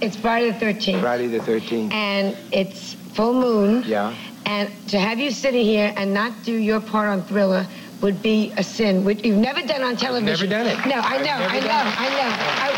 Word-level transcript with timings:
It's 0.00 0.16
Friday 0.16 0.50
the 0.52 0.64
13th. 0.64 1.00
Friday 1.00 1.26
the 1.26 1.38
13th. 1.40 1.92
And 1.92 2.36
it's 2.52 2.94
full 3.14 3.34
moon. 3.34 3.82
Yeah. 3.86 4.14
And 4.46 4.70
to 4.88 4.98
have 4.98 5.18
you 5.18 5.30
sitting 5.30 5.64
here 5.64 5.92
and 5.96 6.14
not 6.14 6.32
do 6.44 6.52
your 6.52 6.80
part 6.80 7.08
on 7.08 7.22
Thriller 7.22 7.66
would 8.00 8.22
be 8.22 8.52
a 8.56 8.62
sin, 8.62 9.04
which 9.04 9.24
you've 9.24 9.36
never 9.38 9.60
done 9.62 9.82
on 9.82 9.96
television. 9.96 10.48
never 10.48 10.64
done 10.64 10.78
it. 10.78 10.86
No, 10.88 11.00
I 11.00 11.16
I've 11.16 11.24
know, 11.24 11.32
I 11.32 11.60
know. 11.60 11.82
I 11.98 12.08
know. 12.14 12.30
I 12.64 12.70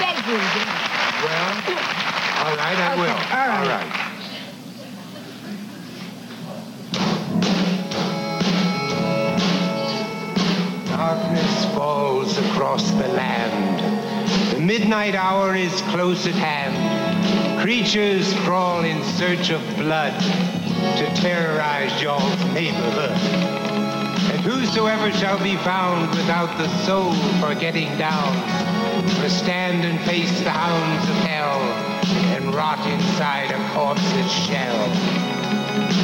beg 0.00 0.16
you 0.16 0.38
to 0.38 0.48
do 0.54 0.60
it. 0.60 0.66
Well, 1.26 1.52
all 2.46 2.56
right, 2.56 2.78
I 2.78 2.92
Okay, 2.92 3.00
will. 3.00 3.10
all 3.10 3.48
right. 3.48 3.60
All 3.60 3.66
right. 3.68 4.06
Darkness 10.86 11.64
falls 11.74 12.36
across 12.38 12.90
the 12.92 13.08
land. 13.08 13.69
Midnight 14.70 15.16
hour 15.16 15.56
is 15.56 15.80
close 15.90 16.28
at 16.28 16.34
hand. 16.34 17.60
Creatures 17.60 18.32
crawl 18.44 18.84
in 18.84 19.02
search 19.02 19.50
of 19.50 19.60
blood 19.76 20.14
to 20.96 21.12
terrorize 21.16 22.00
y'all's 22.00 22.44
neighborhood. 22.54 23.10
And 24.30 24.40
whosoever 24.42 25.10
shall 25.10 25.42
be 25.42 25.56
found 25.56 26.10
without 26.10 26.56
the 26.56 26.68
soul 26.86 27.12
for 27.40 27.52
getting 27.56 27.98
down, 27.98 28.32
must 29.18 29.40
stand 29.40 29.84
and 29.84 29.98
face 30.02 30.38
the 30.42 30.50
hounds 30.50 31.02
of 31.10 31.16
hell 31.26 31.58
and 32.36 32.54
rot 32.54 32.78
inside 32.86 33.50
a 33.50 33.58
corpse's 33.74 34.30
shell. 34.30 34.86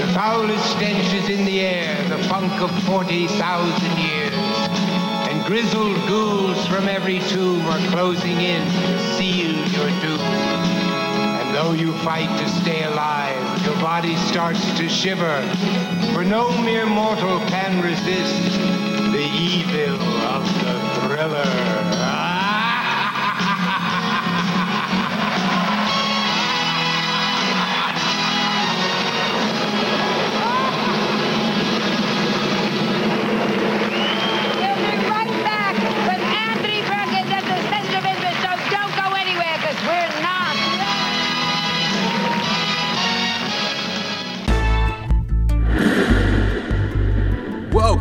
The 0.00 0.12
foulest 0.12 0.72
stench 0.72 1.14
is 1.14 1.28
in 1.28 1.44
the 1.44 1.60
air, 1.60 2.08
the 2.08 2.18
funk 2.24 2.60
of 2.60 2.72
40,000 2.82 3.96
years. 3.96 4.55
Grizzled 5.46 5.96
ghouls 6.08 6.66
from 6.66 6.88
every 6.88 7.20
tomb 7.20 7.64
are 7.66 7.78
closing 7.90 8.40
in 8.40 8.68
seal 9.16 9.54
your 9.54 9.88
doom. 10.00 10.18
And 10.18 11.54
though 11.54 11.70
you 11.70 11.92
fight 11.98 12.28
to 12.40 12.48
stay 12.48 12.82
alive, 12.82 13.64
your 13.64 13.76
body 13.76 14.16
starts 14.16 14.76
to 14.76 14.88
shiver. 14.88 15.40
For 16.14 16.24
no 16.24 16.50
mere 16.62 16.84
mortal 16.84 17.38
can 17.46 17.80
resist 17.80 18.58
the 19.12 19.30
evil 19.38 20.02
of 20.24 20.42
the 20.64 21.06
thriller. 21.06 21.95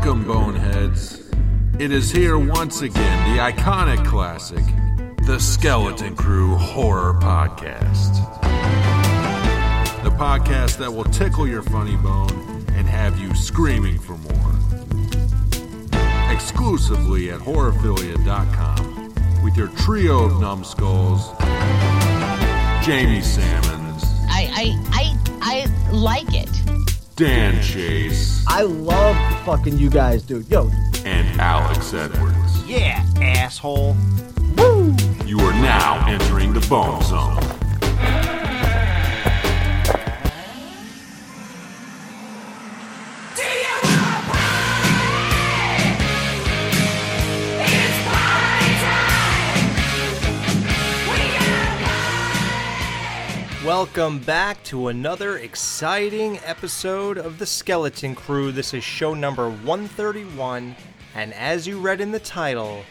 Welcome, 0.05 0.27
Boneheads. 0.27 1.25
It 1.79 1.91
is 1.91 2.11
here 2.11 2.37
once 2.37 2.83
again, 2.83 3.35
the 3.35 3.41
iconic 3.41 4.05
classic, 4.05 4.63
the 5.25 5.39
Skeleton 5.39 6.15
Crew 6.15 6.53
Horror 6.53 7.15
Podcast. 7.15 8.13
The 10.03 10.11
podcast 10.11 10.77
that 10.77 10.93
will 10.93 11.05
tickle 11.05 11.47
your 11.47 11.63
funny 11.63 11.95
bone 11.95 12.63
and 12.73 12.87
have 12.87 13.17
you 13.17 13.33
screaming 13.33 13.97
for 13.97 14.15
more. 14.15 14.53
Exclusively 16.31 17.31
at 17.31 17.39
horrorphilia.com 17.39 19.15
with 19.43 19.57
your 19.57 19.69
trio 19.69 20.25
of 20.25 20.39
numbskulls, 20.39 21.31
Jamie 22.85 23.23
Sammons, 23.23 24.03
I 24.29 24.51
I 24.53 24.77
I 24.91 25.17
I 25.41 25.65
like 25.91 26.35
it. 26.35 26.64
Dan 27.15 27.61
Chase, 27.63 28.43
I 28.45 28.63
love 28.63 29.15
fucking 29.45 29.77
you 29.77 29.89
guys, 29.89 30.21
dude. 30.21 30.49
Yo, 30.51 30.69
and 31.05 31.39
Alex 31.39 31.93
Edwards. 31.93 32.67
yeah, 32.67 33.05
asshole. 33.21 33.95
Woo! 34.57 34.93
You 35.25 35.39
are 35.39 35.53
now 35.53 36.05
entering 36.09 36.51
the 36.51 36.65
Bone 36.67 37.01
Zone. 37.03 37.54
Welcome 53.65 54.19
back 54.19 54.61
to 54.65 54.89
another 54.89 55.39
exciting 55.39 56.37
episode 56.45 57.17
of 57.17 57.39
The 57.39 57.47
Skeleton 57.47 58.13
Crew. 58.13 58.51
This 58.51 58.75
is 58.75 58.83
show 58.83 59.15
number 59.15 59.49
131, 59.49 60.75
and 61.15 61.33
as 61.33 61.65
you 61.65 61.79
read 61.79 61.99
in 61.99 62.11
the 62.11 62.19
title, 62.19 62.83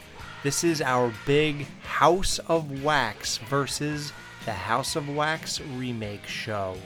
this 0.42 0.64
is 0.64 0.82
our 0.82 1.12
big 1.26 1.68
House 1.84 2.40
of 2.40 2.82
Wax 2.82 3.38
versus 3.38 4.12
the 4.46 4.52
House 4.52 4.96
of 4.96 5.08
Wax 5.08 5.60
remake 5.60 6.26
show. 6.26 6.76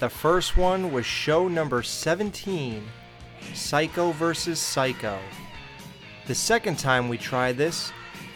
The 0.00 0.08
first 0.08 0.56
one 0.56 0.90
was 0.90 1.06
show 1.06 1.46
number 1.46 1.84
17, 1.84 2.82
Psycho 3.54 4.10
versus 4.10 4.58
Psycho. 4.58 5.20
The 6.26 6.34
second 6.34 6.76
time 6.76 7.08
we 7.08 7.18
tried 7.18 7.56
this 7.56 7.92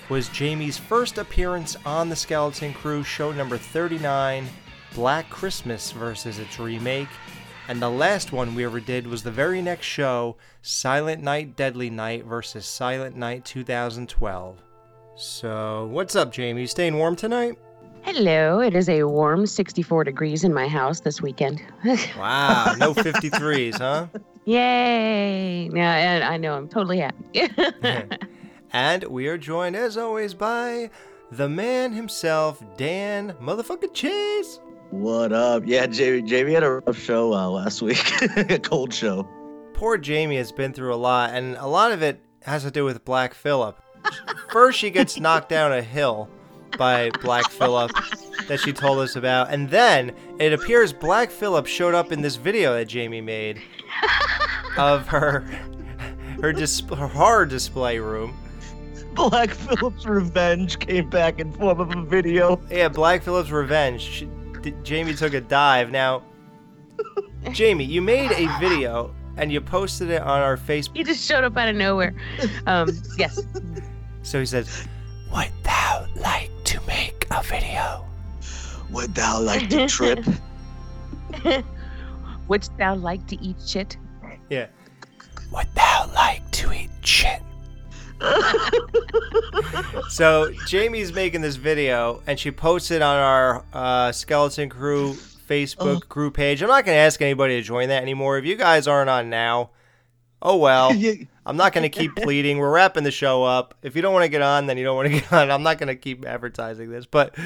was 0.09 0.29
Jamie's 0.29 0.79
first 0.79 1.19
appearance 1.19 1.77
on 1.85 2.09
the 2.09 2.15
Skeleton 2.15 2.73
Crew, 2.73 3.03
show 3.03 3.33
number 3.33 3.59
39, 3.59 4.47
Black 4.97 5.29
Christmas 5.29 5.93
versus 5.93 6.39
its 6.39 6.59
remake. 6.59 7.11
And 7.69 7.83
the 7.83 7.91
last 7.91 8.33
one 8.33 8.55
we 8.55 8.65
ever 8.65 8.81
did 8.81 9.07
was 9.07 9.23
the 9.23 9.31
very 9.31 9.61
next 9.61 9.85
show, 9.85 10.37
Silent 10.63 11.23
Night, 11.23 11.55
Deadly 11.55 11.91
Night 11.91 12.25
versus 12.25 12.65
Silent 12.65 13.15
Night 13.15 13.45
2012. 13.45 14.57
So, 15.15 15.87
what's 15.93 16.17
up, 16.17 16.33
Jamie? 16.33 16.63
You 16.63 16.67
staying 16.67 16.97
warm 16.97 17.15
tonight? 17.15 17.59
Hello, 18.05 18.61
it 18.61 18.75
is 18.75 18.89
a 18.89 19.03
warm 19.03 19.47
64 19.47 20.05
degrees 20.05 20.45
in 20.45 20.55
my 20.55 20.67
house 20.67 21.01
this 21.01 21.21
weekend. 21.21 21.63
Wow, 22.17 22.75
no 22.79 22.95
53s, 22.95 23.77
huh? 23.77 24.07
Yay! 24.47 25.69
Yeah, 25.75 25.95
and 25.95 26.25
I 26.25 26.39
know 26.39 26.55
I'm 26.55 26.69
totally 26.69 27.01
happy. 27.01 27.51
and 28.73 29.05
we 29.05 29.29
are 29.29 29.37
joined, 29.37 29.77
as 29.77 29.99
always, 29.99 30.33
by 30.33 30.89
the 31.31 31.51
man 31.51 31.93
himself, 31.93 32.63
Dan 32.79 33.35
Motherfucker 33.43 33.93
Chase. 33.93 34.59
What 34.91 35.33
up? 35.33 35.65
Yeah, 35.67 35.87
Jamie. 35.87 36.23
Jamie 36.23 36.53
had 36.53 36.63
a 36.63 36.71
rough 36.81 36.99
show 36.99 37.33
uh, 37.33 37.49
last 37.49 37.83
week. 37.83 37.99
a 38.37 38.59
cold 38.59 38.95
show. 38.95 39.29
Poor 39.75 39.99
Jamie 39.99 40.37
has 40.37 40.53
been 40.53 40.73
through 40.73 40.95
a 40.95 40.97
lot, 40.97 41.31
and 41.35 41.57
a 41.57 41.67
lot 41.67 41.93
of 41.93 42.03
it 42.03 42.21
has 42.43 42.63
to 42.63 42.71
do 42.71 42.85
with 42.85 43.05
Black 43.05 43.35
Phillip. 43.35 43.81
First, 44.51 44.79
she 44.79 44.91
gets 44.91 45.19
knocked 45.19 45.49
down 45.49 45.73
a 45.73 45.83
hill 45.83 46.29
by 46.79 47.11
Black 47.23 47.51
Phillip 47.51 47.91
that 48.47 48.61
she 48.61 48.73
told 48.73 49.01
us 49.01 49.17
about, 49.17 49.51
and 49.51 49.69
then 49.69 50.15
it 50.39 50.53
appears 50.53 50.93
Black 50.93 51.31
Phillip 51.31 51.67
showed 51.67 51.95
up 51.95 52.13
in 52.13 52.23
this 52.23 52.37
video 52.37 52.75
that 52.75 52.87
Jamie 52.87 53.21
made 53.21 53.61
of 54.79 55.09
her 55.09 55.41
her, 56.41 56.53
dis- 56.53 56.83
her 56.97 57.09
horror 57.09 57.47
display 57.47 57.99
room. 57.99 58.37
Black 59.15 59.51
Phillip's 59.51 60.05
revenge 60.07 60.79
came 60.79 61.09
back 61.09 61.41
in 61.41 61.51
form 61.53 61.81
of 61.81 61.95
a 61.95 62.03
video. 62.03 62.61
Yeah, 62.71 62.89
Black 62.89 63.23
Phillip's 63.23 63.51
revenge. 63.51 64.03
She, 64.03 64.29
D- 64.67 64.75
Jamie 64.83 65.15
took 65.15 65.33
a 65.33 65.41
dive. 65.41 65.93
Now, 65.93 66.23
Jamie, 67.53 67.85
you 67.85 68.03
made 68.03 68.33
a 68.33 68.49
video 68.59 69.15
and 69.37 69.53
you 69.53 69.61
posted 69.61 70.11
it 70.11 70.21
on 70.23 70.41
our 70.41 70.57
Facebook. 70.57 70.97
he 70.97 71.05
just 71.05 71.25
showed 71.25 71.45
up 71.45 71.57
out 71.57 71.69
of 71.69 71.77
nowhere. 71.77 72.15
Um, 72.67 72.89
yes. 73.17 73.41
So 74.23 74.41
he 74.41 74.47
says, 74.47 74.89
"Would 75.33 75.53
thou 75.63 76.07
like 76.17 76.51
to 76.65 76.81
make 76.85 77.29
a 77.31 77.45
video?" 77.45 78.05
Would 78.91 79.15
thou 79.15 79.41
like 79.41 79.69
to 79.71 79.87
trip? 79.87 80.25
Wouldst 82.49 82.77
thou 82.77 82.97
like 82.97 83.25
to 83.29 83.41
eat 83.41 83.57
shit? 83.65 83.97
Yeah. 84.51 84.67
Would 85.53 85.69
thou 85.77 86.11
like 86.13 86.49
to 86.53 86.73
eat 86.73 86.91
shit? 87.03 87.41
so 90.09 90.53
Jamie's 90.67 91.13
making 91.13 91.41
this 91.41 91.57
video 91.57 92.23
and 92.27 92.39
she 92.39 92.51
posted 92.51 93.03
on 93.03 93.17
our 93.17 93.65
uh, 93.73 94.13
Skeleton 94.13 94.69
Crew 94.69 95.15
Facebook 95.49 96.09
group 96.09 96.35
page. 96.35 96.63
I'm 96.63 96.69
not 96.69 96.85
going 96.85 96.97
to 96.97 97.01
ask 97.01 97.21
anybody 97.23 97.57
to 97.57 97.63
join 97.63 97.89
that 97.89 98.03
anymore. 98.03 98.39
If 98.39 98.45
you 98.45 98.57
guys 98.57 98.89
aren't 98.89 99.11
on 99.11 99.31
now, 99.31 99.71
oh 100.43 100.57
well. 100.57 100.93
I'm 101.47 101.57
not 101.57 101.73
going 101.73 101.89
to 101.89 101.89
keep 101.89 102.17
pleading. 102.17 102.59
We're 102.59 102.73
wrapping 102.73 103.05
the 103.05 103.13
show 103.13 103.45
up. 103.45 103.77
If 103.83 103.95
you 103.95 104.03
don't 104.03 104.13
want 104.13 104.25
to 104.25 104.29
get 104.29 104.43
on, 104.43 104.67
then 104.67 104.77
you 104.79 104.85
don't 104.85 104.97
want 104.97 105.07
to 105.09 105.15
get 105.21 105.33
on. 105.33 105.49
I'm 105.51 105.63
not 105.63 105.79
going 105.79 105.87
to 105.87 105.95
keep 105.95 106.27
advertising 106.27 106.91
this. 106.91 107.07
But 107.07 107.37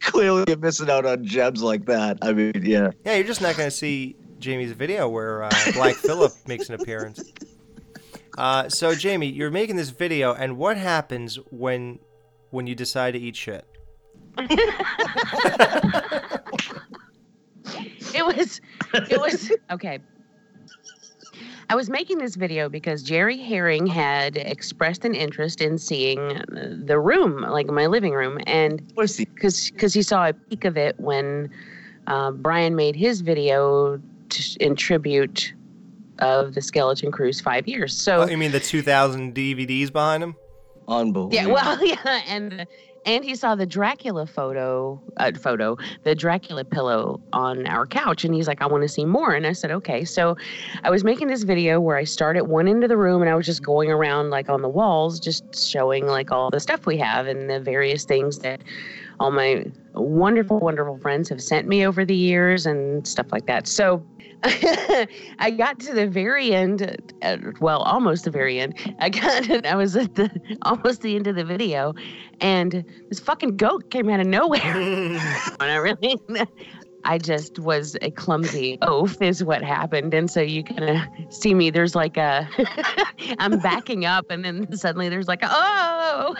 Clearly, 0.00 0.44
you're 0.48 0.56
missing 0.56 0.90
out 0.90 1.06
on 1.06 1.24
gems 1.24 1.62
like 1.62 1.86
that. 1.86 2.18
I 2.22 2.32
mean, 2.32 2.62
yeah. 2.62 2.90
yeah, 3.04 3.14
you're 3.14 3.26
just 3.26 3.40
not 3.40 3.56
going 3.56 3.68
to 3.68 3.76
see 3.76 4.16
Jamie's 4.38 4.72
video 4.72 5.08
where 5.08 5.44
uh, 5.44 5.50
Black 5.74 5.94
Phillip 5.94 6.32
makes 6.46 6.68
an 6.68 6.74
appearance. 6.74 7.22
Uh, 8.36 8.68
so 8.68 8.94
Jamie, 8.94 9.28
you're 9.28 9.50
making 9.50 9.76
this 9.76 9.90
video, 9.90 10.34
and 10.34 10.56
what 10.58 10.76
happens 10.76 11.36
when 11.50 11.98
when 12.50 12.66
you 12.66 12.74
decide 12.74 13.12
to 13.12 13.18
eat 13.18 13.36
shit? 13.36 13.66
it 18.14 18.24
was 18.24 18.60
it 19.10 19.18
was 19.20 19.50
okay 19.70 19.98
i 21.70 21.74
was 21.74 21.88
making 21.90 22.18
this 22.18 22.34
video 22.36 22.68
because 22.68 23.02
jerry 23.02 23.36
herring 23.38 23.86
had 23.86 24.36
expressed 24.36 25.04
an 25.04 25.14
interest 25.14 25.60
in 25.60 25.78
seeing 25.78 26.18
the 26.84 26.98
room 26.98 27.40
like 27.42 27.66
my 27.66 27.86
living 27.86 28.12
room 28.12 28.38
and 28.46 28.80
Of 28.80 28.94
course, 28.94 29.16
he- 29.16 29.24
because 29.24 29.70
because 29.70 29.92
he 29.94 30.02
saw 30.02 30.28
a 30.28 30.32
peek 30.32 30.64
of 30.64 30.76
it 30.76 30.98
when 31.00 31.50
uh, 32.06 32.30
brian 32.30 32.76
made 32.76 32.94
his 32.94 33.20
video 33.22 34.00
t- 34.28 34.56
in 34.60 34.76
tribute 34.76 35.54
of 36.20 36.54
the 36.54 36.60
skeleton 36.62 37.10
crew's 37.12 37.40
five 37.40 37.66
years 37.68 37.96
so 37.96 38.22
Oh, 38.22 38.26
you 38.28 38.36
mean 38.38 38.52
the 38.52 38.60
2000 38.60 39.34
DVDs 39.34 39.92
behind 39.92 40.22
him? 40.22 40.36
unbelievable. 40.88 41.34
yeah 41.34 41.46
well 41.46 41.84
yeah 42.04 42.22
and 42.28 42.66
and 43.04 43.24
he 43.24 43.34
saw 43.36 43.54
the 43.54 43.66
dracula 43.66 44.26
photo 44.26 45.00
uh, 45.16 45.30
photo 45.40 45.76
the 46.04 46.14
dracula 46.14 46.64
pillow 46.64 47.20
on 47.32 47.66
our 47.66 47.86
couch 47.86 48.24
and 48.24 48.34
he's 48.34 48.46
like 48.48 48.62
i 48.62 48.66
want 48.66 48.82
to 48.82 48.88
see 48.88 49.04
more 49.04 49.32
and 49.34 49.46
i 49.46 49.52
said 49.52 49.70
okay 49.72 50.04
so 50.04 50.36
i 50.84 50.90
was 50.90 51.02
making 51.04 51.26
this 51.28 51.42
video 51.42 51.80
where 51.80 51.96
i 51.96 52.04
start 52.04 52.36
at 52.36 52.46
one 52.46 52.68
end 52.68 52.82
of 52.84 52.88
the 52.88 52.96
room 52.96 53.20
and 53.20 53.28
i 53.30 53.34
was 53.34 53.46
just 53.46 53.62
going 53.64 53.90
around 53.90 54.30
like 54.30 54.48
on 54.48 54.62
the 54.62 54.68
walls 54.68 55.18
just 55.18 55.44
showing 55.68 56.06
like 56.06 56.30
all 56.32 56.50
the 56.50 56.60
stuff 56.60 56.86
we 56.86 56.96
have 56.96 57.26
and 57.26 57.50
the 57.50 57.58
various 57.60 58.04
things 58.04 58.38
that 58.38 58.60
all 59.20 59.30
my 59.30 59.64
wonderful 59.94 60.58
wonderful 60.58 60.98
friends 60.98 61.28
have 61.28 61.42
sent 61.42 61.66
me 61.66 61.86
over 61.86 62.04
the 62.04 62.16
years 62.16 62.66
and 62.66 63.06
stuff 63.06 63.26
like 63.32 63.46
that 63.46 63.66
so 63.66 64.04
I 65.38 65.50
got 65.56 65.80
to 65.80 65.92
the 65.92 66.06
very 66.06 66.52
end, 66.54 67.12
uh, 67.22 67.38
well, 67.60 67.80
almost 67.82 68.24
the 68.24 68.30
very 68.30 68.60
end. 68.60 68.74
I 68.98 69.08
got, 69.08 69.66
I 69.66 69.74
was 69.74 69.96
at 69.96 70.14
the 70.14 70.30
almost 70.62 71.02
the 71.02 71.16
end 71.16 71.26
of 71.26 71.36
the 71.36 71.44
video, 71.44 71.94
and 72.40 72.84
this 73.08 73.18
fucking 73.18 73.56
goat 73.56 73.90
came 73.90 74.08
out 74.08 74.20
of 74.20 74.26
nowhere. 74.26 74.60
and 74.62 75.18
I 75.60 75.76
really, 75.76 76.20
I 77.04 77.18
just 77.18 77.58
was 77.58 77.96
a 78.02 78.10
clumsy 78.10 78.78
oaf, 78.82 79.20
is 79.22 79.42
what 79.42 79.62
happened. 79.62 80.12
And 80.12 80.30
so 80.30 80.40
you 80.40 80.62
kind 80.62 80.84
of 80.84 80.98
see 81.32 81.54
me. 81.54 81.70
There's 81.70 81.94
like 81.94 82.16
a, 82.16 82.48
I'm 83.38 83.58
backing 83.60 84.04
up, 84.04 84.30
and 84.30 84.44
then 84.44 84.76
suddenly 84.76 85.08
there's 85.08 85.28
like, 85.28 85.42
a, 85.42 85.48
oh. 85.50 86.34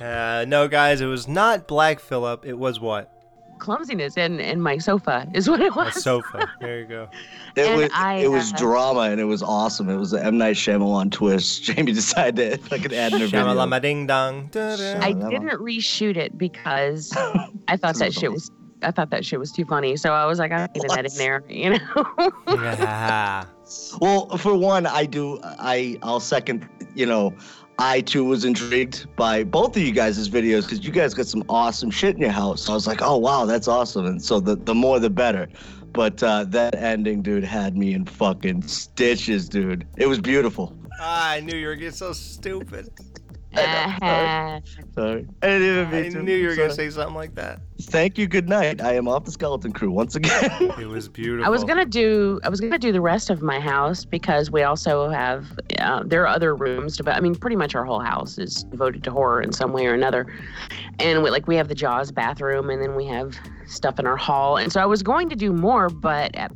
Uh, 0.00 0.44
no, 0.48 0.66
guys, 0.68 1.00
it 1.00 1.06
was 1.06 1.28
not 1.28 1.68
Black 1.68 2.00
Phillip. 2.00 2.46
It 2.46 2.58
was 2.58 2.80
what? 2.80 3.12
clumsiness 3.60 4.16
and 4.16 4.40
and 4.40 4.62
my 4.62 4.78
sofa 4.78 5.28
is 5.34 5.48
what 5.48 5.60
it 5.60 5.76
was. 5.76 5.88
A 5.88 5.94
was. 5.94 6.02
sofa. 6.02 6.48
There 6.62 6.80
you 6.80 6.86
go. 6.86 7.08
It 7.56 7.66
And 7.66 7.80
was 7.82 7.90
I, 7.94 8.14
it 8.14 8.28
was 8.28 8.52
uh, 8.52 8.56
drama 8.56 9.00
and 9.00 9.20
it 9.20 9.24
was 9.24 9.42
awesome. 9.42 9.90
It 9.90 9.96
was 9.96 10.14
an 10.14 10.24
M 10.24 10.38
Night 10.38 10.56
Shyamalan 10.56 11.10
twist. 11.12 11.62
Jamie 11.64 11.92
decided 11.92 12.52
to 12.62 12.68
fucking 12.68 12.94
add 12.94 13.12
in 13.12 13.20
a 13.20 13.26
video. 13.26 13.44
Shamalama 13.44 13.82
ding 13.82 14.06
dong. 14.06 14.50
I 14.54 15.12
didn't 15.12 15.60
reshoot 15.60 16.16
it 16.16 16.38
because 16.38 17.12
I 17.68 17.76
thought 17.76 17.96
that 17.96 18.14
shit 18.14 18.32
was 18.32 18.50
I 18.82 18.90
thought 18.92 19.10
that 19.10 19.26
shit 19.26 19.38
was 19.38 19.52
too 19.52 19.66
funny. 19.66 19.94
So 19.98 20.14
I 20.14 20.24
was 20.24 20.38
like, 20.38 20.52
I'm 20.52 20.66
leaving 20.74 20.88
that 20.88 21.04
in 21.04 21.14
there, 21.18 21.44
you 21.46 21.70
know. 21.78 22.32
Yeah. 22.48 23.44
Well, 24.00 24.36
for 24.38 24.56
one, 24.56 24.86
I 24.86 25.04
do. 25.04 25.38
I 25.44 25.98
I'll 26.02 26.18
second. 26.20 26.66
You 26.94 27.06
know, 27.06 27.34
I 27.80 28.02
too 28.02 28.26
was 28.26 28.44
intrigued 28.44 29.06
by 29.16 29.42
both 29.42 29.74
of 29.74 29.82
you 29.82 29.90
guys' 29.90 30.28
videos 30.28 30.64
because 30.64 30.84
you 30.84 30.92
guys 30.92 31.14
got 31.14 31.26
some 31.26 31.42
awesome 31.48 31.90
shit 31.90 32.14
in 32.14 32.20
your 32.20 32.30
house. 32.30 32.64
So 32.64 32.72
I 32.72 32.74
was 32.74 32.86
like, 32.86 33.00
oh 33.00 33.16
wow, 33.16 33.46
that's 33.46 33.68
awesome. 33.68 34.04
And 34.04 34.22
so 34.22 34.38
the 34.38 34.56
the 34.56 34.74
more 34.74 35.00
the 35.00 35.08
better. 35.08 35.48
But 35.92 36.22
uh, 36.22 36.44
that 36.44 36.74
ending, 36.74 37.22
dude, 37.22 37.42
had 37.42 37.78
me 37.78 37.94
in 37.94 38.04
fucking 38.04 38.62
stitches, 38.62 39.48
dude. 39.48 39.88
It 39.96 40.06
was 40.06 40.20
beautiful. 40.20 40.76
Ah, 41.00 41.30
I 41.30 41.40
knew 41.40 41.56
you 41.56 41.68
were 41.68 41.74
getting 41.74 41.92
so 41.92 42.12
stupid. 42.12 42.90
Uh, 43.56 44.60
Sorry, 44.94 45.26
I 45.42 45.46
didn't 45.46 45.62
even 45.62 45.86
I 45.86 46.02
mean 46.02 46.12
to. 46.12 46.22
knew 46.22 46.36
you 46.36 46.48
were 46.48 46.56
gonna 46.56 46.72
say 46.72 46.88
something 46.90 47.14
like 47.14 47.34
that. 47.34 47.60
Thank 47.82 48.18
you. 48.18 48.26
Good 48.26 48.48
night. 48.48 48.80
I 48.80 48.94
am 48.94 49.08
off 49.08 49.24
the 49.24 49.32
skeleton 49.32 49.72
crew 49.72 49.90
once 49.90 50.14
again. 50.14 50.50
It 50.80 50.86
was 50.86 51.08
beautiful. 51.08 51.44
I 51.44 51.48
was 51.48 51.64
gonna 51.64 51.84
do 51.84 52.40
I 52.44 52.48
was 52.48 52.60
gonna 52.60 52.78
do 52.78 52.92
the 52.92 53.00
rest 53.00 53.28
of 53.28 53.42
my 53.42 53.58
house 53.58 54.04
because 54.04 54.50
we 54.50 54.62
also 54.62 55.08
have 55.08 55.58
uh, 55.78 56.02
there 56.04 56.22
are 56.22 56.28
other 56.28 56.54
rooms, 56.54 56.98
but 56.98 57.14
I 57.14 57.20
mean 57.20 57.34
pretty 57.34 57.56
much 57.56 57.74
our 57.74 57.84
whole 57.84 58.00
house 58.00 58.38
is 58.38 58.64
devoted 58.64 59.02
to 59.04 59.10
horror 59.10 59.42
in 59.42 59.52
some 59.52 59.72
way 59.72 59.86
or 59.86 59.94
another. 59.94 60.26
And 60.98 61.22
we, 61.22 61.30
like 61.30 61.48
we 61.48 61.56
have 61.56 61.68
the 61.68 61.74
Jaws 61.74 62.12
bathroom, 62.12 62.70
and 62.70 62.80
then 62.82 62.94
we 62.94 63.06
have 63.06 63.36
stuff 63.66 63.98
in 63.98 64.06
our 64.06 64.16
hall. 64.16 64.56
And 64.56 64.72
so 64.72 64.80
I 64.80 64.86
was 64.86 65.02
going 65.02 65.28
to 65.28 65.36
do 65.36 65.52
more, 65.52 65.88
but 65.88 66.36
uh, 66.36 66.48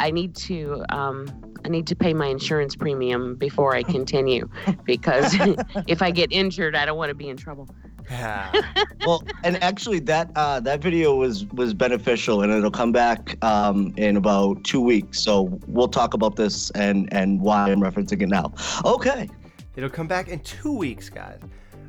I 0.00 0.10
need 0.10 0.34
to 0.36 0.84
um, 0.90 1.26
I 1.64 1.68
need 1.68 1.86
to 1.86 1.96
pay 1.96 2.12
my 2.12 2.26
insurance 2.26 2.76
premium 2.76 3.36
before 3.36 3.74
I 3.74 3.82
continue 3.82 4.48
because 4.84 5.34
if 5.86 6.02
I 6.02 6.10
get 6.10 6.32
injured, 6.32 6.76
I 6.76 6.84
don't 6.84 6.98
want 6.98 7.10
to 7.10 7.14
be 7.14 7.28
in 7.28 7.36
trouble. 7.36 7.68
Yeah. 8.10 8.52
well, 9.06 9.22
and 9.44 9.62
actually, 9.62 9.98
that 10.00 10.30
uh, 10.36 10.60
that 10.60 10.80
video 10.80 11.14
was 11.14 11.46
was 11.46 11.72
beneficial, 11.72 12.42
and 12.42 12.52
it'll 12.52 12.70
come 12.70 12.92
back 12.92 13.42
um, 13.42 13.94
in 13.96 14.16
about 14.16 14.62
two 14.64 14.80
weeks. 14.80 15.20
So 15.20 15.58
we'll 15.66 15.88
talk 15.88 16.12
about 16.12 16.36
this 16.36 16.70
and 16.72 17.10
and 17.12 17.40
why 17.40 17.70
I'm 17.70 17.80
referencing 17.80 18.20
it 18.20 18.28
now. 18.28 18.52
Okay. 18.84 19.30
It'll 19.76 19.90
come 19.90 20.06
back 20.06 20.28
in 20.28 20.38
two 20.40 20.72
weeks, 20.72 21.08
guys. 21.08 21.40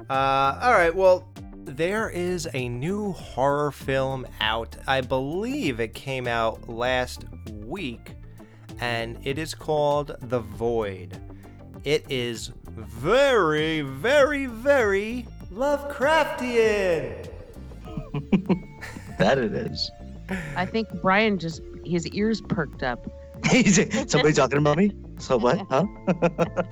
Uh, 0.09 0.59
all 0.61 0.71
right. 0.71 0.95
Well, 0.95 1.27
there 1.65 2.09
is 2.09 2.47
a 2.53 2.69
new 2.69 3.11
horror 3.11 3.71
film 3.71 4.25
out. 4.39 4.75
I 4.87 5.01
believe 5.01 5.79
it 5.79 5.93
came 5.93 6.27
out 6.27 6.69
last 6.69 7.25
week, 7.51 8.15
and 8.79 9.17
it 9.23 9.37
is 9.37 9.53
called 9.53 10.15
The 10.21 10.39
Void. 10.39 11.19
It 11.83 12.05
is 12.09 12.51
very, 12.65 13.81
very, 13.81 14.45
very 14.45 15.27
Lovecraftian. 15.53 17.29
That 19.17 19.37
it 19.37 19.53
is. 19.53 19.91
I 20.57 20.65
think 20.65 20.89
Brian 21.01 21.39
just 21.39 21.61
his 21.85 22.05
ears 22.07 22.41
perked 22.41 22.83
up. 22.83 23.07
Somebody 23.45 24.33
talking 24.33 24.57
about 24.57 24.77
me? 24.77 24.91
So 25.19 25.37
what? 25.37 25.65
Huh? 25.69 25.85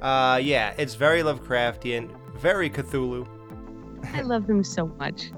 Uh, 0.00 0.38
yeah, 0.40 0.72
it's 0.78 0.94
very 0.94 1.22
Lovecraftian, 1.22 2.08
very 2.36 2.70
Cthulhu. 2.70 3.26
I 4.14 4.22
love 4.22 4.48
him 4.48 4.62
so 4.62 4.86
much. 4.86 5.32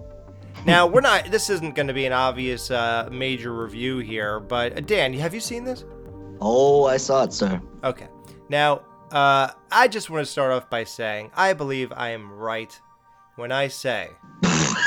Now, 0.66 0.86
we're 0.86 1.00
not, 1.00 1.30
this 1.30 1.48
isn't 1.48 1.74
going 1.74 1.86
to 1.86 1.94
be 1.94 2.04
an 2.04 2.12
obvious 2.12 2.70
uh, 2.70 3.08
major 3.10 3.54
review 3.54 3.98
here, 3.98 4.38
but 4.38 4.76
uh, 4.76 4.80
Dan, 4.80 5.14
have 5.14 5.32
you 5.32 5.40
seen 5.40 5.64
this? 5.64 5.84
Oh, 6.40 6.84
I 6.84 6.96
saw 6.96 7.24
it, 7.24 7.32
sir. 7.32 7.60
Okay. 7.84 8.08
Now, 8.48 8.82
uh, 9.12 9.50
I 9.70 9.88
just 9.88 10.10
want 10.10 10.24
to 10.24 10.30
start 10.30 10.52
off 10.52 10.70
by 10.70 10.84
saying 10.84 11.30
I 11.34 11.52
believe 11.52 11.92
I 11.94 12.10
am 12.10 12.32
right 12.32 12.78
when 13.36 13.52
I 13.52 13.68
say 13.68 14.08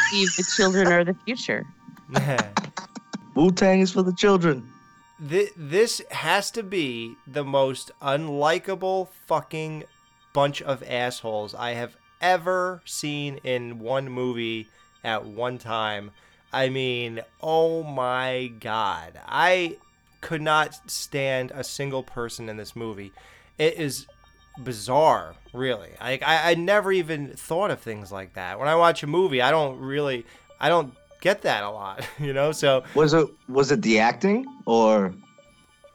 Steve, 0.07 0.29
the 0.37 0.45
children 0.55 0.87
are 0.87 1.03
the 1.03 1.15
future. 1.25 1.65
Wu 3.35 3.51
Tang 3.51 3.81
is 3.81 3.91
for 3.91 4.03
the 4.03 4.13
children. 4.13 4.69
Th- 5.29 5.51
this 5.55 6.01
has 6.11 6.51
to 6.51 6.63
be 6.63 7.15
the 7.27 7.43
most 7.43 7.91
unlikable 8.01 9.09
fucking 9.27 9.83
bunch 10.33 10.61
of 10.61 10.83
assholes 10.83 11.53
I 11.55 11.71
have 11.71 11.95
ever 12.21 12.81
seen 12.85 13.39
in 13.43 13.79
one 13.79 14.09
movie 14.09 14.69
at 15.03 15.25
one 15.25 15.57
time. 15.57 16.11
I 16.51 16.69
mean, 16.69 17.21
oh 17.41 17.83
my 17.83 18.51
god. 18.59 19.19
I 19.25 19.77
could 20.23 20.41
not 20.41 20.89
stand 20.89 21.51
a 21.53 21.63
single 21.63 22.01
person 22.01 22.47
in 22.47 22.55
this 22.55 22.75
movie. 22.75 23.11
It 23.57 23.75
is 23.75 24.07
bizarre, 24.63 25.35
really. 25.51 25.89
Like 25.99 26.23
I, 26.23 26.51
I 26.51 26.55
never 26.55 26.91
even 26.91 27.33
thought 27.35 27.69
of 27.69 27.81
things 27.81 28.11
like 28.11 28.33
that. 28.33 28.57
When 28.57 28.69
I 28.69 28.75
watch 28.75 29.03
a 29.03 29.07
movie, 29.07 29.41
I 29.41 29.51
don't 29.51 29.77
really 29.79 30.25
I 30.59 30.69
don't 30.69 30.95
get 31.21 31.41
that 31.41 31.63
a 31.63 31.69
lot, 31.69 32.07
you 32.19 32.33
know? 32.33 32.53
So 32.53 32.83
Was 32.95 33.13
it 33.13 33.27
was 33.49 33.71
it 33.71 33.81
the 33.81 33.99
acting 33.99 34.45
or 34.65 35.13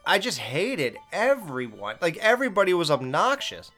I 0.06 0.18
just 0.18 0.38
hated 0.38 0.96
everyone. 1.10 1.96
Like 2.00 2.18
everybody 2.18 2.74
was 2.74 2.90
obnoxious. 2.90 3.70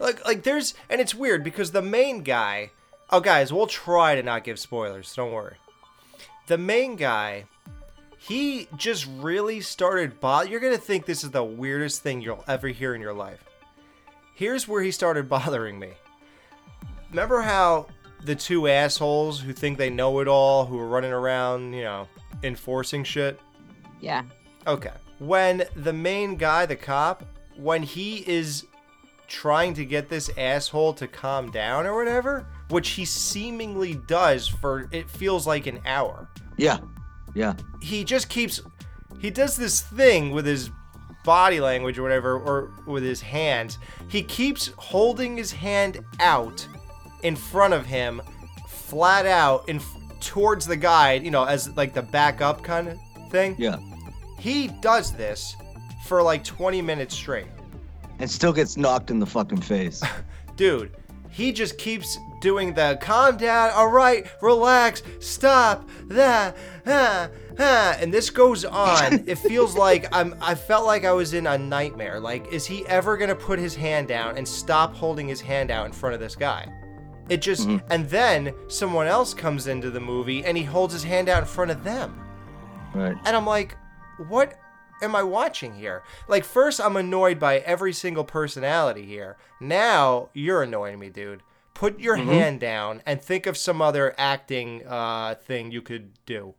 Like 0.00 0.24
like 0.24 0.42
there's 0.44 0.74
and 0.88 1.00
it's 1.00 1.14
weird 1.14 1.44
because 1.44 1.72
the 1.72 1.82
main 1.82 2.22
guy 2.22 2.70
Oh 3.10 3.20
guys, 3.20 3.52
we'll 3.52 3.66
try 3.66 4.14
to 4.14 4.22
not 4.22 4.44
give 4.44 4.58
spoilers, 4.58 5.14
don't 5.14 5.30
worry. 5.30 5.56
The 6.46 6.56
main 6.56 6.96
guy 6.96 7.44
he 8.26 8.68
just 8.76 9.06
really 9.18 9.60
started 9.60 10.18
bo- 10.18 10.42
you're 10.42 10.60
going 10.60 10.74
to 10.74 10.80
think 10.80 11.04
this 11.04 11.24
is 11.24 11.30
the 11.30 11.44
weirdest 11.44 12.02
thing 12.02 12.22
you'll 12.22 12.42
ever 12.48 12.68
hear 12.68 12.94
in 12.94 13.02
your 13.02 13.12
life. 13.12 13.44
Here's 14.34 14.66
where 14.66 14.82
he 14.82 14.90
started 14.90 15.28
bothering 15.28 15.78
me. 15.78 15.90
Remember 17.10 17.42
how 17.42 17.86
the 18.24 18.34
two 18.34 18.66
assholes 18.66 19.40
who 19.40 19.52
think 19.52 19.76
they 19.76 19.90
know 19.90 20.20
it 20.20 20.28
all, 20.28 20.64
who 20.64 20.78
are 20.78 20.88
running 20.88 21.12
around, 21.12 21.74
you 21.74 21.82
know, 21.82 22.08
enforcing 22.42 23.04
shit? 23.04 23.38
Yeah. 24.00 24.22
Okay. 24.66 24.92
When 25.18 25.64
the 25.76 25.92
main 25.92 26.36
guy, 26.36 26.64
the 26.64 26.76
cop, 26.76 27.24
when 27.56 27.82
he 27.82 28.26
is 28.26 28.64
trying 29.28 29.74
to 29.74 29.84
get 29.84 30.08
this 30.08 30.30
asshole 30.38 30.94
to 30.94 31.06
calm 31.06 31.50
down 31.50 31.84
or 31.84 31.94
whatever, 31.94 32.46
which 32.70 32.90
he 32.90 33.04
seemingly 33.04 33.96
does 34.06 34.48
for 34.48 34.88
it 34.92 35.10
feels 35.10 35.46
like 35.46 35.66
an 35.66 35.80
hour. 35.84 36.26
Yeah. 36.56 36.78
Yeah. 37.34 37.54
He 37.80 38.04
just 38.04 38.28
keeps 38.28 38.60
he 39.20 39.30
does 39.30 39.56
this 39.56 39.80
thing 39.80 40.32
with 40.32 40.46
his 40.46 40.70
body 41.24 41.60
language 41.60 41.98
or 41.98 42.02
whatever 42.02 42.38
or 42.38 42.70
with 42.86 43.02
his 43.02 43.20
hands. 43.20 43.78
He 44.08 44.22
keeps 44.22 44.70
holding 44.76 45.36
his 45.36 45.50
hand 45.50 46.00
out 46.20 46.66
in 47.22 47.34
front 47.34 47.74
of 47.74 47.86
him 47.86 48.20
flat 48.68 49.26
out 49.26 49.68
in 49.68 49.80
towards 50.20 50.66
the 50.66 50.76
guy, 50.76 51.14
you 51.14 51.30
know, 51.30 51.44
as 51.44 51.74
like 51.76 51.94
the 51.94 52.02
backup 52.02 52.62
kind 52.62 52.88
of 52.88 52.98
thing. 53.30 53.54
Yeah. 53.58 53.78
He 54.38 54.68
does 54.68 55.12
this 55.12 55.56
for 56.06 56.22
like 56.22 56.44
20 56.44 56.82
minutes 56.82 57.14
straight. 57.14 57.46
And 58.18 58.30
still 58.30 58.52
gets 58.52 58.76
knocked 58.76 59.10
in 59.10 59.18
the 59.18 59.26
fucking 59.26 59.62
face. 59.62 60.02
Dude, 60.56 60.94
he 61.30 61.50
just 61.50 61.78
keeps 61.78 62.18
doing 62.44 62.74
the 62.74 62.98
calm 63.00 63.38
down, 63.38 63.70
all 63.70 63.88
right, 63.88 64.26
relax, 64.42 65.02
stop, 65.18 65.88
that, 66.08 66.54
ah, 66.86 67.30
ah, 67.58 67.96
and 67.98 68.12
this 68.12 68.28
goes 68.28 68.66
on. 68.66 69.24
it 69.26 69.38
feels 69.38 69.74
like 69.74 70.14
I'm. 70.14 70.36
I 70.42 70.54
felt 70.54 70.84
like 70.84 71.06
I 71.06 71.12
was 71.12 71.32
in 71.32 71.46
a 71.46 71.56
nightmare. 71.56 72.20
Like, 72.20 72.52
is 72.52 72.66
he 72.66 72.86
ever 72.86 73.16
gonna 73.16 73.34
put 73.34 73.58
his 73.58 73.74
hand 73.74 74.08
down 74.08 74.36
and 74.36 74.46
stop 74.46 74.94
holding 74.94 75.26
his 75.26 75.40
hand 75.40 75.70
out 75.70 75.86
in 75.86 75.92
front 75.92 76.12
of 76.12 76.20
this 76.20 76.36
guy? 76.36 76.70
It 77.30 77.40
just, 77.40 77.66
and 77.88 78.06
then 78.10 78.52
someone 78.68 79.06
else 79.06 79.32
comes 79.32 79.66
into 79.66 79.90
the 79.90 80.00
movie 80.00 80.44
and 80.44 80.58
he 80.58 80.62
holds 80.62 80.92
his 80.92 81.02
hand 81.02 81.30
out 81.30 81.38
in 81.38 81.48
front 81.48 81.70
of 81.70 81.82
them. 81.82 82.20
right. 82.94 83.16
And 83.24 83.34
I'm 83.34 83.46
like, 83.46 83.78
what 84.28 84.58
am 85.00 85.16
I 85.16 85.22
watching 85.22 85.72
here? 85.74 86.02
Like, 86.28 86.44
first, 86.44 86.78
I'm 86.78 86.96
annoyed 86.96 87.38
by 87.40 87.60
every 87.60 87.94
single 87.94 88.24
personality 88.24 89.06
here. 89.06 89.38
Now, 89.58 90.28
you're 90.34 90.62
annoying 90.62 90.98
me, 90.98 91.08
dude. 91.08 91.42
Put 91.74 91.98
your 92.00 92.16
hand 92.16 92.60
down 92.60 93.02
and 93.04 93.20
think 93.20 93.46
of 93.46 93.56
some 93.56 93.82
other 93.82 94.14
acting 94.16 94.86
uh, 94.86 95.34
thing 95.34 95.70
you 95.72 95.82
could 95.82 96.12
do. 96.24 96.54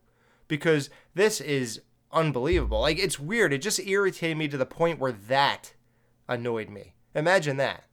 Because 0.46 0.90
this 1.14 1.40
is 1.40 1.80
unbelievable. 2.12 2.80
Like, 2.80 2.98
it's 2.98 3.18
weird. 3.18 3.52
It 3.52 3.58
just 3.62 3.80
irritated 3.80 4.36
me 4.36 4.46
to 4.48 4.56
the 4.58 4.66
point 4.66 4.98
where 5.00 5.12
that 5.12 5.72
annoyed 6.28 6.68
me. 6.68 6.94
Imagine 7.14 7.56
that. 7.56 7.84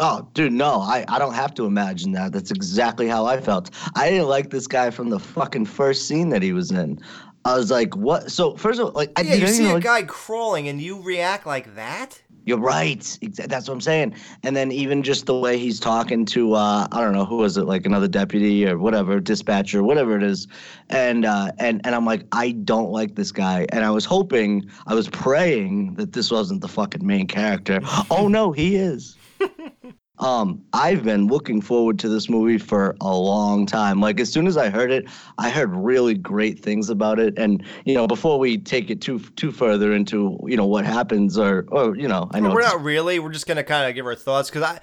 Oh, 0.00 0.28
dude, 0.34 0.52
no, 0.52 0.80
I, 0.80 1.04
I 1.08 1.18
don't 1.18 1.34
have 1.34 1.54
to 1.54 1.64
imagine 1.64 2.12
that. 2.12 2.32
That's 2.32 2.50
exactly 2.50 3.06
how 3.06 3.24
I 3.24 3.40
felt. 3.40 3.70
I 3.94 4.10
didn't 4.10 4.28
like 4.28 4.50
this 4.50 4.66
guy 4.66 4.90
from 4.90 5.10
the 5.10 5.18
fucking 5.20 5.66
first 5.66 6.08
scene 6.08 6.28
that 6.30 6.42
he 6.42 6.52
was 6.52 6.72
in. 6.72 6.98
I 7.44 7.56
was 7.56 7.70
like, 7.70 7.96
what? 7.96 8.30
So, 8.30 8.56
first 8.56 8.80
of 8.80 8.86
all, 8.86 8.92
like, 8.92 9.12
I 9.16 9.22
Yeah, 9.22 9.34
you 9.34 9.46
see 9.46 9.70
a 9.70 9.74
like- 9.74 9.84
guy 9.84 10.02
crawling 10.02 10.68
and 10.68 10.80
you 10.80 11.00
react 11.00 11.46
like 11.46 11.74
that? 11.76 12.20
You're 12.44 12.58
right. 12.58 13.18
That's 13.22 13.68
what 13.68 13.74
I'm 13.74 13.80
saying. 13.80 14.14
And 14.42 14.56
then 14.56 14.72
even 14.72 15.02
just 15.02 15.26
the 15.26 15.38
way 15.38 15.58
he's 15.58 15.78
talking 15.78 16.24
to, 16.26 16.54
uh, 16.54 16.88
I 16.90 17.00
don't 17.00 17.12
know, 17.12 17.24
who 17.24 17.36
was 17.36 17.56
it, 17.56 17.64
like 17.64 17.86
another 17.86 18.08
deputy 18.08 18.66
or 18.66 18.78
whatever, 18.78 19.20
dispatcher, 19.20 19.82
whatever 19.82 20.16
it 20.16 20.22
is. 20.22 20.46
And 20.88 21.24
uh, 21.24 21.52
and 21.58 21.80
and 21.84 21.94
I'm 21.94 22.06
like, 22.06 22.24
I 22.32 22.52
don't 22.52 22.90
like 22.90 23.14
this 23.14 23.32
guy. 23.32 23.66
And 23.70 23.84
I 23.84 23.90
was 23.90 24.04
hoping, 24.04 24.68
I 24.86 24.94
was 24.94 25.08
praying 25.08 25.94
that 25.94 26.12
this 26.12 26.30
wasn't 26.30 26.60
the 26.60 26.68
fucking 26.68 27.06
main 27.06 27.26
character. 27.26 27.80
oh 28.10 28.28
no, 28.28 28.52
he 28.52 28.76
is. 28.76 29.16
Um, 30.20 30.62
I've 30.74 31.02
been 31.02 31.26
looking 31.26 31.60
forward 31.60 31.98
to 32.00 32.08
this 32.08 32.28
movie 32.28 32.58
for 32.58 32.94
a 33.00 33.16
long 33.16 33.66
time. 33.66 34.00
Like 34.00 34.20
as 34.20 34.30
soon 34.30 34.46
as 34.46 34.56
I 34.56 34.68
heard 34.68 34.90
it, 34.90 35.06
I 35.38 35.50
heard 35.50 35.74
really 35.74 36.14
great 36.14 36.60
things 36.60 36.90
about 36.90 37.18
it. 37.18 37.34
And 37.38 37.64
you 37.84 37.94
know, 37.94 38.06
before 38.06 38.38
we 38.38 38.58
take 38.58 38.90
it 38.90 39.00
too 39.00 39.18
too 39.36 39.50
further 39.50 39.92
into 39.92 40.38
you 40.46 40.56
know 40.56 40.66
what 40.66 40.84
happens, 40.84 41.38
or 41.38 41.66
or 41.68 41.96
you 41.96 42.06
know, 42.06 42.28
I 42.32 42.40
know 42.40 42.52
We're 42.52 42.62
not 42.62 42.82
really. 42.82 43.18
We're 43.18 43.32
just 43.32 43.46
gonna 43.46 43.64
kind 43.64 43.88
of 43.88 43.94
give 43.94 44.06
our 44.06 44.14
thoughts 44.14 44.50
because 44.50 44.62
I, 44.62 44.80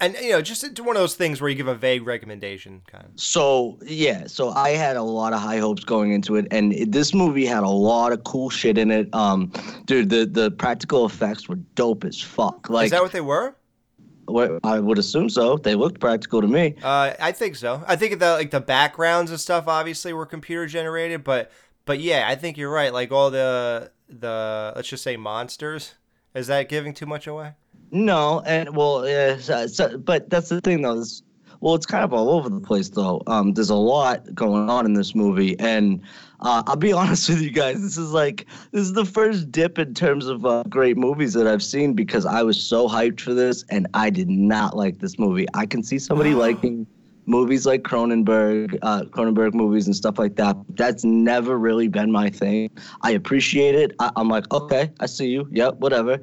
and 0.00 0.16
you 0.20 0.30
know, 0.30 0.42
just 0.42 0.80
one 0.80 0.96
of 0.96 1.00
those 1.00 1.14
things 1.14 1.40
where 1.40 1.48
you 1.48 1.54
give 1.54 1.68
a 1.68 1.76
vague 1.76 2.04
recommendation, 2.04 2.82
kind 2.88 3.04
of. 3.04 3.20
So 3.20 3.78
yeah, 3.86 4.26
so 4.26 4.50
I 4.50 4.70
had 4.70 4.96
a 4.96 5.02
lot 5.02 5.32
of 5.32 5.40
high 5.40 5.58
hopes 5.58 5.84
going 5.84 6.10
into 6.10 6.34
it, 6.34 6.48
and 6.50 6.72
it, 6.72 6.90
this 6.90 7.14
movie 7.14 7.46
had 7.46 7.62
a 7.62 7.68
lot 7.68 8.12
of 8.12 8.24
cool 8.24 8.50
shit 8.50 8.78
in 8.78 8.90
it. 8.90 9.08
Um, 9.14 9.52
dude, 9.84 10.10
the 10.10 10.26
the 10.26 10.50
practical 10.50 11.06
effects 11.06 11.48
were 11.48 11.54
dope 11.76 12.04
as 12.04 12.20
fuck. 12.20 12.68
Like 12.68 12.86
Is 12.86 12.90
that 12.90 13.02
what 13.02 13.12
they 13.12 13.20
were? 13.20 13.54
I 14.64 14.80
would 14.80 14.98
assume 14.98 15.28
so. 15.28 15.56
They 15.56 15.74
looked 15.74 16.00
practical 16.00 16.40
to 16.40 16.46
me. 16.48 16.76
Uh, 16.82 17.12
I 17.20 17.32
think 17.32 17.56
so. 17.56 17.82
I 17.86 17.96
think 17.96 18.18
the 18.18 18.32
like 18.32 18.50
the 18.50 18.60
backgrounds 18.60 19.30
and 19.30 19.40
stuff 19.40 19.68
obviously 19.68 20.12
were 20.12 20.26
computer 20.26 20.66
generated, 20.66 21.24
but 21.24 21.50
but 21.84 21.98
yeah, 22.00 22.26
I 22.28 22.36
think 22.36 22.56
you're 22.56 22.70
right. 22.72 22.92
Like 22.92 23.10
all 23.12 23.30
the 23.30 23.90
the 24.08 24.72
let's 24.76 24.88
just 24.88 25.02
say 25.02 25.16
monsters. 25.16 25.94
Is 26.34 26.46
that 26.46 26.68
giving 26.68 26.94
too 26.94 27.06
much 27.06 27.26
away? 27.26 27.52
No, 27.90 28.40
and 28.46 28.74
well, 28.74 28.98
uh, 29.04 29.36
so, 29.38 29.66
so- 29.66 29.98
but 29.98 30.30
that's 30.30 30.48
the 30.48 30.60
thing 30.62 30.80
though. 30.82 30.98
This, 30.98 31.22
well, 31.60 31.74
it's 31.74 31.84
kind 31.86 32.02
of 32.04 32.12
all 32.12 32.30
over 32.30 32.48
the 32.48 32.60
place 32.60 32.88
though. 32.88 33.22
Um, 33.26 33.52
there's 33.52 33.70
a 33.70 33.74
lot 33.74 34.34
going 34.34 34.70
on 34.70 34.86
in 34.86 34.94
this 34.94 35.14
movie, 35.14 35.58
and 35.60 36.00
uh, 36.42 36.62
I'll 36.66 36.76
be 36.76 36.92
honest 37.02 37.28
with 37.28 37.40
you 37.40 37.50
guys. 37.50 37.80
This 37.80 37.96
is 37.96 38.12
like 38.12 38.46
this 38.72 38.82
is 38.82 38.92
the 38.92 39.04
first 39.04 39.50
dip 39.50 39.78
in 39.78 39.94
terms 39.94 40.26
of 40.26 40.44
uh, 40.44 40.64
great 40.68 40.96
movies 40.96 41.32
that 41.34 41.46
I've 41.46 41.62
seen 41.62 41.94
because 41.94 42.26
I 42.26 42.42
was 42.42 42.62
so 42.62 42.88
hyped 42.88 43.20
for 43.20 43.34
this, 43.34 43.64
and 43.70 43.86
I 43.94 44.10
did 44.10 44.28
not 44.28 44.76
like 44.76 44.98
this 44.98 45.18
movie. 45.18 45.46
I 45.54 45.66
can 45.66 45.82
see 45.82 45.98
somebody 45.98 46.34
liking 46.34 46.86
movies 47.26 47.66
like 47.66 47.82
Cronenberg, 47.82 48.78
uh, 48.82 49.04
Cronenberg 49.04 49.54
movies 49.54 49.86
and 49.86 49.94
stuff 49.94 50.18
like 50.18 50.36
that. 50.36 50.56
That's 50.70 51.04
never 51.04 51.58
really 51.58 51.88
been 51.88 52.10
my 52.10 52.30
thing. 52.30 52.70
I 53.02 53.12
appreciate 53.12 53.74
it. 53.74 53.94
I, 54.00 54.10
I'm 54.16 54.28
like, 54.28 54.52
okay, 54.52 54.90
I 55.00 55.06
see 55.06 55.28
you. 55.28 55.48
Yep, 55.52 55.76
whatever. 55.76 56.18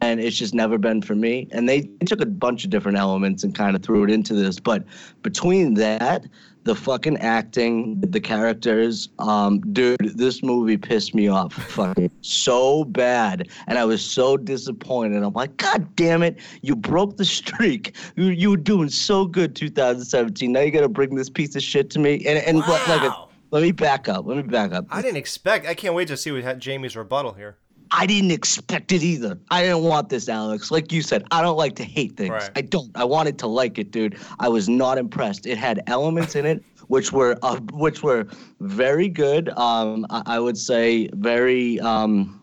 And 0.00 0.20
it's 0.20 0.36
just 0.36 0.54
never 0.54 0.78
been 0.78 1.02
for 1.02 1.14
me. 1.14 1.48
And 1.50 1.68
they, 1.68 1.80
they 1.80 2.06
took 2.06 2.20
a 2.20 2.26
bunch 2.26 2.64
of 2.64 2.70
different 2.70 2.98
elements 2.98 3.42
and 3.44 3.54
kind 3.54 3.74
of 3.74 3.82
threw 3.82 4.04
it 4.04 4.10
into 4.10 4.34
this. 4.34 4.60
But 4.60 4.84
between 5.22 5.74
that, 5.74 6.24
the 6.64 6.74
fucking 6.74 7.18
acting, 7.18 8.00
the 8.00 8.20
characters, 8.20 9.08
um, 9.18 9.60
dude, 9.72 9.98
this 10.16 10.42
movie 10.42 10.76
pissed 10.76 11.14
me 11.14 11.28
off 11.28 11.52
fucking 11.52 12.10
so 12.22 12.84
bad. 12.84 13.48
And 13.66 13.78
I 13.78 13.84
was 13.84 14.02
so 14.04 14.36
disappointed. 14.36 15.22
I'm 15.22 15.34
like, 15.34 15.56
God 15.58 15.94
damn 15.94 16.22
it, 16.22 16.38
you 16.62 16.74
broke 16.74 17.16
the 17.16 17.24
streak. 17.24 17.96
You, 18.16 18.26
you 18.26 18.50
were 18.50 18.56
doing 18.56 18.88
so 18.88 19.26
good 19.26 19.54
2017. 19.54 20.50
Now 20.52 20.60
you 20.60 20.70
gotta 20.70 20.88
bring 20.88 21.14
this 21.14 21.30
piece 21.30 21.54
of 21.54 21.62
shit 21.62 21.90
to 21.90 21.98
me. 21.98 22.24
And 22.26 22.38
and 22.38 22.58
what 22.60 22.88
like 22.88 23.02
a, 23.02 23.26
let 23.50 23.62
me 23.62 23.72
back 23.72 24.08
up. 24.08 24.26
Let 24.26 24.36
me 24.36 24.42
back 24.42 24.72
up. 24.72 24.86
I 24.90 25.02
didn't 25.02 25.18
expect. 25.18 25.66
I 25.66 25.74
can't 25.74 25.94
wait 25.94 26.08
to 26.08 26.16
see 26.16 26.32
what 26.32 26.58
Jamie's 26.58 26.96
rebuttal 26.96 27.34
here. 27.34 27.58
I 27.90 28.06
didn't 28.06 28.30
expect 28.30 28.92
it 28.92 29.02
either. 29.02 29.38
I 29.50 29.62
didn't 29.62 29.82
want 29.82 30.08
this, 30.08 30.28
Alex. 30.28 30.70
Like 30.70 30.92
you 30.92 31.02
said, 31.02 31.24
I 31.30 31.42
don't 31.42 31.56
like 31.56 31.76
to 31.76 31.84
hate 31.84 32.16
things. 32.16 32.30
Right. 32.30 32.50
I 32.56 32.60
don't. 32.62 32.90
I 32.94 33.04
wanted 33.04 33.38
to 33.40 33.46
like 33.46 33.78
it, 33.78 33.90
dude. 33.90 34.18
I 34.40 34.48
was 34.48 34.68
not 34.68 34.98
impressed. 34.98 35.46
It 35.46 35.58
had 35.58 35.82
elements 35.86 36.34
in 36.34 36.46
it 36.46 36.62
which 36.88 37.12
were 37.12 37.36
uh, 37.42 37.58
which 37.72 38.02
were 38.02 38.26
very 38.60 39.08
good. 39.08 39.48
Um, 39.50 40.06
I, 40.10 40.22
I 40.26 40.38
would 40.38 40.58
say 40.58 41.08
very. 41.12 41.80
Um, 41.80 42.42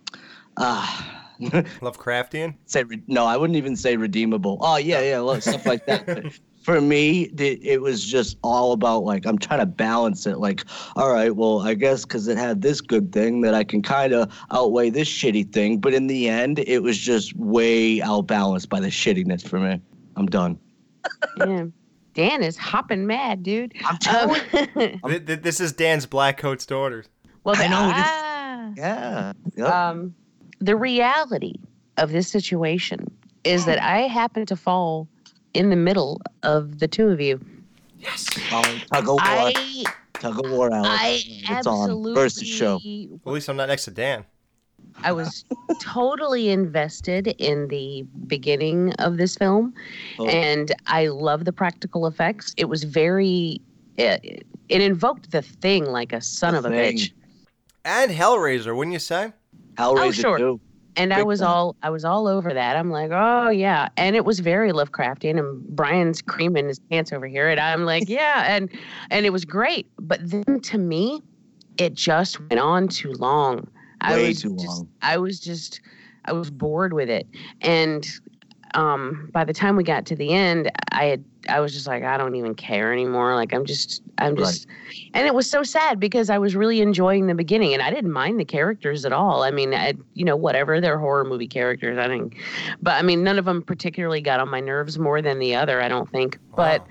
uh, 0.57 1.01
Lovecraftian. 1.41 2.55
say 2.65 2.83
re- 2.83 3.01
no, 3.07 3.25
I 3.25 3.35
wouldn't 3.35 3.57
even 3.57 3.75
say 3.75 3.97
redeemable. 3.97 4.57
Oh 4.61 4.77
yeah, 4.77 5.01
yeah, 5.01 5.39
stuff 5.39 5.65
like 5.65 5.85
that. 5.87 6.39
But 6.63 6.75
For 6.75 6.81
me, 6.81 7.23
it, 7.37 7.59
it 7.63 7.81
was 7.81 8.03
just 8.05 8.37
all 8.43 8.71
about 8.73 9.03
like 9.03 9.25
I'm 9.25 9.37
trying 9.37 9.59
to 9.61 9.65
balance 9.65 10.25
it. 10.27 10.37
Like, 10.37 10.63
all 10.95 11.11
right, 11.11 11.35
well, 11.35 11.61
I 11.61 11.73
guess 11.73 12.03
because 12.05 12.27
it 12.27 12.37
had 12.37 12.61
this 12.61 12.81
good 12.81 13.11
thing 13.11 13.41
that 13.41 13.53
I 13.55 13.63
can 13.63 13.81
kind 13.81 14.13
of 14.13 14.31
outweigh 14.51 14.89
this 14.91 15.09
shitty 15.09 15.51
thing. 15.53 15.79
But 15.79 15.93
in 15.93 16.07
the 16.07 16.29
end, 16.29 16.59
it 16.59 16.83
was 16.83 16.97
just 16.97 17.35
way 17.35 17.99
outbalanced 18.01 18.69
by 18.69 18.79
the 18.79 18.87
shittiness 18.89 19.47
for 19.47 19.59
me. 19.59 19.81
I'm 20.15 20.27
done. 20.27 20.59
Yeah. 21.37 21.65
Dan 22.13 22.43
is 22.43 22.57
hopping 22.57 23.07
mad, 23.07 23.41
dude. 23.41 23.73
I'm 23.85 23.97
Um, 24.29 24.35
Th- 25.07 25.25
th- 25.25 25.41
this 25.41 25.59
is 25.61 25.71
Dan's 25.71 26.05
Black 26.05 26.37
Coat's 26.37 26.65
daughters. 26.65 27.07
well, 27.45 27.55
I 27.57 27.67
know, 27.67 27.85
it 27.87 27.97
is- 27.97 28.03
ah. 28.05 28.71
Yeah. 28.77 29.33
Yep. 29.55 29.67
um, 29.73 30.13
the 30.59 30.75
reality 30.75 31.55
of 31.97 32.11
this 32.11 32.27
situation 32.27 32.99
is 33.43 33.65
that 33.65 33.81
I 33.81 34.01
happen 34.01 34.45
to 34.45 34.55
fall 34.55 35.07
in 35.53 35.69
the 35.69 35.75
middle 35.75 36.21
of 36.43 36.79
the 36.79 36.87
two 36.87 37.07
of 37.09 37.19
you. 37.21 37.39
Oh, 38.51 38.79
tug 38.91 39.03
of 39.03 39.07
war. 39.07 39.19
I 39.21 39.83
tug 40.13 40.43
of 40.45 40.51
war, 40.51 40.73
Alex. 40.73 40.89
I 41.01 41.21
it's 41.25 41.67
on. 41.67 41.81
absolutely 41.83 42.15
First 42.15 42.45
show. 42.45 42.75
At 42.77 43.31
least 43.31 43.47
I'm 43.49 43.57
not 43.57 43.67
next 43.67 43.85
to 43.85 43.91
Dan. 43.91 44.25
I 45.03 45.11
was 45.11 45.45
totally 45.81 46.49
invested 46.49 47.27
in 47.37 47.67
the 47.67 48.03
beginning 48.27 48.93
of 48.93 49.17
this 49.17 49.35
film, 49.37 49.73
Oh. 50.19 50.27
and 50.27 50.71
I 50.87 51.07
love 51.07 51.45
the 51.45 51.53
practical 51.53 52.07
effects. 52.07 52.53
It 52.57 52.65
was 52.65 52.83
very. 52.83 53.61
It, 53.97 54.45
it 54.69 54.81
invoked 54.81 55.31
the 55.31 55.41
thing 55.41 55.85
like 55.85 56.13
a 56.13 56.21
son 56.21 56.53
The 56.53 56.59
of 56.59 56.65
a 56.65 56.69
Thing. 56.69 56.97
bitch. 56.97 57.11
And 57.85 58.09
Hellraiser, 58.11 58.75
wouldn't 58.75 58.93
you 58.93 58.99
say? 58.99 59.33
Hellraiser 59.75 59.97
Oh, 60.07 60.11
sure. 60.11 60.37
too. 60.37 60.61
And 60.95 61.13
I 61.13 61.23
was 61.23 61.41
all 61.41 61.75
I 61.83 61.89
was 61.89 62.05
all 62.05 62.27
over 62.27 62.53
that. 62.53 62.75
I'm 62.75 62.91
like, 62.91 63.11
oh 63.13 63.49
yeah, 63.49 63.89
and 63.97 64.15
it 64.15 64.25
was 64.25 64.39
very 64.39 64.71
Lovecraftian. 64.71 65.39
And 65.39 65.63
Brian's 65.67 66.21
creaming 66.21 66.67
his 66.67 66.79
pants 66.79 67.11
over 67.13 67.27
here, 67.27 67.49
and 67.49 67.59
I'm 67.59 67.85
like, 67.85 68.03
yeah, 68.09 68.45
and 68.47 68.69
and 69.09 69.25
it 69.25 69.31
was 69.31 69.45
great. 69.45 69.89
But 69.99 70.19
then 70.23 70.59
to 70.59 70.77
me, 70.77 71.21
it 71.77 71.93
just 71.93 72.39
went 72.39 72.59
on 72.59 72.87
too 72.87 73.13
long. 73.13 73.67
I 74.01 74.13
Way 74.13 74.27
was 74.29 74.41
too 74.41 74.55
just, 74.55 74.67
long. 74.67 74.89
I 75.01 75.17
was 75.17 75.39
just, 75.39 75.81
I 76.25 76.33
was 76.33 76.49
bored 76.49 76.93
with 76.93 77.09
it, 77.09 77.27
and 77.61 78.07
um, 78.73 79.29
by 79.33 79.43
the 79.43 79.53
time 79.53 79.75
we 79.75 79.83
got 79.83 80.05
to 80.07 80.15
the 80.15 80.33
end, 80.33 80.71
I 80.91 81.05
had 81.05 81.23
I 81.49 81.59
was 81.59 81.73
just 81.73 81.87
like, 81.87 82.03
I 82.03 82.17
don't 82.17 82.35
even 82.35 82.53
care 82.53 82.93
anymore. 82.93 83.33
Like 83.35 83.53
I'm 83.53 83.65
just, 83.65 84.03
I'm 84.19 84.35
Right. 84.35 84.45
just, 84.45 84.67
and 85.13 85.25
it 85.25 85.33
was 85.33 85.49
so 85.49 85.63
sad 85.63 85.99
because 85.99 86.29
I 86.29 86.37
was 86.37 86.55
really 86.55 86.81
enjoying 86.81 87.27
the 87.27 87.33
beginning, 87.33 87.73
and 87.73 87.81
I 87.81 87.89
didn't 87.89 88.11
mind 88.11 88.39
the 88.39 88.45
characters 88.45 89.05
at 89.05 89.11
all. 89.11 89.41
I 89.43 89.49
mean, 89.51 89.73
I, 89.73 89.93
you 90.13 90.23
know, 90.23 90.35
whatever 90.35 90.79
they're 90.79 90.99
horror 90.99 91.23
movie 91.23 91.47
characters, 91.47 91.97
I 91.97 92.07
think, 92.07 92.37
but 92.81 92.93
I 92.93 93.01
mean, 93.01 93.23
none 93.23 93.39
of 93.39 93.45
them 93.45 93.63
particularly 93.63 94.21
got 94.21 94.39
on 94.39 94.49
my 94.49 94.59
nerves 94.59 94.99
more 94.99 95.21
than 95.21 95.39
the 95.39 95.55
other. 95.55 95.81
I 95.81 95.87
don't 95.87 96.09
think, 96.09 96.37
but. 96.55 96.85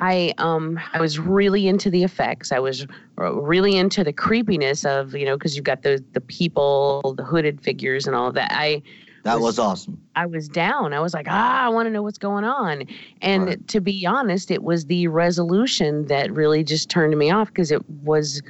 I 0.00 0.34
um 0.38 0.80
I 0.92 1.00
was 1.00 1.20
really 1.20 1.68
into 1.68 1.88
the 1.88 2.02
effects. 2.02 2.50
I 2.50 2.58
was 2.58 2.84
really 3.16 3.76
into 3.76 4.02
the 4.02 4.12
creepiness 4.12 4.84
of 4.84 5.14
you 5.14 5.24
know 5.24 5.36
because 5.36 5.54
you've 5.54 5.64
got 5.64 5.82
the 5.82 6.02
the 6.14 6.20
people, 6.20 7.14
the 7.16 7.22
hooded 7.22 7.60
figures, 7.62 8.08
and 8.08 8.16
all 8.16 8.26
of 8.26 8.34
that. 8.34 8.50
I 8.52 8.82
That 9.24 9.34
was- 9.34 9.42
was 9.42 9.58
awesome. 9.58 10.00
I 10.16 10.26
was 10.26 10.48
down. 10.48 10.92
I 10.92 11.00
was 11.00 11.12
like, 11.14 11.26
ah, 11.28 11.64
I 11.64 11.68
want 11.70 11.86
to 11.86 11.90
know 11.90 12.02
what's 12.02 12.18
going 12.18 12.44
on. 12.44 12.84
And 13.22 13.46
Right. 13.46 13.68
to 13.68 13.80
be 13.80 14.06
honest, 14.06 14.50
it 14.50 14.62
was 14.62 14.84
the 14.86 15.08
resolution 15.08 16.06
that 16.06 16.30
really 16.32 16.62
just 16.62 16.88
turned 16.90 17.16
me 17.18 17.30
off 17.30 17.48
because 17.48 17.72
it 17.72 17.82
was 18.04 18.42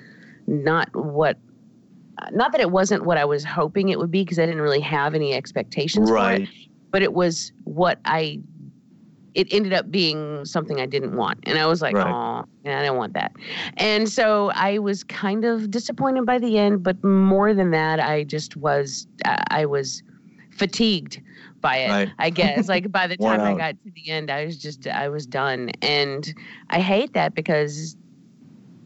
not 0.47 0.95
what. 0.95 1.39
Not 2.33 2.53
that 2.53 2.61
it 2.61 2.71
wasn't 2.71 3.05
what 3.05 3.19
I 3.19 3.25
was 3.25 3.45
hoping 3.45 3.89
it 3.89 3.99
would 3.99 4.11
be 4.11 4.23
because 4.23 4.39
I 4.39 4.47
didn't 4.47 4.63
really 4.63 4.81
have 4.81 5.15
any 5.15 5.35
expectations 5.35 6.09
for 6.09 6.17
it 6.17 6.21
Right. 6.21 6.49
but 6.93 7.03
it 7.03 7.13
was 7.13 7.53
what 7.65 7.99
I 8.05 8.39
it 9.35 9.53
ended 9.53 9.73
up 9.73 9.91
being 9.91 10.45
something 10.45 10.81
I 10.81 10.87
didn't 10.87 11.17
want. 11.17 11.41
And 11.43 11.59
I 11.59 11.67
was 11.67 11.83
like, 11.83 11.97
Right. 11.97 12.07
oh, 12.07 12.45
I 12.71 12.85
don't 12.85 12.97
want 12.97 13.15
that. 13.15 13.33
And 13.79 14.09
so 14.09 14.53
I 14.55 14.79
was 14.79 15.03
kind 15.03 15.45
of 15.45 15.73
disappointed 15.73 16.25
by 16.25 16.39
the 16.39 16.57
end, 16.57 16.85
but 16.85 17.03
more 17.03 17.53
than 17.53 17.73
that, 17.73 17.99
I 17.99 18.23
just 18.23 18.57
was 18.57 19.09
I 19.51 19.67
was 19.67 20.05
fatigued 20.57 21.21
by 21.61 21.79
it. 21.79 21.91
Right. 21.91 22.11
I 22.19 22.31
guess 22.31 22.69
like 22.69 22.91
by 22.93 23.07
the 23.07 23.17
time 23.29 23.41
I 23.41 23.55
got 23.55 23.83
to 23.83 23.91
the 23.95 24.11
end, 24.11 24.31
I 24.31 24.45
was 24.45 24.59
just 24.59 24.87
I 24.87 25.09
was 25.09 25.27
done. 25.27 25.71
And 25.83 26.33
I 26.71 26.81
hate 26.81 27.15
that 27.15 27.35
because 27.35 27.97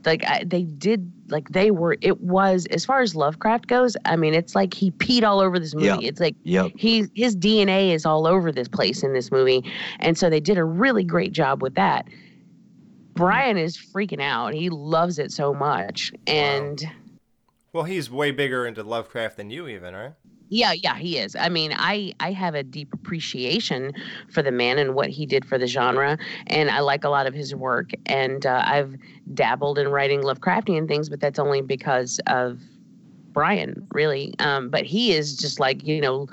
like 0.05 0.25
I, 0.25 0.45
they 0.45 0.63
did 0.63 1.13
like 1.29 1.49
they 1.51 1.71
were 1.71 1.99
it 2.01 2.21
was 2.21 2.67
as 2.67 2.85
far 2.85 3.01
as 3.01 3.15
Lovecraft 3.15 3.67
goes, 3.67 3.97
I 4.05 4.17
mean, 4.17 4.33
it's 4.33 4.55
like 4.55 4.73
he 4.73 4.91
peed 4.93 5.25
all 5.25 5.41
over 5.41 5.59
this 5.59 5.75
movie. 5.75 5.87
Yeah. 5.87 5.99
It's 6.01 6.21
like 6.21 6.37
Yep. 6.45 6.73
he 6.77 7.07
his 7.15 7.37
DNA 7.37 7.93
is 7.95 8.07
all 8.07 8.27
over 8.27 8.53
this 8.53 8.69
place 8.69 9.03
in 9.03 9.13
this 9.13 9.31
movie, 9.31 9.63
and 10.01 10.17
so 10.17 10.31
they 10.31 10.41
did 10.41 10.57
a 10.57 10.65
really 10.65 11.05
great 11.05 11.33
job 11.33 11.63
with 11.63 11.75
that. 11.75 12.07
Brian 13.15 13.59
is 13.59 13.77
freaking 13.77 14.23
out. 14.23 14.55
He 14.55 14.71
loves 14.71 15.19
it 15.19 15.33
so 15.33 15.53
much, 15.53 16.13
and 16.29 16.81
Well, 17.73 17.83
he's 17.83 18.09
way 18.09 18.31
bigger 18.31 18.65
into 18.65 18.85
Lovecraft 18.85 19.37
than 19.37 19.51
you, 19.51 19.67
even, 19.67 19.93
right? 19.95 20.13
Yeah, 20.49 20.73
yeah, 20.73 20.97
he 20.97 21.19
is. 21.19 21.37
I 21.37 21.49
mean, 21.49 21.73
I 21.77 22.15
I 22.21 22.33
have 22.33 22.55
a 22.55 22.63
deep 22.63 22.93
appreciation 22.95 23.93
for 24.31 24.43
the 24.43 24.51
man 24.51 24.79
and 24.79 24.95
what 24.95 25.11
he 25.11 25.27
did 25.27 25.45
for 25.45 25.59
the 25.59 25.67
genre, 25.67 26.19
and 26.47 26.71
I 26.71 26.81
like 26.81 27.05
a 27.05 27.09
lot 27.09 27.27
of 27.27 27.35
his 27.35 27.55
work. 27.55 27.91
And 28.07 28.47
uh, 28.47 28.63
I've 28.67 28.97
dabbled 29.35 29.79
in 29.79 29.89
writing 29.89 30.23
Lovecraftian 30.23 30.89
things, 30.89 31.09
but 31.09 31.21
that's 31.21 31.39
only 31.39 31.61
because 31.61 32.21
of 32.27 32.61
Brian, 33.33 33.87
really. 33.93 34.35
Um, 34.39 34.69
but 34.71 34.85
he 34.85 35.13
is 35.13 35.37
just 35.37 35.61
like 35.61 35.85
you 35.87 36.01
know, 36.01 36.29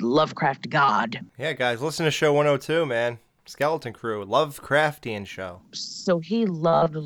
Lovecraft 0.00 0.70
god. 0.70 1.20
Yeah, 1.38 1.52
guys, 1.52 1.82
listen 1.82 2.04
to 2.04 2.10
show 2.10 2.32
102, 2.32 2.86
man. 2.86 3.18
Skeleton 3.48 3.92
Crew, 3.92 4.24
Lovecraftian 4.24 5.24
show. 5.24 5.60
so 5.70 6.18
he 6.18 6.46
loved 6.46 6.96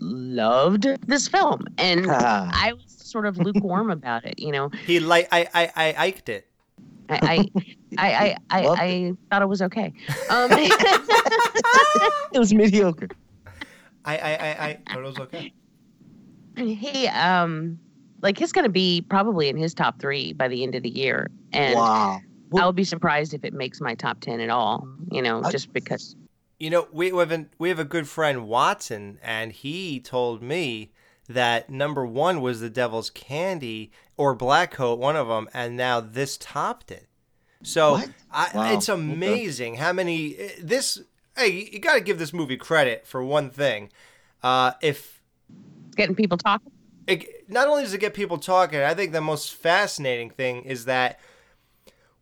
loved 0.00 0.86
this 1.08 1.26
film 1.26 1.64
and 1.78 2.06
i 2.10 2.72
was 2.72 2.95
sort 3.06 3.26
of 3.26 3.38
lukewarm 3.38 3.90
about 3.90 4.24
it 4.24 4.38
you 4.38 4.52
know 4.52 4.70
He 4.86 5.00
like 5.00 5.28
I 5.32 5.46
I 5.54 5.72
I 5.76 6.06
iked 6.06 6.28
it. 6.28 6.46
i 7.08 7.18
i 7.22 7.36
i 7.98 8.08
i, 8.10 8.36
I, 8.50 8.66
I 8.84 9.12
thought 9.30 9.42
it 9.42 9.48
was 9.48 9.62
okay 9.62 9.92
um 10.30 10.50
It 12.32 12.38
was 12.38 12.52
mediocre. 12.52 13.08
I 14.04 14.18
I 14.18 14.30
I, 14.32 14.48
I 14.68 14.78
thought 14.88 14.98
it 14.98 15.06
was 15.06 15.18
okay. 15.20 15.52
he 16.56 17.06
um 17.08 17.78
like 18.22 18.38
he's 18.38 18.52
gonna 18.52 18.68
be 18.68 19.02
probably 19.08 19.48
in 19.48 19.56
his 19.56 19.74
top 19.74 20.00
three 20.00 20.32
by 20.32 20.48
the 20.48 20.62
end 20.62 20.74
of 20.74 20.82
the 20.82 20.88
year 20.90 21.30
and 21.52 21.76
wow. 21.76 22.20
i'll 22.56 22.72
be 22.72 22.84
surprised 22.84 23.34
if 23.34 23.44
it 23.44 23.52
makes 23.52 23.80
my 23.80 23.94
top 23.94 24.20
10 24.20 24.40
at 24.40 24.50
all 24.50 24.86
you 25.10 25.22
know 25.22 25.42
I- 25.44 25.50
just 25.50 25.72
because 25.72 26.16
You 26.58 26.70
know, 26.70 26.88
we 26.90 27.10
have 27.10 27.30
a, 27.32 27.46
we 27.58 27.68
have 27.68 27.78
a 27.78 27.84
good 27.84 28.08
friend 28.08 28.48
Watson, 28.48 29.18
and 29.22 29.52
he 29.52 30.00
told 30.00 30.40
me 30.42 30.90
that 31.28 31.70
number 31.70 32.06
one 32.06 32.40
was 32.40 32.60
the 32.60 32.70
Devil's 32.70 33.10
Candy 33.10 33.90
or 34.16 34.34
Black 34.34 34.70
Coat, 34.72 34.98
one 34.98 35.16
of 35.16 35.28
them, 35.28 35.48
and 35.52 35.76
now 35.76 36.00
this 36.00 36.36
topped 36.36 36.90
it. 36.90 37.08
So 37.62 38.00
I, 38.30 38.50
Wow, 38.54 38.72
it's 38.72 38.88
okay. 38.88 39.00
amazing 39.00 39.76
how 39.76 39.92
many 39.92 40.36
eh, 40.36 40.50
this. 40.62 41.02
Hey, 41.36 41.68
you 41.72 41.80
got 41.80 41.94
to 41.94 42.00
give 42.00 42.18
this 42.18 42.32
movie 42.32 42.56
credit 42.56 43.06
for 43.06 43.22
one 43.22 43.50
thing. 43.50 43.90
Uh, 44.42 44.72
if 44.80 45.20
getting 45.96 46.14
people 46.14 46.38
talking 46.38 46.72
it, 47.06 47.48
not 47.48 47.68
only 47.68 47.82
does 47.82 47.94
it 47.94 47.98
get 47.98 48.14
people 48.14 48.38
talking, 48.38 48.80
I 48.80 48.94
think 48.94 49.12
the 49.12 49.20
most 49.20 49.54
fascinating 49.54 50.30
thing 50.30 50.62
is 50.62 50.86
that 50.86 51.20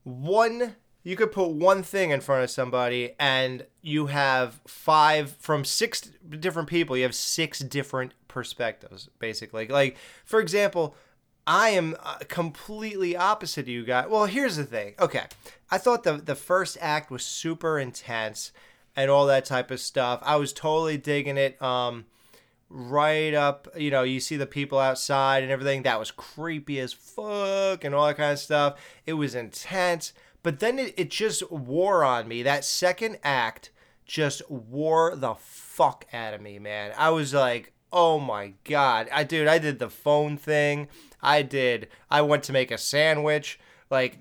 one 0.03 0.77
you 1.03 1.17
could 1.17 1.33
put 1.33 1.51
one 1.51 1.83
thing 1.83 2.11
in 2.11 2.21
front 2.21 2.45
of 2.45 2.51
somebody 2.51 3.15
and 3.19 3.67
you 3.83 4.07
have 4.07 4.61
five 4.67 5.37
from 5.39 5.65
six 5.65 6.11
different 6.41 6.69
people 6.69 6.97
you 6.97 7.03
have 7.03 7.15
six 7.15 7.59
different 7.61 8.13
perspectives 8.35 9.09
basically 9.19 9.67
like 9.69 9.97
for 10.25 10.41
example 10.41 10.95
i 11.47 11.71
am 11.71 11.97
uh, 12.03 12.19
completely 12.29 13.17
opposite 13.17 13.67
you 13.67 13.85
guys 13.85 14.07
well 14.11 14.27
here's 14.27 14.57
the 14.57 14.65
thing 14.65 14.95
okay 14.99 15.25
i 15.71 15.79
thought 15.79 16.03
the 16.03 16.15
the 16.15 16.35
first 16.35 16.77
act 16.81 17.11
was 17.11 17.25
super 17.25 17.79
intense 17.79 18.53
and 18.97 19.11
all 19.11 19.27
that 19.27 19.45
type 19.45 19.71
of 19.71 19.81
stuff 19.81 20.21
i 20.23 20.37
was 20.37 20.53
totally 20.53 20.97
digging 20.99 21.39
it 21.39 21.61
um 21.63 22.05
right 22.75 23.35
up, 23.35 23.69
you 23.77 23.91
know, 23.91 24.03
you 24.03 24.19
see 24.19 24.37
the 24.37 24.47
people 24.47 24.79
outside 24.79 25.43
and 25.43 25.53
everything. 25.53 25.83
That 25.83 25.99
was 26.01 26.11
creepy 26.11 26.81
as 26.81 26.93
fuck 26.93 27.85
and 27.85 27.95
all 27.95 28.07
that 28.07 28.17
kind 28.17 28.33
of 28.33 28.39
stuff. 28.39 28.81
It 29.07 29.15
was 29.15 29.35
intense. 29.35 30.13
But 30.43 30.59
then 30.59 30.79
it, 30.79 30.95
it 30.97 31.11
just 31.11 31.51
wore 31.51 32.05
on 32.05 32.27
me. 32.27 32.43
That 32.43 32.65
second 32.65 33.19
act 33.23 33.71
just 34.05 34.49
wore 34.51 35.15
the 35.17 35.35
fuck 35.35 36.07
out 36.13 36.35
of 36.35 36.41
me, 36.41 36.59
man. 36.59 36.93
I 36.99 37.11
was 37.11 37.33
like, 37.33 37.73
oh 37.95 38.19
my 38.19 38.53
God. 38.65 39.09
I 39.13 39.25
dude, 39.25 39.47
I 39.47 39.59
did 39.59 39.79
the 39.79 39.89
phone 39.89 40.37
thing. 40.37 40.89
I 41.23 41.41
did 41.41 41.89
I 42.11 42.21
went 42.21 42.43
to 42.45 42.53
make 42.53 42.71
a 42.71 42.77
sandwich. 42.77 43.59
Like 43.89 44.19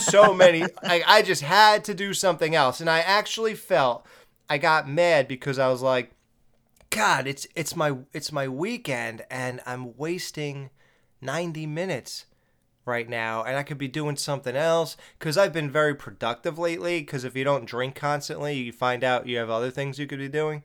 so 0.00 0.32
many 0.32 0.64
I, 0.82 1.04
I 1.06 1.22
just 1.22 1.42
had 1.42 1.84
to 1.84 1.94
do 1.94 2.14
something 2.14 2.54
else. 2.54 2.80
And 2.80 2.88
I 2.88 3.00
actually 3.00 3.54
felt 3.54 4.06
I 4.48 4.58
got 4.58 4.88
mad 4.88 5.28
because 5.28 5.58
I 5.58 5.68
was 5.68 5.82
like, 5.82 6.12
God, 6.88 7.26
it's 7.26 7.46
it's 7.54 7.76
my 7.76 7.98
it's 8.12 8.32
my 8.32 8.48
weekend 8.48 9.22
and 9.30 9.60
I'm 9.66 9.96
wasting 9.96 10.70
90 11.20 11.66
minutes 11.66 12.24
right 12.86 13.08
now 13.08 13.44
and 13.44 13.58
I 13.58 13.62
could 13.62 13.76
be 13.76 13.88
doing 13.88 14.16
something 14.16 14.56
else 14.56 14.96
cuz 15.18 15.36
I've 15.36 15.52
been 15.52 15.70
very 15.70 15.94
productive 15.94 16.58
lately 16.58 17.02
cuz 17.04 17.24
if 17.24 17.36
you 17.36 17.44
don't 17.44 17.66
drink 17.66 17.94
constantly, 17.94 18.54
you 18.54 18.72
find 18.72 19.04
out 19.04 19.26
you 19.26 19.36
have 19.36 19.50
other 19.50 19.70
things 19.70 19.98
you 19.98 20.06
could 20.06 20.18
be 20.18 20.28
doing. 20.28 20.62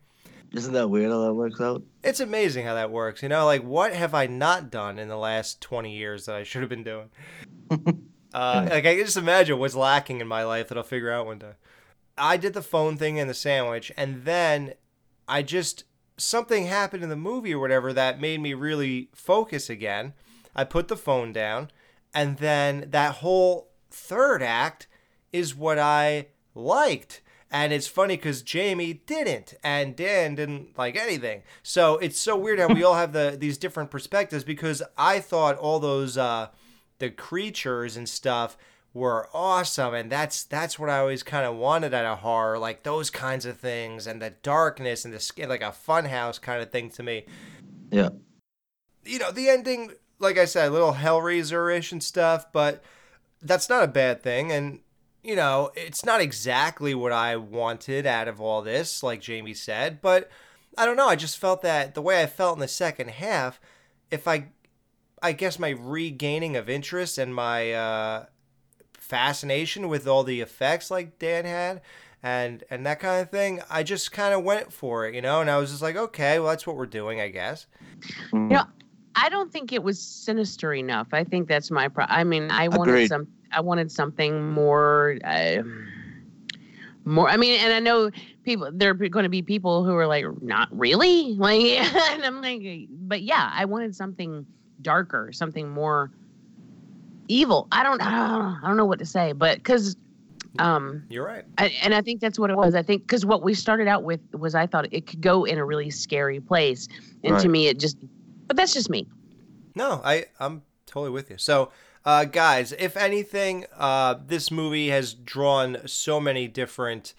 Isn't 0.56 0.74
that 0.74 0.90
weird 0.90 1.12
how 1.12 1.22
that 1.26 1.34
works 1.34 1.60
out? 1.60 1.84
It's 2.02 2.22
amazing 2.22 2.66
how 2.66 2.76
that 2.76 2.90
works. 2.90 3.22
You 3.22 3.28
know, 3.30 3.46
like 3.46 3.64
what 3.64 3.94
have 3.94 4.14
I 4.14 4.28
not 4.28 4.72
done 4.72 4.98
in 4.98 5.10
the 5.10 5.18
last 5.18 5.60
20 5.60 5.96
years 5.96 6.26
that 6.26 6.36
I 6.36 6.44
should 6.44 6.62
have 6.62 6.70
been 6.70 6.84
doing? 6.84 7.10
uh, 8.34 8.68
like 8.70 8.86
I 8.86 8.96
can 8.96 9.06
just 9.06 9.18
imagine 9.18 9.60
what's 9.60 9.76
lacking 9.76 10.22
in 10.22 10.28
my 10.28 10.44
life 10.44 10.70
that 10.70 10.78
I'll 10.78 10.84
figure 10.84 11.12
out 11.12 11.26
one 11.26 11.40
day. 11.40 11.54
I 12.18 12.38
did 12.38 12.54
the 12.54 12.62
phone 12.62 12.96
thing 12.96 13.20
and 13.20 13.30
the 13.30 13.34
sandwich, 13.34 13.92
and 13.98 14.24
then 14.24 14.76
I 15.28 15.42
just 15.42 15.84
something 16.18 16.66
happened 16.66 17.04
in 17.04 17.10
the 17.10 17.18
movie 17.18 17.54
or 17.54 17.60
whatever 17.60 17.92
that 17.92 18.22
made 18.22 18.40
me 18.40 18.54
really 18.54 19.10
focus 19.14 19.70
again. 19.70 20.14
I 20.56 20.64
put 20.64 20.88
the 20.88 20.96
phone 20.96 21.34
down, 21.34 21.70
and 22.14 22.38
then 22.38 22.88
that 22.92 23.16
whole 23.16 23.72
third 23.92 24.42
act 24.42 24.88
is 25.34 25.54
what 25.54 25.78
I 25.78 26.28
liked. 26.54 27.22
And 27.52 27.72
it's 27.72 27.88
funny 27.88 28.16
because 28.18 28.42
Jamie 28.42 29.02
didn't, 29.06 29.54
and 29.64 29.96
Dan 29.96 30.36
didn't 30.36 30.78
like 30.78 30.96
anything. 30.98 31.44
So 31.64 31.98
it's 31.98 32.20
so 32.20 32.36
weird 32.36 32.60
how 32.60 32.68
we 32.68 32.84
all 32.84 32.96
have 32.96 33.14
the 33.14 33.36
these 33.40 33.58
different 33.58 33.92
perspectives. 33.92 34.44
Because 34.44 34.82
I 34.98 35.20
thought 35.20 35.58
all 35.58 35.80
those 35.80 36.18
uh, 36.18 36.48
the 37.00 37.10
creatures 37.12 37.96
and 37.96 38.10
stuff 38.10 38.58
were 38.94 39.30
awesome, 39.34 39.94
and 39.94 40.12
that's 40.12 40.44
that's 40.44 40.80
what 40.80 40.90
I 40.90 41.00
always 41.00 41.22
kind 41.22 41.46
of 41.46 41.56
wanted 41.56 41.94
out 41.94 42.06
of 42.06 42.20
horror, 42.20 42.58
like 42.58 42.84
those 42.84 43.10
kinds 43.10 43.46
of 43.46 43.58
things, 43.58 44.08
and 44.08 44.22
the 44.22 44.32
darkness 44.42 45.06
and 45.06 45.14
the 45.14 45.20
skin, 45.20 45.48
like 45.50 45.62
a 45.62 45.74
funhouse 45.88 46.42
kind 46.42 46.62
of 46.62 46.72
thing 46.72 46.90
to 46.92 47.04
me 47.04 47.26
Yeah. 47.92 48.10
you 49.06 49.20
know, 49.20 49.32
the 49.32 49.50
ending, 49.50 49.92
like 50.20 50.38
I 50.38 50.46
said, 50.46 50.70
a 50.70 50.72
little 50.72 50.94
Hellraiser-ish 50.94 51.92
and 51.92 52.02
stuff, 52.02 52.52
but 52.52 52.84
that's 53.42 53.70
not 53.70 53.84
a 53.84 53.88
bad 53.88 54.24
thing. 54.24 54.52
And, 54.52 54.80
you 55.26 55.36
know, 55.36 55.72
it's 55.76 56.06
not 56.06 56.22
exactly 56.22 56.94
what 56.94 57.12
I 57.12 57.36
wanted 57.36 58.06
out 58.06 58.28
of 58.28 58.40
all 58.40 58.62
this, 58.62 59.02
like 59.02 59.22
Jamie 59.22 59.56
said, 59.56 60.00
but 60.00 60.30
I 60.78 60.86
don't 60.86 60.98
know. 60.98 61.08
I 61.08 61.16
just 61.16 61.40
felt 61.40 61.64
that 61.64 61.96
the 61.96 62.02
way 62.02 62.22
I 62.22 62.28
felt 62.28 62.58
in 62.58 62.60
the 62.60 62.68
second 62.68 63.10
half, 63.10 63.60
if 64.12 64.28
I, 64.28 64.50
I 65.24 65.32
guess 65.32 65.58
my 65.58 65.70
regaining 65.70 66.56
of 66.56 66.70
interest 66.70 67.18
and 67.18 67.34
my 67.34 67.74
uh, 67.74 68.26
fascination 68.94 69.90
with 69.90 70.08
all 70.08 70.24
the 70.24 70.42
effects 70.42 70.92
like 70.92 71.18
Dan 71.18 71.46
had, 71.46 71.82
and 72.22 72.64
and 72.70 72.86
that 72.86 73.00
kind 73.00 73.22
of 73.22 73.30
thing, 73.30 73.62
I 73.70 73.84
just 73.84 74.12
kind 74.12 74.34
of 74.34 74.44
went 74.44 74.74
for 74.74 75.08
it, 75.08 75.16
you 75.16 75.22
know. 75.22 75.42
And 75.42 75.50
I 75.50 75.58
was 75.58 75.72
just 75.72 75.82
like, 75.82 75.96
okay, 75.96 76.40
well, 76.40 76.50
that's 76.50 76.68
what 76.68 76.76
we're 76.76 76.86
doing, 76.86 77.20
I 77.20 77.30
guess. 77.30 77.68
Mm. 78.32 78.52
know, 78.52 78.64
I 79.16 79.30
don't 79.30 79.52
think 79.52 79.72
it 79.72 79.82
was 79.82 80.00
sinister 80.00 80.74
enough. 80.74 81.08
I 81.14 81.24
think 81.24 81.48
that's 81.48 81.72
my 81.72 81.88
pro. 81.88 82.06
I 82.08 82.24
mean, 82.24 82.52
I 82.52 82.68
wanted 82.68 82.92
Agreed. 82.92 83.08
some. 83.08 83.28
I 83.56 83.62
wanted 83.62 83.92
something 83.92 84.52
more. 84.52 85.18
Uh, 85.24 85.64
more. 87.06 87.30
I 87.30 87.38
mean, 87.38 87.60
and 87.60 87.74
I 87.74 87.80
know 87.80 88.12
people 88.44 88.70
there 88.74 88.92
are 88.92 88.94
going 88.94 89.24
to 89.24 89.30
be 89.30 89.42
people 89.42 89.84
who 89.84 89.96
are 89.96 90.08
like, 90.08 90.26
not 90.42 90.68
really, 90.72 91.34
like, 91.38 91.62
and 91.62 92.26
I'm 92.26 92.42
like, 92.42 92.88
but 92.90 93.22
yeah, 93.22 93.52
I 93.54 93.66
wanted 93.66 93.96
something 93.96 94.46
darker, 94.82 95.32
something 95.32 95.70
more 95.70 96.12
evil. 97.28 97.68
I 97.72 97.84
don't, 97.84 98.02
I 98.02 98.12
don't, 98.12 98.64
I 98.64 98.68
don't 98.68 98.78
know 98.78 98.86
what 98.86 99.00
to 99.00 99.06
say, 99.06 99.32
but 99.32 99.58
because. 99.58 99.96
Um, 100.58 101.04
You're 101.10 101.26
right. 101.26 101.44
I, 101.58 101.74
and 101.84 101.94
I 101.94 102.02
think 102.02 102.22
that's 102.22 102.40
what 102.40 102.50
it 102.50 102.56
was. 102.56 102.76
I 102.76 102.82
think 102.82 103.02
because 103.02 103.26
what 103.26 103.44
we 103.44 103.54
started 103.54 103.90
out 103.90 104.04
with 104.04 104.22
was 104.34 104.56
I 104.56 104.68
thought 104.68 104.88
it 104.94 105.06
could 105.06 105.20
go 105.20 105.44
in 105.44 105.58
a 105.58 105.66
really 105.66 105.90
scary 105.90 106.40
place, 106.40 106.88
and 107.26 107.38
to 107.40 107.50
me 107.50 107.68
it 107.68 107.78
just. 107.78 107.98
But 108.48 108.56
that's 108.56 108.74
just 108.74 108.90
me. 108.90 109.06
No, 109.76 110.00
I 110.06 110.28
I'm 110.40 110.62
totally 110.86 111.12
with 111.12 111.30
you. 111.30 111.38
So, 111.38 111.72
uh, 112.06 112.26
guys, 112.26 112.72
if 112.74 112.96
anything, 112.96 113.66
uh, 113.78 114.16
this 114.26 114.52
movie 114.52 114.90
has 114.90 115.14
drawn 115.14 115.80
so 115.88 116.20
many 116.20 116.48
different 116.48 117.14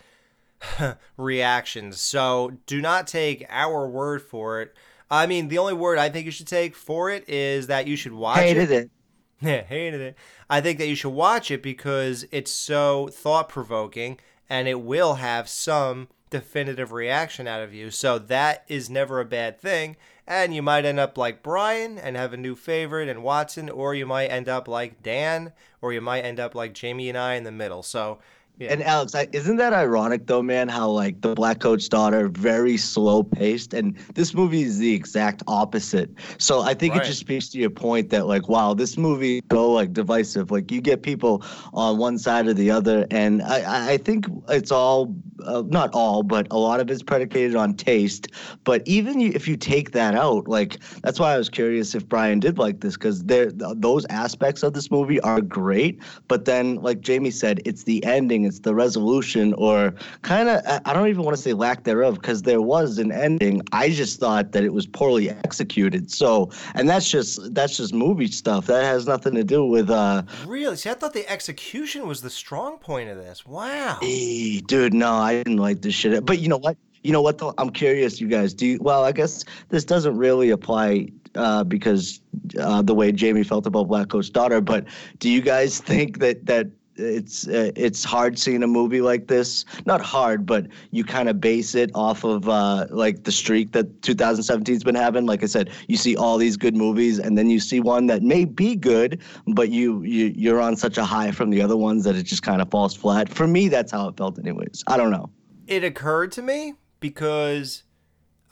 reactions. 1.17 2.01
So 2.01 2.59
do 2.67 2.81
not 2.81 3.07
take 3.07 3.45
our 3.49 3.87
word 3.89 4.23
for 4.23 4.63
it. 4.63 4.75
I 5.11 5.27
mean, 5.27 5.49
the 5.49 5.59
only 5.59 5.75
word 5.75 5.99
I 5.99 6.09
think 6.09 6.25
you 6.25 6.33
should 6.33 6.49
take 6.49 6.75
for 6.75 7.11
it 7.11 7.29
is 7.29 7.67
that 7.69 7.87
you 7.87 7.97
should 7.97 8.13
watch 8.13 8.39
Hated 8.39 8.71
it. 8.71 8.91
Yeah, 9.39 9.65
hated 9.65 10.01
it. 10.01 10.17
I 10.49 10.63
think 10.63 10.79
that 10.79 10.87
you 10.87 10.95
should 10.95 11.11
watch 11.11 11.51
it 11.51 11.63
because 11.63 12.25
it's 12.33 12.51
so 12.51 13.09
thought 13.09 13.51
provoking 13.51 14.19
and 14.49 14.67
it 14.67 14.81
will 14.81 15.17
have 15.17 15.47
some 15.47 16.09
definitive 16.31 16.93
reaction 16.93 17.47
out 17.47 17.63
of 17.63 17.73
you. 17.73 17.91
So 17.91 18.19
that 18.19 18.65
is 18.69 18.91
never 18.91 19.21
a 19.21 19.25
bad 19.25 19.61
thing. 19.61 19.97
And 20.27 20.55
you 20.55 20.63
might 20.63 20.85
end 20.85 20.99
up 20.99 21.17
like 21.17 21.43
Brian 21.43 21.99
and 21.99 22.17
have 22.17 22.33
a 22.33 22.37
new 22.37 22.57
favorite 22.57 23.09
and 23.09 23.23
Watson, 23.23 23.71
or 23.71 23.95
you 23.95 24.07
might 24.07 24.27
end 24.27 24.49
up 24.49 24.67
like 24.67 25.03
Dan, 25.03 25.53
or 25.81 25.93
you 25.93 26.01
might 26.01 26.25
end 26.25 26.41
up 26.41 26.55
like 26.55 26.75
Jamie 26.75 27.09
and 27.09 27.17
I 27.17 27.35
in 27.35 27.45
the 27.45 27.53
middle. 27.53 27.83
So 27.83 28.19
yeah. 28.59 28.73
And 28.73 28.83
Alex, 28.83 29.15
I, 29.15 29.29
isn't 29.33 29.57
that 29.57 29.73
ironic 29.73 30.27
though, 30.27 30.43
man? 30.43 30.69
How 30.69 30.89
like 30.89 31.21
the 31.21 31.35
Black 31.35 31.61
Coat's 31.61 31.89
daughter, 31.89 32.29
very 32.29 32.77
slow 32.77 33.23
paced, 33.23 33.75
and 33.75 33.97
this 34.15 34.33
movie 34.35 34.63
is 34.63 34.79
the 34.79 34.95
exact 34.95 35.43
opposite. 35.47 36.11
So 36.39 36.63
I 36.63 36.75
think 36.75 36.95
Right. 36.95 37.03
it 37.05 37.07
just 37.07 37.21
speaks 37.21 37.49
to 37.51 37.59
your 37.59 37.71
point 37.71 38.11
that 38.11 38.27
like, 38.27 38.49
wow, 38.49 38.75
this 38.75 38.97
movie 38.97 39.43
so 39.53 39.71
like 39.73 39.93
divisive. 39.93 40.51
Like 40.51 40.71
you 40.71 40.81
get 40.81 41.03
people 41.03 41.43
on 41.75 41.99
one 41.99 42.19
side 42.19 42.47
or 42.47 42.55
the 42.55 42.71
other, 42.71 43.07
and 43.11 43.43
I 43.43 43.93
I- 43.95 43.97
think 43.99 44.27
it's 44.49 44.71
all 44.73 45.15
uh, 45.45 45.63
not 45.67 45.91
all, 45.93 46.23
but 46.23 46.47
a 46.51 46.59
lot 46.59 46.81
of 46.81 46.91
it's 46.91 47.03
predicated 47.03 47.57
on 47.57 47.75
taste. 47.75 48.29
But 48.65 48.83
even 48.87 49.21
if 49.21 49.47
you 49.47 49.57
take 49.57 49.93
that 49.93 50.15
out, 50.15 50.49
like 50.49 50.79
that's 51.03 51.21
why 51.21 51.35
I 51.35 51.39
was 51.39 51.51
curious 51.51 51.95
if 51.95 52.09
Brian 52.09 52.41
did 52.41 52.59
like 52.59 52.81
this 52.81 52.95
because 52.95 53.23
there 53.25 53.51
th- 53.51 53.75
those 53.77 54.07
aspects 54.07 54.63
of 54.63 54.73
this 54.73 54.91
movie 54.91 55.21
are 55.21 55.41
great. 55.43 56.01
But 56.29 56.47
then, 56.47 56.77
like 56.77 57.01
Jamie 57.01 57.31
said, 57.31 57.61
it's 57.67 57.85
the 57.85 58.03
ending, 58.05 58.46
it's 58.47 58.61
the 58.61 58.75
resolution, 58.75 59.53
or 59.55 59.95
kind 60.23 60.49
of 60.49 60.63
I 60.85 60.93
don't 60.93 61.09
even 61.09 61.23
want 61.23 61.37
to 61.37 61.43
say 61.43 61.53
lack 61.53 61.85
thereof 61.85 62.15
because 62.15 62.43
there 62.43 62.63
was 62.63 62.99
an 62.99 63.13
ending. 63.13 63.63
I 63.73 63.91
just 63.91 64.21
thought 64.21 64.53
that 64.53 64.65
it 64.65 64.73
was 64.73 64.87
poorly 64.87 65.31
executed. 65.31 66.11
So, 66.11 66.51
and 66.75 66.89
that's 66.89 67.11
just 67.11 67.55
that's 67.55 67.77
just 67.77 67.93
movie 67.93 68.29
stuff. 68.29 68.67
That 68.67 68.85
has 68.85 69.07
nothing 69.07 69.35
to 69.35 69.45
do 69.45 69.65
with 69.65 69.91
uh. 69.91 70.23
really, 70.47 70.77
see, 70.77 70.91
I 70.91 70.95
thought 70.95 71.13
the 71.13 71.29
execution 71.31 72.07
was 72.07 72.23
the 72.23 72.31
strong 72.31 72.79
point 72.79 73.11
of 73.11 73.17
this. 73.17 73.47
Wow. 73.47 73.99
Eh, 74.03 74.61
dude, 74.67 74.95
no, 74.95 75.13
I 75.13 75.35
didn't 75.35 75.59
like 75.59 75.83
this 75.83 75.95
shit. 75.95 76.25
But 76.25 76.39
you 76.39 76.49
know 76.49 76.59
what? 76.59 76.77
You 77.03 77.13
know 77.13 77.23
what? 77.23 77.39
Though 77.39 77.55
I'm 77.59 77.71
curious, 77.71 78.21
you 78.21 78.29
guys. 78.29 78.53
Do 78.53 78.67
you, 78.67 78.79
well? 78.81 79.05
I 79.05 79.13
guess 79.13 79.45
this 79.69 79.85
doesn't 79.85 80.17
really 80.17 80.51
apply 80.51 81.09
uh, 81.37 81.65
because 81.65 82.21
uh, 82.59 82.83
the 82.83 82.95
way 82.95 83.13
Jamie 83.13 83.45
felt 83.45 83.67
about 83.67 83.89
Black 83.89 84.09
Coat's 84.09 84.31
daughter. 84.31 84.61
But 84.61 84.85
do 85.19 85.31
you 85.31 85.41
guys 85.41 85.79
think 85.81 86.19
that 86.19 86.47
that 86.47 86.69
it's 86.99 87.47
uh, 87.49 87.71
it's 87.77 88.05
hard 88.05 88.39
seeing 88.39 88.63
a 88.63 88.67
movie 88.67 89.01
like 89.01 89.27
this? 89.29 89.65
Not 89.85 90.01
hard, 90.01 90.47
but 90.47 90.67
you 90.91 91.05
kind 91.05 91.29
of 91.29 91.41
base 91.41 91.75
it 91.75 91.91
off 91.95 92.25
of 92.25 92.49
uh, 92.49 92.87
like 92.91 93.25
the 93.25 93.33
streak 93.33 93.73
that 93.73 94.01
2017's 94.03 94.85
been 94.85 94.95
having. 94.95 95.27
Like 95.27 95.43
I 95.43 95.47
said, 95.47 95.71
you 95.89 95.97
see 95.97 96.17
all 96.17 96.39
these 96.39 96.57
good 96.57 96.77
movies, 96.77 97.19
and 97.19 97.37
then 97.37 97.51
you 97.51 97.61
see 97.61 97.81
one 97.81 98.07
that 98.07 98.23
may 98.23 98.45
be 98.45 98.77
good, 98.77 99.21
but 99.47 99.71
you 99.71 100.03
you 100.03 100.33
you're 100.37 100.61
on 100.61 100.77
such 100.77 100.99
a 100.99 101.05
high 101.05 101.31
from 101.31 101.51
the 101.51 101.63
other 101.63 101.77
ones 101.77 102.05
that 102.05 102.17
it 102.17 102.25
just 102.25 102.43
kind 102.43 102.63
of 102.63 102.71
falls 102.71 102.95
flat. 102.95 103.29
For 103.29 103.47
me, 103.47 103.69
that's 103.69 103.93
how 103.93 104.09
it 104.09 104.17
felt, 104.17 104.39
anyways. 104.39 104.85
I 104.87 104.97
don't 104.97 105.11
know. 105.11 105.31
it 105.67 105.83
occurred 105.85 106.33
to 106.33 106.43
me 106.43 106.75
because 107.01 107.83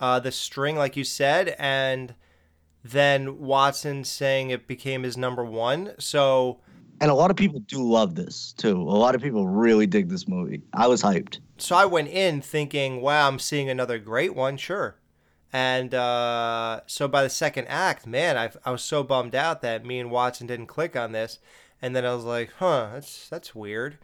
uh, 0.00 0.20
the 0.20 0.32
string, 0.32 0.76
like 0.76 0.96
you 0.96 1.04
said, 1.04 1.54
and 1.58 2.14
then 2.82 3.38
Watson 3.38 4.04
saying 4.04 4.50
it 4.50 4.66
became 4.66 5.02
his 5.04 5.16
number 5.16 5.44
one. 5.44 5.92
So, 5.98 6.60
And 7.00 7.10
a 7.10 7.14
lot 7.14 7.30
of 7.30 7.36
people 7.36 7.60
do 7.60 7.82
love 7.82 8.14
this 8.14 8.52
too. 8.56 8.80
A 8.80 8.96
lot 8.96 9.14
of 9.14 9.22
people 9.22 9.46
really 9.48 9.86
dig 9.86 10.08
this 10.08 10.28
movie. 10.28 10.62
I 10.72 10.86
was 10.86 11.02
hyped. 11.02 11.38
so 11.58 11.76
I 11.76 11.84
went 11.84 12.08
in 12.08 12.40
thinking, 12.40 13.00
"Wow, 13.00 13.28
I'm 13.28 13.38
seeing 13.38 13.68
another 13.68 13.98
great 13.98 14.34
one." 14.34 14.56
Sure. 14.56 14.96
And 15.52 15.94
uh, 15.94 16.80
so 16.86 17.06
by 17.06 17.22
the 17.22 17.30
second 17.30 17.66
act, 17.68 18.08
man, 18.08 18.36
I, 18.36 18.50
I 18.64 18.72
was 18.72 18.82
so 18.82 19.04
bummed 19.04 19.36
out 19.36 19.62
that 19.62 19.84
me 19.84 20.00
and 20.00 20.10
Watson 20.10 20.48
didn't 20.48 20.66
click 20.66 20.96
on 20.96 21.12
this. 21.12 21.38
And 21.80 21.94
then 21.94 22.04
I 22.04 22.14
was 22.14 22.24
like, 22.24 22.50
"Huh, 22.58 22.90
that's 22.94 23.28
that's 23.28 23.54
weird." 23.54 23.98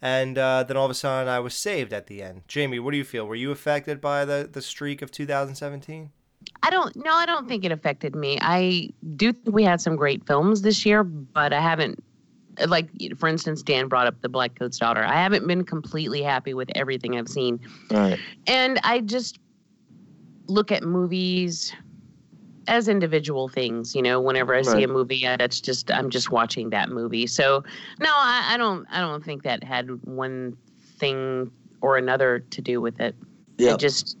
And 0.00 0.36
uh, 0.36 0.64
then 0.64 0.76
all 0.76 0.84
of 0.84 0.90
a 0.90 0.94
sudden, 0.94 1.28
I 1.28 1.40
was 1.40 1.54
saved 1.54 1.92
at 1.92 2.06
the 2.08 2.22
end. 2.22 2.42
Jamie, 2.46 2.78
what 2.78 2.90
do 2.90 2.98
you 2.98 3.04
feel? 3.04 3.26
Were 3.26 3.34
you 3.34 3.50
affected 3.50 4.00
by 4.00 4.24
the 4.24 4.48
the 4.50 4.62
streak 4.62 5.02
of 5.02 5.10
2017? 5.10 6.10
I 6.62 6.70
don't 6.70 6.94
no, 6.96 7.12
I 7.12 7.26
don't 7.26 7.48
think 7.48 7.64
it 7.64 7.72
affected 7.72 8.14
me. 8.14 8.38
I 8.40 8.90
do 9.16 9.32
think 9.32 9.54
we 9.54 9.64
had 9.64 9.80
some 9.80 9.96
great 9.96 10.26
films 10.26 10.62
this 10.62 10.84
year, 10.86 11.02
but 11.02 11.52
I 11.52 11.60
haven't 11.60 12.02
like 12.66 12.88
for 13.18 13.28
instance, 13.28 13.62
Dan 13.62 13.88
brought 13.88 14.06
up 14.06 14.20
the 14.20 14.28
Black 14.28 14.58
Coat's 14.58 14.78
daughter. 14.78 15.04
I 15.04 15.14
haven't 15.14 15.46
been 15.46 15.64
completely 15.64 16.22
happy 16.22 16.54
with 16.54 16.70
everything 16.74 17.16
I've 17.18 17.28
seen. 17.28 17.60
Right. 17.90 18.18
And 18.46 18.80
I 18.84 19.00
just 19.00 19.38
look 20.46 20.70
at 20.70 20.82
movies 20.82 21.72
as 22.66 22.88
individual 22.88 23.48
things, 23.48 23.94
you 23.94 24.02
know, 24.02 24.20
whenever 24.20 24.54
I 24.54 24.62
see 24.62 24.72
Right. 24.72 24.84
a 24.84 24.88
movie, 24.88 25.22
that's 25.22 25.60
just 25.60 25.90
I'm 25.90 26.08
just 26.10 26.30
watching 26.30 26.70
that 26.70 26.88
movie. 26.88 27.26
So 27.26 27.62
no, 28.00 28.08
I, 28.10 28.54
I 28.54 28.56
don't 28.56 28.86
I 28.90 29.00
don't 29.00 29.24
think 29.24 29.42
that 29.42 29.62
had 29.62 29.88
one 30.06 30.56
thing 30.98 31.50
or 31.80 31.96
another 31.96 32.38
to 32.38 32.62
do 32.62 32.80
with 32.80 33.00
it. 33.00 33.14
Yeah. 33.58 33.74
It 33.74 33.80
just 33.80 34.16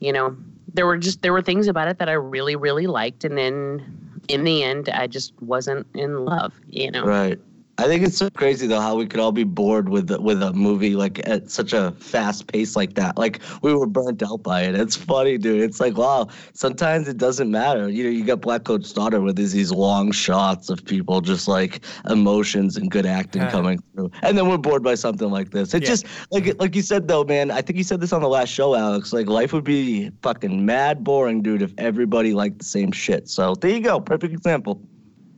you 0.00 0.12
know, 0.12 0.36
there 0.74 0.86
were 0.86 0.98
just 0.98 1.22
there 1.22 1.32
were 1.32 1.40
things 1.42 1.66
about 1.68 1.88
it 1.88 1.98
that 1.98 2.08
I 2.08 2.12
really, 2.12 2.56
really 2.56 2.86
liked 2.86 3.24
and 3.24 3.38
then 3.38 4.05
in 4.28 4.44
the 4.44 4.62
end 4.62 4.88
I 4.88 5.06
just 5.06 5.32
wasn't 5.40 5.86
in 5.94 6.24
love, 6.24 6.54
you 6.68 6.90
know. 6.90 7.04
Right. 7.04 7.38
I 7.78 7.84
think 7.84 8.06
it's 8.06 8.16
so 8.16 8.30
crazy 8.30 8.66
though 8.66 8.80
how 8.80 8.96
we 8.96 9.06
could 9.06 9.20
all 9.20 9.32
be 9.32 9.44
bored 9.44 9.90
with 9.90 10.10
with 10.10 10.42
a 10.42 10.52
movie 10.54 10.94
like 10.96 11.26
at 11.28 11.50
such 11.50 11.72
a 11.74 11.92
fast 11.98 12.46
pace 12.46 12.74
like 12.74 12.94
that. 12.94 13.18
Like 13.18 13.40
we 13.62 13.74
were 13.74 13.86
burnt 13.86 14.22
out 14.22 14.42
by 14.42 14.62
it. 14.62 14.74
It's 14.74 14.96
funny, 14.96 15.36
dude. 15.36 15.60
It's 15.62 15.78
like 15.78 15.96
wow. 15.96 16.28
Sometimes 16.54 17.06
it 17.06 17.18
doesn't 17.18 17.50
matter. 17.50 17.88
You 17.90 18.04
know, 18.04 18.10
you 18.10 18.24
got 18.24 18.40
Black 18.40 18.64
Coat's 18.64 18.92
daughter 18.92 19.20
with 19.20 19.36
these 19.36 19.52
these 19.52 19.72
long 19.72 20.10
shots 20.10 20.70
of 20.70 20.84
people 20.84 21.20
just 21.20 21.48
like 21.48 21.84
emotions 22.08 22.76
and 22.78 22.90
good 22.90 23.04
acting 23.04 23.42
Yeah. 23.42 23.50
coming 23.50 23.78
through, 23.94 24.10
and 24.22 24.38
then 24.38 24.48
we're 24.48 24.56
bored 24.56 24.82
by 24.82 24.94
something 24.94 25.30
like 25.30 25.50
this. 25.50 25.74
It 25.74 25.82
Yeah. 25.82 25.88
just 25.88 26.06
like 26.30 26.58
like 26.58 26.74
you 26.74 26.82
said 26.82 27.08
though, 27.08 27.24
man. 27.24 27.50
I 27.50 27.60
think 27.60 27.76
you 27.76 27.84
said 27.84 28.00
this 28.00 28.12
on 28.12 28.22
the 28.22 28.28
last 28.28 28.48
show, 28.48 28.74
Alex. 28.74 29.12
Like 29.12 29.26
life 29.28 29.52
would 29.52 29.64
be 29.64 30.10
fucking 30.22 30.64
mad 30.64 31.04
boring, 31.04 31.42
dude, 31.42 31.60
if 31.60 31.74
everybody 31.76 32.32
liked 32.32 32.58
the 32.58 32.64
same 32.64 32.90
shit. 32.90 33.28
So 33.28 33.54
there 33.54 33.70
you 33.70 33.80
go. 33.80 34.00
Perfect 34.00 34.32
example. 34.32 34.80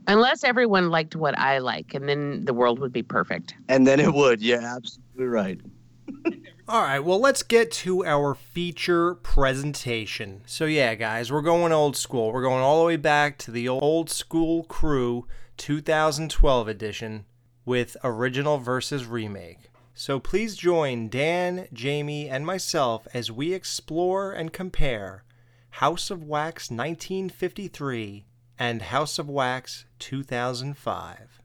Unless 0.08 0.42
everyone 0.42 0.88
liked 0.88 1.14
what 1.16 1.38
I 1.38 1.58
like 1.58 1.92
and 1.92 2.08
then 2.08 2.46
the 2.46 2.54
world 2.54 2.78
would 2.78 2.94
be 2.94 3.02
perfect. 3.02 3.54
And 3.68 3.86
then 3.86 4.00
it 4.00 4.12
would. 4.12 4.40
Yeah, 4.40 4.76
absolutely 4.76 5.26
right. 5.26 5.60
All 6.68 6.82
right, 6.82 7.00
well, 7.00 7.20
let's 7.20 7.42
get 7.42 7.70
to 7.72 8.06
our 8.06 8.34
feature 8.34 9.14
presentation. 9.16 10.42
So, 10.46 10.64
yeah, 10.64 10.94
guys, 10.94 11.30
we're 11.30 11.42
going 11.42 11.72
old 11.72 11.94
school. 11.94 12.32
We're 12.32 12.42
going 12.42 12.62
all 12.62 12.80
the 12.80 12.86
way 12.86 12.96
back 12.96 13.38
to 13.38 13.50
the 13.50 13.68
old 13.68 14.10
school 14.10 14.64
crew 14.64 15.26
2012 15.58 16.68
edition 16.68 17.24
with 17.64 17.96
original 18.04 18.58
versus 18.58 19.06
remake. 19.06 19.70
So, 19.94 20.18
please 20.18 20.56
join 20.56 21.08
Dan, 21.08 21.68
Jamie, 21.72 22.28
and 22.28 22.44
myself 22.44 23.06
as 23.12 23.32
we 23.32 23.52
explore 23.54 24.32
and 24.32 24.52
compare 24.52 25.24
House 25.70 26.10
of 26.10 26.22
Wax 26.22 26.70
1953 26.70 28.24
and 28.58 28.82
House 28.82 29.18
of 29.18 29.28
Wax 29.28 29.86
2005. 30.00 31.42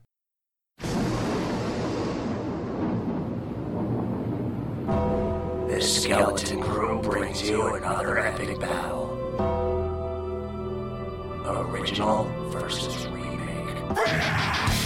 The 5.70 5.82
Skeleton 5.82 6.62
Crew 6.62 7.02
brings 7.02 7.48
you 7.48 7.76
another 7.76 8.20
epic 8.20 8.60
battle. 8.60 9.12
Original 11.46 12.24
versus 12.52 13.08
remake. 13.08 14.83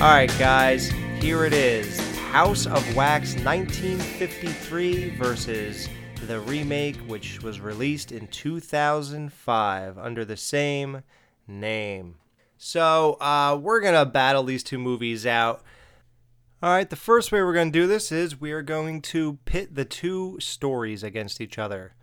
All 0.00 0.04
right, 0.04 0.32
guys, 0.38 0.90
here 1.20 1.44
it 1.44 1.52
is 1.52 1.98
House 2.30 2.66
of 2.66 2.94
Wax 2.94 3.34
1953 3.34 5.16
versus 5.16 5.88
the 6.28 6.38
remake, 6.38 6.94
which 7.08 7.42
was 7.42 7.60
released 7.60 8.12
in 8.12 8.28
2005 8.28 9.98
under 9.98 10.24
the 10.24 10.36
same 10.36 11.02
name. 11.48 12.14
So, 12.56 13.14
uh, 13.14 13.58
we're 13.60 13.80
going 13.80 13.94
to 13.94 14.06
battle 14.06 14.44
these 14.44 14.62
two 14.62 14.78
movies 14.78 15.26
out. 15.26 15.64
All 16.62 16.70
right, 16.70 16.88
the 16.88 16.94
first 16.94 17.32
way 17.32 17.42
we're 17.42 17.52
going 17.52 17.72
to 17.72 17.80
do 17.80 17.88
this 17.88 18.12
is 18.12 18.40
we 18.40 18.52
are 18.52 18.62
going 18.62 19.02
to 19.02 19.40
pit 19.46 19.74
the 19.74 19.84
two 19.84 20.38
stories 20.38 21.02
against 21.02 21.40
each 21.40 21.58
other. 21.58 21.96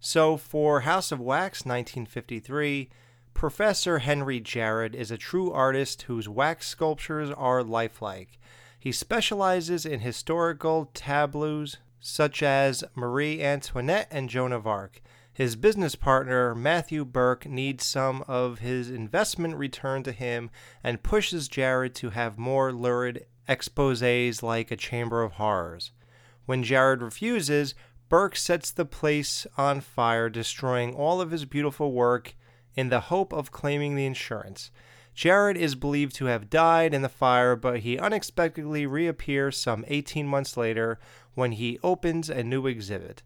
So, 0.00 0.38
for 0.38 0.80
House 0.80 1.12
of 1.12 1.20
Wax 1.20 1.66
1953, 1.66 2.88
Professor 3.34 3.98
Henry 3.98 4.40
Jarrod 4.40 4.94
is 4.94 5.10
a 5.10 5.18
true 5.18 5.52
artist 5.52 6.02
whose 6.02 6.28
wax 6.28 6.68
sculptures 6.68 7.30
are 7.30 7.62
lifelike. 7.62 8.38
He 8.78 8.92
specializes 8.92 9.84
in 9.84 10.00
historical 10.00 10.90
tableaus 10.94 11.76
such 12.00 12.42
as 12.42 12.84
Marie 12.94 13.42
Antoinette 13.42 14.08
and 14.10 14.30
Joan 14.30 14.52
of 14.52 14.66
Arc. 14.66 15.02
His 15.32 15.56
business 15.56 15.96
partner, 15.96 16.54
Matthew 16.54 17.04
Burke, 17.04 17.46
needs 17.46 17.84
some 17.84 18.24
of 18.28 18.60
his 18.60 18.88
investment 18.88 19.56
returned 19.56 20.04
to 20.04 20.12
him 20.12 20.48
and 20.82 21.02
pushes 21.02 21.48
Jarrod 21.48 21.94
to 21.94 22.10
have 22.10 22.38
more 22.38 22.72
lurid 22.72 23.26
exposes 23.48 24.42
like 24.42 24.70
a 24.70 24.76
Chamber 24.76 25.22
of 25.22 25.32
Horrors. 25.32 25.90
When 26.46 26.62
Jarrod 26.62 27.02
refuses, 27.02 27.74
Burke 28.08 28.36
sets 28.36 28.70
the 28.70 28.84
place 28.84 29.46
on 29.58 29.80
fire, 29.80 30.30
destroying 30.30 30.94
all 30.94 31.20
of 31.20 31.32
his 31.32 31.44
beautiful 31.44 31.90
work 31.92 32.34
in 32.76 32.88
the 32.88 33.00
hope 33.00 33.32
of 33.32 33.52
claiming 33.52 33.94
the 33.94 34.06
insurance. 34.06 34.70
Jarrod 35.16 35.56
is 35.56 35.74
believed 35.74 36.14
to 36.16 36.26
have 36.26 36.50
died 36.50 36.92
in 36.92 37.02
the 37.02 37.08
fire, 37.08 37.54
but 37.54 37.80
he 37.80 37.98
unexpectedly 37.98 38.84
reappears 38.84 39.56
some 39.56 39.84
18 39.86 40.26
months 40.26 40.56
later 40.56 40.98
when 41.34 41.52
he 41.52 41.78
opens 41.82 42.28
a 42.28 42.42
new 42.42 42.66
exhibit. 42.66 43.22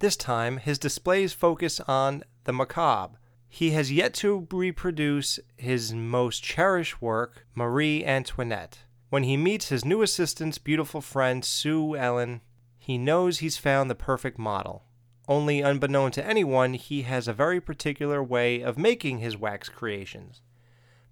This 0.00 0.16
time, 0.16 0.58
his 0.58 0.78
displays 0.78 1.32
focus 1.32 1.80
on 1.80 2.24
the 2.44 2.52
macabre. 2.52 3.18
He 3.48 3.70
has 3.70 3.92
yet 3.92 4.12
to 4.14 4.46
reproduce 4.50 5.38
his 5.56 5.94
most 5.94 6.42
cherished 6.42 7.00
work, 7.00 7.46
Marie 7.54 8.04
Antoinette. 8.04 8.80
When 9.08 9.22
he 9.22 9.36
meets 9.36 9.68
his 9.68 9.84
new 9.84 10.02
assistant's 10.02 10.58
beautiful 10.58 11.00
friend, 11.00 11.44
Sue 11.44 11.96
Allen, 11.96 12.40
he 12.76 12.98
knows 12.98 13.38
he's 13.38 13.56
found 13.56 13.88
the 13.88 13.94
perfect 13.94 14.38
model. 14.38 14.84
Only 15.26 15.62
unbeknown 15.62 16.10
to 16.12 16.26
anyone, 16.26 16.74
he 16.74 17.02
has 17.02 17.26
a 17.26 17.32
very 17.32 17.60
particular 17.60 18.22
way 18.22 18.60
of 18.60 18.76
making 18.76 19.18
his 19.18 19.36
wax 19.36 19.68
creations. 19.68 20.42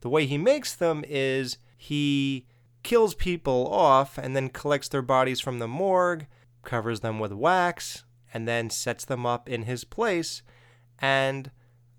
The 0.00 0.10
way 0.10 0.26
he 0.26 0.36
makes 0.36 0.74
them 0.74 1.04
is 1.08 1.56
he 1.76 2.46
kills 2.82 3.14
people 3.14 3.68
off 3.72 4.18
and 4.18 4.36
then 4.36 4.48
collects 4.48 4.88
their 4.88 5.02
bodies 5.02 5.40
from 5.40 5.58
the 5.58 5.68
morgue, 5.68 6.26
covers 6.62 7.00
them 7.00 7.18
with 7.18 7.32
wax, 7.32 8.04
and 8.34 8.46
then 8.46 8.68
sets 8.68 9.04
them 9.04 9.24
up 9.24 9.48
in 9.48 9.62
his 9.62 9.84
place. 9.84 10.42
And 10.98 11.50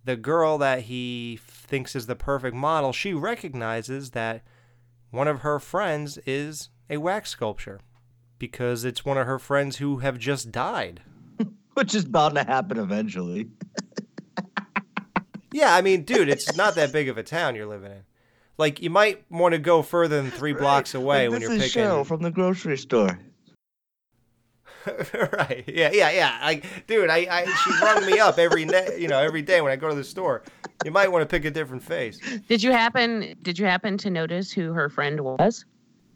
the 0.04 0.16
girl 0.16 0.58
that 0.58 0.82
he 0.82 1.40
thinks 1.42 1.96
is 1.96 2.06
the 2.06 2.16
perfect 2.16 2.56
model, 2.56 2.92
she 2.92 3.14
recognizes 3.14 4.12
that 4.12 4.44
one 5.10 5.28
of 5.28 5.42
her 5.42 5.60
friends 5.60 6.18
is 6.26 6.70
a 6.90 6.98
wax 6.98 7.32
sculpture 7.32 7.80
because 8.38 8.84
it's 8.84 9.06
one 9.06 9.18
of 9.18 9.26
her 9.26 9.40
friends 9.40 9.78
who 9.78 9.98
have 9.98 10.20
just 10.20 10.52
died. 10.52 11.02
Which 11.76 11.96
is 11.96 12.06
bound 12.06 12.36
to 12.36 12.44
happen 12.44 12.78
eventually. 12.78 13.50
Yeah, 15.56 15.76
I 15.76 15.82
mean, 15.84 16.02
dude, 16.02 16.30
it's 16.30 16.56
not 16.58 16.74
that 16.76 16.92
big 16.92 17.10
of 17.10 17.20
a 17.20 17.24
town 17.24 17.54
you're 17.56 17.68
living 17.68 17.92
in. 17.92 18.02
Like, 18.58 18.82
you 18.82 18.90
might 18.90 19.24
want 19.32 19.54
to 19.54 19.60
go 19.60 19.84
further 19.84 20.20
than 20.20 20.32
three 20.32 20.54
blocks 20.54 20.96
away 20.96 21.28
Like, 21.28 21.34
when 21.34 21.42
you're 21.44 21.52
is 21.52 21.62
picking. 21.72 21.84
Cheryl 21.84 22.04
from 22.04 22.24
the 22.24 22.32
grocery 22.32 22.76
store. 22.76 23.20
right? 25.34 25.64
Yeah, 25.68 25.92
yeah, 25.94 26.10
yeah. 26.10 26.40
Like, 26.42 26.66
dude, 26.88 27.10
I, 27.10 27.28
I 27.30 27.46
she 27.46 27.86
rung 27.86 28.04
me 28.06 28.20
up 28.20 28.40
every 28.40 28.66
day, 28.66 28.98
you 29.00 29.08
know, 29.08 29.20
every 29.20 29.44
day 29.44 29.62
when 29.62 29.72
I 29.72 29.76
go 29.76 29.90
to 29.90 29.96
the 29.96 30.04
store. 30.04 30.42
You 30.84 30.90
might 30.90 31.12
want 31.12 31.22
to 31.22 31.28
pick 31.28 31.46
a 31.46 31.52
different 31.52 31.84
face. 31.84 32.20
Did 32.50 32.64
you 32.64 32.72
happen? 32.72 33.36
Did 33.44 33.60
you 33.60 33.68
happen 33.68 33.96
to 34.00 34.10
notice 34.10 34.52
who 34.52 34.74
her 34.74 34.90
friend 34.90 35.22
was? 35.22 35.66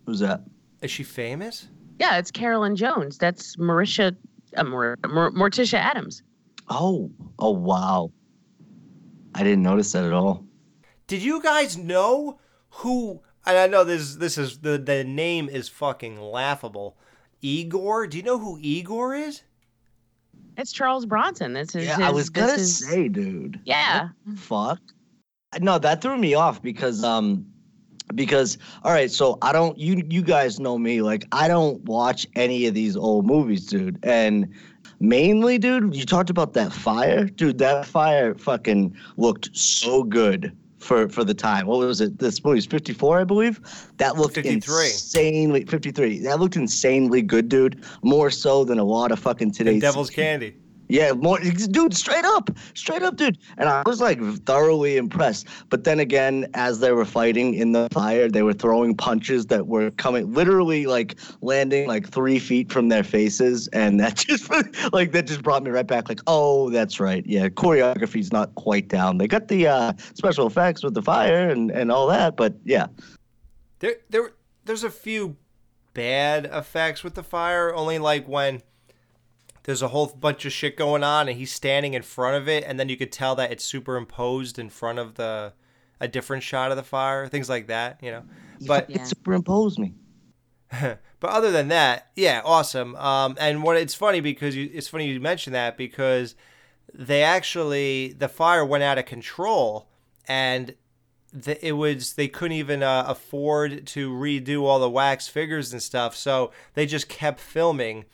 Who's 0.07 0.19
that? 0.19 0.41
Is 0.81 0.89
she 0.89 1.03
famous? 1.03 1.67
Yeah, 1.99 2.17
it's 2.17 2.31
Carolyn 2.31 2.75
Jones. 2.75 3.17
That's 3.19 3.55
Marisha, 3.55 4.15
uh, 4.55 4.63
Mar- 4.63 4.97
Mar- 5.07 5.31
Morticia 5.31 5.77
Addams. 5.79 6.23
Oh, 6.69 7.11
oh 7.39 7.51
wow. 7.51 8.11
I 9.35 9.43
didn't 9.43 9.63
notice 9.63 9.91
that 9.91 10.03
at 10.03 10.13
all. 10.13 10.45
Did 11.07 11.21
you 11.21 11.41
guys 11.41 11.77
know 11.77 12.39
who? 12.69 13.21
And 13.45 13.57
I 13.57 13.67
know 13.67 13.83
this. 13.83 14.15
This 14.15 14.37
is 14.37 14.59
the 14.59 14.77
the 14.77 15.03
name 15.03 15.47
is 15.47 15.69
fucking 15.69 16.19
laughable. 16.19 16.97
Igor. 17.41 18.07
Do 18.07 18.17
you 18.17 18.23
know 18.23 18.37
who 18.39 18.57
Igor 18.59 19.15
is? 19.15 19.43
It's 20.57 20.71
Charles 20.71 21.05
Bronson. 21.05 21.53
This 21.53 21.75
is. 21.75 21.85
Yeah, 21.85 21.97
his, 21.97 22.05
I 22.05 22.11
was 22.11 22.29
gonna 22.29 22.53
is- 22.53 22.79
say, 22.85 23.07
dude. 23.07 23.61
Yeah. 23.63 24.09
Fuck. 24.35 24.79
No, 25.61 25.77
that 25.79 26.01
threw 26.01 26.17
me 26.17 26.33
off 26.33 26.61
because 26.61 27.03
um 27.03 27.45
because 28.15 28.57
all 28.83 28.91
right, 28.91 29.11
so 29.11 29.37
I 29.41 29.51
don't 29.51 29.77
you 29.77 30.03
you 30.09 30.21
guys 30.21 30.59
know 30.59 30.77
me 30.77 31.01
like 31.01 31.25
I 31.31 31.47
don't 31.47 31.83
watch 31.85 32.27
any 32.35 32.65
of 32.67 32.73
these 32.73 32.95
old 32.95 33.25
movies, 33.25 33.65
dude. 33.65 33.99
And 34.03 34.53
mainly, 34.99 35.57
dude, 35.57 35.95
you 35.95 36.05
talked 36.05 36.29
about 36.29 36.53
that 36.53 36.71
fire, 36.71 37.25
dude. 37.25 37.57
That 37.57 37.85
fire 37.85 38.35
fucking 38.35 38.95
looked 39.17 39.55
so 39.55 40.03
good 40.03 40.55
for 40.79 41.09
for 41.09 41.23
the 41.23 41.33
time. 41.33 41.67
What 41.67 41.79
was 41.79 42.01
it? 42.01 42.19
This 42.19 42.43
movie's 42.43 42.65
54, 42.65 43.21
I 43.21 43.23
believe. 43.23 43.59
That 43.97 44.15
looked 44.15 44.35
53. 44.35 44.85
insanely 44.85 45.65
53. 45.65 46.19
That 46.19 46.39
looked 46.39 46.55
insanely 46.55 47.21
good, 47.21 47.49
dude. 47.49 47.83
More 48.03 48.29
so 48.29 48.63
than 48.63 48.79
a 48.79 48.83
lot 48.83 49.11
of 49.11 49.19
fucking 49.19 49.49
The 49.49 49.55
today's 49.55 49.81
Devil's 49.81 50.09
Candy. 50.09 50.55
Yeah, 50.89 51.11
more 51.13 51.39
dude, 51.39 51.95
straight 51.95 52.25
up, 52.25 52.49
straight 52.73 53.03
up, 53.03 53.17
dude. 53.17 53.37
And 53.57 53.69
I 53.69 53.83
was 53.85 54.01
like 54.01 54.21
thoroughly 54.45 54.97
impressed. 54.97 55.47
But 55.69 55.83
then 55.83 55.99
again, 55.99 56.47
as 56.53 56.79
they 56.79 56.91
were 56.91 57.05
fighting 57.05 57.53
in 57.53 57.73
the 57.73 57.89
fire, 57.91 58.29
they 58.29 58.43
were 58.43 58.53
throwing 58.53 58.95
punches 58.95 59.47
that 59.47 59.67
were 59.67 59.91
coming 59.91 60.33
literally 60.33 60.85
like 60.85 61.15
landing 61.41 61.87
like 61.87 62.09
three 62.09 62.39
feet 62.39 62.71
from 62.71 62.89
their 62.89 63.03
faces, 63.03 63.67
and 63.69 63.99
that 63.99 64.15
just 64.27 64.49
like 64.93 65.11
that 65.11 65.27
just 65.27 65.43
brought 65.43 65.63
me 65.63 65.71
right 65.71 65.87
back. 65.87 66.09
Like, 66.09 66.21
oh, 66.27 66.69
that's 66.69 66.99
right. 66.99 67.25
Yeah, 67.25 67.49
choreography's 67.49 68.31
not 68.31 68.55
quite 68.55 68.87
down. 68.87 69.17
They 69.17 69.27
got 69.27 69.47
the 69.47 69.67
uh, 69.67 69.93
special 70.13 70.47
effects 70.47 70.83
with 70.83 70.93
the 70.93 71.01
fire 71.01 71.49
and 71.49 71.71
and 71.71 71.91
all 71.91 72.07
that, 72.07 72.35
but 72.37 72.55
yeah, 72.63 72.87
There, 73.79 73.95
there, 74.09 74.31
there's 74.65 74.83
a 74.83 74.89
few 74.89 75.37
bad 75.93 76.45
effects 76.45 77.03
with 77.03 77.15
the 77.15 77.23
fire. 77.23 77.73
Only 77.73 77.99
like 77.99 78.27
when 78.27 78.61
there's 79.67 79.81
a 79.81 79.89
whole 79.89 80.07
bunch 80.07 80.45
of 80.45 80.53
shit 80.53 80.77
going 80.77 81.03
on 81.03 81.27
and 81.27 81.37
he's 81.37 81.51
standing 81.51 81.93
in 81.93 82.01
front 82.01 82.37
of 82.37 82.47
it, 82.47 82.63
and 82.65 82.79
then 82.79 82.87
you 82.87 82.95
could 82.95 83.11
tell 83.11 83.35
that 83.35 83.51
it's 83.51 83.65
superimposed 83.65 84.57
in 84.57 84.69
front 84.69 84.97
of 84.97 85.15
the 85.15 85.51
a 85.99 86.07
different 86.07 86.41
shot 86.41 86.71
of 86.71 86.77
the 86.77 86.83
fire, 86.83 87.27
things 87.27 87.49
like 87.49 87.67
that. 87.67 87.99
You 88.01 88.11
know, 88.11 88.23
but 88.65 88.89
it 88.89 89.05
superimposed 89.05 89.77
me. 89.77 89.93
but 90.81 90.97
other 91.29 91.51
than 91.51 91.67
that, 91.67 92.11
yeah, 92.15 92.41
awesome. 92.45 92.95
Um, 92.95 93.35
and 93.41 93.61
what 93.61 93.75
it's 93.75 93.93
funny 93.93 94.21
because 94.21 94.55
you, 94.55 94.69
it's 94.73 94.87
funny 94.87 95.07
you 95.07 95.19
mentioned 95.19 95.53
that 95.53 95.75
because 95.75 96.35
they 96.93 97.21
actually 97.21 98.13
the 98.17 98.29
fire 98.29 98.65
went 98.65 98.85
out 98.85 98.97
of 98.97 99.05
control 99.05 99.89
and 100.29 100.75
the, 101.33 101.65
it 101.65 101.73
was 101.73 102.13
they 102.13 102.29
couldn't 102.29 102.55
even 102.55 102.83
uh, 102.83 103.03
afford 103.05 103.85
to 103.87 104.13
redo 104.13 104.63
all 104.63 104.79
the 104.79 104.89
wax 104.89 105.27
figures 105.27 105.73
and 105.73 105.83
stuff, 105.83 106.15
so 106.15 106.51
they 106.73 106.85
just 106.85 107.09
kept 107.09 107.41
filming 107.41 108.05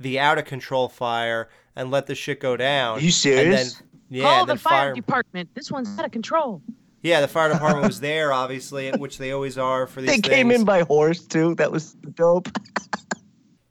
the 0.00 0.18
out 0.18 0.38
of 0.38 0.44
control 0.44 0.88
fire 0.88 1.48
and 1.76 1.90
let 1.90 2.06
the 2.06 2.14
shit 2.14 2.40
go 2.40 2.56
down. 2.56 2.98
Are 2.98 3.00
you 3.00 3.10
serious? 3.10 3.46
And 3.46 3.54
then, 3.56 3.88
yeah, 4.10 4.22
Call 4.24 4.40
and 4.40 4.48
the 4.48 4.54
then 4.54 4.58
fire, 4.58 4.94
department. 4.94 5.48
This 5.54 5.70
one's 5.70 5.98
out 5.98 6.04
of 6.04 6.10
control. 6.12 6.62
Yeah, 7.02 7.20
the 7.20 7.28
fire 7.28 7.52
department 7.52 7.86
was 7.86 8.00
there, 8.00 8.32
obviously, 8.32 8.90
which 8.92 9.18
they 9.18 9.30
always 9.30 9.56
are 9.56 9.86
for 9.86 10.00
these 10.00 10.10
They 10.10 10.18
came 10.20 10.48
things. 10.48 10.60
in 10.60 10.66
by 10.66 10.82
horse 10.82 11.24
too. 11.24 11.54
That 11.54 11.70
was 11.70 11.92
dope. 12.14 12.48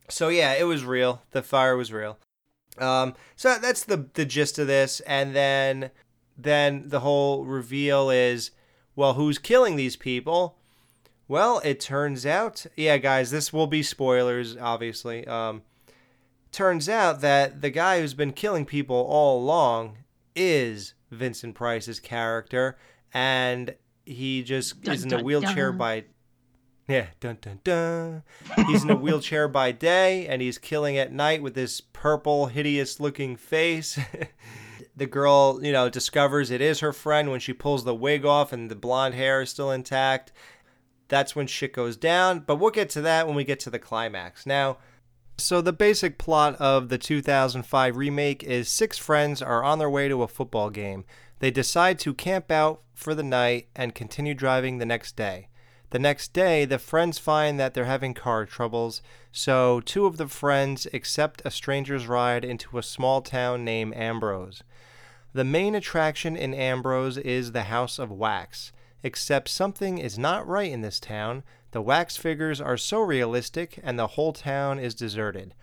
So 0.10 0.30
yeah, 0.30 0.54
it 0.54 0.64
was 0.64 0.86
real. 0.86 1.22
The 1.32 1.42
fire 1.44 1.76
was 1.76 1.92
real. 1.92 2.18
Um, 2.78 3.16
so 3.36 3.58
that's 3.60 3.84
the 3.84 4.08
the 4.14 4.26
gist 4.26 4.60
of 4.60 4.68
this, 4.68 5.00
and 5.02 5.36
then 5.36 5.92
then 6.38 6.88
the 6.88 7.00
whole 7.02 7.44
reveal 7.46 8.10
is, 8.10 8.52
well, 8.96 9.16
who's 9.16 9.38
killing 9.40 9.76
these 9.76 9.96
people? 9.96 10.58
Well, 11.28 11.60
it 11.66 11.80
turns 11.82 12.26
out, 12.26 12.66
yeah, 12.78 12.98
guys, 12.98 13.32
this 13.32 13.52
will 13.52 13.68
be 13.68 13.84
spoilers, 13.84 14.56
obviously. 14.56 15.28
Um, 15.28 15.64
turns 16.52 16.88
out 16.90 17.22
that 17.22 17.62
the 17.62 17.70
guy 17.70 18.00
who's 18.00 18.14
been 18.14 18.34
killing 18.34 18.66
people 18.66 18.96
all 18.96 19.40
along 19.42 19.98
is 20.36 20.94
Vincent 21.12 21.56
Price's 21.56 22.00
character, 22.00 22.78
and 23.14 23.76
he 24.06 24.44
just 24.44 24.82
Dun, 24.82 24.96
is 24.96 25.04
in 25.04 25.14
a 25.14 25.24
wheelchair 25.24 25.70
dun. 25.72 25.78
by 25.78 26.06
yeah, 26.88 27.08
dun 27.20 27.38
dun 27.42 27.60
dun. 27.66 28.24
He's 28.68 28.84
in 28.84 28.90
a 28.90 28.96
wheelchair 28.96 29.50
by 29.50 29.74
day 29.74 30.26
and 30.26 30.42
he's 30.42 30.58
killing 30.58 30.98
at 30.98 31.12
night 31.12 31.42
with 31.42 31.54
this 31.54 31.82
purple, 31.82 32.46
hideous 32.46 33.02
looking 33.02 33.36
face. 33.36 34.00
the 34.96 35.06
girl, 35.06 35.60
you 35.62 35.74
know, 35.74 35.90
discovers 35.90 36.50
it 36.50 36.62
is 36.62 36.80
her 36.80 36.94
friend 36.94 37.30
when 37.30 37.42
she 37.42 37.52
pulls 37.52 37.84
the 37.84 37.94
wig 37.94 38.26
off 38.26 38.54
and 38.54 38.72
the 38.72 38.76
blonde 38.76 39.16
hair 39.16 39.42
is 39.42 39.50
still 39.50 39.70
intact. 39.70 40.32
That's 41.10 41.36
when 41.36 41.48
shit 41.48 41.74
goes 41.74 41.98
down. 41.98 42.40
But 42.40 42.56
we'll 42.56 42.72
get 42.72 42.90
to 42.92 43.02
that 43.02 43.28
when 43.28 43.36
we 43.36 43.44
get 43.44 43.60
to 43.62 43.70
the 43.70 43.80
climax. 43.80 44.46
Now, 44.46 44.78
So, 45.40 45.62
the 45.62 45.72
basic 45.72 46.18
plot 46.18 46.56
of 46.56 46.90
the 46.90 46.98
2005 46.98 47.96
remake 47.96 48.44
is 48.44 48.70
six 48.70 48.98
friends 48.98 49.40
are 49.40 49.64
on 49.64 49.78
their 49.78 49.90
way 49.90 50.08
to 50.08 50.24
a 50.24 50.28
football 50.28 50.72
game. 50.72 51.06
They 51.40 51.52
decide 51.52 52.00
to 52.00 52.16
camp 52.16 52.52
out 52.52 52.82
for 52.96 53.14
the 53.14 53.24
night 53.24 53.68
and 53.76 53.94
continue 53.94 54.34
driving 54.34 54.80
the 54.80 54.86
next 54.86 55.16
day. 55.16 55.50
The 55.92 56.00
next 56.00 56.34
day, 56.34 56.66
the 56.66 56.80
friends 56.80 57.20
find 57.20 57.60
that 57.60 57.76
they're 57.76 57.86
having 57.86 58.16
car 58.16 58.46
troubles, 58.46 59.04
so 59.32 59.80
two 59.80 60.08
of 60.08 60.18
the 60.18 60.28
friends 60.28 60.88
accept 60.92 61.44
a 61.46 61.52
stranger's 61.52 62.08
ride 62.08 62.44
into 62.44 62.78
a 62.80 62.84
small 62.84 63.22
town 63.22 63.64
named 63.64 63.96
Ambrose. 63.96 64.64
The 65.34 65.44
main 65.44 65.76
attraction 65.76 66.36
in 66.36 66.56
Ambrose 66.56 67.18
is 67.18 67.52
the 67.52 67.64
House 67.64 68.00
of 68.00 68.12
Wax, 68.12 68.72
except 69.04 69.50
something 69.50 70.00
is 70.00 70.18
not 70.18 70.48
right 70.48 70.72
in 70.72 70.82
this 70.82 71.00
town. 71.00 71.44
The 71.72 71.82
wax 71.82 72.18
figures 72.18 72.62
are 72.62 72.78
so 72.78 73.02
realistic, 73.02 73.80
and 73.84 73.98
the 73.98 74.08
whole 74.08 74.34
town 74.34 74.80
is 74.80 74.96
deserted. 74.96 75.54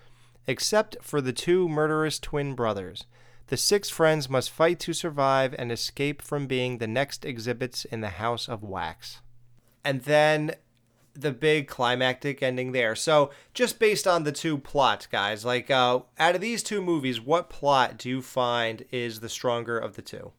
Except 0.47 0.97
for 1.01 1.21
the 1.21 1.33
two 1.33 1.69
murderous 1.69 2.19
twin 2.19 2.55
brothers. 2.55 3.05
The 3.47 3.57
six 3.57 3.91
friends 3.91 4.29
must 4.29 4.51
fight 4.51 4.79
to 4.81 4.93
survive 4.93 5.55
and 5.59 5.71
escape 5.71 6.23
from 6.23 6.47
being 6.47 6.79
the 6.79 6.87
next 6.87 7.25
exhibits 7.25 7.85
in 7.85 8.01
the 8.01 8.11
House 8.11 8.49
of 8.49 8.63
Wax 8.63 9.21
and 9.85 10.03
then 10.03 10.53
the 11.13 11.31
big 11.31 11.69
climactic 11.69 12.43
ending 12.43 12.73
there. 12.73 12.97
So, 12.97 13.31
just 13.53 13.79
based 13.79 14.07
on 14.07 14.25
the 14.25 14.33
two 14.33 14.59
plots, 14.59 15.07
guys, 15.07 15.45
like 15.45 15.71
uh, 15.71 16.01
out 16.19 16.35
of 16.35 16.41
these 16.41 16.63
two 16.63 16.83
movies, 16.83 17.21
what 17.21 17.51
plot 17.51 17.99
do 17.99 18.09
you 18.09 18.23
find 18.23 18.85
is 18.91 19.21
the 19.21 19.29
stronger 19.29 19.79
of 19.79 19.95
the 19.95 20.03
two? 20.03 20.33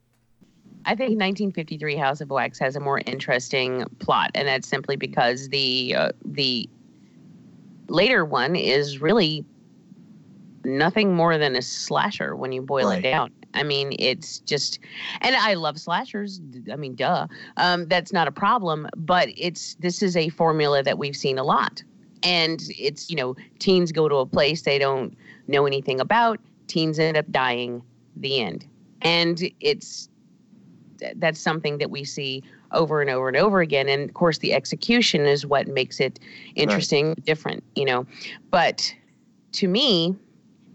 I 0.86 0.89
think 0.95 1.12
1953 1.19 1.95
House 1.95 2.21
of 2.21 2.30
Wax 2.30 2.60
has 2.60 2.76
a 2.76 2.80
more 2.80 3.02
interesting 3.06 3.86
plot, 4.00 4.32
and 4.36 4.48
that's 4.48 4.67
simply 4.67 4.95
because 4.95 5.50
the 5.50 5.95
uh, 5.95 6.10
the 6.24 6.69
later 7.88 8.24
one 8.26 8.56
is 8.56 9.02
really 9.02 9.43
nothing 10.63 11.13
more 11.13 11.38
than 11.38 11.56
a 11.56 11.62
slasher 11.62 12.36
when 12.36 12.52
you 12.52 12.62
boil 12.62 12.89
Right. 12.89 13.00
it 13.00 13.04
down. 13.04 13.32
I 13.54 13.63
mean, 13.63 13.95
it's 14.00 14.39
just, 14.39 14.80
and 15.21 15.36
I 15.36 15.54
love 15.54 15.80
slashers. 15.80 16.41
I 16.71 16.76
mean, 16.76 16.95
duh. 16.95 17.28
Um, 17.58 17.88
that's 17.88 18.12
not 18.12 18.28
a 18.28 18.32
problem, 18.32 18.88
but 18.98 19.30
it's 19.38 19.76
this 19.76 20.04
is 20.04 20.17
a 20.17 20.30
formula 20.30 20.84
that 20.84 20.98
we've 20.98 21.15
seen 21.15 21.38
a 21.38 21.43
lot, 21.43 21.82
and 22.24 22.62
it's 22.78 23.10
you 23.10 23.15
know, 23.15 23.36
teens 23.60 23.91
go 23.91 24.10
to 24.10 24.15
a 24.17 24.26
place 24.26 24.63
they 24.63 24.78
don't 24.78 25.15
know 25.48 25.65
anything 25.65 26.00
about. 26.00 26.39
Teens 26.67 27.00
end 27.00 27.17
up 27.17 27.32
dying. 27.32 27.82
The 28.17 28.39
end, 28.41 28.65
and 29.02 29.41
it's 29.60 30.10
that's 31.15 31.39
something 31.39 31.77
that 31.79 31.91
we 31.91 32.03
see 32.03 32.43
over 32.71 33.01
and 33.01 33.10
over 33.10 33.27
and 33.27 33.38
over 33.38 33.62
again. 33.62 33.89
And 33.89 34.10
of 34.10 34.13
course, 34.13 34.39
the 34.39 34.53
execution 34.53 35.25
is 35.25 35.45
what 35.45 35.67
makes 35.67 35.99
it 35.99 36.19
interesting, 36.55 37.15
different, 37.25 37.63
you 37.75 37.86
know. 37.86 38.05
But 38.51 38.93
to 39.53 39.67
me, 39.67 40.15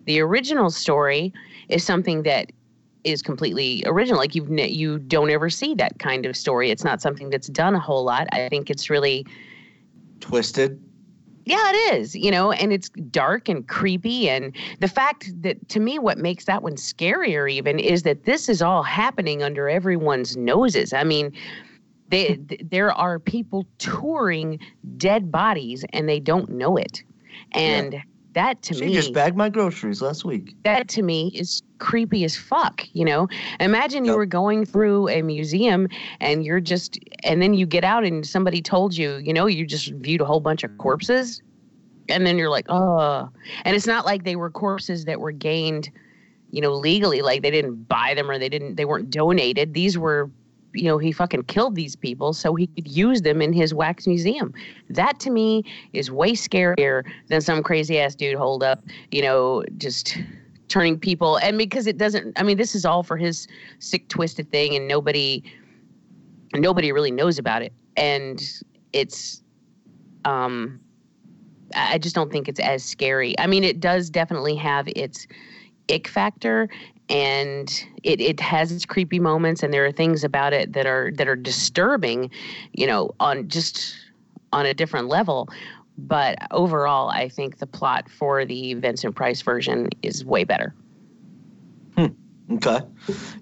the 0.07 0.21
original 0.21 0.71
story 0.71 1.33
is 1.69 1.85
something 1.85 2.23
that 2.25 2.53
is 3.05 3.23
completely 3.23 3.83
original. 3.87 4.19
Like 4.19 4.35
you've 4.35 4.51
you 4.51 4.99
don't 4.99 5.31
ever 5.31 5.51
see 5.51 5.75
that 5.75 5.99
kind 5.99 6.27
of 6.27 6.37
story. 6.37 6.71
It's 6.71 6.85
not 6.85 7.01
something 7.01 7.31
that's 7.31 7.49
done 7.49 7.75
a 7.75 7.81
whole 7.81 8.05
lot. 8.05 8.29
I 8.33 8.49
think 8.49 8.71
it's 8.71 8.91
really 8.91 9.27
Twisted. 10.21 10.83
Yeah, 11.51 11.71
it 11.71 11.95
is, 11.95 12.15
you 12.15 12.31
know, 12.31 12.53
and 12.53 12.73
it's 12.73 12.91
dark 13.11 13.49
and 13.49 13.67
creepy. 13.67 14.29
And 14.29 14.55
the 14.79 14.87
fact 14.87 15.33
that 15.43 15.69
to 15.71 15.81
me, 15.81 15.99
what 15.99 16.17
makes 16.17 16.45
that 16.45 16.63
one 16.63 16.77
scarier 16.77 17.51
even 17.51 17.81
is 17.81 18.05
that 18.05 18.25
this 18.25 18.49
is 18.49 18.63
all 18.63 18.85
happening 18.85 19.43
under 19.43 19.69
everyone's 19.69 20.37
noses. 20.37 20.93
I 20.93 21.03
mean, 21.03 21.33
they, 22.09 22.35
hmm. 22.35 22.45
th- 22.47 22.61
there 22.71 22.93
are 22.93 23.19
people 23.19 23.67
touring 23.79 24.61
dead 24.97 25.33
bodies 25.33 25.85
and 25.93 26.09
they 26.09 26.21
don't 26.21 26.51
know 26.51 26.77
it. 26.77 27.03
And 27.51 28.01
that 28.35 28.63
to 28.63 28.75
She 28.75 28.87
me, 28.87 28.95
just 28.95 29.13
bagged 29.13 29.37
my 29.37 29.49
groceries 29.49 30.01
last 30.01 30.25
week. 30.25 30.55
that 30.65 30.89
to 30.89 31.03
me 31.03 31.33
is 31.35 31.63
creepy 31.79 32.25
as 32.25 32.37
fuck 32.37 32.87
you 32.93 33.05
know? 33.05 33.29
Imagine 33.59 34.05
you 34.05 34.17
were 34.17 34.27
going 34.27 34.65
through 34.65 35.09
a 35.09 35.23
museum 35.23 35.89
and 36.21 36.45
you're 36.45 36.61
just 36.61 36.99
and 37.25 37.41
then 37.43 37.55
you 37.55 37.67
get 37.67 37.85
out 37.85 38.05
and 38.05 38.27
somebody 38.27 38.63
told 38.63 38.97
you 38.97 39.17
you 39.17 39.33
know 39.33 39.47
you 39.47 39.67
just 39.67 39.93
viewed 39.95 40.21
a 40.21 40.25
whole 40.25 40.41
bunch 40.41 40.65
of 40.65 40.77
corpses? 40.79 41.43
And 42.09 42.27
then 42.27 42.39
you're 42.39 42.51
like 42.51 42.67
oh 42.69 43.29
and 43.65 43.77
it's 43.77 43.87
not 43.87 44.05
like 44.05 44.25
they 44.25 44.37
were 44.37 44.51
corpses 44.51 45.05
that 45.07 45.21
were 45.21 45.33
gained 45.33 45.91
you 46.51 46.61
know 46.61 46.73
legally 46.73 47.23
like 47.23 47.43
they 47.43 47.51
didn't 47.51 47.89
buy 47.89 48.15
them 48.15 48.31
or 48.31 48.39
they 48.39 48.49
didn't 48.49 48.77
they 48.77 48.85
weren't 48.85 49.11
donated. 49.11 49.75
These 49.75 49.97
were 49.99 50.31
you 50.73 50.85
know 50.85 50.99
he 50.99 51.13
fucking 51.13 51.45
killed 51.45 51.75
these 51.75 51.97
people 51.97 52.33
so 52.33 52.55
he 52.55 52.67
could 52.69 52.89
use 52.89 53.23
them 53.23 53.43
in 53.43 53.53
his 53.53 53.75
wax 53.75 54.07
museum. 54.07 54.53
That 54.89 55.21
to 55.21 55.31
me 55.31 55.65
is 55.93 56.11
way 56.11 56.33
scarier 56.33 57.05
than 57.29 57.41
some 57.41 57.63
crazy 57.63 57.99
ass 57.99 58.15
dude 58.15 58.37
hold 58.37 58.63
up 58.63 58.85
you 59.11 59.23
know 59.23 59.65
just 59.79 60.17
turning 60.69 60.99
people 60.99 61.37
and 61.39 61.59
because 61.59 61.89
it 61.89 61.99
doesn't 61.99 62.39
i 62.39 62.45
mean 62.45 62.57
this 62.57 62.77
is 62.77 62.85
all 62.85 63.03
for 63.03 63.17
his 63.17 63.49
sick 63.81 64.07
twisted 64.09 64.49
thing 64.53 64.77
and 64.77 64.87
nobody 64.87 65.43
nobody 66.55 66.93
really 66.93 67.11
knows 67.11 67.39
about 67.39 67.63
it. 67.63 67.73
And 67.97 68.43
it's 68.93 69.43
um 70.25 70.81
i 71.75 71.97
just 71.97 72.15
don't 72.15 72.33
think 72.33 72.49
it's 72.49 72.61
as 72.61 72.85
scary. 72.85 73.39
I 73.39 73.47
mean 73.47 73.65
it 73.65 73.81
does 73.81 74.11
definitely 74.11 74.57
have 74.57 74.89
its 74.89 75.27
ick 75.91 76.09
factor 76.09 76.69
and 77.11 77.85
it, 78.05 78.21
it 78.21 78.41
has 78.41 78.73
its 78.73 78.87
creepy 78.87 79.19
moments 79.19 79.63
and 79.63 79.75
there 79.75 79.85
are 79.85 79.93
things 79.93 80.25
about 80.25 80.53
it 80.53 80.73
that 80.73 80.87
are 80.87 81.11
that 81.17 81.29
are 81.29 81.37
disturbing 81.37 82.31
you 82.73 82.87
know 82.87 83.11
on 83.21 83.49
just 83.49 83.97
on 84.53 84.65
a 84.67 84.75
different 84.75 85.09
level. 85.09 85.49
But 85.99 86.39
overall 86.51 87.11
i 87.11 87.29
think 87.29 87.59
the 87.59 87.67
plot 87.67 88.09
for 88.09 88.47
the 88.47 88.73
vincent 88.75 89.15
price 89.15 89.43
version 89.43 89.91
is 90.03 90.25
way 90.25 90.45
better 90.45 90.75
Okay. 92.53 92.81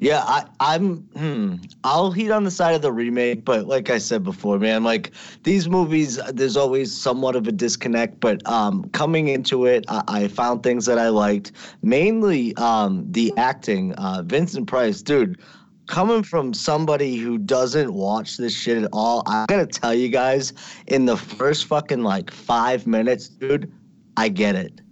Yeah, 0.00 0.22
I, 0.26 0.44
I'm. 0.60 0.96
Hmm, 1.16 1.54
I'll 1.82 2.10
heat 2.10 2.30
on 2.30 2.44
the 2.44 2.50
side 2.50 2.74
of 2.74 2.82
the 2.82 2.92
remake, 2.92 3.44
but 3.44 3.66
like 3.66 3.88
I 3.88 3.96
said 3.98 4.22
before, 4.22 4.58
man, 4.58 4.84
like 4.84 5.12
these 5.44 5.68
movies, 5.68 6.20
there's 6.32 6.56
always 6.58 6.94
somewhat 6.94 7.34
of 7.34 7.46
a 7.48 7.52
disconnect. 7.52 8.20
But 8.20 8.46
um, 8.46 8.84
coming 8.90 9.28
into 9.28 9.64
it, 9.64 9.84
I, 9.88 10.02
I 10.08 10.28
found 10.28 10.62
things 10.62 10.84
that 10.86 10.98
I 10.98 11.08
liked, 11.08 11.52
mainly 11.82 12.54
um, 12.56 13.06
the 13.10 13.32
acting. 13.38 13.94
Uh, 13.94 14.22
Vincent 14.24 14.66
Price, 14.66 15.00
dude. 15.02 15.40
Coming 15.86 16.22
from 16.22 16.52
somebody 16.52 17.16
who 17.16 17.38
doesn't 17.38 17.94
watch 17.94 18.36
this 18.36 18.54
shit 18.54 18.76
at 18.76 18.90
all, 18.92 19.22
I 19.26 19.46
gotta 19.48 19.66
tell 19.66 19.94
you 19.94 20.10
guys, 20.10 20.52
in 20.86 21.06
the 21.06 21.16
first 21.16 21.64
fucking 21.64 22.02
like 22.02 22.30
five 22.30 22.86
minutes, 22.86 23.26
dude, 23.30 23.72
I 24.18 24.28
get 24.28 24.54
it. 24.54 24.82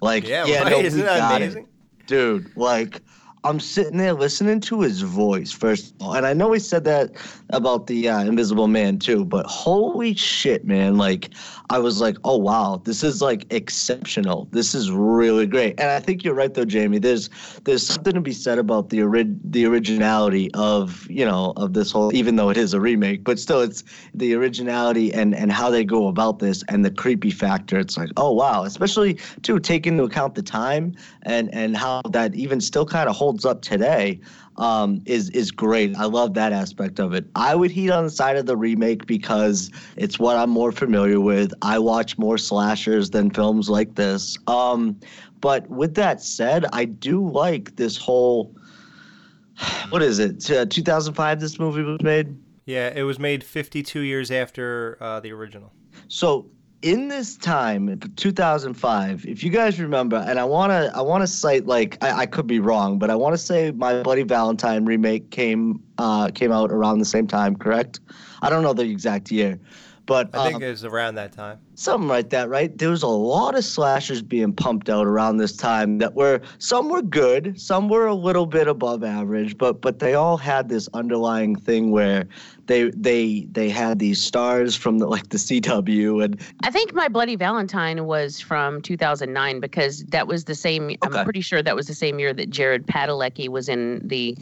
Like, 0.00 0.24
Yeah, 0.28 0.44
yeah, 0.46 0.62
right. 0.62 0.70
no, 0.70 0.78
Isn't 0.78 1.00
that 1.00 1.18
got 1.18 1.42
amazing? 1.42 1.64
it 1.64 1.68
dude 2.06 2.56
like 2.56 3.02
i'm 3.46 3.60
sitting 3.60 3.96
there 3.96 4.12
listening 4.12 4.58
to 4.60 4.80
his 4.80 5.02
voice 5.02 5.52
first 5.52 5.94
of 5.94 6.02
all. 6.02 6.14
And 6.14 6.26
i 6.26 6.32
know 6.32 6.50
he 6.52 6.58
said 6.58 6.84
that 6.84 7.12
about 7.50 7.86
the 7.86 8.08
uh, 8.08 8.24
invisible 8.24 8.66
man 8.66 8.98
too 8.98 9.24
but 9.24 9.46
holy 9.46 10.14
shit 10.14 10.64
man. 10.64 10.96
Like 10.96 11.30
i 11.70 11.78
was 11.78 12.00
like 12.00 12.16
oh 12.24 12.36
wow. 12.36 12.82
This 12.84 13.04
is 13.04 13.22
like 13.22 13.46
exceptional. 13.52 14.48
This 14.50 14.74
is 14.74 14.90
really 14.90 15.46
great. 15.46 15.78
And 15.80 15.90
i 15.90 16.00
think 16.00 16.24
you're 16.24 16.34
right 16.34 16.52
though 16.52 16.64
jamie. 16.64 16.98
There's 16.98 17.30
there's 17.64 17.86
something 17.86 18.14
to 18.14 18.20
be 18.20 18.32
said 18.32 18.58
about 18.58 18.90
the 18.90 19.02
ori- 19.02 19.36
the 19.44 19.64
originality 19.66 20.50
of 20.54 21.08
you 21.08 21.24
know 21.24 21.52
of 21.56 21.72
this 21.72 21.92
whole 21.92 22.14
even 22.14 22.36
though 22.36 22.50
it 22.50 22.56
is 22.56 22.74
a 22.74 22.80
remake 22.80 23.22
but 23.22 23.38
still 23.38 23.60
it's 23.60 23.84
the 24.14 24.34
originality 24.34 25.12
and 25.12 25.34
and 25.34 25.52
how 25.52 25.70
they 25.70 25.84
go 25.84 26.08
about 26.08 26.40
this 26.40 26.64
and 26.68 26.84
the 26.84 26.90
creepy 26.90 27.30
factor. 27.30 27.78
It's 27.78 27.96
like 27.96 28.10
oh 28.16 28.32
wow. 28.32 28.64
Especially 28.64 29.14
too 29.42 29.60
take 29.60 29.86
into 29.86 30.02
account 30.02 30.34
the 30.34 30.42
time 30.42 30.94
and 31.22 31.54
and 31.54 31.76
how 31.76 32.02
that 32.10 32.34
even 32.34 32.60
still 32.60 32.86
kind 32.86 33.08
of 33.08 33.14
holds 33.14 33.35
up 33.44 33.62
today 33.62 34.20
um, 34.58 35.02
is 35.04 35.30
is 35.30 35.50
great. 35.50 35.96
I 35.96 36.04
love 36.04 36.34
that 36.34 36.52
aspect 36.52 36.98
of 36.98 37.12
it. 37.12 37.26
I 37.34 37.54
would 37.54 37.70
heat 37.70 37.90
on 37.90 38.04
the 38.04 38.10
side 38.10 38.36
of 38.36 38.46
the 38.46 38.56
remake 38.56 39.06
because 39.06 39.70
it's 39.96 40.18
what 40.18 40.36
I'm 40.36 40.50
more 40.50 40.72
familiar 40.72 41.20
with. 41.20 41.52
I 41.62 41.78
watch 41.78 42.16
more 42.18 42.38
slashers 42.38 43.10
than 43.10 43.30
films 43.30 43.68
like 43.68 43.94
this. 43.96 44.38
Um, 44.46 44.98
but 45.40 45.68
with 45.68 45.94
that 45.94 46.22
said, 46.22 46.66
I 46.72 46.86
do 46.86 47.28
like 47.28 47.76
this 47.76 47.96
whole. 47.96 48.54
What 49.90 50.02
is 50.02 50.18
it? 50.18 50.50
Uh, 50.50 50.66
2005. 50.66 51.40
This 51.40 51.58
movie 51.58 51.82
was 51.82 52.02
made. 52.02 52.36
Yeah, 52.66 52.92
it 52.94 53.04
was 53.04 53.18
made 53.18 53.44
52 53.44 54.00
years 54.00 54.30
after 54.30 54.98
uh, 55.00 55.20
the 55.20 55.30
original. 55.32 55.72
So 56.08 56.50
in 56.82 57.08
this 57.08 57.36
time, 57.36 57.98
2005, 58.16 59.26
if 59.26 59.42
you 59.42 59.50
guys 59.50 59.80
remember, 59.80 60.16
and 60.16 60.38
I 60.38 60.44
wanna, 60.44 60.90
I 60.94 61.00
wanna 61.00 61.26
cite 61.26 61.66
like 61.66 62.02
I, 62.02 62.20
I 62.20 62.26
could 62.26 62.46
be 62.46 62.60
wrong, 62.60 62.98
but 62.98 63.10
I 63.10 63.14
want 63.14 63.34
to 63.34 63.38
say 63.38 63.70
my 63.70 64.02
Bloody 64.02 64.22
Valentine 64.22 64.84
remake 64.84 65.30
came, 65.30 65.82
uh, 65.98 66.30
came 66.34 66.52
out 66.52 66.70
around 66.70 66.98
the 66.98 67.04
same 67.04 67.26
time. 67.26 67.56
Correct? 67.56 68.00
I 68.42 68.50
don't 68.50 68.62
know 68.62 68.72
the 68.72 68.82
exact 68.82 69.30
year, 69.30 69.58
But 70.06 70.30
I 70.34 70.44
think 70.44 70.56
um, 70.56 70.62
it 70.62 70.70
was 70.70 70.84
around 70.84 71.16
that 71.16 71.32
time. 71.32 71.58
something 71.74 72.08
like 72.08 72.30
that, 72.30 72.48
right? 72.48 72.76
There 72.78 72.90
was 72.90 73.02
a 73.02 73.08
lot 73.08 73.56
of 73.56 73.64
slashers 73.64 74.22
being 74.22 74.52
pumped 74.52 74.88
out 74.88 75.04
around 75.04 75.38
this 75.38 75.56
time 75.56 75.98
that 75.98 76.14
were 76.14 76.40
some 76.58 76.88
were 76.88 77.02
good, 77.02 77.60
some 77.60 77.88
were 77.88 78.06
a 78.06 78.14
little 78.14 78.46
bit 78.46 78.68
above 78.68 79.02
average, 79.02 79.58
but 79.58 79.80
but 79.80 79.98
they 79.98 80.14
all 80.14 80.36
had 80.36 80.68
this 80.68 80.88
underlying 80.94 81.56
thing 81.56 81.90
where 81.90 82.28
they 82.66 82.90
they 82.90 83.48
they 83.50 83.68
had 83.68 83.98
these 83.98 84.22
stars 84.22 84.76
from 84.76 84.98
the 84.98 85.08
like 85.08 85.28
the 85.30 85.38
CW 85.38 86.24
and 86.24 86.40
I 86.62 86.70
think 86.70 86.94
My 86.94 87.08
Bloody 87.08 87.36
Valentine 87.36 88.06
was 88.06 88.40
from 88.40 88.82
2009 88.82 89.58
because 89.58 90.04
that 90.04 90.28
was 90.28 90.44
the 90.44 90.54
same. 90.54 90.90
Okay. 91.04 91.18
I'm 91.18 91.24
pretty 91.24 91.40
sure 91.40 91.62
that 91.62 91.74
was 91.74 91.88
the 91.88 91.94
same 91.94 92.20
year 92.20 92.32
that 92.32 92.50
Jared 92.50 92.86
Padalecki 92.86 93.48
was 93.48 93.68
in 93.68 94.06
the 94.06 94.38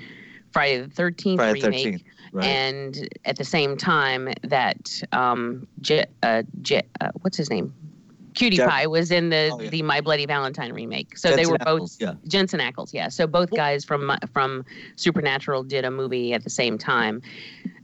Friday 0.53 0.83
the 0.83 0.89
13th 0.89 1.37
Friday 1.37 1.61
remake. 1.61 1.87
13th, 1.87 2.05
right? 2.35 2.47
And 2.47 3.09
at 3.25 3.39
the 3.39 3.45
same 3.45 3.77
time 3.77 4.29
that 4.43 5.03
um, 5.13 5.67
J, 5.81 6.05
uh, 6.23 6.43
J, 6.61 6.83
uh, 7.01 7.11
what's 7.23 7.37
his 7.37 7.49
name? 7.49 7.73
Cutie 8.35 8.57
Jen- 8.57 8.69
Pie 8.69 8.89
was 8.89 9.13
in 9.13 9.31
the 9.31 9.51
Oh, 9.53 9.61
yeah. 9.61 9.71
the 9.71 9.83
My 9.83 10.01
Bloody 10.01 10.27
Valentine 10.27 10.73
remake. 10.73 11.17
So 11.17 11.31
they 11.31 11.45
Jensen 11.45 11.53
were 11.53 11.59
both 11.59 11.97
yeah. 12.01 12.15
Jensen 12.27 12.59
Ackles, 12.59 12.93
yeah. 12.93 13.09
So 13.09 13.29
both 13.29 13.51
guys 13.53 13.85
from 13.85 14.11
from 14.33 14.65
Supernatural 14.97 15.63
did 15.63 15.85
a 15.85 15.91
movie 15.91 16.35
at 16.35 16.43
the 16.43 16.51
same 16.51 16.77
time. 16.77 17.23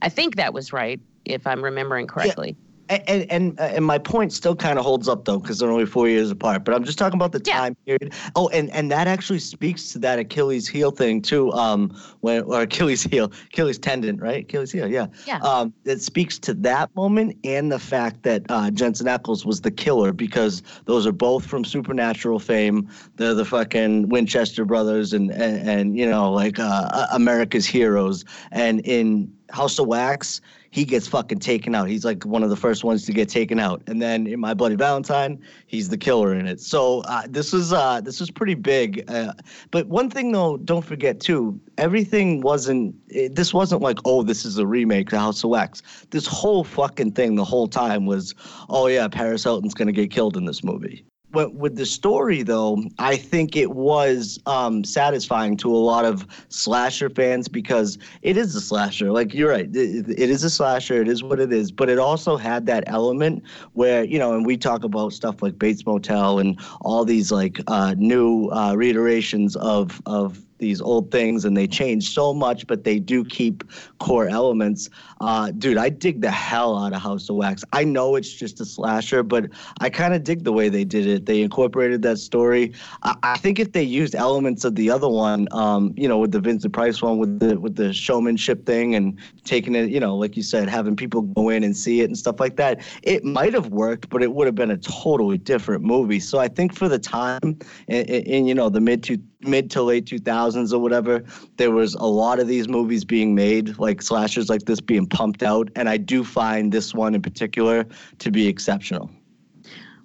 I 0.02 0.08
think 0.08 0.34
that 0.36 0.52
was 0.52 0.72
right, 0.72 1.00
if 1.24 1.46
I'm 1.46 1.62
remembering 1.62 2.08
correctly. 2.08 2.48
And 2.48 2.69
and 2.90 3.30
and, 3.30 3.60
uh, 3.60 3.64
and 3.64 3.84
my 3.84 3.98
point 3.98 4.32
still 4.32 4.56
kind 4.56 4.78
of 4.78 4.84
holds 4.84 5.08
up 5.08 5.24
though 5.24 5.38
because 5.38 5.58
they're 5.58 5.70
only 5.70 5.86
four 5.86 6.08
years 6.08 6.30
apart. 6.30 6.64
But 6.64 6.74
I'm 6.74 6.84
just 6.84 6.98
talking 6.98 7.16
about 7.18 7.32
the 7.32 7.42
Yeah. 7.46 7.58
time 7.58 7.76
period. 7.86 8.12
Oh, 8.36 8.48
and 8.48 8.70
and 8.70 8.90
that 8.90 9.06
actually 9.06 9.38
speaks 9.38 9.92
to 9.92 9.98
that 10.00 10.18
Achilles 10.18 10.66
heel 10.68 10.90
thing 10.90 11.22
too. 11.22 11.52
Um, 11.52 11.96
when 12.20 12.42
or 12.42 12.62
Achilles 12.62 13.02
heel, 13.04 13.32
Achilles 13.52 13.78
tendon, 13.78 14.16
right? 14.18 14.44
Achilles 14.44 14.72
heel, 14.72 14.88
yeah. 14.88 15.06
Yeah. 15.26 15.38
Um, 15.38 15.72
it 15.84 16.02
speaks 16.02 16.38
to 16.40 16.54
that 16.54 16.94
moment 16.96 17.36
and 17.44 17.70
the 17.70 17.78
fact 17.78 18.22
that 18.24 18.42
uh, 18.48 18.70
Jensen 18.70 19.06
Ackles 19.06 19.44
was 19.46 19.60
the 19.60 19.70
killer 19.70 20.12
because 20.12 20.62
those 20.86 21.06
are 21.06 21.12
both 21.12 21.46
from 21.46 21.64
Supernatural 21.64 22.38
fame. 22.38 22.88
They're 23.16 23.34
the 23.34 23.44
fucking 23.44 24.08
Winchester 24.08 24.64
brothers 24.64 25.12
and 25.12 25.30
and, 25.30 25.68
and 25.68 25.96
you 25.96 26.08
know 26.08 26.32
like 26.32 26.58
uh, 26.58 27.06
America's 27.12 27.66
heroes. 27.66 28.24
And 28.50 28.80
in 28.80 29.32
House 29.50 29.78
of 29.78 29.86
Wax 29.86 30.40
he 30.70 30.84
gets 30.84 31.06
fucking 31.06 31.40
taken 31.40 31.74
out. 31.74 31.88
He's 31.88 32.04
like 32.04 32.24
one 32.24 32.42
of 32.42 32.50
the 32.50 32.56
first 32.56 32.84
ones 32.84 33.04
to 33.06 33.12
get 33.12 33.28
taken 33.28 33.58
out. 33.58 33.82
And 33.86 34.00
then 34.00 34.26
in 34.26 34.38
My 34.38 34.54
Bloody 34.54 34.76
Valentine, 34.76 35.40
he's 35.66 35.88
the 35.88 35.98
killer 35.98 36.34
in 36.34 36.46
it. 36.46 36.60
So 36.60 37.00
uh, 37.00 37.26
this 37.28 37.52
was 37.52 37.72
uh, 37.72 38.00
this 38.00 38.20
was 38.20 38.30
pretty 38.30 38.54
big. 38.54 39.04
Uh, 39.08 39.32
but 39.70 39.88
one 39.88 40.08
thing 40.10 40.32
though, 40.32 40.56
don't 40.58 40.84
forget 40.84 41.20
too, 41.20 41.60
everything 41.78 42.40
wasn't. 42.40 42.94
It, 43.08 43.34
this 43.34 43.52
wasn't 43.52 43.82
like 43.82 43.98
oh, 44.04 44.22
this 44.22 44.44
is 44.44 44.58
a 44.58 44.66
remake, 44.66 45.10
The 45.10 45.18
House 45.18 45.42
of 45.42 45.50
Wax. 45.50 45.82
This 46.10 46.26
whole 46.26 46.64
fucking 46.64 47.12
thing, 47.12 47.34
the 47.34 47.44
whole 47.44 47.68
time 47.68 48.06
was, 48.06 48.34
oh 48.68 48.86
yeah, 48.86 49.08
Paris 49.08 49.44
Hilton's 49.44 49.74
gonna 49.74 49.92
get 49.92 50.10
killed 50.10 50.36
in 50.36 50.44
this 50.44 50.62
movie. 50.62 51.04
With 51.32 51.76
the 51.76 51.86
story, 51.86 52.42
though, 52.42 52.82
I 52.98 53.16
think 53.16 53.56
it 53.56 53.70
was 53.70 54.38
um, 54.46 54.82
satisfying 54.82 55.56
to 55.58 55.72
a 55.72 55.78
lot 55.78 56.04
of 56.04 56.26
slasher 56.48 57.08
fans 57.08 57.46
because 57.46 57.98
it 58.22 58.36
is 58.36 58.56
a 58.56 58.60
slasher. 58.60 59.12
Like 59.12 59.32
you're 59.32 59.50
right, 59.50 59.68
it, 59.74 60.08
it 60.08 60.30
is 60.30 60.42
a 60.42 60.50
slasher. 60.50 61.00
It 61.00 61.08
is 61.08 61.22
what 61.22 61.38
it 61.38 61.52
is. 61.52 61.70
But 61.70 61.88
it 61.88 61.98
also 61.98 62.36
had 62.36 62.66
that 62.66 62.84
element 62.88 63.44
where 63.74 64.02
you 64.02 64.18
know, 64.18 64.34
and 64.34 64.44
we 64.44 64.56
talk 64.56 64.82
about 64.82 65.12
stuff 65.12 65.40
like 65.40 65.58
Bates 65.58 65.86
Motel 65.86 66.38
and 66.40 66.60
all 66.80 67.04
these 67.04 67.30
like 67.30 67.60
uh, 67.68 67.94
new 67.96 68.48
uh, 68.48 68.74
reiterations 68.74 69.54
of 69.56 70.02
of 70.06 70.44
these 70.60 70.80
old 70.80 71.10
things 71.10 71.44
and 71.44 71.56
they 71.56 71.66
change 71.66 72.10
so 72.10 72.32
much, 72.32 72.66
but 72.66 72.84
they 72.84 73.00
do 73.00 73.24
keep 73.24 73.64
core 73.98 74.28
elements. 74.28 74.88
Uh, 75.20 75.50
dude, 75.50 75.76
I 75.76 75.88
dig 75.88 76.20
the 76.20 76.30
hell 76.30 76.78
out 76.78 76.92
of 76.92 77.02
House 77.02 77.28
of 77.28 77.36
Wax. 77.36 77.64
I 77.72 77.84
know 77.84 78.14
it's 78.14 78.32
just 78.32 78.60
a 78.60 78.64
slasher, 78.64 79.22
but 79.22 79.46
I 79.80 79.90
kind 79.90 80.14
of 80.14 80.22
dig 80.22 80.44
the 80.44 80.52
way 80.52 80.68
they 80.68 80.84
did 80.84 81.06
it. 81.06 81.26
They 81.26 81.42
incorporated 81.42 82.02
that 82.02 82.18
story. 82.18 82.72
I, 83.02 83.16
I 83.22 83.38
think 83.38 83.58
if 83.58 83.72
they 83.72 83.82
used 83.82 84.14
elements 84.14 84.64
of 84.64 84.76
the 84.76 84.90
other 84.90 85.08
one, 85.08 85.48
um, 85.50 85.92
you 85.96 86.06
know, 86.06 86.18
with 86.18 86.32
the 86.32 86.40
Vincent 86.40 86.72
Price 86.72 87.02
one, 87.02 87.18
with 87.18 87.40
the 87.40 87.58
with 87.58 87.76
the 87.76 87.92
showmanship 87.92 88.66
thing 88.66 88.94
and 88.94 89.18
taking 89.44 89.74
it, 89.74 89.90
you 89.90 90.00
know, 90.00 90.16
like 90.16 90.36
you 90.36 90.42
said, 90.42 90.68
having 90.68 90.94
people 90.94 91.22
go 91.22 91.48
in 91.48 91.64
and 91.64 91.76
see 91.76 92.00
it 92.00 92.04
and 92.04 92.16
stuff 92.16 92.38
like 92.38 92.56
that, 92.56 92.80
it 93.02 93.24
might 93.24 93.54
have 93.54 93.68
worked, 93.68 94.08
but 94.10 94.22
it 94.22 94.32
would 94.34 94.46
have 94.46 94.54
been 94.54 94.70
a 94.70 94.78
totally 94.78 95.38
different 95.38 95.82
movie. 95.82 96.20
So 96.20 96.38
I 96.38 96.48
think 96.48 96.74
for 96.74 96.88
the 96.88 96.98
time, 96.98 97.58
in 97.88 98.46
you 98.46 98.54
know 98.54 98.68
the 98.68 98.80
mid 98.80 99.02
two 99.02 99.18
mid 99.42 99.70
to 99.70 99.82
late 99.82 100.04
2000s 100.04 100.72
or 100.72 100.78
whatever 100.78 101.24
there 101.56 101.70
was 101.70 101.94
a 101.94 102.06
lot 102.06 102.38
of 102.38 102.46
these 102.46 102.68
movies 102.68 103.04
being 103.04 103.34
made 103.34 103.78
like 103.78 104.02
slashers 104.02 104.48
like 104.50 104.66
this 104.66 104.80
being 104.80 105.06
pumped 105.06 105.42
out 105.42 105.68
and 105.76 105.88
i 105.88 105.96
do 105.96 106.22
find 106.24 106.72
this 106.72 106.94
one 106.94 107.14
in 107.14 107.22
particular 107.22 107.86
to 108.18 108.30
be 108.30 108.46
exceptional 108.46 109.10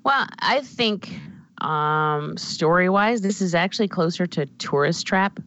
Well, 0.05 0.27
I 0.39 0.61
think 0.61 1.19
um, 1.61 2.37
story 2.37 2.89
wise, 2.89 3.21
this 3.21 3.41
is 3.41 3.55
actually 3.55 3.87
closer 3.87 4.27
to 4.27 4.45
Tourist 4.45 5.07
Trap. 5.07 5.39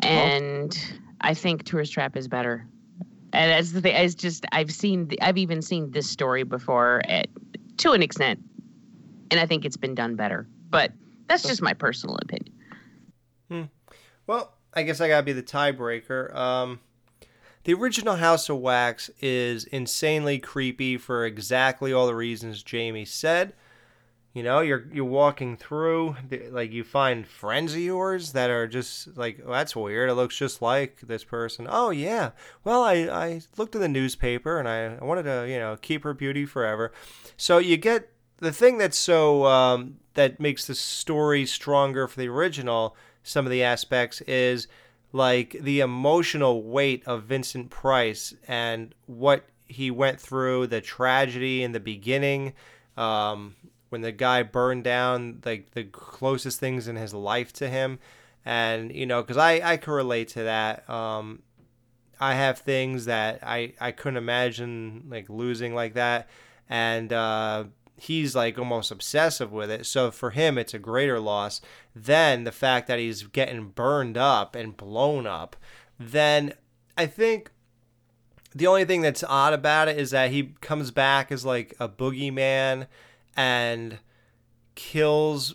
And 0.00 0.76
I 1.20 1.32
think 1.32 1.64
Tourist 1.64 1.92
Trap 1.92 2.16
is 2.16 2.26
better. 2.26 2.66
And 3.32 3.52
that's 3.52 3.70
the 3.70 3.80
thing. 3.80 3.94
It's 3.94 4.16
just, 4.16 4.44
I've 4.50 4.72
seen, 4.72 5.06
the, 5.06 5.22
I've 5.22 5.38
even 5.38 5.62
seen 5.62 5.92
this 5.92 6.10
story 6.10 6.42
before 6.42 7.02
at, 7.04 7.28
to 7.78 7.92
an 7.92 8.02
extent. 8.02 8.40
And 9.30 9.38
I 9.38 9.46
think 9.46 9.64
it's 9.64 9.76
been 9.76 9.94
done 9.94 10.16
better. 10.16 10.48
But 10.70 10.92
that's 11.28 11.44
just 11.44 11.62
my 11.62 11.74
personal 11.74 12.16
opinion. 12.22 12.52
Well, 14.26 14.54
I 14.74 14.82
guess 14.82 15.00
I 15.00 15.08
gotta 15.08 15.22
be 15.22 15.32
the 15.32 15.42
tiebreaker. 15.42 16.34
Um, 16.34 16.80
the 17.64 17.74
original 17.74 18.16
House 18.16 18.48
of 18.48 18.58
Wax 18.58 19.10
is 19.20 19.64
insanely 19.64 20.38
creepy 20.38 20.96
for 20.96 21.24
exactly 21.24 21.92
all 21.92 22.06
the 22.06 22.14
reasons 22.14 22.62
Jamie 22.62 23.04
said. 23.04 23.52
You 24.34 24.42
know, 24.42 24.60
you're 24.60 24.86
you're 24.92 25.04
walking 25.04 25.56
through, 25.56 26.16
like 26.50 26.70
you 26.72 26.84
find 26.84 27.26
friends 27.26 27.72
of 27.72 27.80
yours 27.80 28.32
that 28.32 28.50
are 28.50 28.68
just 28.68 29.16
like, 29.16 29.40
oh, 29.44 29.50
that's 29.52 29.74
weird. 29.74 30.10
It 30.10 30.14
looks 30.14 30.36
just 30.36 30.62
like 30.62 31.00
this 31.00 31.24
person. 31.24 31.66
Oh 31.68 31.90
yeah. 31.90 32.30
Well, 32.62 32.84
I 32.84 32.94
I 32.94 33.40
looked 33.56 33.74
in 33.74 33.80
the 33.80 33.88
newspaper 33.88 34.58
and 34.58 34.68
I, 34.68 34.96
I 34.96 35.04
wanted 35.04 35.24
to 35.24 35.46
you 35.48 35.58
know 35.58 35.76
keep 35.80 36.04
her 36.04 36.14
beauty 36.14 36.46
forever. 36.46 36.92
So 37.36 37.58
you 37.58 37.76
get 37.76 38.10
the 38.38 38.52
thing 38.52 38.78
that's 38.78 38.98
so 38.98 39.44
um, 39.46 39.96
that 40.14 40.38
makes 40.38 40.66
the 40.66 40.74
story 40.74 41.44
stronger 41.44 42.06
for 42.06 42.20
the 42.20 42.28
original. 42.28 42.96
Some 43.28 43.46
of 43.46 43.52
the 43.52 43.62
aspects 43.62 44.20
is 44.22 44.68
like 45.12 45.56
the 45.60 45.80
emotional 45.80 46.62
weight 46.62 47.02
of 47.06 47.24
Vincent 47.24 47.70
Price 47.70 48.34
and 48.46 48.94
what 49.06 49.44
he 49.66 49.90
went 49.90 50.20
through, 50.20 50.66
the 50.66 50.80
tragedy 50.80 51.62
in 51.62 51.72
the 51.72 51.80
beginning, 51.80 52.54
um, 52.96 53.54
when 53.90 54.00
the 54.00 54.12
guy 54.12 54.42
burned 54.42 54.84
down 54.84 55.40
like 55.44 55.70
the 55.72 55.84
closest 55.84 56.58
things 56.58 56.88
in 56.88 56.96
his 56.96 57.14
life 57.14 57.52
to 57.54 57.68
him, 57.68 57.98
and 58.44 58.94
you 58.94 59.06
know, 59.06 59.22
because 59.22 59.36
I 59.36 59.60
I 59.72 59.76
can 59.76 59.92
relate 59.92 60.28
to 60.28 60.44
that. 60.44 60.88
Um, 60.88 61.42
I 62.20 62.34
have 62.34 62.58
things 62.58 63.04
that 63.04 63.40
I 63.42 63.74
I 63.80 63.92
couldn't 63.92 64.16
imagine 64.16 65.04
like 65.08 65.28
losing 65.28 65.74
like 65.74 65.94
that, 65.94 66.28
and 66.68 67.12
uh, 67.12 67.64
he's 67.98 68.34
like 68.34 68.58
almost 68.58 68.90
obsessive 68.90 69.52
with 69.52 69.70
it. 69.70 69.86
So 69.86 70.10
for 70.10 70.30
him, 70.30 70.56
it's 70.56 70.74
a 70.74 70.78
greater 70.78 71.20
loss 71.20 71.60
than 71.94 72.44
the 72.44 72.52
fact 72.52 72.86
that 72.88 72.98
he's 72.98 73.24
getting 73.24 73.68
burned 73.68 74.16
up 74.16 74.54
and 74.54 74.76
blown 74.76 75.26
up. 75.26 75.56
Then 75.98 76.54
I 76.96 77.06
think 77.06 77.50
the 78.54 78.66
only 78.66 78.84
thing 78.84 79.02
that's 79.02 79.24
odd 79.24 79.52
about 79.52 79.88
it 79.88 79.98
is 79.98 80.10
that 80.10 80.30
he 80.30 80.54
comes 80.60 80.90
back 80.90 81.30
as 81.30 81.44
like 81.44 81.74
a 81.78 81.88
boogeyman 81.88 82.86
and 83.36 83.98
kills 84.74 85.54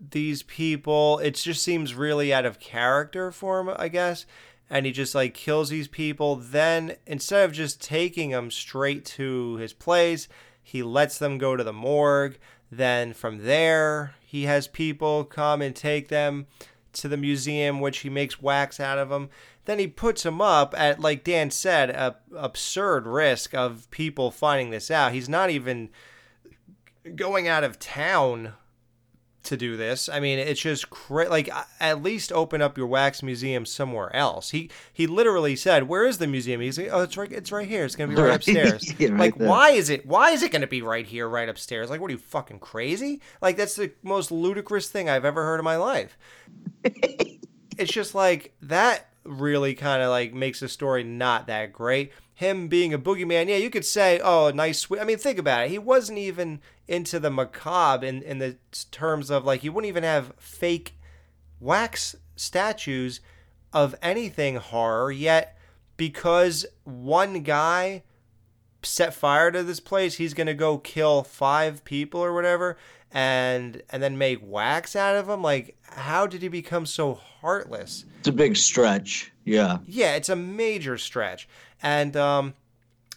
these 0.00 0.42
people. 0.42 1.18
It 1.18 1.34
just 1.34 1.62
seems 1.62 1.94
really 1.94 2.32
out 2.32 2.46
of 2.46 2.60
character 2.60 3.30
for 3.32 3.60
him, 3.60 3.74
I 3.76 3.88
guess. 3.88 4.26
And 4.68 4.86
he 4.86 4.92
just 4.92 5.14
like 5.14 5.34
kills 5.34 5.68
these 5.68 5.88
people. 5.88 6.36
Then 6.36 6.96
instead 7.06 7.44
of 7.44 7.52
just 7.52 7.82
taking 7.82 8.30
them 8.30 8.50
straight 8.50 9.04
to 9.04 9.56
his 9.56 9.72
place, 9.72 10.28
he 10.66 10.82
lets 10.82 11.16
them 11.16 11.38
go 11.38 11.54
to 11.54 11.62
the 11.62 11.72
morgue. 11.72 12.38
Then 12.72 13.12
from 13.12 13.44
there, 13.44 14.16
he 14.20 14.46
has 14.46 14.66
people 14.66 15.22
come 15.22 15.62
and 15.62 15.76
take 15.76 16.08
them 16.08 16.48
to 16.94 17.06
the 17.06 17.16
museum, 17.16 17.80
which 17.80 17.98
he 17.98 18.10
makes 18.10 18.42
wax 18.42 18.80
out 18.80 18.98
of 18.98 19.08
them. 19.08 19.30
Then 19.66 19.78
he 19.78 19.86
puts 19.86 20.24
them 20.24 20.40
up 20.40 20.74
at, 20.76 20.98
like 20.98 21.22
Dan 21.22 21.52
said, 21.52 21.90
a 21.90 22.16
absurd 22.36 23.06
risk 23.06 23.54
of 23.54 23.88
people 23.92 24.32
finding 24.32 24.70
this 24.70 24.90
out. 24.90 25.12
He's 25.12 25.28
not 25.28 25.50
even 25.50 25.88
going 27.14 27.46
out 27.46 27.62
of 27.62 27.78
town 27.78 28.54
to 29.46 29.56
do 29.56 29.76
this. 29.76 30.08
I 30.08 30.20
mean, 30.20 30.38
it's 30.38 30.60
just 30.60 30.90
cra- 30.90 31.28
like 31.28 31.50
at 31.80 32.02
least 32.02 32.32
open 32.32 32.62
up 32.62 32.76
your 32.78 32.86
wax 32.86 33.22
museum 33.22 33.64
somewhere 33.66 34.14
else. 34.14 34.50
He 34.50 34.70
he 34.92 35.06
literally 35.06 35.56
said, 35.56 35.88
"Where 35.88 36.04
is 36.04 36.18
the 36.18 36.26
museum?" 36.26 36.60
He's 36.60 36.78
like, 36.78 36.88
"Oh, 36.92 37.00
it's 37.02 37.16
right. 37.16 37.32
It's 37.32 37.50
right 37.52 37.66
here. 37.66 37.84
It's 37.84 37.96
gonna 37.96 38.14
be 38.14 38.20
right 38.20 38.28
Right. 38.28 38.34
upstairs." 38.36 38.92
Yeah, 38.98 39.08
right 39.10 39.18
like, 39.20 39.38
there. 39.38 39.48
why 39.48 39.70
is 39.70 39.90
it? 39.90 40.06
Why 40.06 40.30
is 40.30 40.42
it 40.42 40.52
gonna 40.52 40.66
be 40.66 40.82
right 40.82 41.06
here, 41.06 41.28
right 41.28 41.48
upstairs? 41.48 41.90
Like, 41.90 42.00
what 42.00 42.08
are 42.10 42.14
you 42.14 42.18
fucking 42.18 42.58
crazy? 42.60 43.20
Like, 43.40 43.56
that's 43.56 43.76
the 43.76 43.92
most 44.02 44.30
ludicrous 44.30 44.88
thing 44.88 45.08
I've 45.08 45.24
ever 45.24 45.42
heard 45.44 45.58
in 45.60 45.64
my 45.64 45.76
life. 45.76 46.16
it's 46.84 47.92
just 47.92 48.14
like 48.14 48.54
that 48.62 49.08
really 49.24 49.74
kind 49.74 50.02
of 50.02 50.10
like 50.10 50.32
makes 50.32 50.60
the 50.60 50.68
story 50.68 51.02
not 51.04 51.48
that 51.48 51.72
great. 51.72 52.12
Him 52.36 52.68
being 52.68 52.92
a 52.92 52.98
boogeyman, 52.98 53.48
yeah, 53.48 53.56
you 53.56 53.70
could 53.70 53.84
say, 53.84 54.20
oh, 54.22 54.50
nice. 54.54 54.86
I 55.00 55.04
mean, 55.04 55.16
think 55.16 55.38
about 55.38 55.64
it. 55.64 55.70
He 55.70 55.78
wasn't 55.78 56.18
even 56.18 56.60
into 56.86 57.18
the 57.18 57.30
macabre 57.30 58.06
in 58.06 58.22
in 58.22 58.38
the 58.38 58.56
terms 58.90 59.30
of 59.30 59.44
like 59.44 59.62
he 59.62 59.68
wouldn't 59.68 59.88
even 59.88 60.04
have 60.04 60.32
fake 60.38 60.96
wax 61.58 62.14
statues 62.36 63.20
of 63.72 63.94
anything 64.02 64.56
horror 64.56 65.10
yet 65.10 65.58
because 65.96 66.64
one 66.84 67.42
guy 67.42 68.02
set 68.82 69.12
fire 69.12 69.50
to 69.50 69.64
this 69.64 69.80
place 69.80 70.14
he's 70.14 70.34
going 70.34 70.46
to 70.46 70.54
go 70.54 70.78
kill 70.78 71.24
five 71.24 71.84
people 71.84 72.20
or 72.20 72.32
whatever 72.32 72.76
and 73.10 73.82
and 73.90 74.00
then 74.00 74.16
make 74.16 74.38
wax 74.42 74.94
out 74.94 75.16
of 75.16 75.26
them 75.26 75.42
like 75.42 75.76
how 75.82 76.24
did 76.26 76.40
he 76.40 76.48
become 76.48 76.86
so 76.86 77.14
heartless 77.14 78.04
It's 78.20 78.28
a 78.28 78.32
big 78.32 78.56
stretch. 78.56 79.32
Yeah. 79.46 79.78
yeah 79.86 80.14
it's 80.16 80.28
a 80.28 80.36
major 80.36 80.98
stretch. 80.98 81.48
And 81.82 82.16
um 82.16 82.54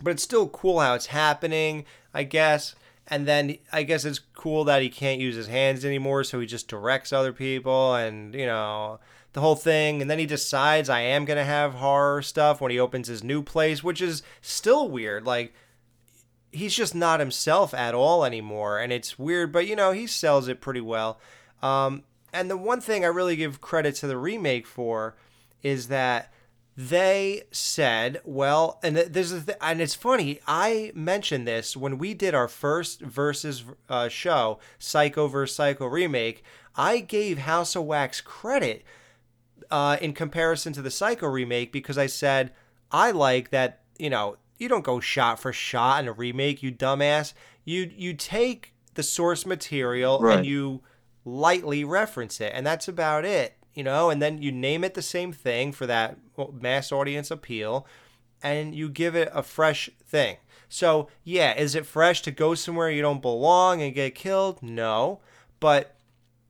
but 0.01 0.11
it's 0.11 0.23
still 0.23 0.47
cool 0.47 0.79
how 0.79 0.93
it's 0.93 1.07
happening 1.07 1.85
i 2.13 2.23
guess. 2.23 2.75
And 3.07 3.27
then 3.27 3.57
i 3.73 3.83
guess 3.83 4.05
it's 4.05 4.19
cool 4.19 4.63
that 4.65 4.81
he 4.81 4.89
can't 4.89 5.19
use 5.19 5.35
his 5.35 5.47
hands 5.47 5.83
anymore 5.83 6.23
so 6.23 6.39
he 6.39 6.45
just 6.45 6.67
directs 6.67 7.11
other 7.11 7.33
people 7.33 7.95
and 7.95 8.33
you 8.33 8.45
know 8.45 8.99
the 9.33 9.41
whole 9.41 9.55
thing. 9.55 10.01
And 10.01 10.09
then 10.09 10.19
he 10.19 10.25
decides 10.25 10.87
i 10.89 11.01
am 11.01 11.25
going 11.25 11.37
to 11.37 11.43
have 11.43 11.73
horror 11.73 12.21
stuff 12.21 12.61
when 12.61 12.71
he 12.71 12.79
opens 12.79 13.07
his 13.07 13.23
new 13.23 13.41
place 13.41 13.83
which 13.83 14.01
is 14.01 14.21
still 14.41 14.87
weird. 14.87 15.25
Like 15.25 15.53
he's 16.51 16.75
just 16.75 16.95
not 16.95 17.19
himself 17.19 17.73
at 17.73 17.93
all 17.95 18.23
anymore 18.25 18.79
and 18.79 18.91
it's 18.93 19.19
weird 19.19 19.51
but 19.51 19.67
you 19.67 19.75
know 19.75 19.91
he 19.91 20.05
sells 20.05 20.47
it 20.47 20.61
pretty 20.61 20.81
well. 20.81 21.19
Um, 21.61 22.03
and 22.31 22.49
the 22.49 22.57
one 22.57 22.79
thing 22.81 23.03
i 23.03 23.07
really 23.07 23.35
give 23.35 23.59
credit 23.59 23.95
to 23.95 24.07
the 24.07 24.17
remake 24.17 24.67
for 24.67 25.15
is 25.63 25.87
that 25.87 26.31
they 26.77 27.43
said 27.51 28.21
well 28.23 28.79
and 28.81 28.95
th- 28.95 29.09
there's 29.09 29.31
a 29.33 29.41
th- 29.41 29.57
and 29.59 29.81
it's 29.81 29.95
funny 29.95 30.39
i 30.47 30.91
mentioned 30.95 31.45
this 31.45 31.75
when 31.75 31.97
we 31.97 32.13
did 32.13 32.33
our 32.33 32.47
first 32.47 33.01
versus 33.01 33.65
uh, 33.89 34.07
show 34.07 34.59
psycho 34.77 35.27
versus 35.27 35.55
psycho 35.55 35.85
remake 35.87 36.41
i 36.77 36.99
gave 36.99 37.39
house 37.39 37.75
of 37.75 37.83
wax 37.83 38.21
credit 38.21 38.83
uh, 39.71 39.97
in 40.01 40.13
comparison 40.13 40.73
to 40.73 40.81
the 40.81 40.89
Psycho 40.89 41.27
remake 41.27 41.71
because 41.71 41.95
I 41.97 42.07
said 42.07 42.53
I 42.91 43.11
like 43.11 43.51
that 43.51 43.81
you 43.99 44.09
know 44.09 44.37
you 44.57 44.67
don't 44.67 44.83
go 44.83 44.99
shot 44.99 45.39
for 45.39 45.53
shot 45.53 46.01
in 46.01 46.07
a 46.07 46.11
remake, 46.13 46.63
you 46.63 46.71
dumbass. 46.71 47.33
You 47.65 47.91
you 47.95 48.15
take 48.15 48.73
the 48.95 49.03
source 49.03 49.45
material 49.45 50.19
Right. 50.21 50.37
and 50.37 50.45
you 50.47 50.81
lightly 51.23 51.83
reference 51.83 52.41
it, 52.41 52.51
and 52.55 52.65
that's 52.65 52.87
about 52.87 53.25
it. 53.25 53.57
You 53.79 53.85
know, 53.85 54.09
and 54.09 54.21
then 54.21 54.41
you 54.41 54.51
name 54.51 54.83
it 54.83 54.93
the 54.93 55.01
same 55.01 55.31
thing 55.31 55.71
for 55.71 55.85
that 55.85 56.17
mass 56.51 56.91
audience 56.91 57.31
appeal, 57.31 57.87
and 58.43 58.75
you 58.75 58.89
give 58.89 59.15
it 59.15 59.29
a 59.33 59.41
fresh 59.41 59.89
thing. 60.03 60.35
So 60.67 61.07
yeah, 61.23 61.57
is 61.57 61.75
it 61.75 61.85
fresh 61.85 62.21
to 62.23 62.31
go 62.31 62.55
somewhere 62.55 62.91
you 62.91 63.01
don't 63.01 63.21
belong 63.21 63.81
and 63.81 63.95
get 63.95 64.15
killed? 64.15 64.61
No, 64.61 65.21
but 65.61 65.95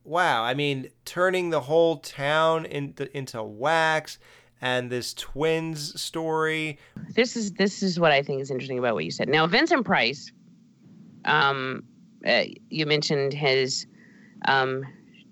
wow, 0.04 0.44
I 0.44 0.56
mean, 0.56 0.90
turning 1.06 1.52
the 1.52 1.60
whole 1.60 1.98
town 1.98 2.66
into 2.66 3.16
into 3.16 3.44
wax 3.44 4.18
and 4.60 4.90
this 4.90 5.14
twins 5.14 6.02
story. 6.02 6.80
this 7.14 7.38
is 7.38 7.52
this 7.52 7.84
is 7.84 8.00
what 8.00 8.12
I 8.12 8.24
think 8.24 8.42
is 8.42 8.50
interesting 8.50 8.80
about 8.80 8.96
what 8.96 9.06
you 9.06 9.12
said. 9.12 9.30
Now, 9.30 9.46
Vincent 9.46 9.86
Price, 9.86 10.32
um, 11.26 11.84
uh, 12.26 12.46
you 12.72 12.88
mentioned 12.88 13.34
his 13.34 13.86
um, 14.48 14.84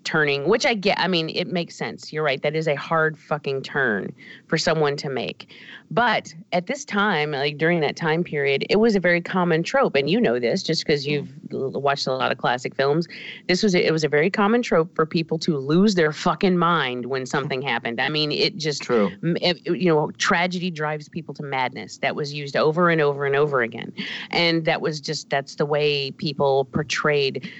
turning, 0.08 0.48
which 0.48 0.64
I 0.64 0.72
get. 0.72 0.98
I 0.98 1.06
mean, 1.06 1.28
it 1.28 1.48
makes 1.48 1.76
sense. 1.76 2.12
You're 2.12 2.22
right. 2.24 2.40
That 2.42 2.56
is 2.56 2.66
a 2.66 2.74
hard 2.74 3.18
fucking 3.18 3.60
turn 3.62 4.10
for 4.46 4.56
someone 4.56 4.96
to 4.96 5.10
make. 5.10 5.52
But 5.90 6.34
at 6.52 6.66
this 6.66 6.84
time, 6.84 7.32
like 7.32 7.58
during 7.58 7.80
that 7.80 7.96
time 7.96 8.24
period, 8.24 8.64
it 8.70 8.76
was 8.76 8.96
a 8.96 9.00
very 9.00 9.20
common 9.20 9.62
trope, 9.62 9.94
and 9.94 10.08
you 10.08 10.18
know 10.20 10.38
this 10.38 10.62
just 10.62 10.84
because 10.84 11.06
you've 11.06 11.28
watched 11.50 12.06
a 12.06 12.12
lot 12.12 12.32
of 12.32 12.38
classic 12.38 12.74
films. 12.74 13.06
This 13.48 13.62
was 13.62 13.74
a, 13.74 13.86
it 13.86 13.92
was 13.92 14.04
a 14.04 14.08
very 14.08 14.30
common 14.30 14.62
trope 14.62 14.94
for 14.94 15.04
people 15.06 15.38
to 15.40 15.56
lose 15.58 15.94
their 15.94 16.12
fucking 16.12 16.56
mind 16.58 17.06
when 17.06 17.26
something 17.26 17.60
happened. 17.62 18.00
I 18.00 18.08
mean, 18.08 18.32
it 18.32 18.56
just 18.56 18.82
True. 18.82 19.10
it- 19.22 19.58
you 19.66 19.88
know 19.92 20.10
tragedy 20.18 20.70
drives 20.70 21.08
people 21.08 21.34
to 21.34 21.42
madness 21.42 21.98
that 21.98 22.14
was 22.16 22.32
used 22.32 22.56
over 22.56 22.88
and 22.90 23.00
over 23.00 23.26
and 23.26 23.36
over 23.36 23.60
again 23.62 23.92
and 24.30 24.64
that 24.64 24.80
was 24.80 25.00
just 25.00 25.28
that's 25.30 25.56
the 25.56 25.66
way 25.66 26.10
people 26.12 26.64
portrayed 26.66 27.50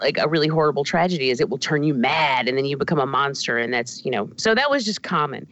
like 0.00 0.18
a 0.18 0.28
really 0.28 0.48
horrible 0.48 0.84
tragedy 0.84 1.30
is 1.30 1.40
it 1.40 1.48
will 1.48 1.58
turn 1.58 1.82
you 1.82 1.94
mad 1.94 2.48
and 2.48 2.56
then 2.56 2.64
you 2.64 2.76
become 2.76 2.98
a 2.98 3.06
monster 3.06 3.58
and 3.58 3.72
that's 3.72 4.04
you 4.04 4.10
know 4.10 4.28
so 4.36 4.54
that 4.54 4.70
was 4.70 4.84
just 4.84 5.02
common 5.02 5.46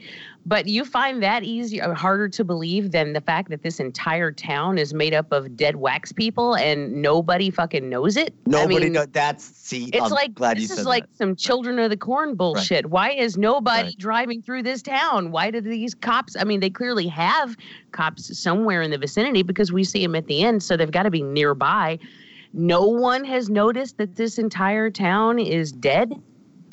but 0.47 0.67
you 0.67 0.85
find 0.85 1.23
that 1.23 1.43
easier 1.43 1.85
uh, 1.85 1.95
harder 1.95 2.29
to 2.29 2.45
believe 2.45 2.91
than 2.93 3.15
the 3.15 3.21
fact 3.21 3.49
that 3.49 3.63
this 3.63 3.81
entire 3.81 4.31
town 4.31 4.77
is 4.77 4.93
made 4.93 5.15
up 5.15 5.33
of 5.33 5.57
dead 5.57 5.77
wax 5.77 6.13
people 6.13 6.55
and 6.57 6.93
nobody 7.01 7.51
fucking 7.51 7.89
knows 7.89 8.17
it 8.17 8.35
I 8.47 8.51
Nobody 8.51 8.85
mean, 8.87 8.93
know 8.93 9.07
that's 9.07 9.45
see. 9.45 9.87
it's 9.87 10.05
I'm 10.05 10.11
like 10.11 10.35
glad 10.35 10.59
you 10.61 10.69
this 10.69 10.79
is 10.79 10.87
like 10.87 11.05
that. 11.05 11.17
some 11.17 11.35
children 11.35 11.79
of 11.79 11.91
the 11.91 11.97
corn 11.97 12.35
bullshit. 12.35 12.87
Why 12.91 13.11
is 13.11 13.37
nobody 13.39 13.89
Right. 13.89 13.99
driving 13.99 14.43
through 14.43 14.63
this 14.65 14.83
town? 14.83 15.31
Why 15.33 15.51
do 15.51 15.61
these 15.61 15.95
cops? 15.95 16.37
I 16.39 16.45
mean, 16.45 16.61
they 16.61 16.71
clearly 16.71 17.07
have 17.09 17.57
cops 17.93 18.39
somewhere 18.39 18.83
in 18.83 18.91
the 18.91 18.99
vicinity 18.99 19.43
because 19.43 19.73
we 19.73 19.83
see 19.83 20.03
them 20.03 20.15
at 20.15 20.27
the 20.27 20.43
end, 20.45 20.63
so 20.63 20.77
they've 20.77 20.91
got 20.91 21.03
to 21.05 21.11
be 21.11 21.23
nearby. 21.23 21.99
No 22.57 22.87
one 22.87 23.25
has 23.25 23.51
noticed 23.51 23.99
that 23.99 24.15
this 24.15 24.39
entire 24.39 24.89
town 24.89 25.41
is 25.41 25.73
dead. 25.73 26.15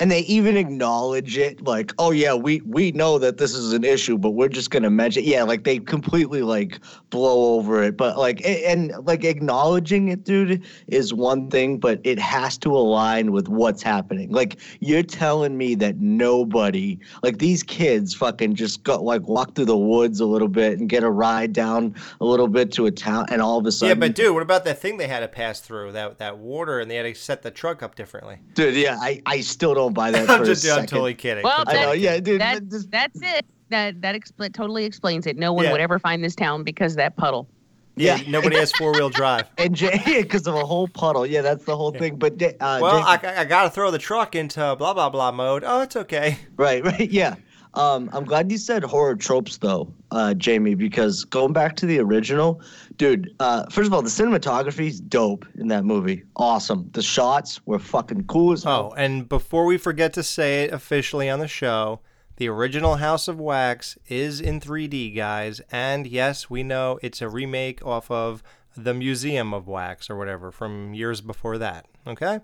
And 0.02 0.10
they 0.10 0.20
even 0.20 0.56
acknowledge 0.56 1.38
it 1.38 1.62
like 1.62 1.92
oh 2.00 2.10
yeah 2.10 2.34
we 2.34 2.60
we 2.62 2.90
know 2.90 3.18
that 3.18 3.38
this 3.38 3.54
is 3.54 3.72
an 3.72 3.84
issue 3.84 4.18
but 4.18 4.30
we're 4.30 4.48
just 4.48 4.70
gonna 4.72 4.90
mention 4.90 5.22
yeah 5.22 5.44
like 5.44 5.62
they 5.62 5.78
completely 5.78 6.42
like 6.42 6.80
blow 7.10 7.54
over 7.54 7.84
it 7.84 7.96
but 7.96 8.18
like 8.18 8.40
a- 8.40 8.66
and 8.66 8.92
like 9.06 9.22
acknowledging 9.22 10.08
it 10.08 10.24
dude 10.24 10.60
is 10.88 11.14
one 11.14 11.48
thing 11.48 11.78
but 11.78 12.00
it 12.02 12.18
has 12.18 12.58
to 12.58 12.76
align 12.76 13.30
with 13.30 13.46
what's 13.48 13.80
happening 13.80 14.28
like 14.32 14.58
you're 14.80 15.04
telling 15.04 15.56
me 15.56 15.76
that 15.76 15.98
nobody 15.98 16.98
like 17.22 17.38
these 17.38 17.62
kids 17.62 18.12
fucking 18.12 18.56
just 18.56 18.82
got 18.82 19.04
like 19.04 19.22
walk 19.28 19.54
through 19.54 19.66
the 19.66 19.78
woods 19.78 20.18
a 20.18 20.26
little 20.26 20.48
bit 20.48 20.80
and 20.80 20.88
get 20.88 21.04
a 21.04 21.10
ride 21.10 21.52
down 21.52 21.94
a 22.20 22.24
little 22.24 22.48
bit 22.48 22.72
to 22.72 22.86
a 22.86 22.90
town 22.90 23.24
and 23.30 23.40
all 23.40 23.58
of 23.58 23.66
a 23.66 23.70
sudden. 23.70 23.96
Yeah, 23.96 24.06
but 24.08 24.16
dude, 24.16 24.34
what 24.34 24.42
about 24.42 24.64
that 24.64 24.80
thing 24.80 24.96
they 24.96 25.06
had 25.06 25.20
to 25.20 25.28
pass 25.28 25.60
through 25.60 25.92
that 25.92 26.18
that 26.18 26.38
water 26.38 26.80
and 26.80 26.90
they 26.90 26.96
had 26.96 27.04
to 27.04 27.14
set 27.14 27.42
the 27.42 27.52
truck 27.52 27.84
up 27.84 27.94
differently? 27.94 28.38
dude 28.54 28.74
yeah 28.74 28.96
i 29.00 29.22
i 29.26 29.40
still 29.40 29.74
don't 29.74 29.91
buy 29.92 30.10
that 30.12 30.28
I'm 30.28 30.38
for 30.40 30.44
just 30.44 30.64
a 30.64 30.68
I'm 30.70 30.74
second. 30.76 30.88
totally 30.88 31.14
kidding. 31.14 31.44
Well, 31.44 31.64
I 31.66 31.72
know, 31.74 31.86
that- 31.90 31.98
yeah, 31.98 32.20
dude. 32.20 32.40
That, 32.40 32.68
just- 32.68 32.90
that's 32.90 33.20
it. 33.22 33.46
That 33.70 34.00
that 34.02 34.14
expl- 34.14 34.52
totally 34.52 34.84
explains 34.84 35.26
it. 35.26 35.36
No 35.38 35.52
one 35.52 35.64
Yeah. 35.64 35.72
would 35.72 35.80
ever 35.80 35.98
find 35.98 36.22
this 36.22 36.34
town 36.34 36.62
because 36.62 36.92
of 36.92 36.96
that 36.98 37.16
puddle. 37.16 37.48
yeah, 37.96 38.16
yeah. 38.16 38.30
nobody 38.30 38.56
has 38.56 38.70
four 38.72 38.92
wheel 38.92 39.08
drive. 39.20 39.44
and 39.58 39.74
Jay, 39.74 39.98
because 40.22 40.46
of 40.46 40.54
a 40.54 40.64
whole 40.64 40.88
puddle. 40.88 41.24
Yeah, 41.26 41.40
that's 41.40 41.64
the 41.64 41.74
whole 41.76 41.90
thing. 41.92 42.16
But 42.16 42.34
uh, 42.42 42.78
Well, 42.82 42.98
Jay- 43.18 43.28
I, 43.28 43.40
I 43.40 43.44
got 43.44 43.62
to 43.64 43.70
throw 43.70 43.90
the 43.90 43.98
truck 43.98 44.34
into 44.34 44.76
blah 44.76 44.92
blah 44.92 45.08
blah 45.08 45.32
mode. 45.32 45.62
Oh, 45.66 45.80
it's 45.80 45.96
okay. 45.96 46.36
right, 46.56 46.84
right, 46.84 47.10
yeah. 47.10 47.36
Um, 47.74 48.10
I'm 48.12 48.24
glad 48.24 48.52
you 48.52 48.58
said 48.58 48.84
horror 48.84 49.16
tropes 49.16 49.56
though, 49.56 49.90
uh, 50.10 50.34
Jamie, 50.34 50.74
because 50.74 51.24
going 51.24 51.54
back 51.54 51.74
to 51.76 51.86
the 51.86 51.98
original, 52.00 52.60
dude. 53.02 53.34
Uh, 53.40 53.64
first 53.68 53.88
of 53.88 53.92
all, 53.92 54.00
the 54.00 54.08
cinematography 54.08 54.86
is 54.86 55.00
dope 55.00 55.44
in 55.56 55.66
that 55.66 55.84
movie. 55.84 56.22
Awesome. 56.36 56.88
The 56.92 57.02
shots 57.02 57.60
were 57.66 57.80
fucking 57.80 58.24
cool 58.26 58.52
as 58.52 58.62
hell. 58.62 58.90
Oh, 58.92 58.94
and 58.96 59.28
before 59.28 59.66
we 59.66 59.76
forget 59.76 60.12
to 60.12 60.22
say 60.22 60.62
it 60.64 60.72
officially 60.72 61.28
on 61.28 61.40
the 61.40 61.48
show, 61.48 62.00
the 62.36 62.48
original 62.48 62.96
House 62.96 63.26
of 63.26 63.40
Wax 63.40 63.98
is 64.06 64.40
in 64.40 64.60
3D, 64.60 65.16
guys. 65.16 65.60
And 65.72 66.06
yes, 66.06 66.48
we 66.48 66.62
know 66.62 67.00
it's 67.02 67.20
a 67.20 67.28
remake 67.28 67.84
off 67.84 68.08
of 68.08 68.40
the 68.76 68.94
Museum 68.94 69.52
of 69.52 69.66
Wax 69.66 70.08
or 70.08 70.16
whatever 70.16 70.52
from 70.52 70.94
years 70.94 71.20
before 71.20 71.58
that. 71.58 71.86
Okay? 72.06 72.38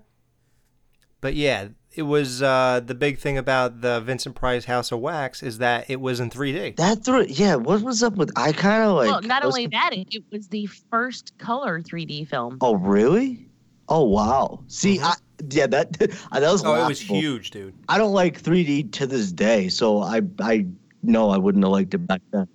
But 1.21 1.35
yeah, 1.35 1.69
it 1.99 2.03
was 2.03 2.41
uh, 2.41 2.79
the 2.85 2.95
big 2.95 3.19
thing 3.19 3.37
about 3.37 3.81
the 3.81 3.99
Vincent 3.99 4.33
Price 4.33 4.63
House 4.63 4.89
of 4.93 4.99
Wax 5.01 5.43
is 5.43 5.57
that 5.57 5.89
it 5.89 5.99
was 5.99 6.21
in 6.21 6.29
3D. 6.29 6.77
That 6.77 7.03
threw. 7.03 7.25
Yeah, 7.27 7.55
what 7.55 7.81
was 7.81 8.01
up 8.01 8.15
with? 8.15 8.31
I 8.37 8.53
kind 8.53 8.83
of 8.83 8.95
like. 8.95 9.09
well, 9.09 9.21
not 9.21 9.43
I 9.43 9.45
was 9.45 9.55
only 9.55 9.67
conf- 9.67 9.73
that, 9.73 9.93
it, 9.93 10.07
it 10.15 10.23
was 10.31 10.47
the 10.47 10.67
first 10.67 11.37
color 11.39 11.81
3D 11.81 12.29
film. 12.29 12.57
Oh 12.61 12.75
really? 12.75 13.49
Oh 13.89 14.05
wow. 14.05 14.63
See, 14.67 15.01
I 15.01 15.15
yeah 15.49 15.67
that 15.67 15.91
that 15.99 16.09
was. 16.31 16.63
Mm-hmm. 16.63 16.67
Oh, 16.69 16.85
it 16.85 16.87
was 16.87 17.01
huge, 17.01 17.51
dude. 17.51 17.73
I 17.89 17.97
don't 17.97 18.13
like 18.13 18.41
3D 18.41 18.93
to 18.93 19.05
this 19.05 19.33
day, 19.33 19.67
so 19.67 20.01
I 20.01 20.21
I 20.39 20.67
know 21.03 21.31
I 21.31 21.37
wouldn't 21.37 21.65
have 21.65 21.71
liked 21.71 21.93
it 21.93 22.07
back 22.07 22.21
then. 22.31 22.47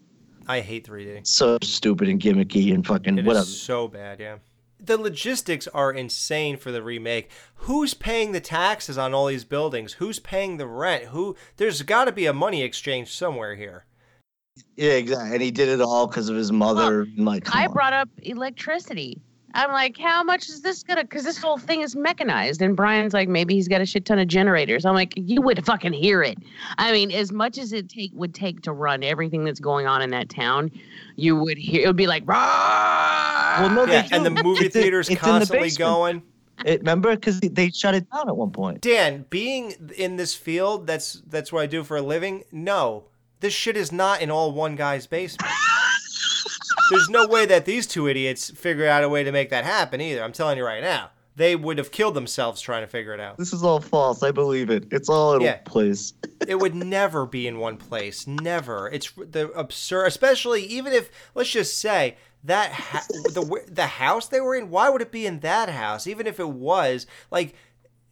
I 0.48 0.60
hate 0.60 0.86
3D. 0.86 1.26
So 1.26 1.58
stupid 1.62 2.08
and 2.08 2.18
gimmicky 2.18 2.72
and 2.72 2.86
fucking 2.86 3.18
It 3.18 3.22
is 3.22 3.26
whatever. 3.26 3.44
so 3.44 3.88
bad, 3.88 4.20
yeah. 4.20 4.36
The 4.84 4.98
logistics 4.98 5.66
are 5.68 5.92
insane 5.92 6.56
for 6.56 6.70
the 6.70 6.82
remake. 6.82 7.30
Who's 7.56 7.94
paying 7.94 8.32
the 8.32 8.40
taxes 8.40 8.98
on 8.98 9.14
all 9.14 9.26
these 9.26 9.44
buildings? 9.44 9.94
Who's 9.94 10.18
paying 10.18 10.56
the 10.56 10.66
rent? 10.66 11.04
Who? 11.04 11.36
There's 11.56 11.82
got 11.82 12.04
to 12.04 12.12
be 12.12 12.26
a 12.26 12.32
money 12.32 12.62
exchange 12.62 13.12
somewhere 13.12 13.54
here. 13.54 13.86
Yeah, 14.76 14.92
exactly. 14.92 15.32
And 15.32 15.42
he 15.42 15.50
did 15.50 15.68
it 15.68 15.80
all 15.80 16.06
because 16.06 16.28
of 16.28 16.36
his 16.36 16.52
mother. 16.52 17.02
and 17.02 17.24
like, 17.24 17.54
I 17.54 17.66
on. 17.66 17.72
brought 17.72 17.92
up 17.92 18.08
electricity. 18.22 19.20
I'm 19.54 19.70
like, 19.70 19.96
how 19.96 20.22
much 20.24 20.48
is 20.48 20.62
this 20.62 20.82
gonna? 20.82 21.04
Because 21.04 21.22
this 21.24 21.38
whole 21.38 21.58
thing 21.58 21.80
is 21.80 21.94
mechanized. 21.94 22.60
And 22.60 22.76
Brian's 22.76 23.14
like, 23.14 23.28
maybe 23.28 23.54
he's 23.54 23.68
got 23.68 23.80
a 23.80 23.86
shit 23.86 24.04
ton 24.04 24.18
of 24.18 24.26
generators. 24.28 24.84
I'm 24.84 24.94
like, 24.94 25.14
you 25.16 25.40
would 25.42 25.64
fucking 25.64 25.92
hear 25.92 26.22
it. 26.22 26.38
I 26.78 26.90
mean, 26.92 27.10
as 27.12 27.30
much 27.32 27.56
as 27.56 27.72
it 27.72 27.88
take 27.88 28.10
would 28.14 28.34
take 28.34 28.62
to 28.62 28.72
run 28.72 29.02
everything 29.04 29.44
that's 29.44 29.60
going 29.60 29.86
on 29.86 30.02
in 30.02 30.10
that 30.10 30.28
town, 30.28 30.70
you 31.16 31.36
would 31.36 31.56
hear. 31.56 31.84
It 31.84 31.86
would 31.86 31.96
be 31.96 32.06
like, 32.08 32.24
"Rah!" 32.26 33.58
Well, 33.60 33.70
no, 33.70 33.86
they 33.86 33.92
Yeah, 33.94 34.08
and 34.10 34.26
the 34.26 34.30
movie 34.42 34.66
It's 34.66 34.74
in- 34.76 34.82
theater's 34.82 35.08
it's 35.08 35.20
in 35.20 35.24
the 35.26 35.30
constantly 35.32 35.66
basement. 35.68 35.88
going. 35.90 36.22
It, 36.64 36.80
remember, 36.80 37.14
because 37.14 37.40
they 37.40 37.70
shut 37.70 37.94
it 37.94 38.08
down 38.10 38.28
at 38.28 38.36
one 38.36 38.50
point. 38.50 38.80
Dan, 38.80 39.24
being 39.30 39.74
in 39.96 40.16
this 40.16 40.34
field, 40.34 40.86
that's 40.86 41.22
that's 41.28 41.52
what 41.52 41.62
I 41.62 41.66
do 41.66 41.82
for 41.84 41.96
a 41.96 42.02
living. 42.02 42.44
No, 42.52 43.04
this 43.40 43.52
shit 43.52 43.76
is 43.76 43.92
not 43.92 44.20
in 44.20 44.30
all 44.30 44.52
one 44.52 44.74
guy's 44.76 45.06
basement. 45.06 45.50
There's 46.90 47.08
no 47.08 47.26
way 47.26 47.46
that 47.46 47.64
these 47.64 47.86
two 47.86 48.08
idiots 48.08 48.50
figured 48.50 48.88
out 48.88 49.04
a 49.04 49.08
way 49.08 49.24
to 49.24 49.32
make 49.32 49.50
that 49.50 49.64
happen 49.64 50.00
either. 50.00 50.22
I'm 50.22 50.32
telling 50.32 50.58
you 50.58 50.64
right 50.64 50.82
now. 50.82 51.10
They 51.36 51.56
would 51.56 51.78
have 51.78 51.90
killed 51.90 52.14
themselves 52.14 52.60
trying 52.60 52.82
to 52.82 52.86
figure 52.86 53.12
it 53.12 53.18
out. 53.18 53.38
This 53.38 53.52
is 53.52 53.64
all 53.64 53.80
false. 53.80 54.22
I 54.22 54.30
believe 54.30 54.70
it. 54.70 54.86
It's 54.92 55.08
all 55.08 55.34
in 55.34 55.40
Yeah. 55.42 55.58
a 55.64 55.68
place. 55.68 56.12
It 56.46 56.56
would 56.56 56.74
never 56.74 57.24
be 57.26 57.46
in 57.48 57.58
one 57.58 57.78
place. 57.78 58.26
Never. 58.26 58.88
It's 58.90 59.10
the 59.12 59.50
absurd, 59.52 60.04
especially 60.06 60.62
even 60.64 60.92
if 60.92 61.10
let's 61.34 61.50
just 61.50 61.78
say 61.78 62.16
that 62.44 62.70
ha- 62.70 63.06
the 63.32 63.64
the 63.66 63.86
house 63.86 64.28
they 64.28 64.40
were 64.42 64.54
in. 64.54 64.68
Why 64.68 64.90
would 64.90 65.00
it 65.00 65.10
be 65.10 65.24
in 65.26 65.40
that 65.40 65.70
house? 65.70 66.06
Even 66.06 66.26
if 66.26 66.38
it 66.38 66.50
was 66.50 67.06
like 67.30 67.54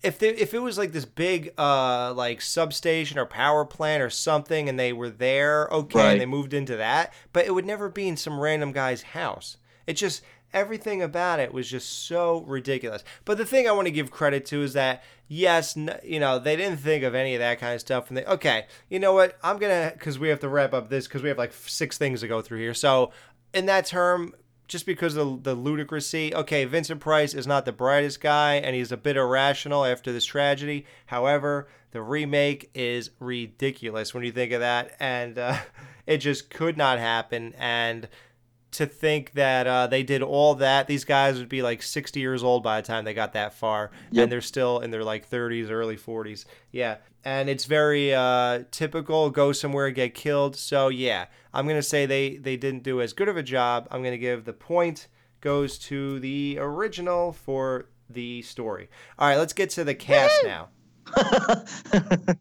if 0.03 0.19
they, 0.19 0.31
if 0.31 0.53
it 0.55 0.59
was 0.59 0.79
like 0.79 0.93
this 0.93 1.05
big 1.05 1.53
uh 1.59 2.13
like 2.15 2.41
substation 2.41 3.19
or 3.19 3.27
power 3.27 3.65
plant 3.65 4.03
or 4.03 4.11
something 4.11 4.69
and 4.69 4.79
they 4.79 4.93
were 4.93 5.11
there 5.11 5.69
okay 5.73 5.99
Right. 5.99 6.13
and 6.13 6.21
they 6.21 6.27
moved 6.27 6.53
into 6.55 6.77
that 6.77 7.13
but 7.33 7.47
it 7.47 7.55
would 7.55 7.67
never 7.67 7.89
be 7.89 8.09
in 8.09 8.17
some 8.17 8.41
random 8.41 8.73
guy's 8.73 9.03
house. 9.03 9.57
It 9.87 9.95
just 9.95 10.23
everything 10.53 11.01
about 11.01 11.41
it 11.41 11.53
was 11.55 11.67
just 11.71 12.07
so 12.07 12.43
ridiculous. 12.47 13.03
But 13.25 13.39
the 13.39 13.47
thing 13.47 13.67
i 13.69 13.73
want 13.73 13.87
to 13.87 13.93
give 13.93 14.11
credit 14.11 14.45
to 14.47 14.63
is 14.63 14.73
that 14.75 15.03
yes 15.29 15.77
n- 15.77 15.99
you 16.05 16.21
know 16.21 16.39
they 16.39 16.57
didn't 16.57 16.79
think 16.79 17.05
of 17.05 17.15
any 17.15 17.35
of 17.35 17.39
that 17.41 17.59
kind 17.59 17.75
of 17.75 17.81
stuff 17.81 18.09
and 18.09 18.17
they 18.19 18.25
okay 18.27 18.67
you 18.91 18.99
know 18.99 19.13
what? 19.15 19.39
I'm 19.43 19.59
gonna 19.59 19.93
because 19.95 20.19
we 20.19 20.29
have 20.29 20.41
to 20.41 20.49
wrap 20.49 20.75
up 20.75 20.89
this 20.91 21.07
because 21.07 21.23
we 21.23 21.29
have 21.31 21.39
like 21.39 21.53
six 21.55 21.97
things 21.97 22.21
to 22.21 22.29
go 22.29 22.43
through 22.43 22.59
here. 22.59 22.75
So 22.75 23.13
in 23.55 23.67
that 23.67 23.87
term 23.87 24.35
just 24.73 24.87
because 24.87 25.17
of 25.17 25.45
the 25.45 25.55
ludicrousy. 25.55 26.33
Okay, 26.33 26.65
Vincent 26.65 27.01
Price 27.01 27.35
is 27.35 27.47
not 27.47 27.65
the 27.65 27.73
brightest 27.73 28.21
guy, 28.21 28.55
and 28.55 28.75
he's 28.75 28.91
a 28.91 28.97
bit 28.97 29.17
irrational 29.17 29.85
after 29.85 30.13
this 30.13 30.25
tragedy. 30.25 30.87
However, 31.07 31.69
the 31.93 32.03
remake 32.03 32.71
is 32.75 33.11
ridiculous 33.21 34.15
when 34.15 34.25
you 34.25 34.33
think 34.33 34.51
of 34.53 34.61
that, 34.61 34.97
and 34.99 35.39
uh, 35.39 35.59
it 36.07 36.19
just 36.19 36.51
could 36.51 36.77
not 36.77 36.99
happen. 36.99 37.55
And 37.59 38.09
to 38.73 38.87
think 38.87 39.33
that 39.33 39.67
uh, 39.67 39.87
they 39.87 40.03
did 40.03 40.23
all 40.23 40.55
that, 40.57 40.87
these 40.87 41.05
guys 41.05 41.39
would 41.39 41.49
be 41.49 41.63
like 41.63 41.83
60 41.83 42.19
years 42.21 42.43
old 42.43 42.63
by 42.63 42.81
the 42.81 42.87
time 42.87 43.05
they 43.05 43.15
got 43.15 43.33
that 43.35 43.55
far, 43.55 43.91
Yep. 44.11 44.23
and 44.25 44.33
they're 44.33 44.41
still 44.41 44.81
in 44.81 44.91
their 44.91 45.05
like 45.05 45.29
30s, 45.29 45.71
early 45.71 45.97
40s. 45.97 46.45
Yeah, 46.71 46.97
and 47.25 47.49
it's 47.49 47.65
very 47.67 48.15
uh, 48.15 48.65
typical. 48.71 49.31
Go 49.31 49.53
somewhere, 49.53 49.91
get 49.91 50.15
killed. 50.15 50.57
So 50.57 50.89
yeah, 50.89 51.27
I'm 51.55 51.67
gonna 51.69 51.83
say 51.83 52.07
they 52.07 52.37
they 52.37 52.57
didn't 52.57 52.83
do 52.83 53.01
as 53.01 53.13
good 53.13 53.29
of 53.29 53.37
a 53.37 53.43
job. 53.43 53.87
I'm 53.91 54.03
gonna 54.03 54.19
give 54.19 54.45
the 54.45 54.53
point 54.53 55.09
goes 55.41 55.79
to 55.79 56.19
the 56.21 56.57
original 56.61 57.33
for 57.33 57.89
the 58.09 58.43
story. 58.43 58.89
All 59.19 59.29
right, 59.29 59.37
let's 59.39 59.53
get 59.53 59.71
to 59.71 59.85
the 59.85 59.95
cast 59.95 60.45
now. 60.45 60.69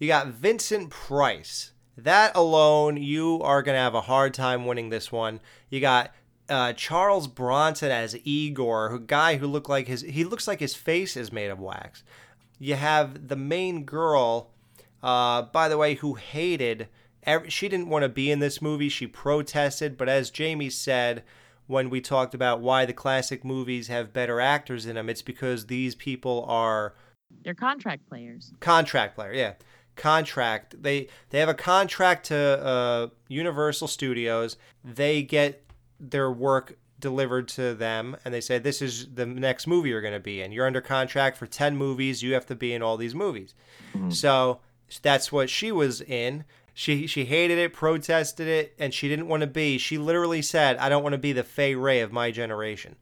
You 0.00 0.06
got 0.06 0.28
Vincent 0.28 0.90
Price. 0.90 1.72
That 1.98 2.36
alone, 2.36 2.96
you 2.96 3.40
are 3.42 3.60
going 3.60 3.74
to 3.74 3.80
have 3.80 3.94
a 3.96 4.02
hard 4.02 4.32
time 4.32 4.66
winning 4.66 4.88
this 4.90 5.10
one. 5.10 5.40
You 5.68 5.80
got 5.80 6.14
uh, 6.48 6.72
Charles 6.74 7.26
Bronson 7.26 7.90
as 7.90 8.16
Igor, 8.24 8.94
a 8.94 9.00
guy 9.00 9.36
who 9.36 9.48
looked 9.48 9.68
like 9.68 9.88
his 9.88 10.02
he 10.02 10.22
looks 10.22 10.46
like 10.46 10.60
his 10.60 10.76
face 10.76 11.16
is 11.16 11.32
made 11.32 11.48
of 11.48 11.58
wax. 11.58 12.04
You 12.60 12.74
have 12.74 13.26
the 13.26 13.36
main 13.36 13.84
girl, 13.84 14.50
uh, 15.02 15.42
by 15.42 15.68
the 15.68 15.76
way, 15.76 15.94
who 15.94 16.14
hated. 16.14 16.88
Every, 17.24 17.50
she 17.50 17.68
didn't 17.68 17.88
want 17.88 18.04
to 18.04 18.08
be 18.08 18.30
in 18.30 18.38
this 18.38 18.62
movie. 18.62 18.88
She 18.88 19.08
protested, 19.08 19.98
but 19.98 20.08
as 20.08 20.30
Jamie 20.30 20.70
said 20.70 21.24
when 21.66 21.90
we 21.90 22.00
talked 22.00 22.32
about 22.32 22.60
why 22.60 22.86
the 22.86 22.92
classic 22.92 23.44
movies 23.44 23.88
have 23.88 24.12
better 24.12 24.40
actors 24.40 24.86
in 24.86 24.94
them, 24.94 25.10
it's 25.10 25.20
because 25.20 25.66
these 25.66 25.94
people 25.96 26.44
are 26.48 26.94
They're 27.44 27.54
contract 27.54 28.08
players. 28.08 28.52
contract 28.60 29.16
player 29.16 29.34
yeah 29.34 29.52
contract 29.98 30.82
they 30.82 31.08
they 31.30 31.40
have 31.40 31.48
a 31.48 31.54
contract 31.54 32.26
to 32.26 32.36
uh, 32.36 33.08
universal 33.28 33.88
studios. 33.88 34.56
They 34.84 35.22
get 35.22 35.64
their 36.00 36.30
work 36.30 36.78
delivered 37.00 37.46
to 37.48 37.74
them 37.74 38.16
and 38.24 38.32
they 38.32 38.40
say 38.40 38.58
this 38.58 38.80
is 38.82 39.08
the 39.14 39.26
next 39.26 39.66
movie 39.66 39.90
you're 39.90 40.00
going 40.00 40.14
to 40.14 40.20
be 40.20 40.40
in. 40.40 40.50
You're 40.52 40.66
under 40.66 40.80
contract 40.80 41.36
for 41.36 41.46
10 41.46 41.76
movies. 41.76 42.22
You 42.22 42.34
have 42.34 42.46
to 42.46 42.56
be 42.56 42.72
in 42.72 42.82
all 42.82 42.96
these 42.96 43.14
movies. 43.14 43.54
So 44.10 44.60
that's 45.02 45.30
what 45.30 45.50
she 45.50 45.70
was 45.70 46.00
in. 46.00 46.44
She 46.74 47.06
she 47.06 47.24
hated 47.24 47.58
it 47.58 47.72
protested 47.72 48.46
it 48.48 48.74
and 48.78 48.94
she 48.94 49.08
didn't 49.08 49.28
want 49.28 49.40
to 49.42 49.46
be 49.48 49.78
she 49.78 49.98
literally 49.98 50.42
said 50.42 50.76
i 50.76 50.88
don't 50.88 51.02
want 51.02 51.12
to 51.12 51.18
be 51.18 51.32
the 51.32 51.42
Fay 51.42 51.74
Wray 51.74 52.00
of 52.00 52.12
my 52.12 52.30
generation. 52.30 52.96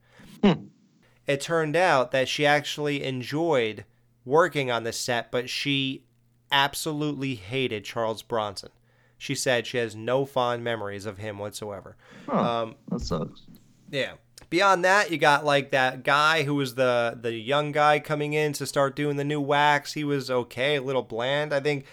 It 1.26 1.40
turned 1.40 1.76
out 1.76 2.12
that 2.12 2.28
she 2.28 2.46
actually 2.46 3.02
enjoyed 3.02 3.84
working 4.24 4.70
on 4.70 4.84
the 4.84 4.92
set, 4.92 5.30
but 5.30 5.50
she 5.50 6.05
absolutely 6.52 7.34
hated 7.34 7.84
Charles 7.84 8.22
Bronson. 8.22 8.70
She 9.18 9.34
said 9.34 9.66
she 9.66 9.78
has 9.78 9.96
no 9.96 10.24
fond 10.26 10.62
memories 10.62 11.06
of 11.06 11.18
him 11.18 11.38
whatsoever. 11.38 11.96
Um, 12.28 12.76
That 12.88 13.00
sucks. 13.00 13.42
yeah. 13.90 14.12
Beyond 14.50 14.84
that, 14.84 15.10
you 15.10 15.18
got 15.18 15.44
like 15.44 15.70
that 15.70 16.04
guy 16.04 16.44
who 16.44 16.54
was 16.54 16.76
the 16.76 17.18
the 17.20 17.32
young 17.32 17.72
guy 17.72 17.98
coming 17.98 18.32
in 18.32 18.52
to 18.54 18.66
start 18.66 18.94
doing 18.94 19.16
the 19.16 19.24
new 19.24 19.40
wax. 19.40 19.94
He 19.94 20.04
was 20.04 20.30
okay, 20.30 20.76
a 20.76 20.82
little 20.82 21.02
bland. 21.02 21.52
I 21.52 21.58
think 21.58 21.84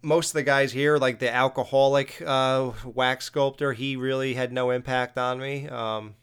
most 0.00 0.28
of 0.28 0.34
the 0.34 0.42
guys 0.42 0.72
here, 0.72 0.96
like 0.96 1.18
the 1.18 1.30
alcoholic 1.34 2.22
uh, 2.24 2.70
wax 2.86 3.26
sculptor, 3.26 3.74
he 3.74 3.94
really 3.96 4.32
had 4.34 4.52
no 4.52 4.70
impact 4.70 5.18
on 5.18 5.38
me. 5.38 5.68
Um, 5.68 6.14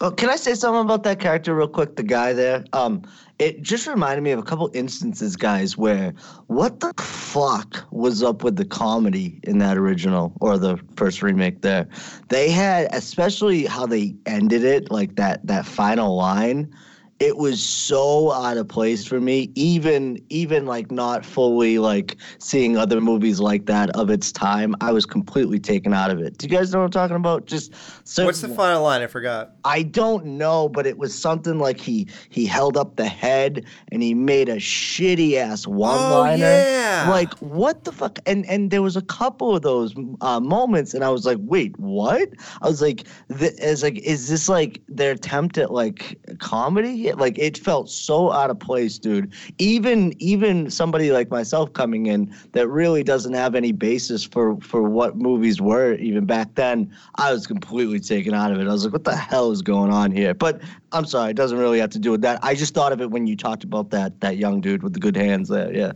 Oh, 0.00 0.10
can 0.10 0.30
I 0.30 0.36
say 0.36 0.54
something 0.54 0.80
about 0.80 1.04
that 1.04 1.20
character 1.20 1.54
real 1.54 1.68
quick? 1.68 1.94
The 1.94 2.02
guy 2.02 2.32
there. 2.32 2.64
Um, 2.72 3.02
it 3.38 3.62
just 3.62 3.86
reminded 3.86 4.22
me 4.22 4.32
of 4.32 4.38
a 4.38 4.42
couple 4.42 4.68
instances, 4.74 5.36
guys, 5.36 5.76
where 5.76 6.12
what 6.48 6.80
the 6.80 6.92
fuck 6.98 7.84
was 7.92 8.22
up 8.22 8.42
with 8.42 8.56
the 8.56 8.64
comedy 8.64 9.38
in 9.44 9.58
that 9.58 9.76
original 9.76 10.32
or 10.40 10.58
the 10.58 10.76
first 10.96 11.22
remake? 11.22 11.62
There, 11.62 11.86
they 12.30 12.50
had, 12.50 12.88
especially 12.92 13.64
how 13.64 13.86
they 13.86 14.16
ended 14.26 14.64
it, 14.64 14.90
like 14.90 15.14
that 15.16 15.46
that 15.46 15.66
final 15.66 16.16
line. 16.16 16.74
It 17.22 17.36
was 17.36 17.62
so 17.62 18.32
out 18.32 18.56
of 18.56 18.66
place 18.66 19.06
for 19.06 19.20
me, 19.20 19.52
even 19.54 20.18
even 20.28 20.66
like 20.66 20.90
not 20.90 21.24
fully 21.24 21.78
like 21.78 22.16
seeing 22.40 22.76
other 22.76 23.00
movies 23.00 23.38
like 23.38 23.66
that 23.66 23.90
of 23.90 24.10
its 24.10 24.32
time. 24.32 24.74
I 24.80 24.90
was 24.90 25.06
completely 25.06 25.60
taken 25.60 25.94
out 25.94 26.10
of 26.10 26.18
it. 26.18 26.38
Do 26.38 26.48
you 26.48 26.50
guys 26.50 26.72
know 26.72 26.80
what 26.80 26.86
I'm 26.86 26.90
talking 26.90 27.14
about? 27.14 27.46
Just 27.46 27.72
certain, 28.02 28.26
what's 28.26 28.40
the 28.40 28.48
final 28.48 28.82
line? 28.82 29.02
I 29.02 29.06
forgot. 29.06 29.52
I 29.64 29.84
don't 29.84 30.24
know, 30.24 30.68
but 30.68 30.84
it 30.84 30.98
was 30.98 31.16
something 31.16 31.60
like 31.60 31.78
he 31.78 32.08
he 32.28 32.44
held 32.44 32.76
up 32.76 32.96
the 32.96 33.06
head 33.06 33.66
and 33.92 34.02
he 34.02 34.14
made 34.14 34.48
a 34.48 34.56
shitty 34.56 35.36
ass 35.36 35.64
one 35.64 36.10
liner. 36.10 36.44
Oh, 36.44 36.48
yeah. 36.48 37.06
Like 37.08 37.32
what 37.38 37.84
the 37.84 37.92
fuck? 37.92 38.18
And 38.26 38.44
and 38.46 38.72
there 38.72 38.82
was 38.82 38.96
a 38.96 39.02
couple 39.02 39.54
of 39.54 39.62
those 39.62 39.94
uh, 40.22 40.40
moments, 40.40 40.92
and 40.92 41.04
I 41.04 41.10
was 41.10 41.24
like, 41.24 41.38
wait, 41.40 41.78
what? 41.78 42.30
I 42.62 42.66
was 42.66 42.82
like, 42.82 43.04
th- 43.38 43.52
is 43.60 43.84
like, 43.84 43.98
is 43.98 44.28
this 44.28 44.48
like 44.48 44.82
their 44.88 45.12
attempt 45.12 45.56
at 45.56 45.72
like 45.72 46.18
comedy? 46.40 47.11
Like 47.18 47.38
it 47.38 47.58
felt 47.58 47.90
so 47.90 48.32
out 48.32 48.50
of 48.50 48.58
place, 48.58 48.98
dude. 48.98 49.32
Even 49.58 50.14
even 50.20 50.70
somebody 50.70 51.12
like 51.12 51.30
myself 51.30 51.72
coming 51.72 52.06
in 52.06 52.34
that 52.52 52.68
really 52.68 53.02
doesn't 53.02 53.34
have 53.34 53.54
any 53.54 53.72
basis 53.72 54.24
for 54.24 54.56
for 54.60 54.82
what 54.82 55.16
movies 55.16 55.60
were 55.60 55.94
even 55.94 56.24
back 56.24 56.54
then, 56.54 56.94
I 57.16 57.32
was 57.32 57.46
completely 57.46 58.00
taken 58.00 58.34
out 58.34 58.52
of 58.52 58.60
it. 58.60 58.68
I 58.68 58.72
was 58.72 58.84
like, 58.84 58.92
what 58.92 59.04
the 59.04 59.16
hell 59.16 59.50
is 59.50 59.62
going 59.62 59.92
on 59.92 60.10
here? 60.10 60.34
But 60.34 60.60
I'm 60.92 61.04
sorry, 61.04 61.30
it 61.30 61.36
doesn't 61.36 61.58
really 61.58 61.78
have 61.78 61.90
to 61.90 61.98
do 61.98 62.10
with 62.10 62.22
that. 62.22 62.38
I 62.42 62.54
just 62.54 62.74
thought 62.74 62.92
of 62.92 63.00
it 63.00 63.10
when 63.10 63.26
you 63.26 63.36
talked 63.36 63.64
about 63.64 63.90
that 63.90 64.20
that 64.20 64.36
young 64.36 64.60
dude 64.60 64.82
with 64.82 64.94
the 64.94 65.00
good 65.00 65.16
hands 65.16 65.48
there. 65.48 65.72
Yeah. 65.72 65.92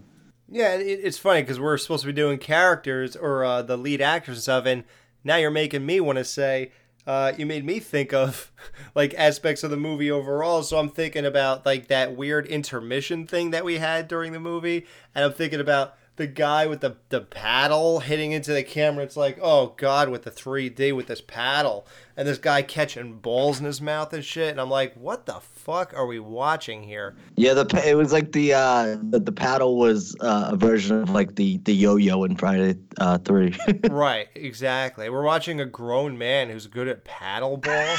Yeah, 0.49 0.75
it, 0.75 1.01
it's 1.03 1.19
funny 1.19 1.43
because 1.43 1.59
we're 1.59 1.77
supposed 1.77 2.03
to 2.03 2.07
be 2.07 2.13
doing 2.13 2.39
characters 2.39 3.17
or 3.17 3.45
uh, 3.45 3.63
the 3.63 3.77
lead 3.77 4.01
actors 4.01 4.37
and 4.37 4.43
stuff, 4.43 4.67
and 4.67 4.85
now 5.25 5.37
you're 5.37 5.51
making 5.51 5.85
me 5.85 6.01
want 6.01 6.19
to 6.19 6.25
say. 6.25 6.71
Uh, 7.07 7.33
you 7.39 7.47
made 7.47 7.65
me 7.65 7.79
think 7.79 8.13
of 8.13 8.51
like 8.95 9.15
aspects 9.15 9.63
of 9.63 9.71
the 9.71 9.77
movie 9.77 10.11
overall. 10.11 10.63
So 10.63 10.79
I'm 10.79 10.91
thinking 10.91 11.25
about 11.25 11.65
like 11.65 11.89
that 11.89 12.17
weird 12.17 12.47
intermission 12.47 13.27
thing 13.27 13.51
that 13.51 13.65
we 13.65 13.79
had 13.79 14.09
during 14.09 14.33
the 14.33 14.41
movie, 14.41 14.87
and 15.15 15.25
I'm 15.25 15.33
thinking 15.33 15.61
about 15.61 15.95
the 16.17 16.27
guy 16.27 16.67
with 16.67 16.81
the 16.81 16.97
the 17.11 17.21
paddle 17.21 18.01
hitting 18.01 18.33
into 18.33 18.53
the 18.53 18.63
camera. 18.63 19.05
It's 19.05 19.17
like, 19.17 19.39
oh 19.41 19.75
god, 19.77 20.09
with 20.09 20.25
the 20.25 20.31
3D 20.31 20.95
with 20.97 21.07
this 21.07 21.21
paddle, 21.21 21.87
and 22.17 22.27
this 22.27 22.39
guy 22.39 22.63
catching 22.63 23.19
balls 23.19 23.61
in 23.61 23.67
his 23.67 23.81
mouth 23.81 24.13
and 24.13 24.25
shit. 24.25 24.51
And 24.51 24.61
I'm 24.61 24.71
like, 24.71 24.95
what 24.95 25.27
the 25.27 25.41
fuck 25.41 25.93
are 25.95 26.07
we 26.07 26.19
watching 26.19 26.83
here? 26.83 27.15
Yeah, 27.37 27.55
the 27.55 27.83
it 27.87 27.95
was 27.95 28.13
like 28.13 28.33
the 28.33 28.55
uh 28.55 28.97
the, 29.11 29.21
the 29.21 29.33
paddle 29.33 29.77
was 29.77 30.17
uh, 30.21 30.51
a 30.53 30.57
version 30.57 31.03
of 31.03 31.11
like 31.11 31.35
the 31.35 31.59
the 31.59 31.75
yo-yo 31.75 32.25
in 32.25 32.37
Friday 32.37 32.79
uh 32.99 33.19
3. 33.19 33.55
right, 33.91 34.29
exactly. 34.35 35.11
We're 35.11 35.25
watching 35.25 35.61
a 35.61 35.67
grown 35.67 36.17
man 36.17 36.49
who's 36.49 36.67
good 36.67 36.89
at 36.89 37.05
paddle 37.05 37.59
ball. 37.59 37.97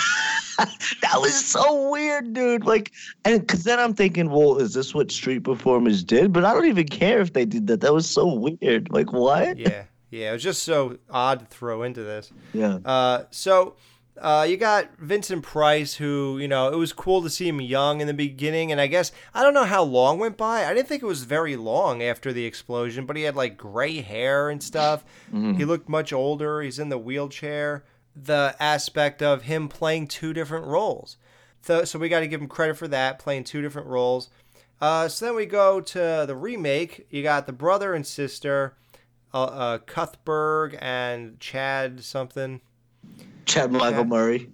that 1.01 1.17
was 1.17 1.45
so 1.45 1.91
weird, 1.91 2.33
dude. 2.33 2.65
Like, 2.65 2.91
and 3.25 3.41
because 3.41 3.63
then 3.63 3.79
I'm 3.79 3.93
thinking, 3.93 4.31
well, 4.31 4.57
is 4.57 4.73
this 4.73 4.93
what 4.93 5.11
street 5.11 5.43
performers 5.43 6.03
did? 6.03 6.33
But 6.33 6.45
I 6.45 6.53
don't 6.53 6.65
even 6.65 6.87
care 6.87 7.19
if 7.19 7.33
they 7.33 7.45
did 7.45 7.67
that. 7.67 7.81
That 7.81 7.93
was 7.93 8.09
so 8.09 8.33
weird. 8.33 8.89
Like, 8.91 9.13
what? 9.13 9.59
Yeah, 9.59 9.83
yeah. 10.09 10.29
It 10.31 10.33
was 10.33 10.43
just 10.43 10.63
so 10.63 10.97
odd 11.11 11.41
to 11.41 11.45
throw 11.45 11.83
into 11.83 12.03
this. 12.03 12.31
Yeah. 12.53 12.79
Uh, 12.83 13.25
so 13.29 13.75
uh, 14.21 14.45
you 14.47 14.57
got 14.57 14.95
Vincent 14.97 15.43
Price, 15.43 15.95
who 15.95 16.37
you 16.39 16.47
know 16.47 16.71
it 16.71 16.77
was 16.77 16.93
cool 16.93 17.21
to 17.21 17.29
see 17.29 17.47
him 17.47 17.61
young 17.61 18.01
in 18.01 18.07
the 18.07 18.13
beginning, 18.13 18.71
and 18.71 18.79
I 18.81 18.87
guess 18.87 19.11
I 19.33 19.43
don't 19.43 19.53
know 19.53 19.65
how 19.65 19.83
long 19.83 20.19
went 20.19 20.37
by. 20.37 20.65
I 20.65 20.73
didn't 20.73 20.87
think 20.87 21.03
it 21.03 21.07
was 21.07 21.23
very 21.23 21.55
long 21.55 22.01
after 22.01 22.33
the 22.33 22.45
explosion, 22.45 23.05
but 23.05 23.15
he 23.15 23.23
had 23.23 23.35
like 23.35 23.57
gray 23.57 24.01
hair 24.01 24.49
and 24.49 24.61
stuff. 24.63 25.03
He 25.57 25.65
looked 25.65 25.89
much 25.89 26.11
older. 26.13 26.61
He's 26.61 26.79
in 26.79 26.89
the 26.89 26.97
wheelchair. 26.97 27.83
The 28.15 28.55
aspect 28.59 29.21
of 29.21 29.43
him 29.43 29.67
playing 29.67 30.07
two 30.07 30.33
different 30.33 30.65
roles, 30.65 31.17
so, 31.61 31.83
so 31.83 31.99
we 31.99 32.09
got 32.09 32.21
to 32.21 32.27
give 32.27 32.41
him 32.41 32.47
credit 32.47 32.77
for 32.77 32.87
that, 32.87 33.19
playing 33.19 33.43
two 33.43 33.61
different 33.61 33.87
roles. 33.87 34.29
Uh, 34.79 35.07
so 35.07 35.25
then 35.25 35.35
we 35.35 35.45
go 35.45 35.81
to 35.81 36.23
the 36.25 36.35
remake. 36.35 37.07
You 37.09 37.23
got 37.23 37.45
the 37.45 37.53
brother 37.53 37.93
and 37.93 38.05
sister, 38.05 38.75
uh, 39.33 39.43
uh, 39.43 39.77
Cuthbert 39.79 40.75
and 40.81 41.39
Chad 41.39 42.03
something. 42.03 42.61
Chad 43.47 43.71
Michael 43.71 44.05
Murray. 44.05 44.51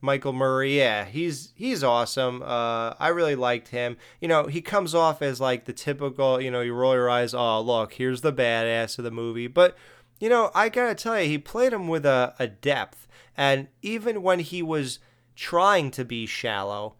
Michael 0.00 0.32
Murray, 0.32 0.76
yeah, 0.76 1.04
he's 1.06 1.52
he's 1.54 1.82
awesome. 1.82 2.42
Uh, 2.42 2.94
I 2.98 3.08
really 3.08 3.36
liked 3.36 3.68
him. 3.68 3.96
You 4.20 4.28
know, 4.28 4.46
he 4.46 4.60
comes 4.60 4.94
off 4.94 5.22
as 5.22 5.40
like 5.40 5.64
the 5.64 5.72
typical, 5.72 6.40
you 6.40 6.50
know, 6.50 6.60
you 6.60 6.74
roll 6.74 6.94
your 6.94 7.08
eyes, 7.08 7.32
oh 7.32 7.60
look, 7.60 7.94
here's 7.94 8.20
the 8.20 8.32
badass 8.32 8.98
of 8.98 9.04
the 9.04 9.10
movie. 9.10 9.46
But 9.46 9.76
you 10.20 10.28
know, 10.28 10.50
I 10.54 10.68
gotta 10.68 10.94
tell 10.94 11.20
you, 11.20 11.28
he 11.28 11.38
played 11.38 11.72
him 11.72 11.88
with 11.88 12.04
a, 12.04 12.34
a 12.38 12.46
depth, 12.46 13.08
and 13.36 13.68
even 13.80 14.22
when 14.22 14.40
he 14.40 14.62
was 14.62 14.98
trying 15.36 15.90
to 15.92 16.04
be 16.04 16.26
shallow, 16.26 16.96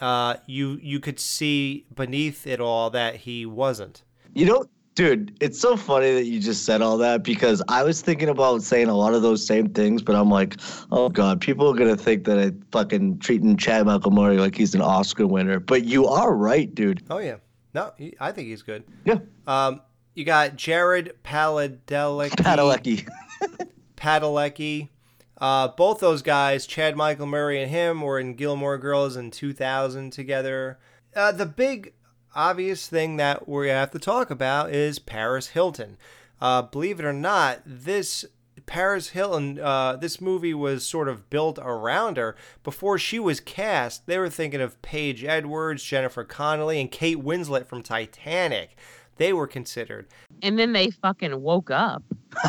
uh, 0.00 0.36
you 0.46 0.78
you 0.80 1.00
could 1.00 1.18
see 1.18 1.86
beneath 1.92 2.46
it 2.46 2.60
all 2.60 2.88
that 2.90 3.16
he 3.16 3.44
wasn't. 3.44 4.04
You 4.32 4.46
know, 4.46 4.66
dude, 4.94 5.36
it's 5.40 5.60
so 5.60 5.76
funny 5.76 6.12
that 6.14 6.24
you 6.24 6.40
just 6.40 6.64
said 6.64 6.82
all 6.82 6.96
that 6.98 7.22
because 7.22 7.62
I 7.68 7.82
was 7.82 8.00
thinking 8.00 8.28
about 8.28 8.62
saying 8.62 8.88
a 8.88 8.96
lot 8.96 9.14
of 9.14 9.22
those 9.22 9.46
same 9.46 9.68
things, 9.70 10.02
but 10.02 10.14
I'm 10.14 10.30
like, 10.30 10.56
oh 10.90 11.08
god, 11.08 11.40
people 11.40 11.68
are 11.68 11.74
gonna 11.74 11.96
think 11.96 12.24
that 12.24 12.38
I 12.38 12.52
fucking 12.70 13.18
treating 13.18 13.56
Chad 13.56 13.86
Michael 13.86 14.10
Murray 14.10 14.38
like 14.38 14.54
he's 14.54 14.74
an 14.74 14.80
Oscar 14.80 15.26
winner. 15.26 15.60
But 15.60 15.84
you 15.84 16.06
are 16.06 16.34
right, 16.34 16.72
dude. 16.74 17.02
Oh 17.10 17.18
yeah, 17.18 17.36
no, 17.74 17.92
he, 17.98 18.14
I 18.20 18.32
think 18.32 18.48
he's 18.48 18.62
good. 18.62 18.84
Yeah. 19.04 19.18
Um, 19.46 19.80
you 20.14 20.24
got 20.24 20.56
Jared 20.56 21.16
Padalecki. 21.24 22.30
Padalecki. 22.30 23.08
Padalecki. 23.96 24.88
Uh, 25.36 25.68
both 25.68 25.98
those 25.98 26.22
guys, 26.22 26.66
Chad 26.66 26.96
Michael 26.96 27.26
Murray 27.26 27.60
and 27.60 27.70
him, 27.70 28.00
were 28.00 28.20
in 28.20 28.34
Gilmore 28.34 28.78
Girls 28.78 29.16
in 29.16 29.32
2000 29.32 30.12
together. 30.12 30.78
Uh, 31.14 31.32
the 31.32 31.46
big 31.46 31.93
obvious 32.34 32.88
thing 32.88 33.16
that 33.16 33.48
we 33.48 33.68
have 33.68 33.90
to 33.92 33.98
talk 33.98 34.30
about 34.30 34.72
is 34.72 34.98
Paris 34.98 35.48
Hilton. 35.48 35.96
Uh, 36.40 36.62
believe 36.62 36.98
it 36.98 37.06
or 37.06 37.12
not, 37.12 37.60
this 37.64 38.24
Paris 38.66 39.10
Hilton, 39.10 39.58
uh, 39.58 39.96
this 39.96 40.20
movie 40.20 40.54
was 40.54 40.86
sort 40.86 41.08
of 41.08 41.28
built 41.30 41.58
around 41.60 42.16
her. 42.16 42.36
Before 42.62 42.98
she 42.98 43.18
was 43.18 43.40
cast, 43.40 44.06
they 44.06 44.18
were 44.18 44.30
thinking 44.30 44.60
of 44.60 44.80
Paige 44.82 45.24
Edwards, 45.24 45.82
Jennifer 45.82 46.24
Connelly, 46.24 46.80
and 46.80 46.90
Kate 46.90 47.18
Winslet 47.18 47.66
from 47.66 47.82
Titanic. 47.82 48.76
They 49.16 49.32
were 49.32 49.46
considered. 49.46 50.06
And 50.42 50.58
then 50.58 50.72
they 50.72 50.90
fucking 50.90 51.40
woke 51.40 51.70
up. 51.70 52.02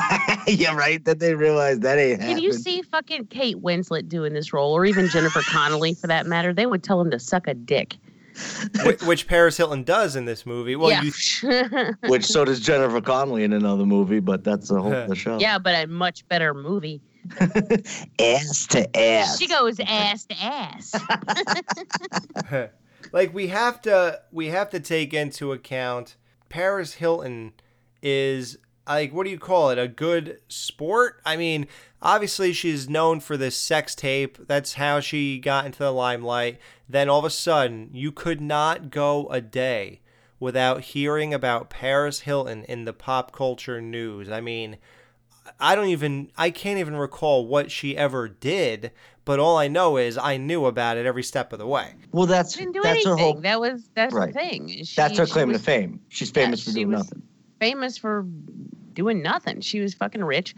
yeah, 0.48 0.76
right. 0.76 1.04
That 1.06 1.20
they 1.20 1.36
realized 1.36 1.84
that 1.84 2.00
ain't 2.00 2.22
Can 2.22 2.40
you 2.40 2.54
see 2.54 2.82
fucking 2.82 3.28
Kate 3.28 3.62
Winslet 3.62 4.10
doing 4.10 4.34
this 4.34 4.52
role, 4.52 4.74
or 4.74 4.86
even 4.86 5.08
Jennifer 5.10 5.42
Connelly 5.42 5.94
for 5.94 6.08
that 6.08 6.26
matter? 6.26 6.54
They 6.54 6.66
would 6.66 6.84
tell 6.84 7.00
him 7.00 7.12
to 7.12 7.20
suck 7.20 7.48
a 7.48 7.54
dick. 7.54 7.98
Which, 8.84 9.02
which 9.04 9.28
Paris 9.28 9.58
Hilton 9.58 9.84
does 9.84 10.16
in 10.16 10.26
this 10.26 10.46
movie. 10.46 10.76
Well, 10.76 10.92
yeah. 10.92 11.02
you 11.04 11.94
Which 12.10 12.26
so 12.26 12.46
does 12.46 12.60
Jennifer 12.60 13.02
Connelly 13.02 13.44
in 13.44 13.54
another 13.54 13.86
movie, 13.86 14.20
but 14.20 14.44
that's 14.44 14.70
a 14.72 14.82
whole 14.82 14.94
other 14.94 15.16
show. 15.16 15.40
yeah, 15.40 15.58
but 15.58 15.76
a 15.84 15.88
much 15.88 16.28
better 16.28 16.54
movie. 16.54 17.02
Ass 18.20 18.68
to 18.68 18.96
ass. 18.96 19.40
She 19.40 19.48
goes 19.48 19.80
ass 19.80 20.26
to 20.26 20.36
ass. 20.40 20.94
like 23.12 23.34
we 23.34 23.48
have 23.48 23.82
to 23.82 24.22
we 24.32 24.48
have 24.48 24.70
to 24.70 24.80
take 24.80 25.12
into 25.14 25.52
account 25.52 26.18
Paris 26.50 26.94
Hilton 26.96 27.54
is 28.04 28.58
like 28.88 29.12
what 29.12 29.24
do 29.24 29.32
you 29.32 29.40
call 29.40 29.72
it 29.72 29.80
a 29.80 29.88
good 29.88 30.40
sport 30.50 31.20
I 31.26 31.36
mean 31.36 31.68
obviously 32.06 32.54
she's 32.54 32.88
known 32.88 33.20
for 33.20 33.36
this 33.36 33.58
sex 33.58 33.96
tape 33.96 34.38
that's 34.48 34.74
how 34.76 35.00
she 35.00 35.40
got 35.40 35.66
into 35.66 35.80
the 35.80 35.92
limelight 35.92 36.60
then 36.88 37.10
all 37.10 37.20
of 37.20 37.26
a 37.26 37.30
sudden 37.30 37.90
you 37.92 38.12
could 38.12 38.40
not 38.40 38.90
go 38.92 39.28
a 39.30 39.42
day 39.42 40.00
without 40.40 40.82
hearing 40.82 41.34
about 41.34 41.70
Paris 41.70 42.22
Hilton 42.22 42.64
in 42.66 42.86
the 42.86 42.94
pop 42.94 43.32
culture 43.32 43.82
news 43.82 44.30
I 44.30 44.40
mean 44.40 44.78
I 45.60 45.76
don't 45.76 45.88
even 45.88 46.32
I 46.38 46.50
can't 46.52 46.80
even 46.80 46.96
recall 46.96 47.46
what 47.48 47.72
she 47.72 47.98
ever 47.98 48.28
did 48.28 48.92
but 49.26 49.40
all 49.40 49.58
I 49.58 49.68
know 49.68 49.98
is 49.98 50.18
I 50.20 50.38
knew 50.38 50.66
about 50.66 50.98
it 50.98 51.06
every 51.08 51.24
step 51.24 51.52
of 51.54 51.58
the 51.60 51.66
way 51.66 51.96
Well, 52.12 52.28
that's 52.28 52.54
Didn't 52.56 52.74
do 52.74 52.82
that's 52.84 52.98
anything. 53.06 53.12
her 53.12 53.18
whole. 53.18 53.34
that 53.42 53.60
was 53.60 53.90
that's 53.96 54.14
Right. 54.14 54.32
the 54.32 54.40
thing. 54.40 54.84
She, 54.84 54.96
That's 54.96 55.18
her 55.18 55.26
claim 55.26 55.48
was 55.48 55.58
to 55.58 55.64
fame. 55.64 56.00
She's 56.10 56.30
famous 56.30 56.64
for 56.64 56.70
she 56.70 56.76
doing 56.84 56.90
was- 56.92 57.00
nothing. 57.00 57.22
Famous 57.60 57.98
for 57.98 58.26
doing 58.94 59.22
nothing. 59.24 59.62
She 59.62 59.80
was 59.80 59.94
fucking 59.96 60.24
rich. 60.24 60.54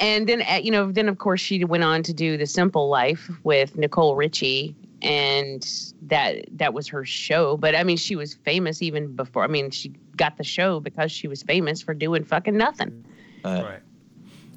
And 0.00 0.28
then, 0.28 0.42
uh, 0.42 0.60
you 0.62 0.70
know, 0.70 0.92
then 0.92 1.08
of 1.08 1.18
course 1.18 1.40
she 1.40 1.64
went 1.64 1.82
on 1.84 2.02
to 2.04 2.12
do 2.12 2.36
The 2.36 2.46
Simple 2.46 2.88
Life 2.88 3.30
with 3.42 3.76
Nicole 3.76 4.14
Richie, 4.16 4.76
and 5.02 5.66
that 6.02 6.44
that 6.52 6.72
was 6.74 6.86
her 6.88 7.04
show. 7.04 7.56
But 7.56 7.74
I 7.74 7.82
mean, 7.84 7.96
she 7.96 8.14
was 8.16 8.34
famous 8.34 8.80
even 8.82 9.14
before. 9.16 9.42
I 9.44 9.48
mean, 9.48 9.70
she 9.70 9.88
got 10.16 10.36
the 10.36 10.44
show 10.44 10.80
because 10.80 11.10
she 11.10 11.26
was 11.28 11.42
famous 11.42 11.82
for 11.82 11.94
doing 11.94 12.24
fucking 12.24 12.56
nothing. 12.56 13.04
Right. 13.44 13.80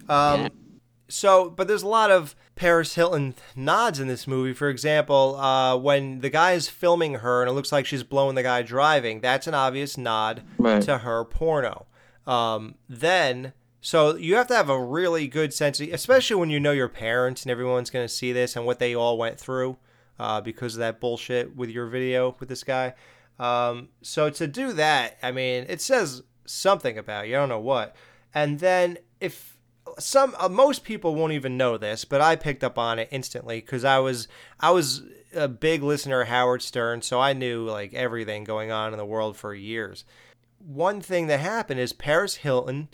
Um, 0.10 0.50
So, 1.08 1.50
but 1.50 1.68
there's 1.68 1.84
a 1.84 1.88
lot 1.88 2.10
of 2.10 2.36
Paris 2.56 2.96
Hilton 2.96 3.36
nods 3.56 4.00
in 4.00 4.08
this 4.08 4.28
movie. 4.28 4.54
For 4.54 4.70
example, 4.70 5.36
uh, 5.36 5.76
when 5.76 6.22
the 6.22 6.30
guy 6.30 6.54
is 6.54 6.70
filming 6.70 7.16
her 7.16 7.42
and 7.42 7.50
it 7.50 7.54
looks 7.54 7.72
like 7.72 7.86
she's 7.86 8.04
blowing 8.04 8.36
the 8.36 8.44
guy 8.44 8.62
driving, 8.62 9.20
that's 9.20 9.46
an 9.48 9.54
obvious 9.54 9.98
nod 9.98 10.44
Right. 10.58 10.82
to 10.84 11.00
her 11.00 11.26
porno. 11.26 11.86
Um, 12.26 12.76
then, 12.88 13.52
so 13.82 14.16
you 14.16 14.36
have 14.36 14.48
to 14.48 14.56
have 14.56 14.70
a 14.70 14.80
really 14.80 15.28
good 15.28 15.54
sense, 15.54 15.80
especially 15.80 16.36
when 16.36 16.52
you 16.52 16.60
know 16.60 16.72
your 16.72 16.88
parents 16.88 17.44
and 17.44 17.52
everyone's 17.52 17.90
going 17.90 18.06
to 18.06 18.14
see 18.14 18.32
this 18.32 18.56
and 18.56 18.66
what 18.66 18.78
they 18.78 18.94
all 18.94 19.18
went 19.18 19.40
through 19.40 19.78
uh, 20.20 20.40
because 20.40 20.76
of 20.76 20.80
that 20.80 21.00
bullshit 21.00 21.56
with 21.56 21.72
your 21.72 21.88
video 21.88 22.36
with 22.40 22.48
this 22.48 22.64
guy. 22.64 22.94
Um, 23.40 23.90
so 24.04 24.30
to 24.30 24.48
do 24.48 24.72
that, 24.74 25.18
I 25.24 25.32
mean, 25.32 25.66
it 25.68 25.82
says 25.82 26.22
something 26.46 26.96
about 26.96 27.28
you. 27.28 27.36
I 27.36 27.40
don't 27.40 27.50
know 27.50 27.60
what. 27.60 27.96
And 28.36 28.60
then 28.60 29.00
if 29.20 29.58
some 29.98 30.36
uh, 30.38 30.48
most 30.48 30.84
people 30.84 31.16
won't 31.16 31.34
even 31.34 31.58
know 31.58 31.76
this, 31.78 32.06
but 32.06 32.22
I 32.22 32.36
picked 32.36 32.64
up 32.64 32.78
on 32.78 33.00
it 33.00 33.10
instantly 33.12 33.62
because 33.62 33.84
I 33.84 33.98
was 33.98 34.28
I 34.60 34.70
was 34.70 35.02
a 35.34 35.48
big 35.48 35.82
listener 35.82 36.22
of 36.22 36.28
Howard 36.28 36.62
Stern, 36.62 37.02
so 37.02 37.20
I 37.20 37.34
knew 37.34 37.66
like 37.66 37.96
everything 37.96 38.44
going 38.44 38.72
on 38.72 38.94
in 38.94 38.98
the 38.98 39.06
world 39.06 39.38
for 39.38 39.56
years. 39.56 40.06
One 40.60 41.02
thing 41.02 41.26
that 41.28 41.40
happened 41.40 41.80
is 41.80 41.94
Paris 41.94 42.36
Hilton 42.36 42.90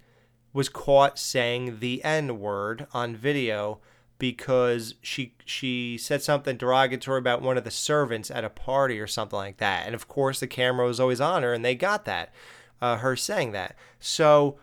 was 0.58 0.70
caught 0.70 1.20
saying 1.20 1.82
the 1.82 2.03
N 2.03 2.39
word 2.39 2.88
on 2.91 3.16
video 3.16 3.80
because 4.18 4.95
she 5.03 5.36
she 5.45 5.99
said 5.99 6.24
something 6.24 6.58
derogatory 6.58 7.20
about 7.20 7.43
one 7.43 7.60
of 7.60 7.64
the 7.64 7.70
servants 7.70 8.32
at 8.32 8.43
a 8.43 8.49
party 8.49 8.99
or 8.99 9.05
something 9.05 9.38
like 9.38 9.58
that. 9.58 9.86
And 9.86 9.93
of 9.93 10.08
course 10.08 10.39
the 10.39 10.47
camera 10.47 10.88
was 10.88 10.99
always 10.99 11.22
on 11.22 11.43
her 11.43 11.53
and 11.53 11.64
they 11.64 11.76
got 11.76 12.05
that. 12.05 12.34
Uh, 12.82 12.97
her 12.97 13.16
saying 13.16 13.51
that. 13.51 13.76
So 13.99 14.58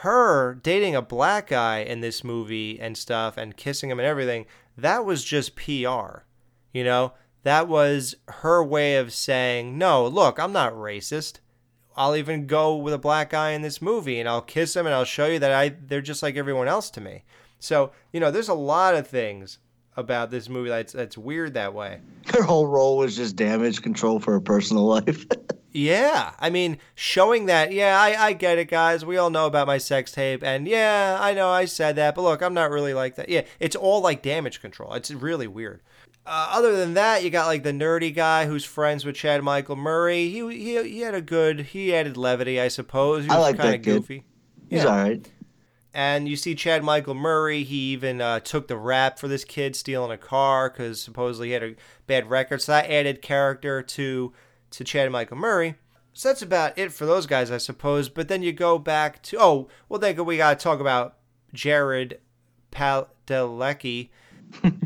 her 0.00 0.58
dating 0.64 0.96
a 0.96 1.00
black 1.00 1.46
guy 1.46 1.78
in 1.78 2.00
this 2.00 2.24
movie 2.24 2.80
and 2.80 2.98
stuff 2.98 3.36
and 3.36 3.56
kissing 3.56 3.88
him 3.88 4.00
and 4.00 4.06
everything, 4.08 4.46
that 4.76 5.04
was 5.04 5.22
just 5.22 5.54
PR. 5.54 6.24
You 6.72 6.82
know, 6.82 7.12
that 7.44 7.68
was 7.68 8.16
her 8.26 8.64
way 8.64 8.96
of 8.96 9.12
saying, 9.12 9.78
no, 9.78 10.08
look, 10.08 10.40
I'm 10.40 10.52
not 10.52 10.72
racist. 10.72 11.38
I'll 11.96 12.14
even 12.14 12.46
go 12.46 12.76
with 12.76 12.92
a 12.92 12.98
black 12.98 13.30
guy 13.30 13.50
in 13.52 13.62
this 13.62 13.80
movie 13.80 14.20
and 14.20 14.28
I'll 14.28 14.42
kiss 14.42 14.76
him 14.76 14.86
and 14.86 14.94
I'll 14.94 15.04
show 15.04 15.26
you 15.26 15.38
that 15.38 15.52
I 15.52 15.70
they're 15.70 16.02
just 16.02 16.22
like 16.22 16.36
everyone 16.36 16.68
else 16.68 16.90
to 16.90 17.00
me. 17.00 17.24
So, 17.58 17.92
you 18.12 18.20
know, 18.20 18.30
there's 18.30 18.50
a 18.50 18.54
lot 18.54 18.94
of 18.94 19.06
things 19.06 19.58
about 19.96 20.30
this 20.30 20.48
movie 20.48 20.68
that's 20.68 20.92
that's 20.92 21.16
weird 21.16 21.54
that 21.54 21.72
way. 21.72 22.00
Her 22.26 22.42
whole 22.42 22.66
role 22.66 22.98
was 22.98 23.16
just 23.16 23.34
damage 23.36 23.82
control 23.82 24.20
for 24.20 24.32
her 24.32 24.40
personal 24.40 24.84
life. 24.86 25.24
Yeah, 25.72 26.32
I 26.38 26.48
mean, 26.48 26.78
showing 26.94 27.46
that, 27.46 27.70
yeah, 27.70 28.00
I, 28.00 28.28
I 28.28 28.32
get 28.32 28.56
it, 28.56 28.70
guys. 28.70 29.04
We 29.04 29.18
all 29.18 29.28
know 29.28 29.46
about 29.46 29.66
my 29.66 29.76
sex 29.76 30.10
tape, 30.10 30.42
and 30.42 30.66
yeah, 30.66 31.18
I 31.20 31.34
know 31.34 31.50
I 31.50 31.66
said 31.66 31.96
that, 31.96 32.14
but 32.14 32.22
look, 32.22 32.40
I'm 32.40 32.54
not 32.54 32.70
really 32.70 32.94
like 32.94 33.16
that. 33.16 33.28
Yeah, 33.28 33.42
it's 33.60 33.76
all 33.76 34.00
like 34.00 34.22
damage 34.22 34.62
control. 34.62 34.94
It's 34.94 35.10
really 35.10 35.46
weird. 35.46 35.82
Uh, 36.26 36.48
other 36.50 36.76
than 36.76 36.94
that, 36.94 37.22
you 37.22 37.30
got 37.30 37.46
like 37.46 37.62
the 37.62 37.70
nerdy 37.72 38.12
guy 38.14 38.46
who's 38.46 38.64
friends 38.64 39.04
with 39.04 39.14
Chad 39.14 39.42
Michael 39.44 39.76
Murray. 39.76 40.28
He 40.28 40.40
he, 40.50 40.82
he 40.82 41.00
had 41.00 41.14
a 41.14 41.20
good, 41.20 41.60
he 41.60 41.94
added 41.94 42.16
levity, 42.16 42.60
I 42.60 42.66
suppose. 42.68 43.24
He 43.24 43.30
I 43.30 43.36
was 43.36 43.42
like 43.42 43.56
kinda 43.56 43.70
that 43.72 43.78
kid. 43.84 43.84
goofy. 44.00 44.24
He's 44.68 44.82
Yeah. 44.82 44.88
all 44.90 44.96
right. 44.96 45.30
and 45.94 46.28
you 46.28 46.34
see 46.36 46.54
Chad 46.56 46.82
Michael 46.82 47.14
Murray. 47.14 47.62
He 47.62 47.92
even 47.92 48.20
uh, 48.20 48.40
took 48.40 48.66
the 48.66 48.76
rap 48.76 49.18
for 49.20 49.28
this 49.28 49.44
kid 49.44 49.76
stealing 49.76 50.10
a 50.10 50.18
car 50.18 50.68
because 50.68 51.00
supposedly 51.00 51.48
he 51.48 51.52
had 51.54 51.62
a 51.62 51.74
bad 52.08 52.28
record. 52.28 52.60
So 52.60 52.72
that 52.72 52.90
added 52.90 53.22
character 53.22 53.80
to 53.82 54.32
to 54.72 54.84
Chad 54.84 55.10
Michael 55.12 55.36
Murray. 55.36 55.76
So 56.12 56.30
that's 56.30 56.42
about 56.42 56.76
it 56.78 56.92
for 56.92 57.06
those 57.06 57.26
guys, 57.26 57.50
I 57.52 57.58
suppose. 57.58 58.08
But 58.08 58.26
then 58.28 58.42
you 58.42 58.52
go 58.52 58.78
back 58.78 59.22
to 59.24 59.36
oh, 59.40 59.68
well, 59.88 60.00
then 60.00 60.24
we 60.24 60.38
got 60.38 60.58
to 60.58 60.62
talk 60.62 60.80
about 60.80 61.18
Jared 61.54 62.18
Padalecki. 62.72 64.08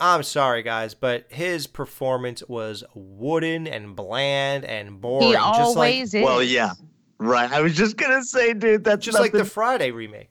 I'm 0.00 0.22
sorry, 0.22 0.62
guys, 0.62 0.94
but 0.94 1.26
his 1.28 1.66
performance 1.66 2.42
was 2.48 2.84
wooden 2.94 3.66
and 3.66 3.96
bland 3.96 4.64
and 4.64 5.00
boring. 5.00 5.28
He 5.28 5.32
just 5.34 5.44
like, 5.44 5.60
always 5.60 6.14
is. 6.14 6.22
Well, 6.22 6.42
yeah. 6.42 6.72
Right. 7.18 7.50
I 7.50 7.60
was 7.60 7.74
just 7.74 7.96
gonna 7.96 8.22
say, 8.22 8.54
dude, 8.54 8.84
that's 8.84 9.04
just 9.04 9.18
like 9.18 9.32
the 9.32 9.44
Friday 9.44 9.90
remake. 9.90 10.30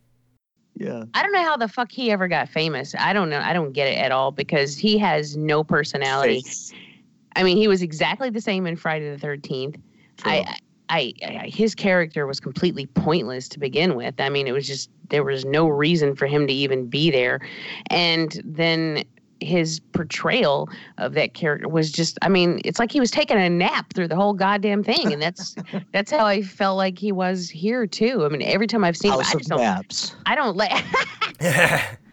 yeah. 0.76 1.04
I 1.14 1.22
don't 1.22 1.34
know 1.34 1.44
how 1.44 1.58
the 1.58 1.68
fuck 1.68 1.92
he 1.92 2.12
ever 2.12 2.28
got 2.28 2.48
famous. 2.48 2.96
I 2.98 3.12
don't 3.12 3.30
know. 3.30 3.40
I 3.40 3.52
don't 3.52 3.74
get 3.74 3.88
it 3.88 3.98
at 3.98 4.12
all 4.12 4.32
because 4.32 4.78
he 4.78 4.98
has 5.00 5.36
no 5.36 5.64
personality. 5.64 6.42
Face. 6.42 6.72
I 7.36 7.44
mean, 7.44 7.58
he 7.58 7.68
was 7.68 7.82
exactly 7.82 8.30
the 8.30 8.42
same 8.42 8.66
in 8.66 8.78
Friday 8.78 9.12
the 9.12 9.20
Thirteenth. 9.20 9.78
I, 10.24 10.58
I, 10.90 11.14
I, 11.24 11.48
his 11.48 11.76
character 11.76 12.26
was 12.26 12.40
completely 12.40 12.86
pointless 12.88 13.48
to 13.50 13.60
begin 13.60 13.96
with. 13.96 14.16
I 14.20 14.30
mean, 14.30 14.48
it 14.48 14.54
was 14.54 14.66
just 14.66 14.90
there 15.10 15.24
was 15.24 15.46
no 15.46 15.68
reason 15.68 16.16
for 16.16 16.26
him 16.26 16.48
to 16.48 16.54
even 16.54 16.88
be 16.88 17.12
there, 17.12 17.42
and 17.90 18.42
then 18.46 19.04
his 19.40 19.80
portrayal 19.94 20.68
of 20.98 21.14
that 21.14 21.34
character 21.34 21.68
was 21.68 21.92
just 21.92 22.18
i 22.22 22.30
mean 22.30 22.60
it's 22.66 22.80
like 22.80 22.92
he 22.92 23.00
was 23.00 23.12
taking 23.12 23.38
a 23.38 23.50
nap 23.50 23.94
through 23.94 24.08
the 24.08 24.16
whole 24.16 24.34
goddamn 24.34 24.84
thing 24.84 25.14
and 25.14 25.22
that's 25.22 25.56
that's 25.94 26.10
how 26.12 26.26
i 26.26 26.42
felt 26.42 26.76
like 26.78 26.98
he 26.98 27.12
was 27.12 27.50
here 27.50 27.86
too 27.86 28.26
i 28.26 28.30
mean 28.30 28.42
every 28.42 28.66
time 28.68 28.84
i've 28.84 28.98
seen 28.98 29.12
him 29.12 29.20
House 29.20 29.30
i 29.30 29.34
of 29.34 29.38
just 29.40 29.50
don't 29.50 29.60
Naps. 29.62 30.16
i 30.26 30.36
don't 30.36 30.58
like 30.58 30.72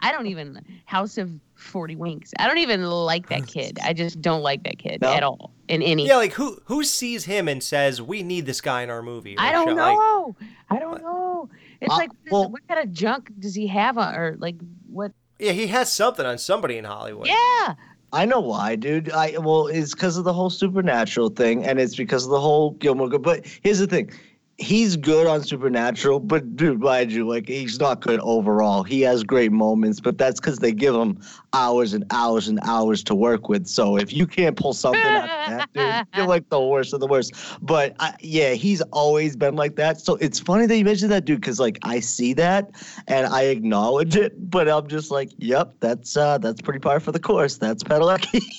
I 0.01 0.11
don't 0.11 0.27
even 0.27 0.63
House 0.85 1.17
of 1.17 1.31
Forty 1.55 1.95
Winks. 1.95 2.31
I 2.37 2.45
don't 2.45 2.59
even 2.59 2.83
like 2.85 3.29
that 3.29 3.47
kid. 3.47 3.79
I 3.83 3.91
just 3.93 4.21
don't 4.21 4.43
like 4.43 4.61
that 4.65 4.77
kid 4.77 5.01
No? 5.01 5.11
at 5.11 5.23
all 5.23 5.51
in 5.67 5.81
any. 5.81 6.05
yeah, 6.05 6.17
like 6.17 6.33
who 6.33 6.59
who 6.65 6.83
sees 6.83 7.25
him 7.25 7.47
and 7.47 7.63
says 7.63 8.03
we 8.03 8.21
need 8.21 8.45
this 8.45 8.61
guy 8.61 8.83
in 8.83 8.91
our 8.91 9.01
movie? 9.01 9.35
I 9.39 9.51
don't 9.51 9.65
Like, 9.67 9.75
know. 9.77 10.35
I 10.69 10.77
don't 10.77 11.01
know. 11.01 11.49
It's 11.81 11.91
Uh, 11.91 11.97
like 11.97 12.09
what 12.09 12.17
is- 12.25 12.31
well- 12.31 12.51
what 12.51 12.67
kind 12.67 12.81
of 12.81 12.91
junk 12.93 13.31
does 13.39 13.55
he 13.55 13.65
have 13.65 13.97
on, 13.97 14.13
or 14.13 14.35
like 14.37 14.57
what? 14.87 15.11
Yeah, 15.39 15.51
he 15.51 15.67
has 15.67 15.91
something 15.91 16.25
on 16.25 16.37
somebody 16.37 16.77
in 16.77 16.85
Hollywood. 16.85 17.27
Yeah, 17.27 17.75
I 18.13 18.25
know 18.25 18.39
why, 18.39 18.75
dude. 18.75 19.11
I 19.11 19.37
well, 19.37 19.67
it's 19.67 19.93
because 19.93 20.17
of 20.17 20.23
the 20.23 20.33
whole 20.33 20.49
supernatural 20.49 21.29
thing, 21.29 21.65
and 21.65 21.79
it's 21.79 21.95
because 21.95 22.25
of 22.25 22.31
the 22.31 22.39
whole 22.39 22.71
Gilmore 22.71 23.09
Girls. 23.09 23.23
But 23.23 23.45
here's 23.61 23.79
the 23.79 23.87
thing. 23.87 24.11
He's 24.57 24.95
good 24.95 25.27
on 25.27 25.43
Supernatural, 25.43 26.21
but 26.21 26.55
dude, 26.55 26.79
mind 26.79 27.11
you, 27.11 27.27
like 27.27 27.47
he's 27.49 27.77
not 27.77 27.99
good 27.99 28.21
overall. 28.21 28.83
He 28.83 29.01
has 29.01 29.23
great 29.23 29.51
moments, 29.51 29.99
but 29.99 30.17
that's 30.17 30.39
because 30.39 30.59
they 30.59 30.71
give 30.71 30.95
him 30.95 31.19
hours 31.51 31.93
and 31.93 32.05
hours 32.11 32.47
and 32.47 32.59
hours 32.63 33.03
to 33.05 33.15
work 33.15 33.49
with. 33.49 33.67
So 33.67 33.97
if 33.97 34.13
you 34.13 34.25
can't 34.25 34.55
pull 34.55 34.73
something 34.73 35.01
out 35.01 35.23
of 35.23 35.29
that, 35.73 35.73
dude, 35.73 36.07
you're 36.15 36.27
like 36.27 36.47
the 36.49 36.61
worst 36.61 36.93
of 36.93 37.01
the 37.01 37.07
worst. 37.07 37.33
But 37.61 37.95
I, 37.99 38.15
yeah, 38.21 38.53
he's 38.53 38.81
always 38.93 39.35
been 39.35 39.55
like 39.55 39.75
that. 39.75 39.99
So 39.99 40.15
it's 40.15 40.39
funny 40.39 40.67
that 40.67 40.77
you 40.77 40.85
mentioned 40.85 41.11
that, 41.11 41.25
dude, 41.25 41.41
because 41.41 41.59
like 41.59 41.77
I 41.83 41.99
see 41.99 42.33
that 42.35 42.71
and 43.07 43.27
I 43.27 43.43
acknowledge 43.43 44.15
it, 44.15 44.49
but 44.49 44.69
I'm 44.69 44.87
just 44.87 45.11
like, 45.11 45.31
yep, 45.37 45.73
that's 45.81 46.15
uh 46.15 46.37
that's 46.37 46.61
pretty 46.61 46.79
par 46.79 47.01
for 47.01 47.11
the 47.11 47.19
course. 47.19 47.57
That's 47.57 47.83
Padalecki. 47.83 48.41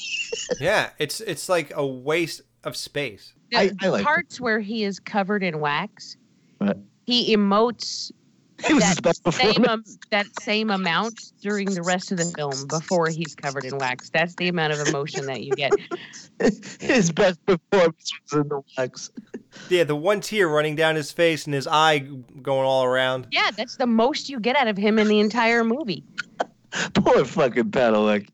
Yeah, 0.61 0.91
it's 0.99 1.21
it's 1.21 1.49
like 1.49 1.73
a 1.75 1.87
waste 1.87 2.43
of 2.65 2.77
space. 2.77 3.33
The, 3.51 3.59
I- 3.59 3.69
the 3.69 3.77
I 3.83 3.89
like 3.89 4.01
it. 4.03 4.05
parts 4.05 4.41
where 4.41 4.61
he 4.61 4.85
is 4.85 4.99
covered 5.01 5.43
in 5.43 5.61
wax, 5.61 6.17
Right. 6.61 6.77
he 7.07 7.35
emotes 7.37 8.11
It 8.67 8.73
was 8.75 8.83
his 8.85 8.97
that 8.97 9.03
best 9.03 9.33
same 9.35 9.65
um, 9.67 9.85
that 10.11 10.27
same 10.41 10.71
amount 10.71 11.21
during 11.43 11.67
the 11.75 11.83
rest 11.83 12.11
of 12.13 12.19
the 12.19 12.25
film 12.37 12.67
before 12.69 13.09
he's 13.09 13.35
covered 13.35 13.65
in 13.65 13.77
wax. 13.79 14.09
That's 14.11 14.35
the 14.37 14.49
amount 14.49 14.73
of 14.73 14.89
emotion 14.89 15.27
that 15.27 15.43
you 15.43 15.53
get. 15.53 15.73
his 16.81 17.13
best 17.13 17.45
performance 17.45 18.13
was 18.31 18.41
in 18.43 18.49
the 18.49 18.63
wax. 18.79 19.11
Yeah, 19.69 19.85
the 19.85 19.97
one 19.97 20.21
tear 20.21 20.49
running 20.49 20.75
down 20.77 20.97
his 20.97 21.11
face 21.13 21.45
and 21.47 21.55
his 21.55 21.67
eye 21.67 21.99
going 22.43 22.67
all 22.67 22.85
around. 22.85 23.27
Yeah, 23.31 23.51
that's 23.57 23.77
the 23.77 23.87
most 23.87 24.29
you 24.31 24.41
get 24.41 24.57
out 24.57 24.69
of 24.69 24.77
him 24.77 24.99
in 24.99 25.09
the 25.09 25.21
entire 25.21 25.63
movie. 25.65 26.05
Poor 26.95 27.25
fucking 27.25 27.71
Padalecki. 27.71 28.29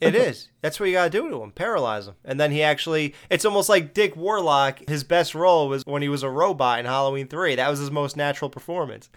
It 0.00 0.14
is. 0.14 0.48
That's 0.60 0.78
what 0.78 0.86
you 0.86 0.92
gotta 0.92 1.10
do 1.10 1.28
to 1.30 1.42
him. 1.42 1.52
Paralyze 1.52 2.06
him. 2.08 2.14
And 2.24 2.38
then 2.38 2.50
he 2.50 2.62
actually 2.62 3.14
it's 3.30 3.44
almost 3.44 3.68
like 3.68 3.94
Dick 3.94 4.16
Warlock, 4.16 4.88
his 4.88 5.04
best 5.04 5.34
role 5.34 5.68
was 5.68 5.82
when 5.86 6.02
he 6.02 6.08
was 6.08 6.22
a 6.22 6.30
robot 6.30 6.80
in 6.80 6.86
Halloween 6.86 7.28
three. 7.28 7.54
That 7.54 7.68
was 7.68 7.78
his 7.78 7.90
most 7.90 8.16
natural 8.16 8.50
performance. 8.50 9.10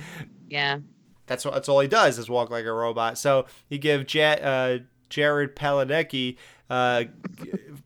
Yeah. 0.48 0.80
That's 1.28 1.46
what 1.46 1.54
that's 1.54 1.70
all 1.70 1.80
he 1.80 1.88
does 1.88 2.18
is 2.18 2.30
walk 2.30 2.50
like 2.50 2.66
a 2.66 2.74
robot. 2.74 3.18
So 3.18 3.46
you 3.70 3.78
give 3.78 4.14
Ja 4.14 4.32
uh, 4.34 4.80
Jared 5.10 5.56
Padalecki 5.56 6.38
uh, 6.70 7.04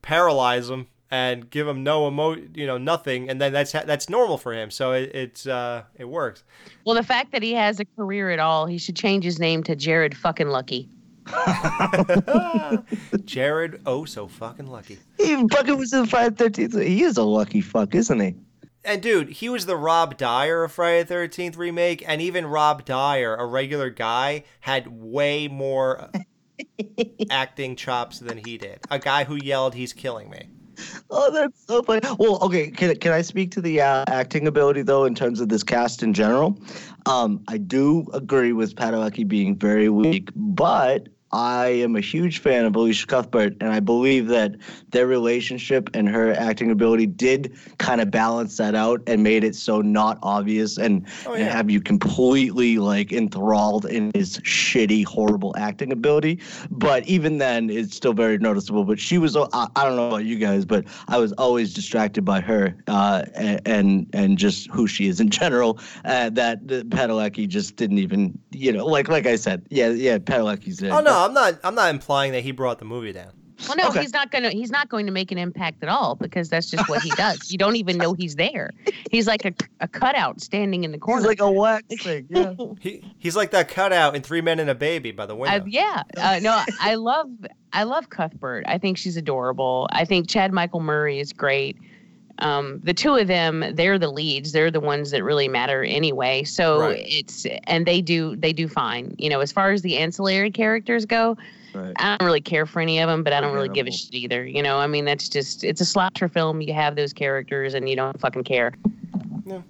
paralyze 0.01 0.69
him 0.69 0.88
and 1.11 1.49
give 1.49 1.67
him 1.67 1.84
no 1.84 2.07
emo, 2.07 2.36
you 2.53 2.65
know, 2.65 2.78
nothing, 2.78 3.30
and 3.30 3.39
then 3.39 3.53
that's 3.53 3.71
ha- 3.71 3.84
that's 3.86 4.09
normal 4.09 4.38
for 4.38 4.53
him. 4.53 4.71
So 4.71 4.91
it, 4.93 5.13
it's 5.13 5.47
uh, 5.47 5.84
it 5.95 6.05
works. 6.05 6.43
Well, 6.86 6.95
the 6.95 7.03
fact 7.03 7.32
that 7.32 7.43
he 7.43 7.53
has 7.53 7.80
a 7.80 7.86
career 7.86 8.32
at 8.32 8.39
all, 8.39 8.65
he 8.65 8.78
should 8.78 8.95
change 8.95 9.23
his 9.23 9.39
name 9.39 9.63
to 9.63 9.76
Jared 9.76 10.15
fucking 10.17 10.47
Lucky. 10.47 10.89
Jared, 13.26 13.82
oh 13.86 14.05
so 14.05 14.28
fucking 14.28 14.67
lucky. 14.67 14.99
He 15.17 15.36
fucking 15.47 15.78
was 15.78 15.93
in 15.93 16.05
Friday 16.05 16.36
Thirteenth. 16.36 16.80
He 16.80 17.03
is 17.03 17.17
a 17.17 17.23
lucky 17.23 17.61
fuck, 17.61 17.95
isn't 17.95 18.19
he? 18.19 18.36
And 18.84 19.01
dude, 19.01 19.30
he 19.30 19.49
was 19.49 19.65
the 19.65 19.76
Rob 19.76 20.17
Dyer 20.17 20.63
of 20.63 20.71
Friday 20.71 21.01
the 21.01 21.07
Thirteenth 21.07 21.57
remake, 21.57 22.03
and 22.07 22.21
even 22.21 22.45
Rob 22.45 22.86
Dyer, 22.86 23.36
a 23.36 23.45
regular 23.45 23.89
guy, 23.89 24.43
had 24.59 24.88
way 24.88 25.47
more 25.47 26.11
acting 27.32 27.76
chops 27.76 28.19
than 28.19 28.38
he 28.38 28.57
did. 28.57 28.80
A 28.91 28.99
guy 28.99 29.23
who 29.23 29.36
yelled, 29.36 29.73
"He's 29.73 29.93
killing 29.93 30.30
me." 30.30 30.49
Oh, 31.09 31.32
that's 31.32 31.65
so 31.65 31.84
funny. 31.84 32.01
Well, 32.19 32.39
okay, 32.43 32.69
can, 32.69 32.95
can 32.97 33.11
I 33.11 33.21
speak 33.21 33.51
to 33.51 33.61
the 33.61 33.82
uh, 33.82 34.03
acting 34.07 34.47
ability 34.47 34.82
though, 34.82 35.05
in 35.05 35.15
terms 35.15 35.39
of 35.39 35.49
this 35.49 35.63
cast 35.63 36.03
in 36.03 36.13
general? 36.13 36.59
Um, 37.05 37.43
I 37.47 37.57
do 37.57 38.07
agree 38.13 38.53
with 38.53 38.76
Padalecki 38.76 39.28
being 39.28 39.55
very 39.55 39.89
weak, 39.89 40.30
but 40.36 41.07
I 41.36 41.68
am 41.68 41.98
a 41.98 42.00
huge 42.00 42.40
fan 42.40 42.64
of 42.64 42.78
Elisha 42.78 43.08
Cuthbert, 43.08 43.58
and 43.60 43.70
I 43.70 43.82
believe 43.82 44.28
that 44.28 44.56
their 44.92 45.06
relationship 45.06 45.90
and 45.94 46.08
her 46.08 46.32
acting 46.32 46.72
ability 46.72 47.08
did 47.08 47.58
kind 47.78 48.00
of 48.00 48.10
balance 48.10 48.56
that 48.56 48.74
out 48.74 49.02
and 49.06 49.22
made 49.22 49.44
it 49.44 49.54
so 49.54 49.82
not 49.82 50.18
obvious 50.24 50.78
and, 50.78 51.06
Oh, 51.26 51.34
and 51.34 51.44
have 51.44 51.70
you 51.70 51.82
completely 51.82 52.78
like 52.78 53.12
enthralled 53.12 53.86
in 53.86 54.12
his 54.16 54.38
shitty, 54.40 55.04
horrible 55.06 55.54
acting 55.58 55.92
ability. 55.92 56.40
But 56.72 57.06
even 57.06 57.38
then, 57.40 57.70
it's 57.70 57.98
still 57.98 58.14
very 58.14 58.38
noticeable. 58.38 58.86
But 58.86 58.98
she 58.98 59.18
was, 59.18 59.36
I, 59.36 59.68
I 59.76 59.84
don't 59.84 59.98
know 59.98 60.08
about 60.08 60.24
you 60.24 60.38
guys, 60.38 60.64
but 60.64 60.86
I 61.10 61.18
was 61.18 61.34
always 61.34 61.74
distracted 61.74 62.24
by 62.24 62.40
her 62.40 62.78
uh, 62.88 63.24
and 63.36 64.08
and 64.14 64.38
just 64.38 64.70
who 64.72 64.88
she 64.88 65.10
is 65.10 65.20
in 65.20 65.30
general. 65.30 65.80
Uh, 66.06 66.30
that 66.30 66.66
that 66.70 66.90
Padalecki 66.90 67.46
just 67.46 67.76
didn't 67.76 67.98
even, 67.98 68.40
you 68.52 68.72
know, 68.72 68.86
like 68.86 69.10
like 69.10 69.26
I 69.26 69.36
said, 69.36 69.66
yeah, 69.70 69.90
yeah, 69.90 70.18
Padalecki's 70.18 70.78
there. 70.78 70.94
Oh 70.94 71.02
no, 71.02 71.24
I'm 71.26 71.34
not. 71.34 71.59
I'm 71.63 71.76
not 71.76 71.89
implying 71.89 72.32
that 72.34 72.43
he 72.43 72.51
brought 72.51 72.80
the 72.80 72.86
movie 72.86 73.11
down. 73.13 73.32
Well, 73.67 73.78
no, 73.78 73.88
Okay. 73.88 74.01
he's 74.01 74.11
not 74.11 74.32
gonna. 74.32 74.49
He's 74.49 74.69
not 74.69 74.89
going 74.89 75.05
to 75.05 75.13
make 75.13 75.32
an 75.32 75.38
impact 75.38 75.82
at 75.82 75.88
all 75.89 76.15
because 76.15 76.49
that's 76.49 76.69
just 76.69 76.89
what 76.89 77.01
he 77.01 77.09
does. 77.11 77.51
You 77.51 77.57
don't 77.57 77.78
even 77.78 77.97
know 77.97 78.13
he's 78.13 78.36
there. 78.36 78.71
He's 79.11 79.28
like 79.28 79.45
a, 79.45 79.53
a 79.80 79.88
cutout 79.88 80.41
standing 80.41 80.84
in 80.84 80.91
the 80.91 80.97
corner. 80.97 81.21
He's 81.21 81.28
like 81.30 81.39
a 81.41 81.49
wax 81.51 82.03
thing. 82.03 82.28
Yeah. 82.30 82.53
He 82.82 83.01
he's 83.17 83.36
like 83.36 83.51
that 83.51 83.69
cutout 83.69 84.13
in 84.15 84.21
Three 84.23 84.41
Men 84.41 84.59
and 84.59 84.69
a 84.69 84.76
Baby 84.76 85.11
by 85.11 85.26
the 85.26 85.36
I, 85.38 85.59
window. 85.59 85.65
yeah, 85.67 86.03
uh, 86.17 86.39
no, 86.41 86.61
I 86.82 86.95
love 86.95 87.30
I 87.71 87.84
love 87.84 88.09
Cuthbert. 88.09 88.65
I 88.67 88.78
think 88.78 88.97
she's 88.97 89.15
adorable. 89.15 89.88
I 89.91 90.03
think 90.03 90.28
Chad 90.30 90.51
Michael 90.51 90.82
Murray 90.82 91.19
is 91.19 91.32
great. 91.32 91.78
Um, 92.40 92.80
the 92.84 92.94
two 92.94 93.16
of 93.16 93.28
them, 93.28 93.64
they're 93.74 93.98
the 93.98 94.10
leads. 94.12 94.52
They're 94.52 94.72
the 94.72 94.80
ones 94.80 95.12
that 95.12 95.24
really 95.24 95.48
matter 95.48 95.84
anyway. 95.84 96.44
So 96.44 96.82
Right. 96.82 97.06
it's 97.08 97.46
and 97.66 97.86
they 97.86 98.02
do 98.02 98.36
they 98.36 98.54
do 98.54 98.68
fine. 98.68 99.16
You 99.18 99.30
know, 99.30 99.40
as 99.40 99.52
far 99.52 99.72
as 99.72 99.82
the 99.82 99.98
ancillary 99.98 100.52
characters 100.52 101.06
go, 101.06 101.38
Right. 101.74 101.94
I 101.98 102.18
don't 102.18 102.26
really 102.26 102.42
care 102.42 102.66
for 102.66 102.82
any 102.82 103.00
of 103.00 103.10
them, 103.10 103.24
but 103.24 103.34
I 103.34 103.42
don't 103.42 103.54
really 103.54 103.70
give 103.70 103.86
a 103.88 103.92
shit 103.92 104.14
either. 104.14 104.46
You 104.46 104.64
know, 104.64 104.78
I 104.78 104.88
mean, 104.88 105.06
that's 105.06 105.28
just 105.28 105.64
it's 105.64 105.82
a 105.82 105.86
slasher 105.86 106.30
film. 106.30 106.62
You 106.62 106.74
have 106.74 106.96
those 106.96 107.14
characters, 107.14 107.74
and 107.74 107.88
you 107.90 107.96
don't 107.96 108.20
fucking 108.20 108.44
care. 108.46 108.74
Yeah 109.46 109.62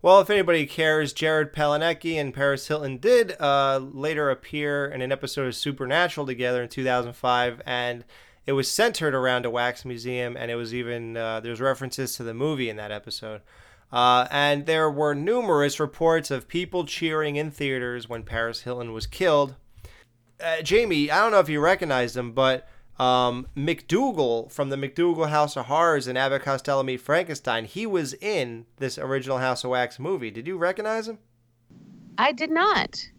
well, 0.00 0.20
if 0.20 0.30
anybody 0.30 0.64
cares, 0.64 1.12
Jared 1.12 1.52
Padalecki 1.52 2.14
and 2.14 2.32
Paris 2.32 2.68
Hilton 2.68 2.98
did 2.98 3.34
uh, 3.40 3.78
later 3.78 4.30
appear 4.30 4.86
in 4.86 5.02
an 5.02 5.10
episode 5.10 5.48
of 5.48 5.56
Supernatural 5.56 6.24
together 6.24 6.62
in 6.62 6.68
2005, 6.68 7.60
and 7.66 8.04
it 8.48 8.52
was 8.52 8.66
centered 8.66 9.14
around 9.14 9.44
a 9.44 9.50
wax 9.50 9.84
museum, 9.84 10.34
and 10.34 10.50
it 10.50 10.54
was 10.54 10.72
even 10.72 11.18
uh, 11.18 11.38
there's 11.38 11.60
references 11.60 12.16
to 12.16 12.22
the 12.22 12.32
movie 12.32 12.70
in 12.70 12.76
that 12.76 12.90
episode. 12.90 13.42
Uh, 13.92 14.26
and 14.30 14.64
there 14.64 14.90
were 14.90 15.14
numerous 15.14 15.78
reports 15.78 16.30
of 16.30 16.48
people 16.48 16.86
cheering 16.86 17.36
in 17.36 17.50
theaters 17.50 18.08
when 18.08 18.22
Paris 18.22 18.62
Hilton 18.62 18.94
was 18.94 19.06
killed. 19.06 19.56
Uh, 20.42 20.62
Jamie, 20.62 21.10
I 21.10 21.20
don't 21.20 21.32
know 21.32 21.40
if 21.40 21.50
you 21.50 21.60
recognized 21.60 22.16
him, 22.16 22.32
but 22.32 22.66
um, 22.98 23.48
McDougal 23.54 24.50
from 24.50 24.70
the 24.70 24.76
McDougal 24.76 25.28
House 25.28 25.54
of 25.54 25.66
Horrors 25.66 26.06
and 26.06 26.16
Abbott 26.16 26.40
Costello 26.40 26.82
Meet 26.82 27.02
Frankenstein, 27.02 27.66
he 27.66 27.84
was 27.84 28.14
in 28.14 28.64
this 28.78 28.96
original 28.96 29.36
House 29.36 29.62
of 29.62 29.72
Wax 29.72 29.98
movie. 29.98 30.30
Did 30.30 30.46
you 30.46 30.56
recognize 30.56 31.06
him? 31.06 31.18
I 32.16 32.32
did 32.32 32.50
not. 32.50 33.10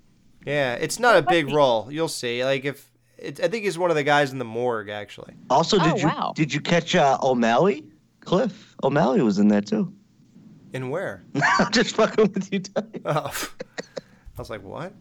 Yeah, 0.43 0.73
it's 0.73 0.97
not 0.97 1.17
a 1.17 1.21
big 1.21 1.53
role. 1.53 1.87
You'll 1.91 2.07
see. 2.07 2.43
Like 2.43 2.65
if 2.65 2.89
it, 3.21 3.39
I 3.43 3.47
think 3.47 3.63
he's 3.65 3.77
one 3.77 3.89
of 3.89 3.95
the 3.95 4.03
guys 4.03 4.31
in 4.31 4.39
the 4.39 4.45
morgue 4.45 4.89
actually. 4.89 5.33
Also, 5.49 5.77
Oh, 5.79 5.83
did 5.93 6.01
you 6.01 6.07
wow. 6.07 6.33
did 6.35 6.53
you 6.53 6.61
catch 6.61 6.95
uh, 6.95 7.17
O'Malley? 7.21 7.83
Cliff 8.21 8.75
O'Malley 8.83 9.21
was 9.21 9.39
in 9.39 9.47
there 9.47 9.61
too. 9.61 9.91
In 10.73 10.89
where? 10.89 11.23
I'm 11.59 11.71
just 11.71 11.95
fucking 11.95 12.31
with 12.33 12.51
you. 12.53 12.59
Ty. 12.59 12.83
Oh, 13.05 13.31
I 14.37 14.41
was 14.41 14.49
like, 14.49 14.63
what? 14.63 14.93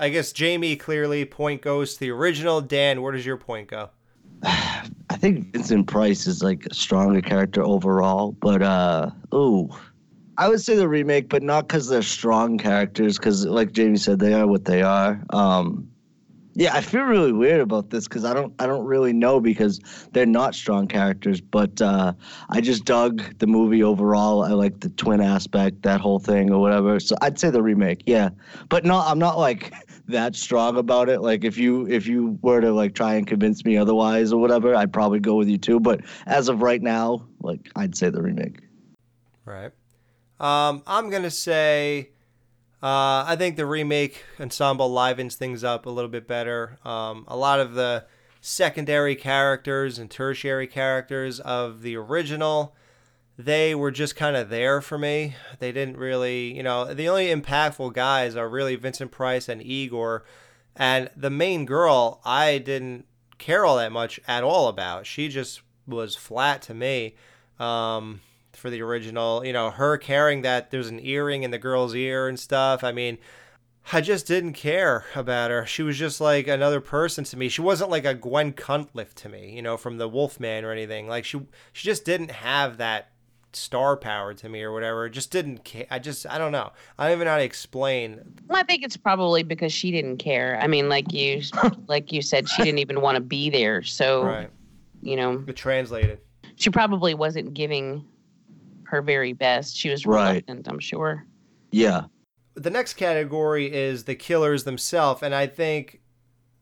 I 0.00 0.10
guess 0.10 0.32
Jamie 0.32 0.76
clearly 0.76 1.24
point 1.24 1.60
goes 1.60 1.94
to 1.94 2.00
the 2.00 2.10
original. 2.10 2.60
Dan, 2.60 3.02
where 3.02 3.12
does 3.12 3.26
your 3.26 3.36
point 3.36 3.68
go? 3.68 3.90
I 4.44 5.16
think 5.16 5.52
Vincent 5.52 5.88
Price 5.88 6.26
is 6.28 6.42
like 6.42 6.66
a 6.66 6.74
stronger 6.74 7.20
character 7.20 7.62
overall, 7.64 8.32
but 8.40 8.62
uh, 8.62 9.10
ooh, 9.34 9.68
I 10.36 10.48
would 10.48 10.60
say 10.60 10.76
the 10.76 10.86
remake, 10.88 11.28
but 11.28 11.42
not 11.42 11.66
because 11.66 11.88
they're 11.88 12.02
strong 12.02 12.58
characters. 12.58 13.18
Because 13.18 13.44
like 13.44 13.72
Jamie 13.72 13.96
said, 13.96 14.20
they 14.20 14.34
are 14.34 14.46
what 14.46 14.64
they 14.66 14.82
are. 14.82 15.20
Um, 15.30 15.90
yeah, 16.58 16.74
I 16.74 16.80
feel 16.80 17.02
really 17.02 17.32
weird 17.32 17.60
about 17.60 17.90
this 17.90 18.08
because 18.08 18.24
I 18.24 18.34
don't, 18.34 18.52
I 18.58 18.66
don't 18.66 18.84
really 18.84 19.12
know 19.12 19.38
because 19.38 19.78
they're 20.10 20.26
not 20.26 20.56
strong 20.56 20.88
characters. 20.88 21.40
But 21.40 21.80
uh, 21.80 22.14
I 22.50 22.60
just 22.60 22.84
dug 22.84 23.22
the 23.38 23.46
movie 23.46 23.84
overall. 23.84 24.42
I 24.42 24.48
like 24.48 24.80
the 24.80 24.88
twin 24.90 25.20
aspect, 25.20 25.82
that 25.84 26.00
whole 26.00 26.18
thing 26.18 26.50
or 26.50 26.60
whatever. 26.60 26.98
So 26.98 27.14
I'd 27.22 27.38
say 27.38 27.50
the 27.50 27.62
remake, 27.62 28.02
yeah. 28.06 28.30
But 28.70 28.84
no, 28.84 28.98
I'm 28.98 29.20
not 29.20 29.38
like 29.38 29.72
that 30.08 30.34
strong 30.34 30.76
about 30.76 31.08
it. 31.08 31.20
Like 31.22 31.44
if 31.44 31.56
you 31.56 31.86
if 31.86 32.08
you 32.08 32.36
were 32.42 32.60
to 32.60 32.72
like 32.72 32.92
try 32.92 33.14
and 33.14 33.24
convince 33.24 33.64
me 33.64 33.76
otherwise 33.76 34.32
or 34.32 34.40
whatever, 34.40 34.74
I'd 34.74 34.92
probably 34.92 35.20
go 35.20 35.36
with 35.36 35.46
you 35.46 35.58
too. 35.58 35.78
But 35.78 36.00
as 36.26 36.48
of 36.48 36.60
right 36.60 36.82
now, 36.82 37.24
like 37.40 37.70
I'd 37.76 37.96
say 37.96 38.10
the 38.10 38.20
remake. 38.20 38.62
Right. 39.44 39.70
Um, 40.40 40.82
I'm 40.88 41.08
gonna 41.08 41.30
say, 41.30 42.10
uh, 42.82 43.24
I 43.26 43.36
think 43.36 43.56
the 43.56 43.66
remake 43.66 44.24
ensemble 44.38 44.90
livens 44.90 45.34
things 45.34 45.64
up 45.64 45.86
a 45.86 45.90
little 45.90 46.10
bit 46.10 46.28
better. 46.28 46.78
Um, 46.84 47.24
a 47.26 47.36
lot 47.36 47.58
of 47.58 47.74
the 47.74 48.04
secondary 48.40 49.16
characters 49.16 49.98
and 49.98 50.10
tertiary 50.10 50.68
characters 50.68 51.40
of 51.40 51.82
the 51.82 51.96
original, 51.96 52.76
they 53.36 53.74
were 53.74 53.90
just 53.90 54.14
kind 54.14 54.36
of 54.36 54.48
there 54.48 54.80
for 54.80 54.96
me. 54.96 55.34
They 55.58 55.72
didn't 55.72 55.96
really, 55.96 56.56
you 56.56 56.62
know, 56.62 56.94
the 56.94 57.08
only 57.08 57.26
impactful 57.26 57.94
guys 57.94 58.36
are 58.36 58.48
really 58.48 58.76
Vincent 58.76 59.10
Price 59.10 59.48
and 59.48 59.60
Igor, 59.60 60.24
and 60.76 61.10
the 61.16 61.30
main 61.30 61.64
girl 61.64 62.20
I 62.24 62.58
didn't 62.58 63.06
care 63.38 63.64
all 63.64 63.76
that 63.78 63.92
much 63.92 64.20
at 64.28 64.44
all 64.44 64.68
about. 64.68 65.06
She 65.06 65.28
just 65.28 65.62
was 65.86 66.14
flat 66.14 66.62
to 66.62 66.74
me. 66.74 67.16
Um, 67.58 68.20
for 68.58 68.70
the 68.70 68.82
original, 68.82 69.44
you 69.44 69.52
know, 69.52 69.70
her 69.70 69.96
caring 69.96 70.42
that 70.42 70.70
there's 70.70 70.88
an 70.88 71.00
earring 71.04 71.42
in 71.44 71.50
the 71.50 71.58
girl's 71.58 71.94
ear 71.94 72.28
and 72.28 72.38
stuff. 72.38 72.84
I 72.84 72.92
mean, 72.92 73.18
I 73.92 74.00
just 74.02 74.26
didn't 74.26 74.52
care 74.52 75.04
about 75.14 75.50
her. 75.50 75.64
She 75.64 75.82
was 75.82 75.96
just 75.96 76.20
like 76.20 76.46
another 76.46 76.80
person 76.80 77.24
to 77.24 77.36
me. 77.38 77.48
She 77.48 77.62
wasn't 77.62 77.90
like 77.90 78.04
a 78.04 78.14
Gwen 78.14 78.52
Conliffe 78.52 79.14
to 79.14 79.28
me, 79.30 79.54
you 79.54 79.62
know, 79.62 79.76
from 79.78 79.96
the 79.96 80.08
Wolfman 80.08 80.64
or 80.64 80.72
anything. 80.72 81.08
Like 81.08 81.24
she, 81.24 81.40
she 81.72 81.86
just 81.86 82.04
didn't 82.04 82.30
have 82.32 82.76
that 82.76 83.12
star 83.54 83.96
power 83.96 84.34
to 84.34 84.48
me 84.48 84.62
or 84.62 84.72
whatever. 84.72 85.06
It 85.06 85.10
just 85.10 85.30
didn't 85.30 85.64
care. 85.64 85.86
I 85.90 85.98
just, 86.00 86.26
I 86.26 86.36
don't 86.36 86.52
know. 86.52 86.70
I 86.98 87.04
don't 87.06 87.16
even 87.16 87.24
know 87.24 87.30
how 87.30 87.38
to 87.38 87.44
explain. 87.44 88.20
Well, 88.46 88.58
I 88.58 88.62
think 88.62 88.82
it's 88.84 88.96
probably 88.98 89.42
because 89.42 89.72
she 89.72 89.90
didn't 89.90 90.18
care. 90.18 90.58
I 90.60 90.66
mean, 90.66 90.90
like 90.90 91.12
you, 91.14 91.40
like 91.86 92.12
you 92.12 92.20
said, 92.20 92.46
she 92.48 92.62
didn't 92.64 92.80
even 92.80 93.00
want 93.00 93.14
to 93.16 93.22
be 93.22 93.48
there. 93.48 93.82
So, 93.82 94.22
Right. 94.24 94.50
you 95.00 95.16
know, 95.16 95.42
It 95.46 95.56
translated. 95.56 96.18
she 96.56 96.68
probably 96.68 97.14
wasn't 97.14 97.54
giving 97.54 98.04
her 98.88 99.02
very 99.02 99.32
best. 99.32 99.76
She 99.76 99.90
was 99.90 100.06
Right. 100.06 100.28
reluctant, 100.46 100.68
I'm 100.68 100.80
sure. 100.80 101.24
Yeah. 101.70 102.04
the 102.54 102.70
next 102.70 102.94
category 102.94 103.72
is 103.72 104.02
the 104.04 104.16
killers 104.16 104.64
themselves, 104.64 105.22
and 105.22 105.32
I 105.32 105.46
think 105.46 106.00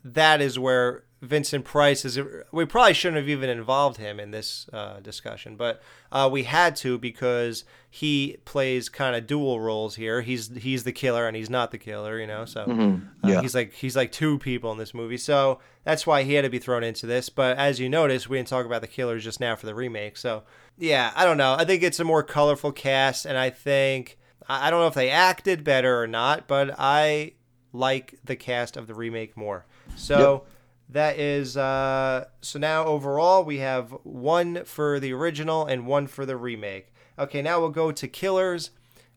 that 0.05 0.43
is 0.43 0.59
where 0.59 1.05
Vincent 1.23 1.65
Price 1.65 2.05
is. 2.05 2.21
We 2.53 2.67
probably 2.67 2.93
shouldn't 2.93 3.17
have 3.17 3.29
even 3.31 3.49
involved 3.49 3.97
him 3.97 4.21
in 4.21 4.31
this 4.31 4.69
uh, 4.75 5.01
discussion, 5.01 5.57
but 5.57 5.81
uh, 6.13 6.29
we 6.31 6.43
had 6.43 6.77
to 6.77 6.99
because 6.99 7.65
he 7.89 8.37
plays 8.45 8.91
kind 8.91 9.17
of 9.17 9.27
dual 9.27 9.59
roles 9.59 9.97
here. 9.97 10.21
He's 10.21 10.55
he's 10.59 10.85
the 10.85 10.93
killer 10.93 11.27
and 11.27 11.35
he's 11.35 11.49
not 11.49 11.71
the 11.71 11.79
killer, 11.79 12.21
you 12.21 12.27
know. 12.27 12.45
So 12.45 12.61
uh, 12.61 12.99
Yeah. 13.29 13.41
he's 13.41 13.55
like 13.55 13.73
he's 13.73 13.97
like 13.97 14.13
two 14.13 14.39
people 14.39 14.71
in 14.73 14.77
this 14.79 14.93
movie. 14.93 15.17
So 15.17 15.61
that's 15.85 16.07
why 16.07 16.25
he 16.25 16.35
had 16.35 16.43
to 16.43 16.51
be 16.51 16.59
thrown 16.59 16.85
into 16.85 17.07
this. 17.07 17.31
But 17.31 17.57
as 17.57 17.81
you 17.81 17.89
notice, 17.89 18.29
we 18.29 18.37
didn't 18.37 18.49
talk 18.49 18.67
about 18.67 18.83
the 18.83 18.87
killers 18.89 19.25
just 19.25 19.41
now 19.41 19.57
for 19.57 19.65
the 19.65 19.75
remake. 19.75 20.19
So 20.19 20.43
yeah, 20.79 21.13
I 21.15 21.25
don't 21.25 21.39
know. 21.39 21.55
I 21.59 21.65
think 21.65 21.83
it's 21.83 22.01
a 22.01 22.05
more 22.05 22.23
colorful 22.23 22.73
cast, 22.73 23.25
and 23.25 23.39
I 23.39 23.51
think 23.51 24.19
I 24.49 24.71
don't 24.71 24.81
know 24.81 24.87
if 24.87 24.95
they 24.95 25.11
acted 25.11 25.65
better 25.65 26.01
or 26.01 26.07
not, 26.07 26.47
but 26.47 26.75
I 26.79 27.33
like 27.73 28.19
the 28.25 28.37
cast 28.37 28.77
of 28.77 28.87
the 28.87 28.95
remake 28.95 29.37
more. 29.37 29.67
So 29.97 30.45
that 30.89 31.19
is 31.19 31.57
uh, 31.57 32.27
so 32.41 32.59
now 32.59 32.85
overall 32.85 33.45
we 33.45 33.59
have 33.59 33.91
one 34.05 34.65
for 34.65 35.01
the 35.01 35.13
original 35.13 35.67
and 35.67 35.87
one 35.87 36.07
for 36.07 36.25
the 36.25 36.37
remake. 36.37 36.93
Okay, 37.19 37.43
now 37.43 37.61
we'll 37.61 37.71
go 37.71 37.91
to 37.93 38.09
killers. 38.09 38.71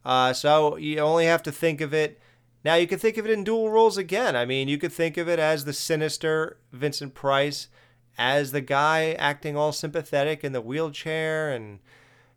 Uh, 0.05 0.33
so 0.33 0.77
you 0.77 0.99
only 0.99 1.25
have 1.25 1.43
to 1.43 1.51
think 1.51 1.81
of 1.81 1.93
it. 1.93 2.19
Now 2.63 2.75
you 2.75 2.87
can 2.87 2.99
think 2.99 3.17
of 3.17 3.25
it 3.25 3.31
in 3.31 3.43
dual 3.43 3.69
roles 3.69 3.97
again. 3.97 4.35
I 4.35 4.45
mean, 4.45 4.67
you 4.67 4.77
could 4.77 4.91
think 4.91 5.17
of 5.17 5.29
it 5.29 5.39
as 5.39 5.65
the 5.65 5.73
sinister 5.73 6.57
Vincent 6.71 7.13
Price, 7.13 7.67
as 8.19 8.51
the 8.51 8.61
guy 8.61 9.13
acting 9.13 9.55
all 9.55 9.71
sympathetic 9.71 10.43
in 10.43 10.51
the 10.51 10.61
wheelchair 10.61 11.51
and 11.51 11.79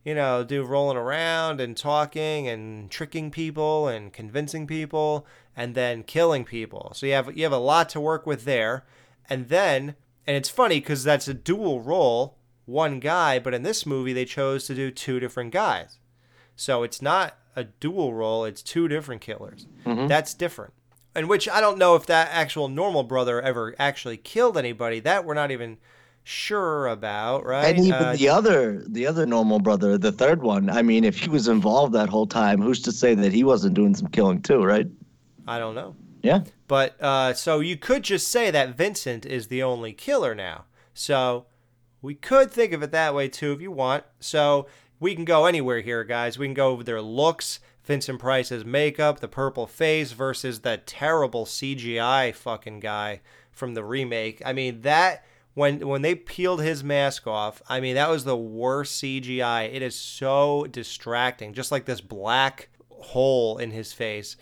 you 0.05 0.15
know, 0.15 0.43
do 0.43 0.65
rolling 0.65 0.97
around 0.97 1.61
and 1.61 1.77
talking 1.77 2.49
and 2.49 2.91
tricking 2.91 3.31
people 3.31 3.87
and 3.87 4.13
convincing 4.13 4.67
people 4.67 5.27
and 5.57 5.75
then 5.75 6.03
killing 6.03 6.45
people. 6.45 6.93
So 6.95 7.07
you 7.07 7.13
have 7.13 7.37
you 7.37 7.45
have 7.45 7.53
a 7.53 7.59
lot 7.59 7.89
to 7.91 8.01
work 8.01 8.27
with 8.27 8.45
there. 8.45 8.85
And 9.29 9.49
then 9.49 9.95
and 10.27 10.37
it's 10.37 10.49
funny 10.49 10.81
cuz 10.81 11.05
that's 11.05 11.29
a 11.29 11.35
dual 11.35 11.81
role, 11.81 12.37
one 12.65 12.99
guy, 12.99 13.39
but 13.39 13.55
in 13.55 13.63
this 13.63 13.87
movie 13.87 14.13
they 14.13 14.25
chose 14.25 14.67
to 14.67 14.75
do 14.75 14.91
two 14.91 15.21
different 15.21 15.53
guys. 15.53 15.99
So 16.57 16.83
it's 16.83 17.03
not 17.03 17.39
a 17.55 17.65
dual 17.65 18.15
role, 18.15 18.45
it's 18.45 18.63
two 18.63 18.89
different 18.89 19.21
killers. 19.21 19.67
Mm-hmm. 19.85 20.09
That's 20.09 20.35
different. 20.35 20.75
And 21.15 21.29
which 21.29 21.49
I 21.49 21.61
don't 21.61 21.79
know 21.79 21.95
if 21.95 22.07
that 22.07 22.29
actual 22.33 22.69
normal 22.69 23.03
brother 23.03 23.41
ever 23.41 23.75
actually 23.79 24.17
killed 24.17 24.57
anybody. 24.57 25.01
That 25.01 25.25
we're 25.25 25.35
not 25.35 25.51
even 25.51 25.79
sure 26.25 26.87
about, 26.87 27.45
right? 27.45 27.75
And 27.77 27.87
even 27.87 27.93
Uh, 28.03 28.17
the 28.17 28.29
other, 28.29 28.85
the 28.87 29.07
other 29.07 29.27
normal 29.27 29.59
brother, 29.59 29.99
the 29.99 30.13
third 30.13 30.43
one. 30.43 30.71
I 30.71 30.83
mean, 30.83 31.05
if 31.05 31.19
he 31.19 31.29
was 31.29 31.49
involved 31.49 31.93
that 31.95 32.09
whole 32.09 32.27
time, 32.27 32.63
who's 32.63 32.81
to 32.83 32.93
say 32.93 33.15
that 33.15 33.33
he 33.33 33.45
wasn't 33.45 33.75
doing 33.75 33.95
some 33.95 34.09
killing 34.09 34.41
too, 34.41 34.63
right? 34.63 34.87
I 35.47 35.59
don't 35.59 35.75
know. 35.75 35.97
Yeah. 36.23 36.45
But 36.69 37.01
uh, 37.03 37.35
so 37.35 37.61
you 37.61 37.77
could 37.77 38.05
just 38.05 38.29
say 38.29 38.51
that 38.51 38.77
Vincent 38.77 39.27
is 39.27 39.49
the 39.49 39.63
only 39.63 39.93
killer 39.93 40.35
now. 40.35 40.65
So 40.95 41.47
we 42.01 42.15
could 42.15 42.51
think 42.51 42.73
of 42.73 42.83
it 42.83 42.93
that 42.93 43.15
way 43.15 43.29
too 43.29 43.53
if 43.53 43.61
you 43.61 43.73
want. 43.73 44.05
So 44.21 44.67
we 45.01 45.15
can 45.15 45.25
go 45.25 45.47
anywhere 45.47 45.81
here, 45.81 46.05
guys. 46.05 46.39
We 46.39 46.47
can 46.47 46.55
go 46.55 46.69
over 46.69 46.85
their 46.85 47.03
looks, 47.03 47.59
Vincent 47.85 48.21
Price's 48.21 48.65
makeup, 48.65 49.21
the 49.21 49.29
purple 49.29 49.67
face 49.67 50.13
versus 50.13 50.61
the 50.61 50.79
terrible 50.79 51.45
CGI 51.45 52.35
fucking 52.35 52.81
guy 52.81 53.21
from 53.51 53.75
the 53.75 53.85
remake. 53.85 54.41
I 54.45 54.53
mean 54.53 54.83
that 54.83 55.25
when 55.55 55.87
when 55.87 56.03
they 56.03 56.15
peeled 56.15 56.63
his 56.63 56.85
mask 56.85 57.27
off, 57.27 57.61
I 57.69 57.81
mean 57.81 57.95
that 57.97 58.09
was 58.11 58.25
the 58.25 58.37
worst 58.37 59.03
CGI. 59.03 59.73
It 59.73 59.83
is 59.83 59.95
so 59.95 60.67
distracting. 60.71 61.55
Just 61.55 61.73
like 61.73 61.85
this 61.85 62.01
black 62.01 62.69
hole 62.89 63.59
in 63.59 63.71
his 63.73 63.93
face. 63.93 64.37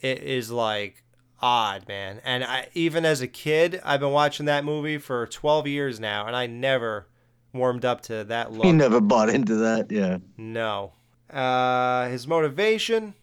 It 0.00 0.22
is 0.22 0.50
like 0.50 1.04
odd, 1.40 1.86
man. 1.88 2.20
And 2.24 2.42
I 2.42 2.68
even 2.74 3.04
as 3.04 3.20
a 3.20 3.28
kid, 3.28 3.80
I've 3.84 4.00
been 4.00 4.12
watching 4.12 4.46
that 4.46 4.64
movie 4.64 4.98
for 4.98 5.26
12 5.26 5.66
years 5.66 6.00
now 6.00 6.26
and 6.26 6.34
I 6.34 6.46
never 6.46 7.06
warmed 7.52 7.84
up 7.84 8.00
to 8.02 8.24
that 8.24 8.52
look. 8.52 8.64
He 8.64 8.72
never 8.72 9.00
bought 9.00 9.28
into 9.28 9.56
that. 9.56 9.90
Yeah. 9.90 10.18
No. 10.36 10.92
Uh, 11.30 12.08
his 12.08 12.26
motivation, 12.26 13.14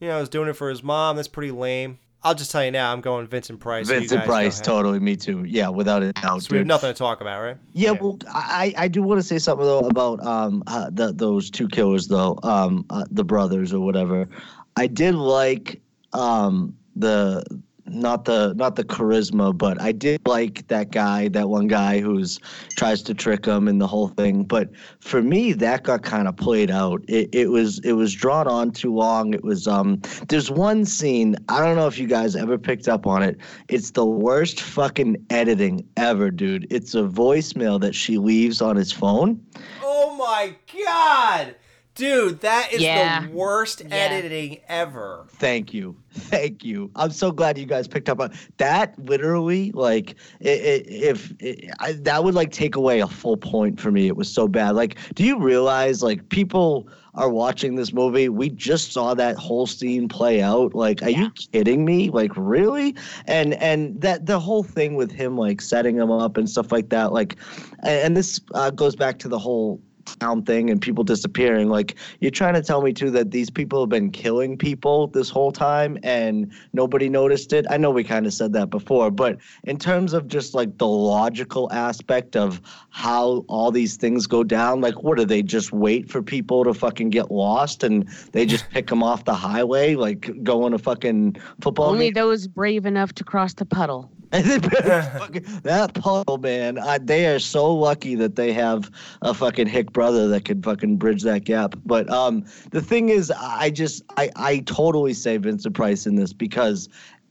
you 0.00 0.08
know, 0.08 0.20
is 0.20 0.28
doing 0.28 0.48
it 0.48 0.54
for 0.54 0.70
his 0.70 0.82
mom. 0.82 1.16
That's 1.16 1.28
pretty 1.28 1.52
lame. 1.52 1.98
I'll 2.22 2.34
just 2.34 2.50
tell 2.50 2.64
you 2.64 2.72
now, 2.72 2.92
I'm 2.92 3.02
going 3.02 3.26
Vincent 3.28 3.60
Price. 3.60 3.88
You 3.88 4.00
Vincent 4.00 4.20
guys 4.20 4.26
Price, 4.26 4.60
totally. 4.60 4.98
Me 4.98 5.14
too. 5.14 5.44
Yeah, 5.44 5.68
without 5.68 6.02
a 6.02 6.12
doubt. 6.12 6.42
So 6.42 6.48
we 6.52 6.58
have 6.58 6.66
nothing 6.66 6.92
to 6.92 6.98
talk 6.98 7.20
about, 7.20 7.40
right? 7.40 7.56
Yeah, 7.72 7.92
well, 7.92 8.18
I 8.28 8.74
I 8.76 8.88
do 8.88 9.02
want 9.02 9.20
to 9.20 9.22
say 9.22 9.38
something 9.38 9.64
though 9.64 9.86
about 9.86 10.24
um 10.26 10.64
uh, 10.66 10.90
the, 10.90 11.12
those 11.12 11.50
two 11.50 11.68
killers 11.68 12.08
though, 12.08 12.38
um 12.42 12.84
uh, 12.90 13.04
the 13.10 13.22
brothers 13.22 13.72
or 13.72 13.78
whatever. 13.80 14.28
I 14.76 14.88
did 14.88 15.14
like 15.14 15.80
um 16.14 16.76
the 16.96 17.44
not 17.88 18.24
the 18.24 18.54
not 18.54 18.76
the 18.76 18.84
charisma, 18.84 19.56
but 19.56 19.80
I 19.80 19.92
did 19.92 20.20
like 20.26 20.66
that 20.68 20.90
guy, 20.90 21.28
that 21.28 21.48
one 21.48 21.66
guy 21.66 22.00
who's 22.00 22.40
tries 22.76 23.02
to 23.02 23.14
trick 23.14 23.44
him 23.44 23.68
and 23.68 23.80
the 23.80 23.86
whole 23.86 24.08
thing. 24.08 24.44
But 24.44 24.70
for 25.00 25.22
me, 25.22 25.52
that 25.54 25.84
got 25.84 26.02
kind 26.02 26.28
of 26.28 26.36
played 26.36 26.70
out. 26.70 27.02
It 27.08 27.28
it 27.32 27.48
was 27.48 27.78
it 27.80 27.92
was 27.92 28.12
drawn 28.14 28.48
on 28.48 28.72
too 28.72 28.94
long. 28.94 29.34
It 29.34 29.44
was 29.44 29.66
um. 29.66 30.00
There's 30.28 30.50
one 30.50 30.84
scene 30.84 31.36
I 31.48 31.60
don't 31.60 31.76
know 31.76 31.86
if 31.86 31.98
you 31.98 32.06
guys 32.06 32.36
ever 32.36 32.58
picked 32.58 32.88
up 32.88 33.06
on 33.06 33.22
it. 33.22 33.38
It's 33.68 33.92
the 33.92 34.06
worst 34.06 34.60
fucking 34.60 35.24
editing 35.30 35.86
ever, 35.96 36.30
dude. 36.30 36.66
It's 36.70 36.94
a 36.94 37.02
voicemail 37.02 37.80
that 37.80 37.94
she 37.94 38.18
leaves 38.18 38.60
on 38.60 38.76
his 38.76 38.92
phone. 38.92 39.40
Oh 39.82 40.16
my 40.16 40.54
god! 40.84 41.54
Dude, 41.96 42.40
that 42.42 42.72
is 42.72 42.82
Yeah. 42.82 43.22
the 43.26 43.32
worst 43.32 43.80
Yeah. 43.80 43.94
editing 43.96 44.58
ever. 44.68 45.24
Thank 45.30 45.72
you. 45.72 45.96
Thank 46.12 46.62
you. 46.64 46.90
I'm 46.94 47.10
so 47.10 47.32
glad 47.32 47.56
you 47.58 47.66
guys 47.66 47.88
picked 47.88 48.08
up 48.10 48.20
on 48.20 48.32
that. 48.58 48.94
Literally, 48.98 49.72
like, 49.72 50.16
i 50.44 50.48
i 50.48 50.82
if 50.86 51.32
i 51.42 51.56
I, 51.80 51.92
that 51.92 52.22
would 52.22 52.34
like 52.34 52.52
take 52.52 52.76
away 52.76 53.00
a 53.00 53.06
full 53.06 53.36
point 53.36 53.80
for 53.80 53.90
me. 53.90 54.06
It 54.06 54.16
was 54.16 54.32
so 54.32 54.46
bad. 54.46 54.76
Like, 54.76 54.96
do 55.14 55.24
you 55.24 55.38
realize, 55.38 56.02
like, 56.02 56.28
people 56.28 56.86
are 57.14 57.30
watching 57.30 57.76
this 57.76 57.94
movie? 57.94 58.28
We 58.28 58.50
just 58.50 58.92
saw 58.92 59.14
that 59.14 59.36
whole 59.36 59.66
scene 59.66 60.06
play 60.08 60.42
out. 60.42 60.74
Like, 60.74 61.02
are 61.02 61.10
you 61.10 61.30
kidding 61.30 61.84
me? 61.86 62.10
Like, 62.10 62.32
really? 62.36 62.94
And 63.26 63.54
and 63.54 63.98
that 64.02 64.26
the 64.26 64.38
whole 64.38 64.62
thing 64.62 64.96
with 64.96 65.10
him 65.10 65.36
like 65.38 65.62
setting 65.62 65.96
him 65.96 66.10
up 66.10 66.36
and 66.36 66.48
stuff 66.48 66.70
like 66.72 66.90
that. 66.90 67.12
Like, 67.14 67.36
and, 67.82 67.98
and 68.04 68.16
this 68.16 68.38
uh, 68.54 68.70
goes 68.70 68.94
back 68.96 69.18
to 69.20 69.28
the 69.28 69.38
whole 69.38 69.80
town 70.06 70.42
thing 70.42 70.70
and 70.70 70.80
people 70.80 71.04
disappearing. 71.04 71.68
Like 71.68 71.96
you're 72.20 72.30
trying 72.30 72.54
to 72.54 72.62
tell 72.62 72.82
me 72.82 72.92
too 72.92 73.10
that 73.10 73.30
these 73.30 73.50
people 73.50 73.80
have 73.80 73.88
been 73.88 74.10
killing 74.10 74.56
people 74.56 75.08
this 75.08 75.28
whole 75.28 75.52
time 75.52 75.98
and 76.02 76.52
nobody 76.72 77.08
noticed 77.08 77.52
it. 77.52 77.66
I 77.70 77.76
know 77.76 77.90
we 77.90 78.04
kind 78.04 78.26
of 78.26 78.32
said 78.32 78.52
that 78.54 78.70
before, 78.70 79.10
but 79.10 79.38
in 79.64 79.78
terms 79.78 80.12
of 80.12 80.28
just 80.28 80.54
like 80.54 80.78
the 80.78 80.86
logical 80.86 81.70
aspect 81.72 82.36
of 82.36 82.60
how 82.90 83.44
all 83.48 83.70
these 83.70 83.96
things 83.96 84.26
go 84.26 84.44
down, 84.44 84.80
like 84.80 85.02
what 85.02 85.18
do 85.18 85.24
they 85.24 85.42
just 85.42 85.72
wait 85.72 86.10
for 86.10 86.22
people 86.22 86.64
to 86.64 86.74
fucking 86.74 87.10
get 87.10 87.30
lost 87.30 87.82
and 87.82 88.08
they 88.32 88.46
just 88.46 88.68
pick 88.70 88.86
them 88.86 89.02
off 89.02 89.24
the 89.24 89.34
highway, 89.34 89.94
like 89.94 90.30
going 90.42 90.72
to 90.72 90.78
fucking 90.78 91.36
football 91.60 91.90
Only 91.90 92.06
game? 92.06 92.14
those 92.14 92.46
brave 92.46 92.86
enough 92.86 93.12
to 93.14 93.24
cross 93.24 93.54
the 93.54 93.66
puddle. 93.66 94.10
That 94.32 95.92
puddle, 95.94 96.38
man. 96.38 96.78
I, 96.78 96.98
they 96.98 97.26
are 97.26 97.38
so 97.38 97.72
lucky 97.72 98.14
that 98.16 98.36
they 98.36 98.52
have 98.52 98.90
a 99.22 99.32
fucking 99.32 99.66
hick 99.68 99.92
brother 99.92 100.28
that 100.28 100.44
can 100.44 100.62
fucking 100.62 100.96
bridge 100.96 101.22
that 101.22 101.44
gap. 101.44 101.74
But 101.84 102.10
um, 102.10 102.44
the 102.70 102.82
thing 102.82 103.08
is, 103.08 103.30
I 103.30 103.70
just, 103.70 104.02
I, 104.16 104.30
I 104.36 104.58
totally 104.60 105.14
say 105.14 105.36
Vincent 105.36 105.74
Price 105.74 106.06
in 106.06 106.16
this 106.16 106.32
because 106.32 106.88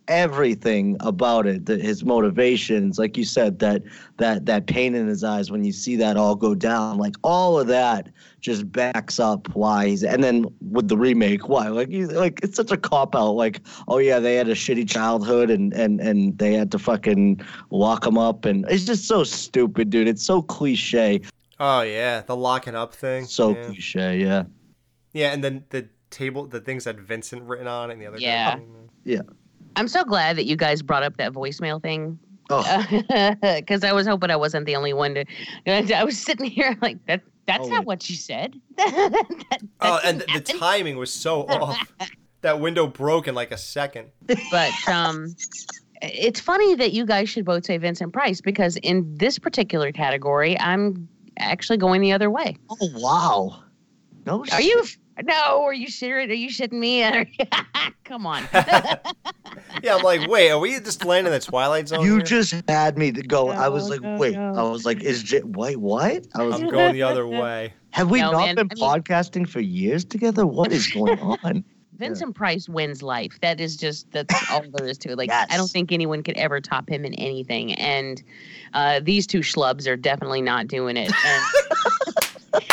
everything 0.08 0.98
about 1.00 1.48
it, 1.48 1.66
the, 1.66 1.78
his 1.78 2.04
motivations, 2.04 2.98
like 2.98 3.18
you 3.18 3.26
said, 3.26 3.60
that 3.60 3.84
that 4.18 4.46
that 4.46 4.68
pain 4.68 4.96
in 4.96 5.08
his 5.08 5.24
eyes 5.24 5.52
when 5.52 5.64
you 5.64 5.72
see 5.72 5.96
that 5.98 6.18
all 6.18 6.36
go 6.36 6.56
down, 6.56 6.98
like 6.98 7.16
all 7.24 7.60
of 7.60 7.68
that 7.68 8.10
just 8.42 8.72
backs 8.72 9.20
up 9.20 9.48
why 9.56 9.88
he's. 9.88 10.04
And 10.04 10.24
then 10.24 10.46
with 10.62 10.88
the 10.88 10.98
remake, 10.98 11.50
why? 11.50 11.68
Like 11.68 11.90
you, 11.90 12.08
like 12.08 12.40
it's 12.44 12.56
such 12.56 12.72
a 12.72 12.78
cop 12.78 13.16
out. 13.16 13.32
Like, 13.32 13.62
oh 13.88 13.98
yeah, 13.98 14.20
they 14.20 14.36
had 14.36 14.48
a 14.48 14.56
shitty 14.56 14.90
childhood 14.90 15.50
and 15.50 15.74
and 15.74 16.00
and 16.00 16.38
they 16.38 16.54
had 16.54 16.72
to 16.72 16.80
fucking 16.80 17.42
lock 17.72 18.06
him 18.06 18.18
up, 18.18 18.46
and 18.46 18.66
it's 18.70 18.86
just 18.86 19.08
so 19.08 19.24
stupid, 19.24 19.90
dude. 19.90 20.08
It's 20.08 20.24
so 20.24 20.42
cliche, 20.42 21.22
Oh 21.60 21.82
yeah, 21.82 22.22
the 22.22 22.36
locking 22.36 22.76
up 22.76 22.94
thing. 22.94 23.26
so 23.26 23.56
yeah. 23.56 23.66
cliche. 23.66 24.18
Yeah, 24.20 24.44
Yeah, 25.14 25.32
and 25.32 25.44
then 25.44 25.64
the 25.70 25.88
table, 26.10 26.48
the 26.48 26.60
things 26.60 26.84
that 26.84 27.00
Vincent 27.00 27.44
written 27.44 27.68
on 27.68 27.90
it, 27.90 27.94
and 27.94 28.02
the 28.02 28.08
other. 28.08 28.18
Yeah. 28.20 28.50
writing 28.50 28.90
yeah. 29.04 29.22
I'm 29.76 29.88
so 29.88 30.04
glad 30.04 30.38
that 30.38 30.46
you 30.46 30.56
guys 30.56 30.82
brought 30.82 31.04
up 31.04 31.18
that 31.18 31.34
voicemail 31.34 31.82
thing. 31.82 32.20
Oh, 32.50 32.62
Because 33.42 33.84
I 33.84 33.92
was 33.92 34.06
hoping 34.08 34.30
I 34.32 34.36
wasn't 34.36 34.66
the 34.66 34.76
only 34.76 34.94
one 34.94 35.16
to. 35.16 35.26
I 35.96 36.04
was 36.04 36.18
sitting 36.18 36.46
here 36.50 36.78
like 36.82 37.04
that. 37.08 37.22
That's 37.48 37.66
Oh, 37.66 37.70
not 37.70 37.80
wait. 37.82 37.88
what 37.88 38.10
you 38.10 38.16
said. 38.16 38.60
That- 38.78 39.12
that 39.50 39.60
Oh, 39.82 40.00
and 40.04 40.22
the, 40.22 40.26
the 40.36 40.42
timing 40.42 40.98
was 40.98 41.12
so 41.14 41.48
off. 41.48 41.92
that 42.42 42.60
window 42.60 42.88
broke 42.88 43.28
in 43.28 43.36
like 43.36 43.52
a 43.52 43.58
second. 43.58 44.10
but 44.52 44.72
um, 44.88 45.36
it's 46.02 46.40
funny 46.40 46.76
that 46.76 46.92
you 46.94 47.06
guys 47.06 47.30
should 47.30 47.46
both 47.46 47.66
say 47.66 47.78
Vincent 47.78 48.14
Price 48.14 48.42
because 48.42 48.78
in 48.78 49.16
this 49.18 49.38
particular 49.40 49.92
category, 49.92 50.60
I'm 50.60 51.08
actually 51.38 51.78
going 51.78 52.02
the 52.02 52.14
other 52.14 52.30
way. 52.30 52.58
oh 52.70 52.90
wow. 52.96 53.64
No, 54.26 54.42
Are 54.42 54.46
shit. 54.46 54.66
you? 54.66 54.84
No, 55.24 55.64
are 55.64 55.74
you 55.74 55.88
sure? 55.90 56.18
Are 56.20 56.24
you 56.24 56.50
shitting 56.50 56.74
me? 56.74 57.04
Come 58.04 58.26
on. 58.26 58.44
Yeah, 59.84 59.96
I'm 59.96 60.04
like, 60.04 60.28
wait, 60.28 60.50
are 60.52 60.60
we 60.60 60.80
just 60.80 61.06
landing 61.06 61.32
in 61.32 61.40
the 61.40 61.46
Twilight 61.46 61.88
Zone? 61.88 62.04
You 62.04 62.16
here? 62.16 62.22
just 62.24 62.56
had 62.68 62.98
me 62.98 63.12
to 63.12 63.22
go. 63.22 63.50
I 63.50 63.70
was 63.70 63.90
like, 63.90 64.02
no, 64.02 64.18
wait. 64.18 64.36
no. 64.36 64.54
I 64.54 64.64
was 64.64 64.84
like, 64.86 65.02
is 65.02 65.22
J- 65.24 65.44
wait 65.44 65.78
what? 65.78 66.26
I 66.36 66.44
was. 66.44 66.60
I'm 66.62 66.70
going 66.70 66.94
the 66.94 67.04
other 67.04 67.26
way. 67.28 67.74
Have 67.92 68.10
we 68.10 68.20
No, 68.20 68.32
not 68.32 68.46
man, 68.46 68.56
been 68.56 68.68
I 68.72 68.76
mean- 68.76 68.84
podcasting 69.04 69.48
for 69.48 69.60
years 69.62 70.04
together? 70.04 70.46
What 70.46 70.72
is 70.72 70.88
going 70.88 71.20
on? 71.44 71.64
Vincent 71.98 72.36
Price 72.36 72.68
wins 72.68 73.02
life. 73.04 73.40
That 73.42 73.62
is 73.62 73.78
just 73.78 74.12
that's 74.12 74.34
all 74.52 74.64
there 74.74 74.88
is 74.88 74.98
to 75.00 75.12
it. 75.12 75.18
Like 75.18 75.32
I 75.32 75.46
don't 75.56 75.70
think 75.70 75.92
anyone 75.92 76.24
could 76.24 76.36
ever 76.38 76.60
top 76.60 76.90
him 76.90 77.06
in 77.06 77.14
anything. 77.14 77.74
And 77.74 78.22
uh, 78.74 79.00
these 79.04 79.26
two 79.28 79.40
schlubs 79.40 79.88
are 79.88 79.96
definitely 79.96 80.42
not 80.42 80.68
doing 80.68 80.98
it. 80.98 81.12
And 81.26 82.64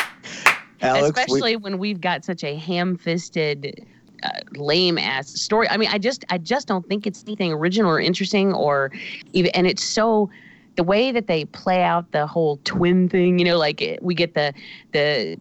Alex, 0.83 1.03
we- 1.03 1.09
especially 1.22 1.57
when 1.57 1.78
we've 1.78 2.01
got 2.01 2.24
such 2.24 2.43
a 2.45 2.57
ham-fisted 2.57 3.87
uh, 4.24 4.28
lame 4.55 4.99
ass 4.99 5.28
story 5.41 5.68
i 5.70 5.76
mean 5.76 5.89
i 5.91 5.99
just 5.99 6.24
i 6.28 6.39
just 6.39 6.68
don't 6.68 6.87
think 6.89 7.07
it's 7.09 7.24
anything 7.26 7.53
original 7.53 7.91
or 7.91 7.99
interesting 8.01 8.53
or 8.53 8.93
even 9.33 9.51
and 9.53 9.66
it's 9.66 9.83
so 9.83 10.30
the 10.76 10.85
way 10.85 11.11
that 11.11 11.26
they 11.26 11.45
play 11.47 11.83
out 11.83 12.09
the 12.12 12.24
whole 12.26 12.59
twin 12.64 13.09
thing 13.09 13.39
you 13.41 13.45
know 13.45 13.59
like 13.59 13.83
it, 13.83 14.01
we 14.01 14.14
get 14.14 14.35
the 14.35 14.53
the 14.93 15.37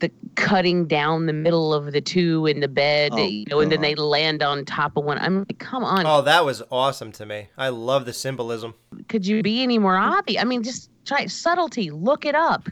the 0.00 0.10
cutting 0.34 0.84
down 0.86 1.26
the 1.26 1.32
middle 1.32 1.72
of 1.72 1.92
the 1.92 2.00
two 2.00 2.44
in 2.46 2.58
the 2.58 2.66
bed 2.66 3.12
Oh, 3.14 3.24
you 3.24 3.44
know 3.50 3.60
and 3.60 3.70
then 3.70 3.78
God. 3.78 3.84
they 3.84 3.94
land 3.94 4.42
on 4.42 4.64
top 4.64 4.96
of 4.96 5.04
one 5.04 5.18
i'm 5.18 5.38
like 5.38 5.58
come 5.60 5.84
on 5.84 6.04
Oh, 6.04 6.20
that 6.22 6.44
was 6.44 6.60
awesome 6.72 7.12
to 7.12 7.24
me. 7.24 7.48
I 7.56 7.68
love 7.68 8.04
the 8.04 8.12
symbolism. 8.12 8.74
could 9.08 9.24
you 9.24 9.44
be 9.44 9.62
any 9.62 9.78
more 9.78 9.96
obvious 9.96 10.42
i 10.42 10.44
mean 10.44 10.64
just 10.64 10.90
try 11.04 11.24
subtlety 11.26 11.90
look 11.92 12.24
it 12.26 12.34
up 12.34 12.68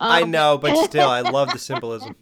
I 0.00 0.22
Um, 0.22 0.30
know, 0.30 0.58
but 0.58 0.76
still, 0.84 1.08
I 1.08 1.20
love 1.20 1.50
the 1.52 1.58
symbolism. 1.70 2.16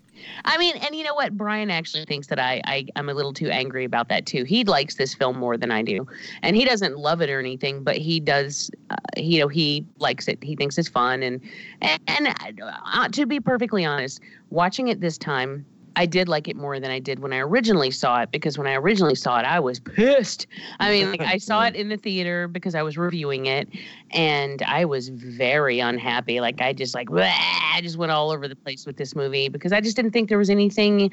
I 0.44 0.56
mean, 0.56 0.76
and 0.76 0.94
you 0.94 1.02
know 1.02 1.14
what? 1.14 1.36
Brian 1.36 1.68
actually 1.70 2.04
thinks 2.04 2.28
that 2.28 2.38
I, 2.38 2.60
I 2.64 2.86
I'm 2.94 3.08
a 3.08 3.14
little 3.14 3.32
too 3.32 3.48
angry 3.50 3.84
about 3.84 4.08
that 4.08 4.24
too. 4.24 4.44
He 4.44 4.62
likes 4.62 4.94
this 4.94 5.14
film 5.14 5.36
more 5.36 5.56
than 5.56 5.72
I 5.72 5.82
do, 5.82 6.06
and 6.42 6.54
he 6.54 6.64
doesn't 6.64 6.96
love 6.96 7.20
it 7.22 7.28
or 7.30 7.40
anything, 7.40 7.82
but 7.82 7.96
he 7.96 8.20
does. 8.20 8.70
Uh, 8.90 8.96
you 9.16 9.40
know, 9.40 9.48
he 9.48 9.84
likes 9.98 10.28
it. 10.28 10.42
He 10.42 10.54
thinks 10.54 10.78
it's 10.78 10.88
fun, 10.88 11.22
and 11.24 11.40
and, 11.80 12.00
and 12.06 12.62
uh, 12.62 13.08
to 13.08 13.26
be 13.26 13.40
perfectly 13.40 13.84
honest, 13.84 14.20
watching 14.50 14.88
it 14.88 15.00
this 15.00 15.18
time. 15.18 15.66
I 15.96 16.06
did 16.06 16.28
like 16.28 16.48
it 16.48 16.56
more 16.56 16.80
than 16.80 16.90
I 16.90 16.98
did 16.98 17.18
when 17.18 17.32
I 17.32 17.38
originally 17.38 17.90
saw 17.90 18.22
it 18.22 18.30
because 18.30 18.56
when 18.56 18.66
I 18.66 18.74
originally 18.74 19.14
saw 19.14 19.38
it, 19.38 19.44
I 19.44 19.60
was 19.60 19.80
pissed. 19.80 20.46
I 20.80 20.90
mean, 20.90 21.10
like 21.10 21.20
I 21.20 21.38
saw 21.38 21.64
it 21.64 21.74
in 21.76 21.88
the 21.88 21.96
theater 21.96 22.48
because 22.48 22.74
I 22.74 22.82
was 22.82 22.96
reviewing 22.96 23.46
it, 23.46 23.68
and 24.10 24.62
I 24.62 24.84
was 24.84 25.08
very 25.08 25.80
unhappy. 25.80 26.40
Like 26.40 26.60
I 26.60 26.72
just 26.72 26.94
like 26.94 27.08
"Bleh," 27.08 27.30
I 27.74 27.80
just 27.82 27.96
went 27.96 28.12
all 28.12 28.30
over 28.30 28.48
the 28.48 28.56
place 28.56 28.86
with 28.86 28.96
this 28.96 29.14
movie 29.14 29.48
because 29.48 29.72
I 29.72 29.80
just 29.80 29.96
didn't 29.96 30.12
think 30.12 30.28
there 30.28 30.38
was 30.38 30.50
anything. 30.50 31.10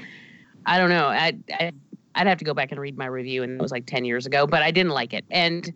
I 0.65 0.77
don't 0.77 0.89
know. 0.89 1.07
I, 1.07 1.37
I 1.51 1.71
I'd 2.15 2.27
have 2.27 2.37
to 2.39 2.45
go 2.45 2.53
back 2.53 2.71
and 2.71 2.79
read 2.79 2.97
my 2.97 3.05
review, 3.05 3.43
and 3.43 3.59
it 3.59 3.61
was 3.61 3.71
like 3.71 3.85
ten 3.85 4.05
years 4.05 4.25
ago, 4.25 4.47
but 4.47 4.61
I 4.61 4.71
didn't 4.71 4.91
like 4.91 5.13
it. 5.13 5.25
And 5.29 5.73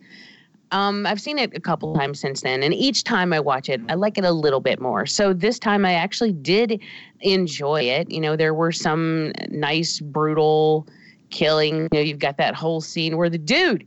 um, 0.70 1.06
I've 1.06 1.20
seen 1.20 1.38
it 1.38 1.54
a 1.56 1.60
couple 1.60 1.94
times 1.94 2.18
since 2.20 2.40
then, 2.42 2.62
and 2.62 2.74
each 2.74 3.04
time 3.04 3.32
I 3.32 3.40
watch 3.40 3.68
it, 3.68 3.80
I 3.88 3.94
like 3.94 4.18
it 4.18 4.24
a 4.24 4.32
little 4.32 4.60
bit 4.60 4.80
more. 4.80 5.06
So 5.06 5.32
this 5.32 5.58
time, 5.58 5.84
I 5.84 5.92
actually 5.94 6.32
did 6.32 6.80
enjoy 7.20 7.82
it. 7.82 8.10
You 8.10 8.20
know, 8.20 8.36
there 8.36 8.54
were 8.54 8.72
some 8.72 9.32
nice, 9.50 10.00
brutal 10.00 10.86
killing. 11.30 11.82
You 11.84 11.88
know, 11.92 12.00
you've 12.00 12.18
got 12.18 12.36
that 12.38 12.54
whole 12.54 12.80
scene 12.80 13.16
where 13.16 13.30
the 13.30 13.38
dude 13.38 13.86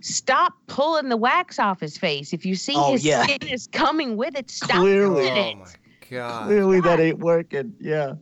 stop 0.00 0.52
pulling 0.66 1.08
the 1.08 1.16
wax 1.16 1.58
off 1.58 1.80
his 1.80 1.96
face. 1.96 2.32
If 2.32 2.44
you 2.46 2.54
see 2.54 2.74
Oh, 2.76 2.92
his 2.92 3.04
yeah. 3.04 3.24
skin 3.24 3.48
is 3.48 3.66
coming 3.68 4.16
with 4.16 4.36
it, 4.36 4.50
stop 4.50 4.70
Clearly. 4.80 5.22
doing 5.22 5.32
Oh 5.32 5.48
it. 5.50 5.56
my 5.58 5.66
god. 6.10 6.46
clearly 6.46 6.80
that 6.80 7.00
ain't 7.00 7.18
working. 7.18 7.74
Yeah. 7.80 8.14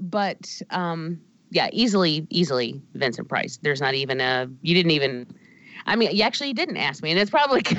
But 0.00 0.60
um, 0.70 1.20
yeah, 1.50 1.68
easily, 1.72 2.26
easily 2.30 2.80
Vincent 2.94 3.28
Price. 3.28 3.58
There's 3.62 3.80
not 3.80 3.94
even 3.94 4.20
a. 4.20 4.48
You 4.62 4.74
didn't 4.74 4.92
even. 4.92 5.26
I 5.90 5.96
mean, 5.96 6.14
you 6.14 6.22
actually 6.22 6.52
didn't 6.52 6.76
ask 6.76 7.02
me, 7.02 7.10
and 7.10 7.18
it's 7.18 7.30
probably. 7.30 7.62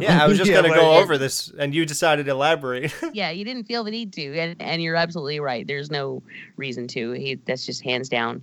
Yeah, 0.00 0.22
I 0.22 0.26
was 0.26 0.36
just 0.36 0.50
Yeah, 0.50 0.60
gonna 0.60 0.74
go 0.74 0.96
over 0.96 1.16
this, 1.16 1.50
and 1.58 1.74
you 1.74 1.86
decided 1.86 2.26
to 2.26 2.32
elaborate. 2.32 2.94
yeah, 3.14 3.30
you 3.30 3.42
didn't 3.42 3.64
feel 3.64 3.84
the 3.84 3.90
need 3.90 4.12
to, 4.12 4.38
and 4.38 4.56
and 4.60 4.82
you're 4.82 4.96
absolutely 4.96 5.40
right. 5.40 5.66
There's 5.66 5.90
no 5.90 6.22
reason 6.56 6.86
to. 6.88 7.12
He 7.12 7.36
that's 7.46 7.64
just 7.64 7.82
hands 7.82 8.10
down. 8.10 8.42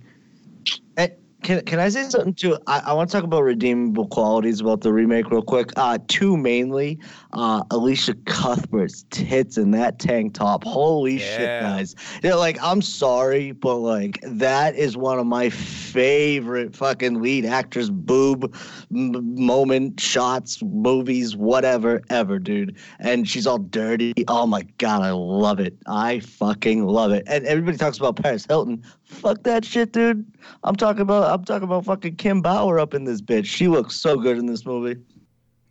Can, 1.42 1.64
can 1.64 1.80
I 1.80 1.88
say 1.88 2.08
something 2.08 2.34
too? 2.34 2.58
I, 2.66 2.80
I 2.86 2.92
want 2.92 3.08
to 3.10 3.16
talk 3.16 3.24
about 3.24 3.42
redeemable 3.42 4.06
qualities 4.08 4.60
about 4.60 4.82
the 4.82 4.92
remake 4.92 5.30
real 5.30 5.42
quick. 5.42 5.70
Uh, 5.76 5.98
two 6.08 6.36
mainly. 6.36 6.98
Uh, 7.32 7.62
Elisha 7.70 8.14
Cuthbert's 8.26 9.04
tits 9.10 9.56
in 9.56 9.70
that 9.70 9.98
tank 9.98 10.34
top. 10.34 10.64
Holy 10.64 11.18
shit, 11.18 11.40
Yeah. 11.40 11.60
guys! 11.62 11.94
Yeah, 12.22 12.34
like 12.34 12.58
I'm 12.62 12.82
sorry, 12.82 13.52
but 13.52 13.76
like 13.76 14.20
that 14.22 14.74
is 14.76 14.96
one 14.96 15.18
of 15.18 15.26
my 15.26 15.48
favorite 15.50 16.74
fucking 16.74 17.20
lead 17.22 17.44
actress 17.46 17.88
boob 17.90 18.54
m- 18.94 19.34
moment 19.34 19.98
shots, 20.00 20.62
movies, 20.62 21.36
whatever, 21.36 22.02
ever, 22.10 22.38
dude. 22.38 22.76
And 22.98 23.28
she's 23.28 23.46
all 23.46 23.58
dirty. 23.58 24.12
Oh 24.28 24.46
my 24.46 24.62
god, 24.78 25.02
I 25.02 25.10
love 25.12 25.60
it. 25.60 25.76
I 25.86 26.20
fucking 26.20 26.86
love 26.86 27.12
it. 27.12 27.24
And 27.26 27.46
everybody 27.46 27.76
talks 27.76 27.98
about 27.98 28.16
Paris 28.16 28.44
Hilton. 28.48 28.82
Fuck 29.10 29.42
that 29.42 29.64
shit, 29.64 29.92
dude. 29.92 30.24
I'm 30.64 30.76
talking 30.76 31.02
about 31.02 31.30
I'm 31.32 31.44
talking 31.44 31.64
about 31.64 31.84
fucking 31.84 32.16
Kim 32.16 32.40
Bauer 32.42 32.78
up 32.78 32.94
in 32.94 33.04
this 33.04 33.20
bitch. 33.20 33.46
She 33.46 33.68
looks 33.68 33.94
so 33.96 34.16
good 34.16 34.38
in 34.38 34.46
this 34.46 34.64
movie. 34.64 35.00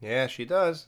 yeah, 0.02 0.28
she 0.28 0.46
does. 0.46 0.88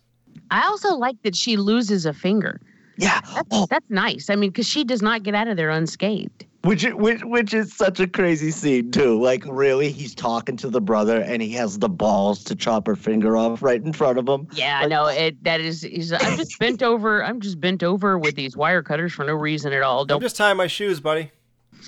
I 0.52 0.62
also 0.68 0.96
like 0.96 1.22
that 1.24 1.36
she 1.36 1.58
loses 1.58 2.06
a 2.06 2.14
finger. 2.14 2.62
Yeah. 2.98 3.20
That's, 3.34 3.48
Oh, 3.52 3.68
that's 3.70 3.90
nice. 3.90 4.30
I 4.30 4.36
mean, 4.36 4.50
because 4.52 4.68
she 4.68 4.84
does 4.84 5.02
not 5.02 5.24
get 5.24 5.34
out 5.34 5.48
of 5.48 5.58
there 5.58 5.70
unscathed. 5.70 6.46
which, 6.64 6.84
which 6.94 7.24
which 7.24 7.54
is 7.54 7.74
such 7.74 8.00
a 8.00 8.08
crazy 8.08 8.52
scene 8.52 8.92
too. 8.92 9.20
Like 9.20 9.44
really, 9.48 9.92
he's 9.92 10.14
talking 10.14 10.56
to 10.58 10.70
the 10.70 10.82
brother 10.82 11.22
and 11.22 11.42
he 11.42 11.52
has 11.54 11.80
the 11.80 11.90
balls 11.90 12.44
to 12.44 12.56
chop 12.56 12.86
her 12.88 12.96
finger 12.96 13.36
off 13.38 13.62
right 13.64 13.82
in 13.84 13.92
front 13.94 14.20
of 14.20 14.28
him. 14.28 14.48
Yeah, 14.54 14.82
Like- 14.82 14.90
no, 14.90 15.08
it 15.08 15.44
that 15.46 15.62
is. 15.62 15.82
He's, 15.82 16.12
I'm 16.14 16.38
just 16.38 16.60
bent 16.60 16.84
over. 16.84 17.24
I'm 17.24 17.40
just 17.42 17.60
bent 17.60 17.82
over 17.82 18.18
with 18.20 18.36
these 18.36 18.56
wire 18.56 18.84
cutters 18.84 19.14
for 19.14 19.24
no 19.26 19.34
reason 19.34 19.74
at 19.74 19.82
all. 19.82 20.06
Don't 20.06 20.16
I'm 20.18 20.20
Don't 20.20 20.26
just 20.26 20.36
tying 20.38 20.58
my 20.58 20.68
shoes, 20.68 21.00
buddy. 21.00 21.32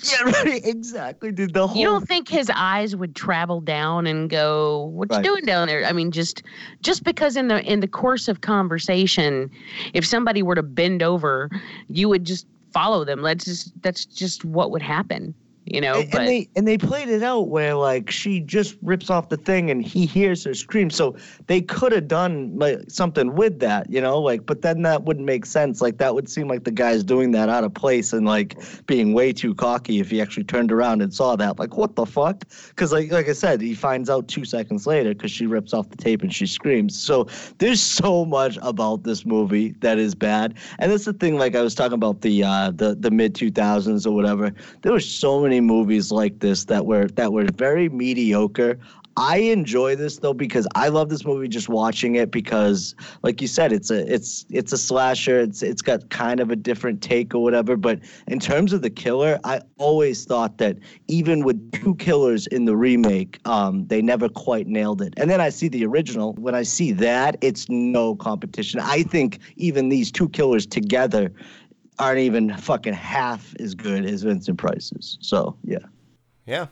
Yeah, 0.10 0.30
right. 0.30 0.64
Exactly, 0.64 1.32
dude. 1.32 1.54
The 1.54 1.66
whole 1.66 1.76
you 1.76 1.86
don't 1.86 2.06
think 2.06 2.28
his 2.28 2.50
eyes 2.54 2.94
would 2.96 3.14
travel 3.14 3.60
down 3.60 4.06
and 4.06 4.28
go, 4.28 4.86
"What 4.92 5.10
Right. 5.10 5.18
you 5.18 5.22
doing 5.30 5.44
down 5.44 5.68
there?" 5.68 5.84
I 5.84 5.92
mean, 5.92 6.10
just 6.10 6.42
just 6.82 7.04
because 7.04 7.36
in 7.36 7.48
the 7.48 7.62
in 7.62 7.80
the 7.80 7.88
course 7.88 8.28
of 8.28 8.40
conversation, 8.40 9.50
if 9.92 10.04
somebody 10.06 10.42
were 10.42 10.54
to 10.54 10.62
bend 10.62 11.02
over, 11.02 11.48
you 11.88 12.08
would 12.08 12.24
just 12.24 12.46
follow 12.72 13.04
them. 13.04 13.22
That's 13.22 13.44
just 13.44 13.82
that's 13.82 14.04
just 14.04 14.44
what 14.44 14.70
would 14.70 14.82
happen, 14.82 15.34
you 15.66 15.80
know. 15.80 16.00
and, 16.00 16.10
but 16.10 16.20
and 16.20 16.28
they 16.28 16.48
and 16.56 16.68
they 16.68 16.78
played 16.78 17.08
it 17.08 17.22
out 17.22 17.48
where 17.48 17.74
like 17.74 18.10
she 18.10 18.40
just 18.40 18.76
rips 18.82 19.10
off 19.10 19.28
the 19.28 19.36
thing 19.36 19.70
and 19.70 19.84
he 19.84 20.06
hears 20.06 20.44
her 20.44 20.54
scream. 20.54 20.90
So 20.90 21.16
they 21.46 21.60
could 21.60 21.92
have 21.92 22.08
done 22.08 22.56
like 22.58 22.78
something 22.88 23.34
with 23.34 23.60
that, 23.60 23.90
you 23.90 24.00
know, 24.00 24.20
like 24.20 24.46
but 24.46 24.62
then 24.62 24.82
that 24.82 25.04
wouldn't 25.04 25.26
make 25.26 25.46
sense. 25.46 25.80
Like 25.80 25.98
that 25.98 26.14
would 26.14 26.28
seem 26.28 26.48
like 26.48 26.64
the 26.64 26.70
guy's 26.70 27.02
doing 27.02 27.32
that 27.32 27.48
out 27.48 27.64
of 27.64 27.72
place 27.74 28.12
and 28.12 28.26
like 28.26 28.56
being 28.86 29.14
way 29.14 29.32
too 29.32 29.54
cocky 29.54 30.00
if 30.00 30.10
he 30.10 30.20
actually 30.20 30.44
turned 30.44 30.70
around 30.70 31.02
and 31.02 31.12
saw 31.12 31.36
that. 31.36 31.58
Like 31.58 31.76
what 31.76 31.96
the 31.96 32.06
fuck? 32.06 32.44
Because 32.68 32.92
like 32.92 33.10
like 33.10 33.28
I 33.28 33.32
said, 33.32 33.60
he 33.60 33.74
finds 33.74 34.10
out 34.10 34.28
two 34.28 34.44
seconds 34.44 34.86
later 34.86 35.14
because 35.14 35.30
she 35.30 35.46
rips 35.46 35.72
off 35.72 35.88
the 35.88 35.96
tape 35.96 36.22
and 36.22 36.32
she 36.32 36.46
screams. 36.46 36.98
So 36.98 37.26
there's 37.58 37.80
so 37.80 38.24
much 38.24 38.58
about 38.62 39.04
this 39.04 39.24
movie 39.24 39.70
that 39.80 39.98
is 39.98 40.14
bad. 40.14 40.54
And 40.78 40.92
that's 40.92 41.06
the 41.06 41.12
thing. 41.12 41.38
Like 41.38 41.54
I 41.54 41.62
was 41.62 41.74
talking 41.74 41.94
about 41.94 42.20
the 42.20 42.44
uh, 42.44 42.70
the 42.70 42.94
the 42.94 43.10
mid 43.10 43.34
2000s 43.34 44.06
or 44.06 44.12
whatever. 44.12 44.52
There 44.82 44.92
were 44.92 45.00
so 45.00 45.40
many 45.40 45.53
movies 45.60 46.10
like 46.10 46.40
this 46.40 46.64
that 46.66 46.86
were 46.86 47.08
that 47.08 47.32
were 47.32 47.46
very 47.56 47.88
mediocre. 47.88 48.78
I 49.16 49.36
enjoy 49.38 49.94
this 49.94 50.18
though 50.18 50.34
because 50.34 50.66
I 50.74 50.88
love 50.88 51.08
this 51.08 51.24
movie 51.24 51.46
just 51.46 51.68
watching 51.68 52.16
it 52.16 52.32
because 52.32 52.96
like 53.22 53.40
you 53.40 53.46
said 53.46 53.72
it's 53.72 53.90
a 53.90 54.12
it's 54.12 54.44
it's 54.50 54.72
a 54.72 54.78
slasher. 54.78 55.38
It's 55.40 55.62
it's 55.62 55.82
got 55.82 56.10
kind 56.10 56.40
of 56.40 56.50
a 56.50 56.56
different 56.56 57.00
take 57.00 57.34
or 57.34 57.42
whatever. 57.42 57.76
But 57.76 58.00
in 58.26 58.40
terms 58.40 58.72
of 58.72 58.82
the 58.82 58.90
killer 58.90 59.38
I 59.44 59.60
always 59.78 60.24
thought 60.24 60.58
that 60.58 60.78
even 61.06 61.44
with 61.44 61.72
two 61.72 61.94
killers 61.96 62.46
in 62.48 62.64
the 62.64 62.76
remake 62.76 63.38
um 63.46 63.86
they 63.86 64.02
never 64.02 64.28
quite 64.28 64.66
nailed 64.66 65.00
it. 65.00 65.14
And 65.16 65.30
then 65.30 65.40
I 65.40 65.50
see 65.50 65.68
the 65.68 65.86
original. 65.86 66.32
When 66.34 66.56
I 66.56 66.64
see 66.64 66.90
that 66.92 67.36
it's 67.40 67.68
no 67.68 68.16
competition. 68.16 68.80
I 68.80 69.04
think 69.04 69.38
even 69.56 69.90
these 69.90 70.10
two 70.10 70.28
killers 70.30 70.66
together 70.66 71.30
aren't 71.98 72.18
even 72.18 72.56
fucking 72.56 72.94
half 72.94 73.54
as 73.60 73.74
good 73.74 74.04
as 74.04 74.22
Vincent 74.22 74.58
Price's 74.58 75.18
so 75.20 75.56
yeah 75.64 75.78
Yeah. 76.46 76.66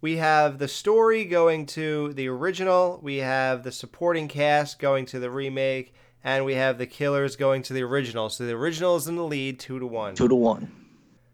We 0.00 0.18
have 0.18 0.58
the 0.58 0.68
story 0.68 1.24
going 1.24 1.66
to 1.66 2.12
the 2.12 2.28
original, 2.28 3.00
we 3.02 3.16
have 3.16 3.64
the 3.64 3.72
supporting 3.72 4.28
cast 4.28 4.78
going 4.78 5.06
to 5.06 5.18
the 5.18 5.28
remake, 5.30 5.92
and 6.22 6.44
we 6.44 6.54
have 6.54 6.78
the 6.78 6.86
killers 6.86 7.34
going 7.34 7.62
to 7.62 7.72
the 7.72 7.82
original. 7.82 8.28
So 8.28 8.46
the 8.46 8.52
original 8.52 8.94
is 8.94 9.08
in 9.08 9.16
the 9.16 9.24
lead, 9.24 9.58
two 9.58 9.80
to 9.80 9.86
one. 9.86 10.14
two 10.14 10.28
to 10.28 10.36
one 10.36 10.70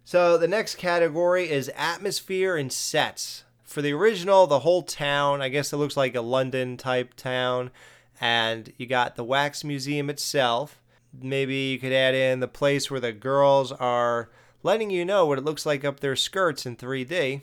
So 0.04 0.38
the 0.38 0.48
next 0.48 0.76
category 0.76 1.50
is 1.50 1.70
atmosphere 1.76 2.56
and 2.56 2.72
sets. 2.72 3.44
For 3.64 3.82
the 3.82 3.92
original, 3.92 4.46
the 4.46 4.60
whole 4.60 4.82
town, 4.82 5.42
I 5.42 5.50
guess 5.50 5.72
it 5.72 5.76
looks 5.76 5.96
like 5.96 6.14
a 6.14 6.22
London 6.22 6.78
type 6.78 7.12
town, 7.14 7.70
and 8.18 8.72
you 8.78 8.86
got 8.86 9.16
the 9.16 9.24
wax 9.24 9.62
museum 9.62 10.08
itself. 10.08 10.80
Maybe 11.22 11.54
you 11.54 11.78
could 11.78 11.92
add 11.92 12.14
in 12.14 12.40
the 12.40 12.48
place 12.48 12.90
where 12.90 13.00
the 13.00 13.12
girls 13.12 13.72
are 13.72 14.30
letting 14.62 14.90
you 14.90 15.04
know 15.04 15.26
what 15.26 15.38
it 15.38 15.44
looks 15.44 15.66
like 15.66 15.84
up 15.84 16.00
their 16.00 16.16
skirts 16.16 16.64
in 16.66 16.76
3D. 16.76 17.42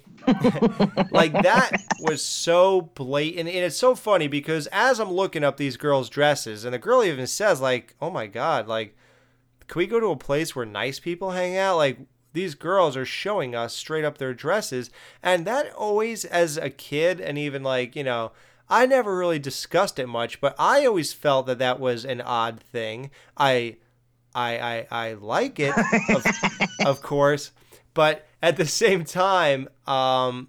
like 1.11 1.33
that 1.33 1.71
was 1.99 2.23
so 2.23 2.81
blatant 2.81 3.47
and 3.47 3.65
it's 3.65 3.77
so 3.77 3.93
funny 3.95 4.27
because 4.27 4.67
as 4.67 4.99
I'm 4.99 5.11
looking 5.11 5.43
up 5.43 5.57
these 5.57 5.77
girls' 5.77 6.09
dresses 6.09 6.65
and 6.65 6.73
the 6.73 6.79
girl 6.79 7.03
even 7.03 7.27
says 7.27 7.61
like, 7.61 7.95
"Oh 8.01 8.09
my 8.09 8.27
god, 8.27 8.67
like 8.67 8.95
can 9.71 9.79
we 9.79 9.87
go 9.87 10.01
to 10.01 10.07
a 10.07 10.17
place 10.17 10.53
where 10.53 10.65
nice 10.65 10.99
people 10.99 11.31
hang 11.31 11.55
out? 11.55 11.77
Like 11.77 11.99
these 12.33 12.55
girls 12.55 12.97
are 12.97 13.05
showing 13.05 13.55
us 13.55 13.73
straight 13.73 14.03
up 14.03 14.17
their 14.17 14.33
dresses, 14.33 14.89
and 15.23 15.45
that 15.45 15.73
always, 15.73 16.25
as 16.25 16.57
a 16.57 16.69
kid, 16.69 17.21
and 17.21 17.37
even 17.37 17.63
like 17.63 17.95
you 17.95 18.03
know, 18.03 18.33
I 18.71 18.85
never 18.85 19.15
really 19.17 19.37
discussed 19.37 19.99
it 19.99 20.07
much, 20.07 20.39
but 20.39 20.55
I 20.57 20.85
always 20.85 21.11
felt 21.11 21.45
that 21.47 21.59
that 21.59 21.79
was 21.79 22.05
an 22.05 22.21
odd 22.21 22.61
thing. 22.61 23.11
I, 23.37 23.75
I, 24.33 24.87
I, 24.89 25.09
I 25.09 25.13
like 25.13 25.59
it, 25.59 25.77
of, 26.09 26.25
of 26.85 27.01
course, 27.01 27.51
but 27.93 28.25
at 28.41 28.55
the 28.55 28.65
same 28.65 29.03
time, 29.03 29.67
um, 29.85 30.47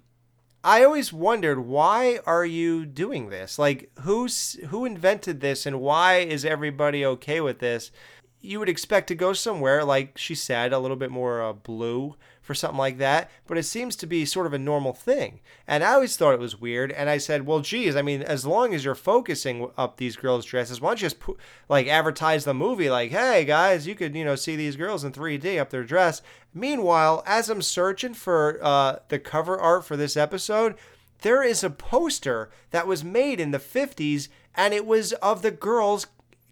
I 0.63 0.85
always 0.85 1.11
wondered 1.11 1.59
why 1.59 2.19
are 2.25 2.45
you 2.45 2.85
doing 2.85 3.29
this? 3.29 3.59
Like 3.59 3.91
who's 3.99 4.53
who 4.69 4.85
invented 4.85 5.41
this 5.41 5.65
and 5.65 5.81
why 5.81 6.19
is 6.19 6.45
everybody 6.45 7.05
okay 7.05 7.41
with 7.41 7.59
this? 7.59 7.91
You 8.39 8.59
would 8.59 8.69
expect 8.69 9.07
to 9.07 9.15
go 9.15 9.33
somewhere 9.33 9.83
like 9.83 10.17
she 10.17 10.35
said 10.35 10.71
a 10.71 10.79
little 10.79 10.95
bit 10.95 11.11
more 11.11 11.41
uh, 11.41 11.51
blue 11.51 12.15
for 12.43 12.53
something 12.53 12.77
like 12.77 12.99
that, 12.99 13.31
but 13.47 13.57
it 13.57 13.63
seems 13.63 13.95
to 13.95 14.05
be 14.05 14.25
sort 14.25 14.45
of 14.45 14.53
a 14.53 14.59
normal 14.59 14.93
thing. 14.93 15.39
And 15.65 15.83
I 15.83 15.93
always 15.93 16.15
thought 16.15 16.33
it 16.35 16.39
was 16.39 16.59
weird 16.59 16.91
and 16.91 17.09
I 17.09 17.17
said, 17.17 17.47
"Well, 17.47 17.61
geez, 17.61 17.95
I 17.95 18.03
mean, 18.03 18.21
as 18.21 18.45
long 18.45 18.75
as 18.75 18.85
you're 18.85 18.93
focusing 18.93 19.71
up 19.77 19.97
these 19.97 20.15
girls' 20.15 20.45
dresses, 20.45 20.79
why 20.79 20.89
don't 20.89 21.01
you 21.01 21.05
just 21.05 21.19
put, 21.19 21.37
like 21.69 21.87
advertise 21.87 22.45
the 22.45 22.53
movie 22.53 22.89
like, 22.89 23.11
"Hey 23.11 23.45
guys, 23.45 23.87
you 23.87 23.95
could, 23.95 24.15
you 24.15 24.25
know, 24.25 24.35
see 24.35 24.55
these 24.55 24.75
girls 24.75 25.03
in 25.03 25.11
3D 25.11 25.57
up 25.57 25.71
their 25.71 25.83
dress." 25.83 26.21
Meanwhile, 26.53 27.23
as 27.25 27.49
I'm 27.49 27.61
searching 27.63 28.13
for 28.13 28.59
uh, 28.61 28.97
the 29.07 29.17
cover 29.17 29.57
art 29.57 29.85
for 29.85 29.97
this 29.97 30.15
episode, 30.15 30.75
there 31.21 31.41
is 31.41 31.63
a 31.63 31.69
poster 31.69 32.51
that 32.71 32.85
was 32.85 33.03
made 33.03 33.39
in 33.39 33.51
the 33.51 33.57
50s 33.57 34.27
and 34.53 34.73
it 34.73 34.85
was 34.85 35.13
of 35.13 35.41
the 35.41 35.51
girls 35.51 36.07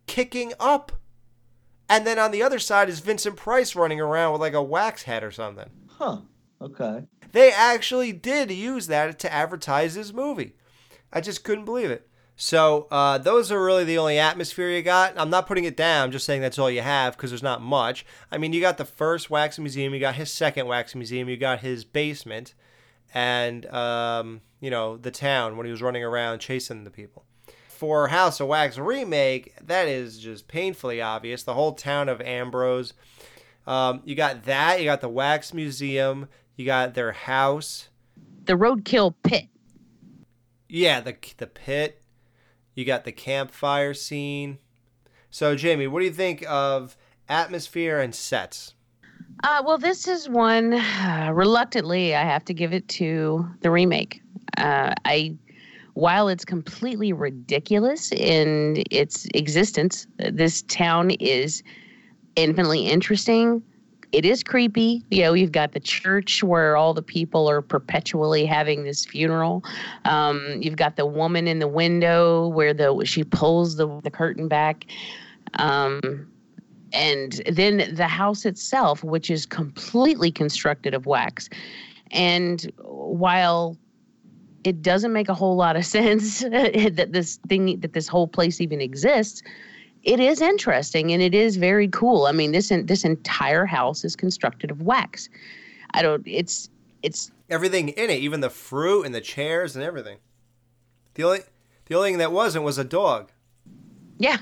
kicking 0.07 0.53
up. 0.59 0.93
And 1.89 2.07
then 2.07 2.17
on 2.17 2.31
the 2.31 2.41
other 2.41 2.57
side 2.57 2.89
is 2.89 3.01
Vincent 3.01 3.35
Price 3.35 3.75
running 3.75 3.99
around 3.99 4.31
with 4.31 4.41
like 4.41 4.53
a 4.53 4.63
wax 4.63 5.03
head 5.03 5.23
or 5.23 5.31
something. 5.31 5.69
Huh 6.01 6.17
okay 6.59 7.03
They 7.31 7.51
actually 7.51 8.11
did 8.11 8.51
use 8.51 8.87
that 8.87 9.19
to 9.19 9.31
advertise 9.31 9.95
this 9.95 10.11
movie. 10.11 10.55
I 11.13 11.21
just 11.21 11.43
couldn't 11.43 11.65
believe 11.65 11.91
it. 11.91 12.07
So 12.35 12.87
uh, 12.89 13.19
those 13.19 13.51
are 13.51 13.63
really 13.63 13.83
the 13.83 13.99
only 13.99 14.17
atmosphere 14.17 14.71
you 14.71 14.81
got. 14.81 15.13
I'm 15.15 15.29
not 15.29 15.45
putting 15.47 15.65
it 15.65 15.77
down, 15.77 16.05
I'm 16.05 16.11
just 16.11 16.25
saying 16.25 16.41
that's 16.41 16.57
all 16.57 16.71
you 16.71 16.81
have 16.81 17.15
because 17.15 17.29
there's 17.29 17.43
not 17.43 17.61
much. 17.61 18.05
I 18.31 18.37
mean, 18.37 18.51
you 18.51 18.61
got 18.61 18.77
the 18.77 18.85
first 18.85 19.29
wax 19.29 19.59
museum, 19.59 19.93
you 19.93 19.99
got 19.99 20.15
his 20.15 20.31
second 20.31 20.65
wax 20.65 20.95
museum, 20.95 21.29
you 21.29 21.37
got 21.37 21.59
his 21.59 21.83
basement, 21.85 22.55
and 23.13 23.65
um, 23.67 24.41
you 24.59 24.71
know 24.71 24.97
the 24.97 25.11
town 25.11 25.55
when 25.55 25.65
he 25.67 25.71
was 25.71 25.81
running 25.83 26.03
around 26.03 26.39
chasing 26.39 26.83
the 26.83 26.89
people. 26.89 27.25
For 27.67 28.07
House 28.07 28.39
of 28.39 28.47
Wax 28.47 28.77
remake, 28.77 29.55
that 29.61 29.87
is 29.87 30.19
just 30.19 30.47
painfully 30.47 31.01
obvious. 31.01 31.43
The 31.43 31.53
whole 31.53 31.73
town 31.73 32.09
of 32.09 32.21
Ambrose. 32.21 32.93
Um, 33.67 34.01
you 34.05 34.15
got 34.15 34.43
that. 34.45 34.79
You 34.79 34.85
got 34.85 35.01
the 35.01 35.09
wax 35.09 35.53
museum. 35.53 36.27
You 36.55 36.65
got 36.65 36.93
their 36.93 37.11
house. 37.11 37.89
the 38.45 38.53
roadkill 38.53 39.13
pit. 39.23 39.47
Yeah, 40.67 40.99
the 41.01 41.15
the 41.37 41.47
pit. 41.47 42.01
You 42.75 42.85
got 42.85 43.03
the 43.03 43.11
campfire 43.11 43.93
scene. 43.93 44.57
So, 45.29 45.55
Jamie, 45.55 45.87
what 45.87 45.99
do 45.99 46.05
you 46.05 46.11
think 46.13 46.43
of 46.47 46.95
atmosphere 47.29 47.99
and 47.99 48.13
sets? 48.15 48.73
Uh, 49.43 49.61
well, 49.65 49.77
this 49.77 50.07
is 50.07 50.29
one. 50.29 50.73
Uh, 50.73 51.31
reluctantly, 51.33 52.15
I 52.15 52.23
have 52.23 52.45
to 52.45 52.53
give 52.53 52.73
it 52.73 52.87
to 52.89 53.45
the 53.61 53.71
remake. 53.71 54.21
Uh, 54.57 54.93
I, 55.05 55.35
while 55.93 56.27
it's 56.27 56.45
completely 56.45 57.13
ridiculous 57.13 58.11
in 58.11 58.83
its 58.91 59.27
existence, 59.33 60.07
this 60.17 60.61
town 60.63 61.11
is 61.11 61.63
infinitely 62.35 62.87
interesting. 62.87 63.63
It 64.11 64.25
is 64.25 64.43
creepy. 64.43 65.03
You 65.09 65.23
know, 65.23 65.33
you've 65.33 65.53
got 65.53 65.71
the 65.71 65.79
church 65.79 66.43
where 66.43 66.75
all 66.75 66.93
the 66.93 67.01
people 67.01 67.49
are 67.49 67.61
perpetually 67.61 68.45
having 68.45 68.83
this 68.83 69.05
funeral. 69.05 69.63
Um, 70.03 70.57
you've 70.59 70.75
got 70.75 70.97
the 70.97 71.05
woman 71.05 71.47
in 71.47 71.59
the 71.59 71.67
window 71.67 72.49
where 72.49 72.73
the 72.73 73.03
she 73.05 73.23
pulls 73.23 73.77
the 73.77 74.01
the 74.01 74.11
curtain 74.11 74.47
back. 74.47 74.85
Um, 75.55 76.27
and 76.93 77.41
then 77.49 77.95
the 77.95 78.07
house 78.07 78.45
itself, 78.45 79.03
which 79.03 79.29
is 79.29 79.45
completely 79.45 80.31
constructed 80.31 80.93
of 80.93 81.05
wax. 81.05 81.49
And 82.11 82.69
while 82.79 83.77
it 84.63 84.81
doesn't 84.81 85.13
make 85.13 85.29
a 85.29 85.33
whole 85.33 85.55
lot 85.55 85.75
of 85.75 85.85
sense 85.97 86.39
that 86.41 87.09
this 87.11 87.37
thing, 87.47 87.79
that 87.79 87.93
this 87.93 88.07
whole 88.07 88.27
place 88.27 88.61
even 88.61 88.81
exists, 88.81 89.41
it 90.03 90.19
is 90.19 90.41
interesting 90.41 91.11
and 91.11 91.21
it 91.21 91.35
is 91.35 91.57
very 91.57 91.87
cool. 91.87 92.25
I 92.25 92.31
mean, 92.31 92.51
this 92.51 92.71
en- 92.71 92.85
this 92.85 93.03
entire 93.03 93.65
house 93.65 94.03
is 94.03 94.15
constructed 94.15 94.71
of 94.71 94.81
wax. 94.81 95.29
I 95.93 96.01
don't. 96.01 96.23
It's 96.25 96.69
it's 97.03 97.31
Everything 97.49 97.89
in 97.89 98.09
it, 98.09 98.19
even 98.19 98.39
the 98.39 98.49
fruit 98.49 99.03
and 99.03 99.13
the 99.13 99.19
chairs 99.19 99.75
and 99.75 99.83
everything. 99.83 100.19
The 101.15 101.23
only 101.23 101.39
the 101.85 101.95
only 101.95 102.11
thing 102.11 102.19
that 102.19 102.31
wasn't 102.31 102.63
was 102.63 102.77
a 102.77 102.85
dog. 102.85 103.29
Yeah, 104.17 104.37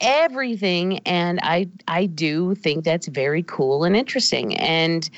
everything, 0.00 0.98
and 1.06 1.38
I 1.42 1.68
I 1.86 2.06
do 2.06 2.56
think 2.56 2.84
that's 2.84 3.06
very 3.06 3.44
cool 3.44 3.84
and 3.84 3.94
interesting. 3.94 4.56
And 4.56 5.08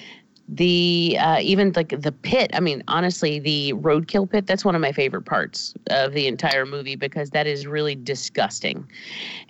the 0.48 1.16
uh, 1.20 1.38
even 1.40 1.72
like 1.74 2.00
the 2.00 2.12
pit. 2.12 2.50
I 2.54 2.60
mean, 2.60 2.82
honestly, 2.88 3.38
the 3.38 3.72
roadkill 3.74 4.30
pit. 4.30 4.46
That's 4.46 4.64
one 4.64 4.74
of 4.74 4.80
my 4.80 4.92
favorite 4.92 5.24
parts 5.24 5.74
of 5.90 6.12
the 6.12 6.26
entire 6.26 6.66
movie 6.66 6.96
because 6.96 7.30
that 7.30 7.46
is 7.46 7.66
really 7.66 7.94
disgusting, 7.94 8.86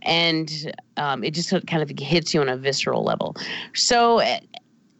and 0.02 0.72
um, 0.96 1.24
it 1.24 1.32
just 1.32 1.50
kind 1.66 1.82
of 1.82 1.90
hits 1.98 2.32
you 2.32 2.40
on 2.40 2.48
a 2.48 2.56
visceral 2.56 3.02
level. 3.02 3.36
So, 3.74 4.20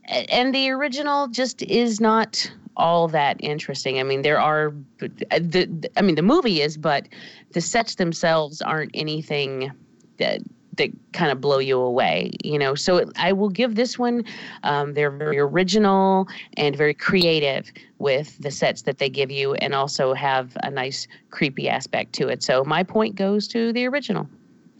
and 0.09 0.55
the 0.55 0.71
original 0.71 1.29
just 1.29 1.63
is 1.63 2.01
not 2.01 2.51
all 2.77 3.07
that 3.09 3.37
interesting. 3.41 4.01
I 4.01 4.03
mean, 4.03 4.23
there 4.23 4.41
are 4.41 4.75
the, 4.99 5.91
I 5.97 6.03
mean, 6.03 6.17
the 6.17 6.23
movie 6.23 6.61
is, 6.61 6.77
but 6.77 7.09
the 7.53 7.61
sets 7.61 7.95
themselves 7.95 8.61
aren't 8.61 8.91
anything 8.95 9.71
that 10.19 10.41
that 10.77 10.91
kind 11.13 11.31
of 11.31 11.41
blow 11.41 11.59
you 11.59 11.79
away, 11.79 12.31
you 12.43 12.59
know. 12.59 12.75
So 12.75 13.11
I 13.17 13.33
will 13.33 13.49
give 13.49 13.75
this 13.75 13.99
one. 13.99 14.25
Um, 14.63 14.95
they're 14.95 15.11
very 15.11 15.39
original 15.39 16.27
and 16.57 16.77
very 16.77 16.95
creative 16.95 17.73
with 17.99 18.37
the 18.39 18.51
sets 18.51 18.83
that 18.83 18.99
they 18.99 19.09
give 19.09 19.31
you, 19.31 19.55
and 19.55 19.75
also 19.75 20.15
have 20.15 20.57
a 20.63 20.71
nice 20.71 21.07
creepy 21.31 21.69
aspect 21.69 22.13
to 22.15 22.29
it. 22.29 22.43
So 22.43 22.65
my 22.65 22.83
point 22.83 23.15
goes 23.17 23.47
to 23.49 23.73
the 23.73 23.87
original. 23.87 24.29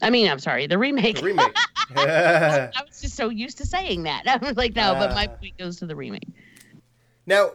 I 0.01 0.09
mean, 0.09 0.29
I'm 0.29 0.39
sorry, 0.39 0.67
the 0.67 0.77
remake. 0.77 1.17
The 1.17 1.23
remake. 1.25 1.55
I 1.95 2.69
was 2.87 3.01
just 3.01 3.15
so 3.15 3.29
used 3.29 3.57
to 3.59 3.65
saying 3.65 4.03
that. 4.03 4.23
I 4.27 4.37
was 4.37 4.57
like, 4.57 4.75
no, 4.75 4.93
but 4.95 5.11
my 5.15 5.27
Ah. 5.31 5.35
point 5.37 5.57
goes 5.57 5.77
to 5.77 5.85
the 5.85 5.95
remake. 5.95 6.27
Now, 7.25 7.51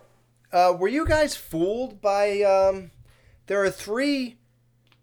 uh, 0.52 0.74
were 0.78 0.88
you 0.88 1.06
guys 1.06 1.36
fooled 1.36 2.00
by? 2.00 2.40
Um, 2.42 2.90
there 3.46 3.62
are 3.62 3.70
three. 3.70 4.36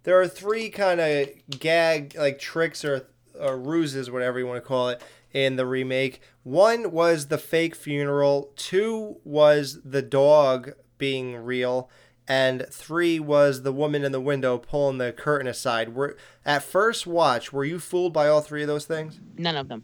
There 0.03 0.19
are 0.19 0.27
three 0.27 0.69
kind 0.69 0.99
of 1.01 1.29
gag 1.59 2.15
like 2.17 2.39
tricks 2.39 2.83
or, 2.85 3.07
or 3.39 3.57
ruses, 3.57 4.09
whatever 4.11 4.39
you 4.39 4.47
want 4.47 4.57
to 4.57 4.67
call 4.67 4.89
it, 4.89 5.01
in 5.33 5.55
the 5.55 5.65
remake. 5.65 6.21
One 6.43 6.91
was 6.91 7.27
the 7.27 7.37
fake 7.37 7.75
funeral. 7.75 8.51
Two 8.55 9.17
was 9.23 9.81
the 9.83 10.01
dog 10.01 10.71
being 10.97 11.35
real, 11.35 11.89
and 12.27 12.65
three 12.71 13.19
was 13.19 13.63
the 13.63 13.71
woman 13.71 14.03
in 14.03 14.11
the 14.11 14.21
window 14.21 14.57
pulling 14.57 14.97
the 14.97 15.11
curtain 15.11 15.47
aside. 15.47 15.95
Were 15.95 16.17
at 16.45 16.63
first 16.63 17.05
watch, 17.05 17.53
were 17.53 17.65
you 17.65 17.79
fooled 17.79 18.13
by 18.13 18.27
all 18.27 18.41
three 18.41 18.61
of 18.61 18.67
those 18.67 18.85
things? 18.85 19.19
None 19.37 19.55
of 19.55 19.67
them. 19.67 19.83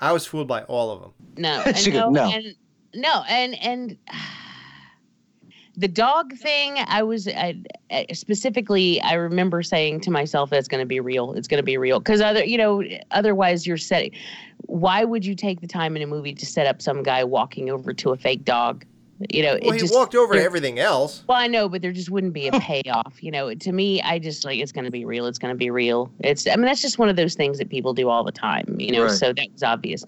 I 0.00 0.12
was 0.12 0.26
fooled 0.26 0.48
by 0.48 0.64
all 0.64 0.90
of 0.90 1.00
them. 1.00 1.12
No, 1.36 1.62
and 1.66 1.92
no, 1.92 2.10
no. 2.10 2.30
and 2.30 2.44
no, 2.94 3.24
and 3.28 3.54
and 3.62 3.98
the 5.76 5.88
dog 5.88 6.34
thing. 6.36 6.76
I 6.86 7.02
was 7.02 7.28
I, 7.28 7.62
specifically. 8.12 9.00
I 9.00 9.14
remember 9.14 9.62
saying 9.62 10.00
to 10.00 10.10
myself, 10.10 10.50
"That's 10.50 10.68
going 10.68 10.82
to 10.82 10.86
be 10.86 11.00
real. 11.00 11.32
It's 11.34 11.48
going 11.48 11.58
to 11.58 11.64
be 11.64 11.78
real." 11.78 11.98
Because 11.98 12.20
other, 12.20 12.44
you 12.44 12.58
know, 12.58 12.82
otherwise 13.10 13.66
you're 13.66 13.76
setting. 13.78 14.12
Why 14.66 15.04
would 15.04 15.24
you 15.24 15.34
take 15.34 15.60
the 15.60 15.66
time 15.66 15.96
in 15.96 16.02
a 16.02 16.06
movie 16.06 16.34
to 16.34 16.46
set 16.46 16.66
up 16.66 16.80
some 16.82 17.02
guy 17.02 17.24
walking 17.24 17.70
over 17.70 17.92
to 17.94 18.10
a 18.10 18.16
fake 18.16 18.44
dog? 18.44 18.84
You 19.30 19.42
know, 19.42 19.58
Well, 19.62 19.70
it 19.70 19.74
he 19.74 19.80
just, 19.80 19.94
walked 19.94 20.16
over 20.16 20.34
to 20.34 20.42
everything 20.42 20.80
else. 20.80 21.22
Well, 21.28 21.38
I 21.38 21.46
know, 21.46 21.68
but 21.68 21.80
there 21.80 21.92
just 21.92 22.10
wouldn't 22.10 22.32
be 22.32 22.48
a 22.48 22.52
payoff. 22.60 23.22
You 23.22 23.30
know, 23.30 23.54
to 23.54 23.72
me, 23.72 24.02
I 24.02 24.18
just 24.18 24.44
like 24.44 24.58
it's 24.58 24.72
going 24.72 24.84
to 24.84 24.90
be 24.90 25.04
real. 25.04 25.26
It's 25.26 25.38
going 25.38 25.54
to 25.54 25.58
be 25.58 25.70
real. 25.70 26.10
It's. 26.20 26.46
I 26.46 26.56
mean, 26.56 26.64
that's 26.66 26.82
just 26.82 26.98
one 26.98 27.08
of 27.08 27.16
those 27.16 27.34
things 27.34 27.58
that 27.58 27.68
people 27.70 27.94
do 27.94 28.08
all 28.08 28.24
the 28.24 28.32
time. 28.32 28.76
You 28.78 28.92
know, 28.92 29.04
Right. 29.04 29.12
so 29.12 29.32
that 29.32 29.46
was 29.52 29.62
obvious. 29.62 30.04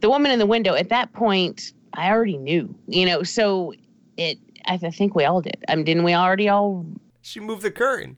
The 0.00 0.10
woman 0.10 0.30
in 0.32 0.38
the 0.38 0.46
window 0.46 0.74
at 0.74 0.88
that 0.88 1.12
point, 1.12 1.72
I 1.94 2.10
already 2.10 2.38
knew. 2.38 2.74
You 2.88 3.06
know, 3.06 3.22
so 3.22 3.72
it. 4.16 4.38
I, 4.66 4.76
th- 4.76 4.94
think 4.96 5.14
we 5.14 5.24
all 5.24 5.40
did. 5.40 5.64
I 5.68 5.76
mean, 5.76 5.84
didn't 5.84 6.04
we 6.04 6.14
already 6.14 6.48
all 6.48 6.86
She 7.22 7.40
moved 7.40 7.62
the 7.62 7.70
curtain. 7.70 8.16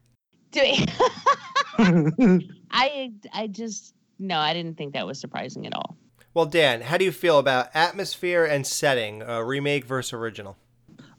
do 0.52 0.60
it? 0.62 0.90
I. 2.70 3.12
I 3.32 3.46
just 3.46 3.94
no. 4.18 4.38
I 4.38 4.52
didn't 4.52 4.76
think 4.76 4.94
that 4.94 5.06
was 5.06 5.18
surprising 5.20 5.66
at 5.66 5.74
all. 5.74 5.96
Well, 6.34 6.46
Dan, 6.46 6.82
how 6.82 6.96
do 6.96 7.04
you 7.04 7.12
feel 7.12 7.38
about 7.38 7.68
atmosphere 7.74 8.44
and 8.44 8.66
setting, 8.66 9.22
uh, 9.22 9.40
remake 9.40 9.84
versus 9.84 10.12
original? 10.12 10.56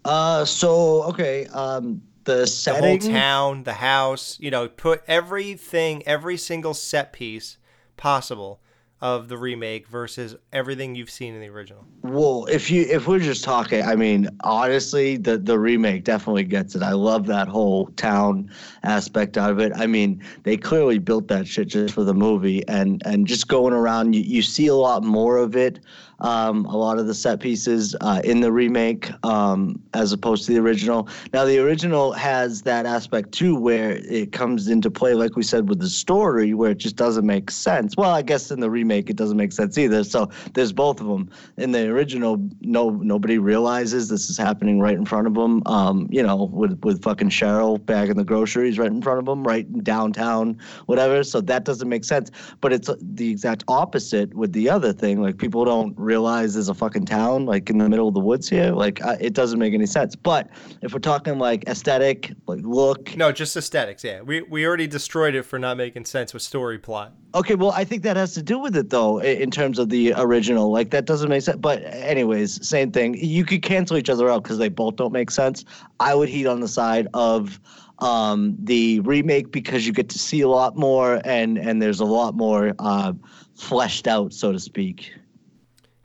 uh, 0.05 0.45
so 0.45 1.03
okay, 1.03 1.45
um, 1.47 2.01
the 2.25 2.45
The 2.45 2.75
whole 2.75 2.97
town, 2.99 3.63
the 3.63 3.73
house, 3.73 4.37
you 4.39 4.51
know, 4.51 4.67
put 4.67 5.01
everything, 5.07 6.03
every 6.07 6.37
single 6.37 6.73
set 6.73 7.11
piece 7.13 7.57
possible 7.97 8.61
of 9.01 9.29
the 9.29 9.37
remake 9.37 9.87
versus 9.87 10.35
everything 10.51 10.93
you've 10.93 11.09
seen 11.09 11.33
in 11.33 11.39
the 11.39 11.47
original. 11.47 11.85
Well, 12.01 12.45
if 12.51 12.69
you 12.69 12.81
if 12.89 13.07
we're 13.07 13.19
just 13.19 13.43
talking, 13.43 13.83
I 13.83 13.95
mean, 13.95 14.29
honestly, 14.43 15.15
the 15.15 15.37
the 15.37 15.57
remake 15.57 16.03
definitely 16.03 16.43
gets 16.43 16.75
it. 16.75 16.83
I 16.83 16.91
love 16.91 17.25
that 17.27 17.47
whole 17.47 17.87
town 17.95 18.51
aspect 18.83 19.37
out 19.37 19.51
of 19.51 19.59
it. 19.59 19.71
I 19.75 19.87
mean, 19.87 20.21
they 20.43 20.57
clearly 20.57 20.99
built 20.99 21.29
that 21.29 21.47
shit 21.47 21.69
just 21.69 21.93
for 21.93 22.03
the 22.03 22.13
movie, 22.13 22.67
and 22.67 23.01
and 23.05 23.25
just 23.25 23.47
going 23.47 23.73
around, 23.73 24.13
you, 24.13 24.21
you 24.21 24.41
see 24.41 24.67
a 24.67 24.75
lot 24.75 25.03
more 25.03 25.37
of 25.37 25.55
it. 25.55 25.79
Um, 26.21 26.65
a 26.65 26.75
lot 26.75 26.99
of 26.99 27.07
the 27.07 27.13
set 27.13 27.39
pieces 27.39 27.95
uh, 28.01 28.21
in 28.23 28.41
the 28.41 28.51
remake, 28.51 29.11
um, 29.25 29.81
as 29.93 30.11
opposed 30.11 30.45
to 30.45 30.53
the 30.53 30.59
original. 30.59 31.07
Now, 31.33 31.45
the 31.45 31.59
original 31.59 32.11
has 32.13 32.61
that 32.63 32.85
aspect 32.85 33.31
too, 33.31 33.55
where 33.55 33.97
it 33.97 34.31
comes 34.31 34.67
into 34.67 34.91
play, 34.91 35.13
like 35.13 35.35
we 35.35 35.43
said, 35.43 35.69
with 35.69 35.79
the 35.79 35.89
story, 35.89 36.53
where 36.53 36.71
it 36.71 36.77
just 36.77 36.95
doesn't 36.95 37.25
make 37.25 37.51
sense. 37.51 37.95
Well, 37.97 38.11
I 38.11 38.21
guess 38.21 38.51
in 38.51 38.59
the 38.59 38.69
remake, 38.69 39.09
it 39.09 39.15
doesn't 39.15 39.37
make 39.37 39.51
sense 39.51 39.77
either. 39.77 40.03
So 40.03 40.29
there's 40.53 40.73
both 40.73 40.99
of 40.99 41.07
them. 41.07 41.29
In 41.57 41.71
the 41.71 41.87
original, 41.87 42.37
no 42.61 42.89
nobody 42.89 43.37
realizes 43.37 44.09
this 44.09 44.29
is 44.29 44.37
happening 44.37 44.79
right 44.79 44.95
in 44.95 45.05
front 45.05 45.27
of 45.27 45.33
them. 45.33 45.61
Um, 45.65 46.07
you 46.09 46.23
know, 46.23 46.49
with 46.51 46.79
with 46.83 47.03
fucking 47.03 47.29
Cheryl 47.29 47.83
bagging 47.83 48.17
the 48.17 48.23
groceries 48.23 48.77
right 48.77 48.91
in 48.91 49.01
front 49.01 49.19
of 49.19 49.25
them, 49.25 49.43
right 49.43 49.65
downtown, 49.83 50.57
whatever. 50.85 51.23
So 51.23 51.41
that 51.41 51.65
doesn't 51.65 51.89
make 51.89 52.03
sense. 52.03 52.31
But 52.61 52.73
it's 52.73 52.89
the 53.01 53.29
exact 53.29 53.63
opposite 53.67 54.33
with 54.33 54.53
the 54.53 54.69
other 54.69 54.93
thing. 54.93 55.21
Like 55.21 55.37
people 55.37 55.65
don't 55.65 55.97
realize 56.09 56.55
there's 56.55 56.69
a 56.69 56.73
fucking 56.73 57.05
town 57.05 57.45
like 57.45 57.69
in 57.69 57.77
the 57.77 57.87
middle 57.87 58.07
of 58.07 58.15
the 58.15 58.19
woods 58.19 58.49
here. 58.49 58.71
Like 58.71 58.99
it 59.19 59.33
doesn't 59.33 59.59
make 59.59 59.73
any 59.75 59.85
sense. 59.85 60.15
But 60.15 60.49
if 60.81 60.91
we're 60.91 60.99
talking 60.99 61.37
like 61.37 61.63
aesthetic, 61.67 62.33
like 62.47 62.61
look, 62.63 63.15
No, 63.15 63.31
just 63.31 63.55
aesthetics. 63.55 64.03
Yeah, 64.03 64.21
we 64.21 64.41
we 64.41 64.65
already 64.65 64.87
destroyed 64.87 65.35
it 65.35 65.43
for 65.43 65.59
not 65.59 65.77
making 65.77 66.05
sense 66.05 66.33
with 66.33 66.41
story 66.41 66.79
plot. 66.79 67.13
Okay, 67.35 67.53
well, 67.53 67.71
I 67.71 67.83
think 67.83 68.01
that 68.03 68.17
has 68.17 68.33
to 68.33 68.41
do 68.41 68.57
with 68.57 68.75
it 68.75 68.89
though, 68.89 69.21
in 69.21 69.51
terms 69.51 69.77
of 69.77 69.89
the 69.89 70.13
original. 70.17 70.71
Like 70.71 70.89
that 70.89 71.05
doesn't 71.05 71.29
make 71.29 71.43
sense. 71.43 71.57
But 71.57 71.83
anyways, 71.83 72.67
same 72.67 72.91
thing. 72.91 73.13
You 73.13 73.45
could 73.45 73.61
cancel 73.61 73.97
each 73.97 74.09
other 74.09 74.29
out 74.29 74.43
because 74.43 74.57
they 74.57 74.69
both 74.69 74.95
don't 74.95 75.13
make 75.13 75.29
sense. 75.29 75.63
I 75.99 76.15
would 76.15 76.29
heat 76.29 76.47
on 76.47 76.59
the 76.59 76.67
side 76.67 77.07
of 77.13 77.59
um, 77.99 78.55
the 78.59 79.01
remake 79.01 79.51
because 79.51 79.85
you 79.85 79.93
get 79.93 80.09
to 80.09 80.19
see 80.19 80.41
a 80.41 80.47
lot 80.47 80.75
more 80.75 81.21
and 81.23 81.57
and 81.57 81.81
there's 81.81 81.99
a 81.99 82.05
lot 82.05 82.33
more 82.35 82.73
uh, 82.79 83.13
fleshed 83.55 84.07
out, 84.07 84.33
so 84.33 84.51
to 84.51 84.59
speak. 84.59 85.13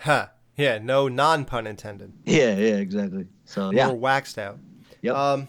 Huh. 0.05 0.27
Yeah, 0.55 0.79
no 0.79 1.09
non 1.09 1.47
pun 1.47 1.67
intended. 1.67 2.13
Yeah, 2.27 2.55
yeah, 2.57 2.77
exactly. 2.77 3.27
So 3.47 3.73
yeah, 3.73 3.87
More 3.87 3.97
waxed 3.97 4.39
out. 4.39 4.59
Yep. 5.01 5.17
Um, 5.17 5.49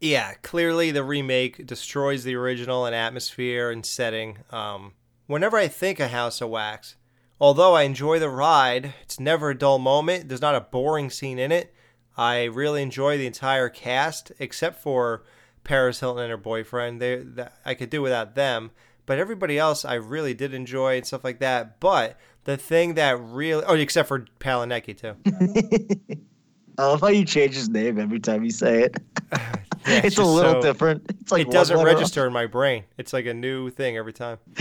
yeah, 0.00 0.34
clearly 0.42 0.90
the 0.90 1.04
remake 1.04 1.64
destroys 1.64 2.24
the 2.24 2.34
original 2.34 2.84
in 2.86 2.94
atmosphere 2.94 3.70
and 3.70 3.86
setting. 3.86 4.38
Um, 4.50 4.94
whenever 5.28 5.56
I 5.56 5.68
think 5.68 6.00
of 6.00 6.10
House 6.10 6.40
of 6.40 6.50
Wax, 6.50 6.96
although 7.40 7.74
I 7.74 7.82
enjoy 7.82 8.18
the 8.18 8.28
ride, 8.28 8.92
it's 9.02 9.20
never 9.20 9.50
a 9.50 9.58
dull 9.58 9.78
moment. 9.78 10.28
There's 10.28 10.42
not 10.42 10.56
a 10.56 10.60
boring 10.60 11.08
scene 11.08 11.38
in 11.38 11.52
it. 11.52 11.72
I 12.16 12.44
really 12.44 12.82
enjoy 12.82 13.18
the 13.18 13.26
entire 13.26 13.68
cast, 13.68 14.32
except 14.40 14.82
for 14.82 15.22
Paris 15.62 16.00
Hilton 16.00 16.24
and 16.24 16.30
her 16.32 16.36
boyfriend. 16.36 17.00
They, 17.00 17.16
that, 17.16 17.52
I 17.64 17.74
could 17.74 17.90
do 17.90 18.02
without 18.02 18.34
them. 18.34 18.72
But 19.06 19.18
everybody 19.18 19.58
else, 19.58 19.84
I 19.84 19.94
really 19.94 20.34
did 20.34 20.52
enjoy 20.52 20.96
and 20.96 21.06
stuff 21.06 21.24
like 21.24 21.38
that. 21.38 21.78
But 21.80 22.18
the 22.48 22.56
thing 22.56 22.94
that 22.94 23.20
really, 23.20 23.62
oh, 23.66 23.74
except 23.74 24.08
for 24.08 24.20
Palinecki 24.40 24.96
too. 24.96 25.14
I 26.78 26.86
love 26.86 27.02
how 27.02 27.08
you 27.08 27.26
change 27.26 27.54
his 27.54 27.68
name 27.68 28.00
every 28.00 28.20
time 28.20 28.42
you 28.42 28.50
say 28.50 28.84
it. 28.84 28.96
Yeah, 29.86 30.00
it's 30.04 30.18
a 30.18 30.24
little 30.24 30.60
so- 30.60 30.62
different. 30.62 31.06
It's 31.20 31.32
like 31.32 31.46
it 31.46 31.52
doesn't 31.52 31.74
letter 31.74 31.88
off. 31.88 31.94
register 31.94 32.26
in 32.26 32.32
my 32.32 32.46
brain. 32.46 32.84
It's 32.98 33.12
like 33.12 33.24
a 33.24 33.32
new 33.32 33.70
thing 33.70 33.96
every 33.96 34.12
time. 34.12 34.38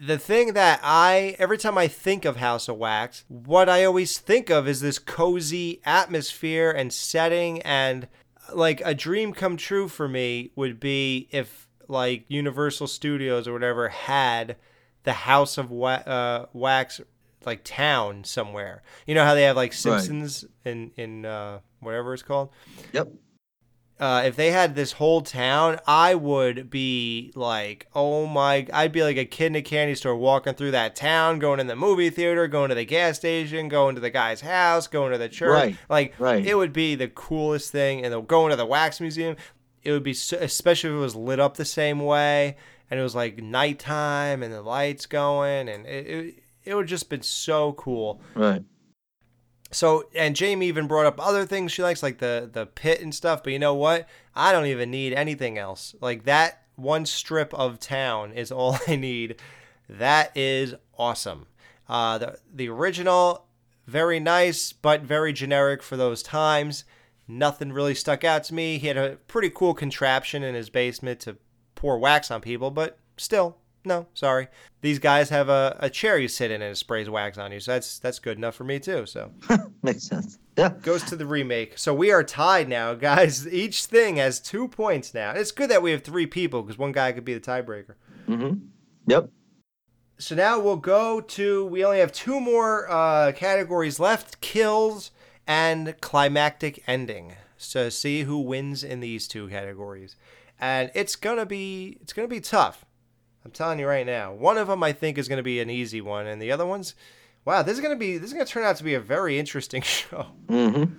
the 0.00 0.18
thing 0.18 0.54
that 0.54 0.80
I 0.82 1.36
every 1.38 1.58
time 1.58 1.76
I 1.78 1.86
think 1.86 2.24
of 2.24 2.36
House 2.36 2.66
of 2.66 2.76
Wax, 2.76 3.24
what 3.28 3.68
I 3.68 3.84
always 3.84 4.18
think 4.18 4.50
of 4.50 4.66
is 4.66 4.80
this 4.80 4.98
cozy 4.98 5.80
atmosphere 5.84 6.70
and 6.72 6.92
setting 6.92 7.60
and 7.62 8.08
like 8.52 8.80
a 8.84 8.94
dream 8.94 9.34
come 9.34 9.56
true 9.56 9.88
for 9.88 10.08
me 10.08 10.50
would 10.56 10.80
be 10.80 11.28
if 11.30 11.68
like 11.86 12.24
Universal 12.26 12.86
Studios 12.88 13.46
or 13.46 13.52
whatever 13.52 13.90
had 13.90 14.56
the 15.04 15.12
House 15.12 15.56
of 15.58 15.70
Wa- 15.70 16.02
uh, 16.06 16.46
Wax 16.52 17.00
like 17.46 17.62
town 17.62 18.24
somewhere. 18.24 18.82
You 19.06 19.14
know 19.14 19.24
how 19.24 19.34
they 19.34 19.42
have 19.44 19.56
like 19.56 19.72
Simpsons 19.72 20.44
in 20.64 20.90
in 20.96 21.24
uh, 21.26 21.60
whatever 21.80 22.14
it's 22.14 22.22
called 22.22 22.48
Yep. 22.92 23.08
uh, 24.00 24.22
if 24.24 24.34
they 24.34 24.50
had 24.50 24.74
this 24.74 24.92
whole 24.92 25.20
town, 25.20 25.78
I 25.86 26.14
would 26.14 26.70
be 26.70 27.32
like, 27.36 27.86
oh 27.94 28.26
my, 28.26 28.66
I'd 28.72 28.92
be 28.92 29.02
like 29.02 29.18
a 29.18 29.24
kid 29.26 29.46
in 29.48 29.56
a 29.56 29.62
candy 29.62 29.94
store 29.94 30.16
walking 30.16 30.54
through 30.54 30.72
that 30.72 30.96
town, 30.96 31.38
going 31.38 31.60
in 31.60 31.66
the 31.68 31.76
movie 31.76 32.10
theater, 32.10 32.48
going 32.48 32.70
to 32.70 32.74
the 32.74 32.84
gas 32.86 33.16
station, 33.18 33.68
going 33.68 33.94
to 33.94 34.00
the 34.00 34.10
guy's 34.10 34.40
house, 34.40 34.86
going 34.88 35.12
to 35.12 35.18
the 35.18 35.28
church. 35.28 35.50
Right, 35.50 35.76
Like, 35.88 36.14
right. 36.18 36.44
it 36.44 36.54
would 36.56 36.72
be 36.72 36.94
the 36.96 37.08
coolest 37.08 37.70
thing. 37.70 38.04
And 38.04 38.26
going 38.26 38.50
to 38.50 38.56
the 38.56 38.66
wax 38.66 39.00
museum, 39.00 39.36
it 39.82 39.92
would 39.92 40.02
be, 40.02 40.14
so, 40.14 40.38
especially 40.40 40.90
if 40.90 40.96
it 40.96 40.98
was 40.98 41.14
lit 41.14 41.38
up 41.38 41.56
the 41.58 41.64
same 41.66 42.00
way. 42.00 42.56
And 42.90 43.00
it 43.00 43.02
was 43.02 43.14
like 43.14 43.42
nighttime 43.42 44.42
and 44.42 44.52
the 44.52 44.62
lights 44.62 45.06
going, 45.06 45.68
and 45.68 45.86
it 45.86 46.06
it, 46.06 46.34
it 46.64 46.74
would 46.74 46.86
just 46.86 47.08
been 47.08 47.22
so 47.22 47.72
cool. 47.72 48.20
Right. 48.34 48.62
So 49.70 50.08
and 50.14 50.36
Jamie 50.36 50.68
even 50.68 50.86
brought 50.86 51.06
up 51.06 51.24
other 51.24 51.44
things 51.44 51.72
she 51.72 51.82
likes, 51.82 52.02
like 52.02 52.18
the 52.18 52.48
the 52.52 52.66
pit 52.66 53.00
and 53.00 53.14
stuff. 53.14 53.42
But 53.42 53.52
you 53.52 53.58
know 53.58 53.74
what? 53.74 54.08
I 54.34 54.52
don't 54.52 54.66
even 54.66 54.90
need 54.90 55.12
anything 55.12 55.58
else. 55.58 55.94
Like 56.00 56.24
that 56.24 56.62
one 56.76 57.06
strip 57.06 57.52
of 57.54 57.78
town 57.78 58.32
is 58.32 58.52
all 58.52 58.78
I 58.88 58.96
need. 58.96 59.40
That 59.88 60.36
is 60.36 60.74
awesome. 60.98 61.46
Uh, 61.88 62.18
the 62.18 62.38
the 62.52 62.68
original, 62.68 63.46
very 63.86 64.20
nice, 64.20 64.72
but 64.72 65.02
very 65.02 65.32
generic 65.32 65.82
for 65.82 65.96
those 65.96 66.22
times. 66.22 66.84
Nothing 67.26 67.72
really 67.72 67.94
stuck 67.94 68.22
out 68.22 68.44
to 68.44 68.54
me. 68.54 68.78
He 68.78 68.88
had 68.88 68.98
a 68.98 69.16
pretty 69.28 69.48
cool 69.48 69.72
contraption 69.72 70.42
in 70.42 70.54
his 70.54 70.68
basement 70.68 71.20
to 71.20 71.36
pour 71.84 71.98
wax 71.98 72.30
on 72.30 72.40
people, 72.40 72.70
but 72.70 72.96
still, 73.18 73.58
no, 73.84 74.06
sorry. 74.14 74.48
These 74.80 74.98
guys 74.98 75.28
have 75.28 75.50
a, 75.50 75.76
a 75.80 75.90
chair 75.90 76.16
you 76.16 76.28
sit 76.28 76.50
in 76.50 76.62
and 76.62 76.72
it 76.72 76.76
sprays 76.76 77.10
wax 77.10 77.36
on 77.36 77.52
you, 77.52 77.60
so 77.60 77.72
that's 77.72 77.98
that's 77.98 78.18
good 78.18 78.38
enough 78.38 78.54
for 78.54 78.64
me 78.64 78.80
too. 78.80 79.04
So 79.04 79.30
Makes 79.82 80.04
sense. 80.04 80.38
Yeah. 80.56 80.70
goes 80.80 81.02
to 81.02 81.16
the 81.16 81.26
remake. 81.26 81.76
So 81.76 81.92
we 81.92 82.10
are 82.10 82.24
tied 82.24 82.70
now, 82.70 82.94
guys. 82.94 83.46
Each 83.52 83.84
thing 83.84 84.16
has 84.16 84.40
two 84.40 84.66
points 84.66 85.12
now. 85.12 85.32
It's 85.32 85.52
good 85.52 85.68
that 85.68 85.82
we 85.82 85.90
have 85.90 86.02
three 86.02 86.26
people 86.26 86.62
because 86.62 86.78
one 86.78 86.92
guy 86.92 87.12
could 87.12 87.24
be 87.26 87.34
the 87.34 87.40
tiebreaker. 87.40 87.96
Mm-hmm. 88.26 88.64
Yep. 89.06 89.28
So 90.16 90.34
now 90.34 90.60
we'll 90.60 90.76
go 90.76 91.20
to. 91.20 91.66
We 91.66 91.84
only 91.84 91.98
have 91.98 92.12
two 92.12 92.40
more 92.40 92.90
uh, 92.90 93.32
categories 93.32 94.00
left: 94.00 94.40
kills 94.40 95.10
and 95.46 96.00
climactic 96.00 96.82
ending. 96.86 97.34
So 97.58 97.90
see 97.90 98.22
who 98.22 98.38
wins 98.38 98.82
in 98.82 99.00
these 99.00 99.28
two 99.28 99.48
categories, 99.48 100.16
and 100.60 100.90
it's 100.94 101.16
gonna 101.16 101.46
be 101.46 101.98
it's 102.00 102.12
gonna 102.12 102.28
be 102.28 102.40
tough. 102.40 102.84
I'm 103.44 103.50
telling 103.50 103.78
you 103.78 103.86
right 103.86 104.06
now. 104.06 104.32
One 104.32 104.56
of 104.56 104.68
them 104.68 104.82
I 104.82 104.92
think 104.92 105.18
is 105.18 105.28
gonna 105.28 105.42
be 105.42 105.60
an 105.60 105.70
easy 105.70 106.00
one, 106.00 106.26
and 106.26 106.40
the 106.40 106.52
other 106.52 106.66
one's, 106.66 106.94
wow, 107.44 107.62
this 107.62 107.74
is 107.74 107.80
gonna 107.80 107.96
be 107.96 108.18
this 108.18 108.28
is 108.28 108.32
gonna 108.32 108.46
turn 108.46 108.64
out 108.64 108.76
to 108.76 108.84
be 108.84 108.94
a 108.94 109.00
very 109.00 109.38
interesting 109.38 109.82
show. 109.82 110.26
Mm-hmm. 110.46 110.94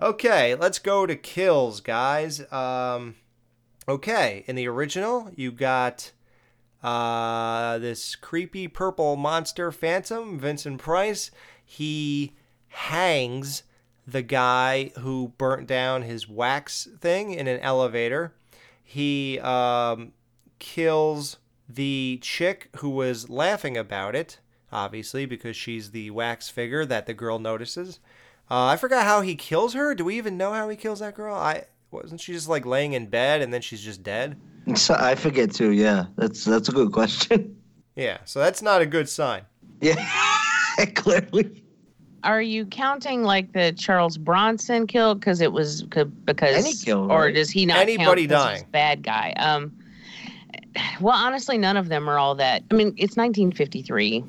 Okay, 0.00 0.54
let's 0.54 0.78
go 0.78 1.06
to 1.06 1.14
kills, 1.14 1.80
guys. 1.80 2.50
Um, 2.52 3.16
okay, 3.88 4.44
in 4.46 4.56
the 4.56 4.66
original, 4.68 5.30
you 5.36 5.52
got 5.52 6.12
uh, 6.82 7.78
this 7.78 8.16
creepy 8.16 8.68
purple 8.68 9.16
monster 9.16 9.70
phantom, 9.70 10.38
Vincent 10.38 10.78
Price. 10.78 11.30
He 11.64 12.34
hangs 12.68 13.62
the 14.06 14.22
guy 14.22 14.90
who 14.98 15.32
burnt 15.38 15.68
down 15.68 16.02
his 16.02 16.28
wax 16.28 16.88
thing 17.00 17.32
in 17.32 17.46
an 17.46 17.60
elevator. 17.60 18.34
He 18.92 19.40
um, 19.40 20.12
kills 20.58 21.38
the 21.66 22.18
chick 22.20 22.68
who 22.76 22.90
was 22.90 23.30
laughing 23.30 23.74
about 23.78 24.14
it, 24.14 24.38
obviously, 24.70 25.24
because 25.24 25.56
she's 25.56 25.92
the 25.92 26.10
wax 26.10 26.50
figure 26.50 26.84
that 26.84 27.06
the 27.06 27.14
girl 27.14 27.38
notices. 27.38 28.00
Uh, 28.50 28.66
I 28.66 28.76
forgot 28.76 29.06
how 29.06 29.22
he 29.22 29.34
kills 29.34 29.72
her. 29.72 29.94
Do 29.94 30.04
we 30.04 30.18
even 30.18 30.36
know 30.36 30.52
how 30.52 30.68
he 30.68 30.76
kills 30.76 30.98
that 30.98 31.14
girl? 31.14 31.34
I 31.34 31.64
wasn't 31.90 32.20
she 32.20 32.34
just 32.34 32.50
like 32.50 32.66
laying 32.66 32.92
in 32.92 33.06
bed 33.06 33.40
and 33.40 33.50
then 33.50 33.62
she's 33.62 33.80
just 33.80 34.02
dead. 34.02 34.38
So 34.74 34.94
I 34.94 35.14
forget 35.14 35.54
too. 35.54 35.70
Yeah, 35.70 36.04
that's 36.16 36.44
that's 36.44 36.68
a 36.68 36.72
good 36.72 36.92
question. 36.92 37.56
Yeah, 37.94 38.18
so 38.24 38.40
that's 38.40 38.62
not 38.62 38.80
a 38.80 38.86
good 38.86 39.06
sign. 39.06 39.42
Yeah, 39.82 39.96
clearly. 40.94 41.61
Are 42.24 42.42
you 42.42 42.66
counting 42.66 43.22
like 43.24 43.52
the 43.52 43.72
Charles 43.72 44.16
Bronson 44.16 44.86
kill 44.86 45.14
because 45.14 45.40
it 45.40 45.52
was 45.52 45.82
because 45.82 46.10
Any 46.54 46.74
kill, 46.74 47.10
or 47.10 47.22
right? 47.24 47.34
does 47.34 47.50
he 47.50 47.66
not 47.66 47.78
Anybody 47.78 48.26
dying. 48.26 48.64
bad 48.70 49.02
guy? 49.02 49.32
Um, 49.36 49.72
well, 51.00 51.14
honestly, 51.16 51.58
none 51.58 51.76
of 51.76 51.88
them 51.88 52.08
are 52.08 52.18
all 52.18 52.34
that. 52.36 52.62
I 52.70 52.74
mean, 52.74 52.88
it's 52.96 53.16
1953. 53.16 54.20
Uh, 54.20 54.24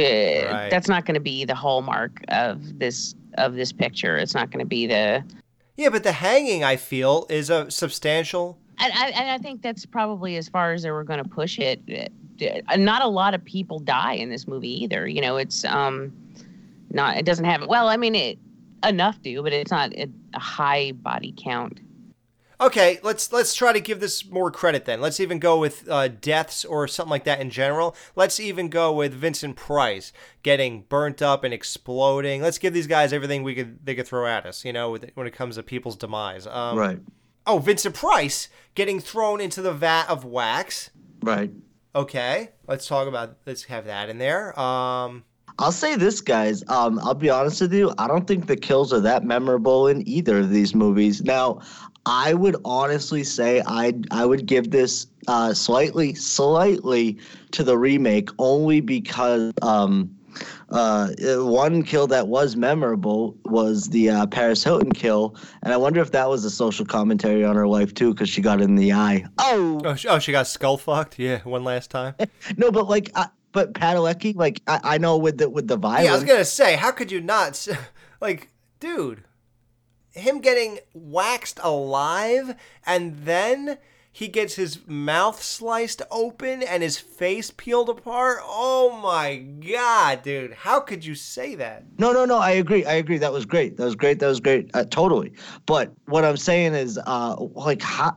Right. 0.00 0.68
That's 0.70 0.88
not 0.88 1.06
going 1.06 1.14
to 1.14 1.20
be 1.20 1.44
the 1.44 1.54
hallmark 1.56 2.22
of 2.28 2.78
this 2.78 3.14
of 3.36 3.54
this 3.54 3.72
picture. 3.72 4.16
It's 4.16 4.34
not 4.34 4.50
going 4.50 4.60
to 4.60 4.66
be 4.68 4.86
the. 4.86 5.24
Yeah, 5.76 5.88
but 5.90 6.04
the 6.04 6.12
hanging 6.12 6.62
I 6.64 6.76
feel 6.76 7.26
is 7.28 7.50
a 7.50 7.70
substantial. 7.70 8.58
And 8.78 8.92
I, 8.92 9.08
and 9.08 9.30
I 9.30 9.38
think 9.38 9.62
that's 9.62 9.84
probably 9.86 10.36
as 10.36 10.48
far 10.48 10.72
as 10.72 10.82
they 10.82 10.90
were 10.92 11.02
going 11.04 11.22
to 11.22 11.28
push 11.28 11.58
it. 11.58 11.80
Uh, 12.68 12.76
Not 12.76 13.02
a 13.02 13.08
lot 13.08 13.34
of 13.34 13.44
people 13.44 13.80
die 13.80 14.12
in 14.14 14.28
this 14.30 14.46
movie 14.46 14.84
either. 14.84 15.08
You 15.08 15.20
know, 15.20 15.36
it's 15.36 15.64
um, 15.64 16.12
not. 16.90 17.16
It 17.16 17.24
doesn't 17.24 17.44
have. 17.44 17.66
Well, 17.66 17.88
I 17.88 17.96
mean, 17.96 18.14
it 18.14 18.38
enough 18.84 19.20
do, 19.22 19.42
but 19.42 19.52
it's 19.52 19.70
not 19.70 19.92
a, 19.94 20.08
a 20.34 20.38
high 20.38 20.92
body 20.92 21.34
count. 21.36 21.80
Okay, 22.60 22.98
let's 23.04 23.32
let's 23.32 23.54
try 23.54 23.72
to 23.72 23.78
give 23.78 24.00
this 24.00 24.28
more 24.28 24.50
credit 24.50 24.84
then. 24.84 25.00
Let's 25.00 25.20
even 25.20 25.38
go 25.38 25.60
with 25.60 25.88
uh, 25.88 26.08
deaths 26.08 26.64
or 26.64 26.88
something 26.88 27.10
like 27.10 27.22
that 27.22 27.40
in 27.40 27.50
general. 27.50 27.94
Let's 28.16 28.40
even 28.40 28.68
go 28.68 28.92
with 28.92 29.14
Vincent 29.14 29.54
Price 29.54 30.12
getting 30.42 30.82
burnt 30.88 31.22
up 31.22 31.44
and 31.44 31.54
exploding. 31.54 32.42
Let's 32.42 32.58
give 32.58 32.74
these 32.74 32.88
guys 32.88 33.12
everything 33.12 33.44
we 33.44 33.54
could 33.54 33.86
they 33.86 33.94
could 33.94 34.08
throw 34.08 34.26
at 34.26 34.44
us. 34.44 34.64
You 34.64 34.72
know, 34.72 34.90
with, 34.90 35.08
when 35.14 35.28
it 35.28 35.32
comes 35.34 35.54
to 35.54 35.62
people's 35.62 35.96
demise. 35.96 36.48
Um, 36.48 36.76
right. 36.76 36.98
Oh, 37.46 37.58
Vincent 37.60 37.94
Price 37.94 38.48
getting 38.74 38.98
thrown 38.98 39.40
into 39.40 39.62
the 39.62 39.72
vat 39.72 40.06
of 40.08 40.24
wax. 40.24 40.90
Right. 41.22 41.52
Okay, 41.94 42.50
let's 42.66 42.88
talk 42.88 43.06
about. 43.06 43.36
Let's 43.46 43.64
have 43.64 43.84
that 43.84 44.08
in 44.08 44.18
there. 44.18 44.58
Um, 44.58 45.22
I'll 45.58 45.72
say 45.72 45.96
this, 45.96 46.20
guys. 46.20 46.62
Um, 46.68 47.00
I'll 47.00 47.14
be 47.14 47.30
honest 47.30 47.60
with 47.60 47.72
you. 47.72 47.92
I 47.98 48.06
don't 48.06 48.26
think 48.26 48.46
the 48.46 48.56
kills 48.56 48.92
are 48.92 49.00
that 49.00 49.24
memorable 49.24 49.88
in 49.88 50.06
either 50.06 50.38
of 50.38 50.50
these 50.50 50.74
movies. 50.74 51.22
Now, 51.22 51.60
I 52.06 52.34
would 52.34 52.56
honestly 52.64 53.24
say 53.24 53.62
I 53.66 53.92
I 54.10 54.24
would 54.24 54.46
give 54.46 54.70
this 54.70 55.06
uh, 55.26 55.52
slightly 55.52 56.14
slightly 56.14 57.18
to 57.50 57.64
the 57.64 57.76
remake 57.76 58.30
only 58.38 58.80
because 58.80 59.52
um, 59.60 60.16
uh, 60.70 61.08
one 61.38 61.82
kill 61.82 62.06
that 62.06 62.28
was 62.28 62.56
memorable 62.56 63.36
was 63.44 63.88
the 63.88 64.10
uh, 64.10 64.26
Paris 64.26 64.62
Hilton 64.62 64.92
kill, 64.92 65.34
and 65.62 65.72
I 65.72 65.76
wonder 65.76 66.00
if 66.00 66.12
that 66.12 66.28
was 66.28 66.44
a 66.44 66.50
social 66.50 66.86
commentary 66.86 67.44
on 67.44 67.56
her 67.56 67.66
life 67.66 67.94
too, 67.94 68.14
because 68.14 68.28
she 68.28 68.40
got 68.40 68.60
in 68.60 68.76
the 68.76 68.92
eye. 68.92 69.24
Oh 69.38 69.80
oh, 69.84 69.94
she, 69.94 70.08
oh, 70.08 70.18
she 70.18 70.32
got 70.32 70.46
skull 70.46 70.76
fucked. 70.76 71.18
Yeah, 71.18 71.40
one 71.44 71.64
last 71.64 71.90
time. 71.90 72.14
no, 72.56 72.70
but 72.70 72.88
like, 72.88 73.10
I, 73.14 73.28
but 73.58 73.74
Padalecki, 73.74 74.36
like 74.36 74.62
I, 74.68 74.80
I 74.84 74.98
know 74.98 75.16
with 75.16 75.38
the 75.38 75.50
with 75.50 75.66
the 75.66 75.76
violence. 75.76 76.04
Yeah, 76.04 76.12
I 76.12 76.14
was 76.14 76.22
gonna 76.22 76.44
say, 76.44 76.76
how 76.76 76.92
could 76.92 77.10
you 77.10 77.20
not? 77.20 77.66
Like, 78.20 78.48
dude, 78.80 79.22
him 80.10 80.40
getting 80.40 80.80
waxed 80.92 81.60
alive 81.62 82.56
and 82.84 83.16
then 83.18 83.78
he 84.10 84.26
gets 84.26 84.56
his 84.56 84.84
mouth 84.88 85.40
sliced 85.40 86.02
open 86.10 86.60
and 86.64 86.82
his 86.82 86.98
face 86.98 87.52
peeled 87.52 87.88
apart. 87.88 88.38
Oh 88.42 88.98
my 89.00 89.36
god, 89.36 90.22
dude! 90.22 90.52
How 90.52 90.80
could 90.80 91.04
you 91.04 91.14
say 91.14 91.54
that? 91.54 91.84
No, 91.96 92.12
no, 92.12 92.24
no. 92.24 92.38
I 92.38 92.50
agree. 92.50 92.84
I 92.84 92.94
agree. 92.94 93.18
That 93.18 93.32
was 93.32 93.46
great. 93.46 93.76
That 93.76 93.84
was 93.84 93.94
great. 93.94 94.18
That 94.18 94.26
was 94.26 94.40
great. 94.40 94.68
Uh, 94.74 94.84
totally. 94.84 95.32
But 95.66 95.92
what 96.06 96.24
I'm 96.24 96.36
saying 96.36 96.74
is, 96.74 96.98
uh, 97.06 97.36
like, 97.38 97.82
how, 97.82 98.16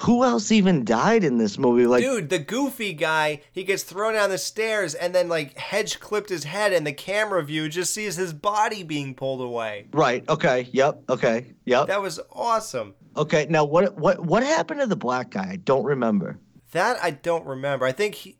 who 0.00 0.24
else 0.24 0.52
even 0.52 0.84
died 0.84 1.24
in 1.24 1.38
this 1.38 1.58
movie? 1.58 1.86
Like, 1.86 2.02
Dude, 2.02 2.28
the 2.28 2.38
goofy 2.38 2.92
guy, 2.92 3.40
he 3.50 3.64
gets 3.64 3.82
thrown 3.82 4.14
down 4.14 4.28
the 4.30 4.38
stairs 4.38 4.94
and 4.94 5.14
then 5.14 5.28
like 5.28 5.56
hedge 5.56 6.00
clipped 6.00 6.28
his 6.28 6.44
head 6.44 6.72
and 6.72 6.86
the 6.86 6.92
camera 6.92 7.42
view 7.42 7.68
just 7.68 7.94
sees 7.94 8.16
his 8.16 8.32
body 8.32 8.82
being 8.82 9.14
pulled 9.14 9.40
away. 9.40 9.86
right? 9.92 10.22
Okay. 10.28 10.68
Yep. 10.72 11.04
Okay. 11.08 11.54
Yep. 11.64 11.86
That 11.86 12.02
was 12.02 12.20
awesome. 12.30 12.94
Okay. 13.16 13.46
Now, 13.48 13.64
what 13.64 13.96
what 13.96 14.20
what 14.20 14.42
happened 14.42 14.80
to 14.80 14.86
the 14.86 14.96
black 14.96 15.30
guy? 15.30 15.50
I 15.52 15.56
don't 15.56 15.84
remember. 15.84 16.38
That 16.72 16.98
I 17.02 17.10
don't 17.12 17.46
remember. 17.46 17.86
I 17.86 17.92
think 17.92 18.16
he, 18.16 18.36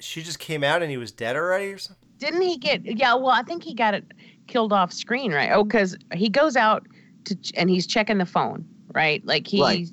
she 0.00 0.22
just 0.22 0.38
came 0.38 0.64
out 0.64 0.80
and 0.80 0.90
he 0.90 0.96
was 0.96 1.12
dead 1.12 1.36
already 1.36 1.66
or 1.72 1.78
something. 1.78 2.08
Didn't 2.18 2.40
he 2.42 2.56
get? 2.56 2.84
Yeah, 2.84 3.14
well, 3.14 3.28
I 3.28 3.42
think 3.42 3.62
he 3.62 3.74
got 3.74 3.92
it 3.94 4.04
killed 4.46 4.72
off 4.72 4.92
screen, 4.92 5.32
right? 5.32 5.50
Oh, 5.52 5.64
because 5.64 5.96
he 6.14 6.30
goes 6.30 6.56
out 6.56 6.86
to 7.26 7.36
and 7.56 7.68
he's 7.68 7.86
checking 7.86 8.16
the 8.18 8.24
phone, 8.26 8.64
right? 8.94 9.22
Like 9.26 9.46
he 9.46 9.60
Right. 9.60 9.86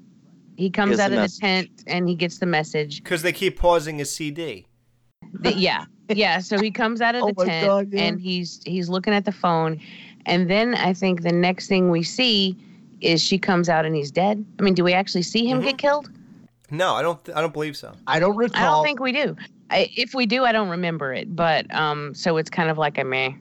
He 0.57 0.69
comes 0.69 0.99
out 0.99 1.09
the 1.11 1.17
of 1.17 1.21
message. 1.23 1.39
the 1.39 1.45
tent 1.47 1.69
and 1.87 2.07
he 2.09 2.15
gets 2.15 2.37
the 2.39 2.45
message. 2.45 3.03
Because 3.03 3.21
they 3.21 3.31
keep 3.33 3.57
pausing 3.59 3.97
his 3.97 4.13
CD. 4.13 4.65
that- 5.41 5.57
yeah, 5.57 5.85
yeah. 6.09 6.39
So 6.39 6.59
he 6.59 6.71
comes 6.71 7.01
out 7.01 7.15
of 7.15 7.23
Oh 7.23 7.27
the 7.27 7.33
my 7.37 7.45
tent 7.45 7.67
God, 7.67 7.87
yeah. 7.93 8.01
and 8.03 8.19
he's 8.21 8.61
he's 8.65 8.89
looking 8.89 9.13
at 9.13 9.25
the 9.25 9.31
phone, 9.31 9.79
and 10.25 10.49
then 10.49 10.75
I 10.75 10.93
think 10.93 11.21
the 11.23 11.31
next 11.31 11.67
thing 11.67 11.89
we 11.91 12.03
see 12.03 12.55
is 13.01 13.21
she 13.21 13.37
comes 13.37 13.67
out 13.69 13.85
and 13.85 13.93
he's 13.95 14.11
dead. 14.11 14.43
I 14.59 14.63
mean, 14.63 14.73
do 14.73 14.83
we 14.83 14.93
actually 14.93 15.23
see 15.23 15.45
him 15.45 15.59
Mm-hmm. 15.59 15.67
get 15.67 15.77
killed? 15.77 16.09
No, 16.71 16.95
I 16.95 17.01
don't. 17.01 17.19
I 17.35 17.41
don't 17.41 17.53
believe 17.53 17.77
so. 17.77 17.93
I 18.07 18.19
don't 18.19 18.35
recall. 18.35 18.63
I 18.63 18.65
don't 18.77 18.83
think 18.85 18.99
we 18.99 19.11
do. 19.11 19.35
I, 19.69 19.89
if 19.95 20.13
we 20.15 20.25
do, 20.25 20.43
I 20.45 20.51
don't 20.51 20.69
remember 20.69 21.13
it. 21.13 21.35
But 21.35 21.71
um, 21.75 22.13
so 22.15 22.37
it's 22.37 22.49
kind 22.49 22.69
of 22.69 22.77
like 22.77 22.97
a 22.97 23.03
meh. 23.03 23.31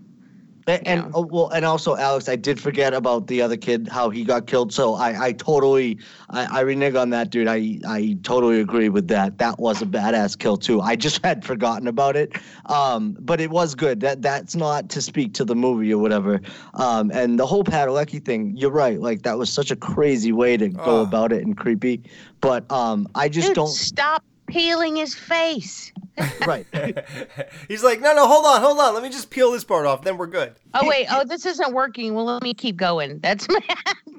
And, 0.67 1.11
oh, 1.15 1.27
well, 1.31 1.49
and 1.51 1.65
also 1.65 1.97
Alex, 1.97 2.29
I 2.29 2.37
did 2.37 2.59
forget 2.59 2.95
about 2.95 3.27
the 3.27 3.43
other 3.43 3.57
kid, 3.57 3.89
how 3.89 4.11
he 4.11 4.25
got 4.25 4.47
killed. 4.47 4.73
So 4.73 4.95
I, 4.95 5.27
I 5.27 5.33
totally, 5.33 5.99
I, 6.31 6.59
I 6.59 6.61
renege 6.61 6.95
on 6.95 7.11
that, 7.11 7.31
dude. 7.31 7.49
I, 7.49 7.79
I 7.87 8.17
totally 8.23 8.61
agree 8.61 8.89
with 8.89 9.09
that. 9.09 9.39
That 9.39 9.59
was 9.59 9.83
a 9.83 9.87
badass 9.87 10.39
kill 10.39 10.57
too. 10.57 10.81
I 10.81 10.97
just 10.97 11.21
had 11.25 11.45
forgotten 11.45 11.87
about 11.87 12.17
it. 12.17 12.37
Um, 12.67 13.17
but 13.21 13.41
it 13.41 13.51
was 13.51 13.75
good. 13.75 14.01
That 14.01 14.23
that's 14.23 14.57
not 14.57 14.89
to 14.91 15.03
speak 15.03 15.35
to 15.35 15.45
the 15.45 15.55
movie 15.55 15.93
or 15.93 15.99
whatever. 15.99 16.41
Um, 16.75 17.11
and 17.13 17.39
the 17.39 17.47
whole 17.47 17.65
Padalecki 17.65 18.25
thing, 18.25 18.57
you're 18.57 18.71
right. 18.71 19.01
Like 19.01 19.23
that 19.23 19.39
was 19.39 19.53
such 19.53 19.71
a 19.71 19.77
crazy 19.77 20.33
way 20.33 20.57
to 20.57 20.69
go 20.69 21.03
about 21.03 21.33
it 21.33 21.45
and 21.45 21.57
creepy. 21.57 22.03
But 22.41 22.71
um, 22.71 23.09
I 23.15 23.29
just 23.29 23.49
Dude, 23.49 23.57
don't. 23.57 23.69
stop 23.69 24.25
peeling 24.47 24.97
his 24.97 25.15
face. 25.15 25.93
right. 26.47 26.67
He's 27.69 27.83
like, 27.83 28.01
no, 28.01 28.15
no, 28.15 28.27
hold 28.29 28.47
on, 28.47 28.61
hold 28.61 28.79
on. 28.79 28.95
Let 28.95 29.03
me 29.03 29.09
just 29.09 29.31
peel 29.31 29.51
this 29.51 29.65
part 29.65 29.87
off. 29.87 30.03
Then 30.03 30.17
we're 30.17 30.27
good. 30.27 30.55
Oh 30.73 30.89
wait, 30.89 31.07
oh 31.11 31.25
this 31.25 31.45
isn't 31.47 31.73
working. 31.73 32.15
Well, 32.15 32.25
let 32.25 32.43
me 32.43 32.55
keep 32.55 32.77
going. 32.77 33.19
That's 33.21 33.47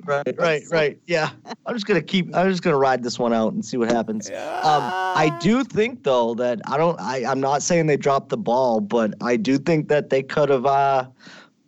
Right, 0.05 0.37
right, 0.37 0.61
right. 0.69 0.99
Yeah. 1.07 1.31
I'm 1.65 1.73
just 1.73 1.87
gonna 1.87 2.01
keep 2.01 2.35
I'm 2.35 2.49
just 2.49 2.61
gonna 2.61 2.77
ride 2.77 3.01
this 3.01 3.17
one 3.17 3.33
out 3.33 3.53
and 3.53 3.65
see 3.65 3.77
what 3.77 3.91
happens. 3.91 4.29
Um 4.29 4.35
I 4.35 5.35
do 5.41 5.63
think 5.63 6.03
though 6.03 6.35
that 6.35 6.61
I 6.67 6.77
don't 6.77 6.99
I, 6.99 7.25
I'm 7.25 7.39
not 7.39 7.63
saying 7.63 7.87
they 7.87 7.97
dropped 7.97 8.29
the 8.29 8.37
ball, 8.37 8.81
but 8.81 9.15
I 9.21 9.35
do 9.35 9.57
think 9.57 9.87
that 9.87 10.09
they 10.11 10.21
could 10.21 10.49
have 10.49 10.65
uh 10.65 11.07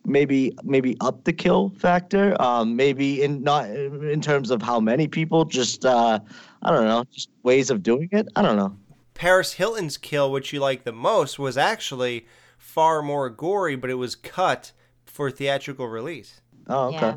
maybe 0.06 0.56
maybe 0.64 0.96
up 1.02 1.24
the 1.24 1.34
kill 1.34 1.70
factor. 1.78 2.40
Um 2.40 2.76
maybe 2.76 3.24
in 3.24 3.42
not 3.44 3.70
in 3.72 4.22
terms 4.22 4.52
of 4.52 4.62
how 4.62 4.80
many 4.80 5.08
people, 5.08 5.44
just 5.46 5.84
uh 5.86 6.20
I 6.64 6.72
don't 6.72 6.86
know, 6.86 7.04
just 7.12 7.30
ways 7.44 7.70
of 7.70 7.84
doing 7.84 8.10
it. 8.12 8.28
I 8.36 8.42
don't 8.42 8.58
know. 8.58 8.76
Paris 9.14 9.54
Hilton's 9.54 9.98
kill, 9.98 10.32
which 10.32 10.54
you 10.54 10.60
like 10.60 10.84
the 10.84 10.92
most, 10.92 11.40
was 11.40 11.58
actually 11.58 12.28
far 12.58 13.02
more 13.02 13.30
gory, 13.30 13.76
but 13.76 13.90
it 13.90 13.96
was 13.96 14.16
cut 14.16 14.72
for 15.06 15.32
theatrical 15.32 15.88
release. 15.88 16.42
Oh, 16.68 16.88
okay. 16.88 17.00
Yeah. 17.00 17.16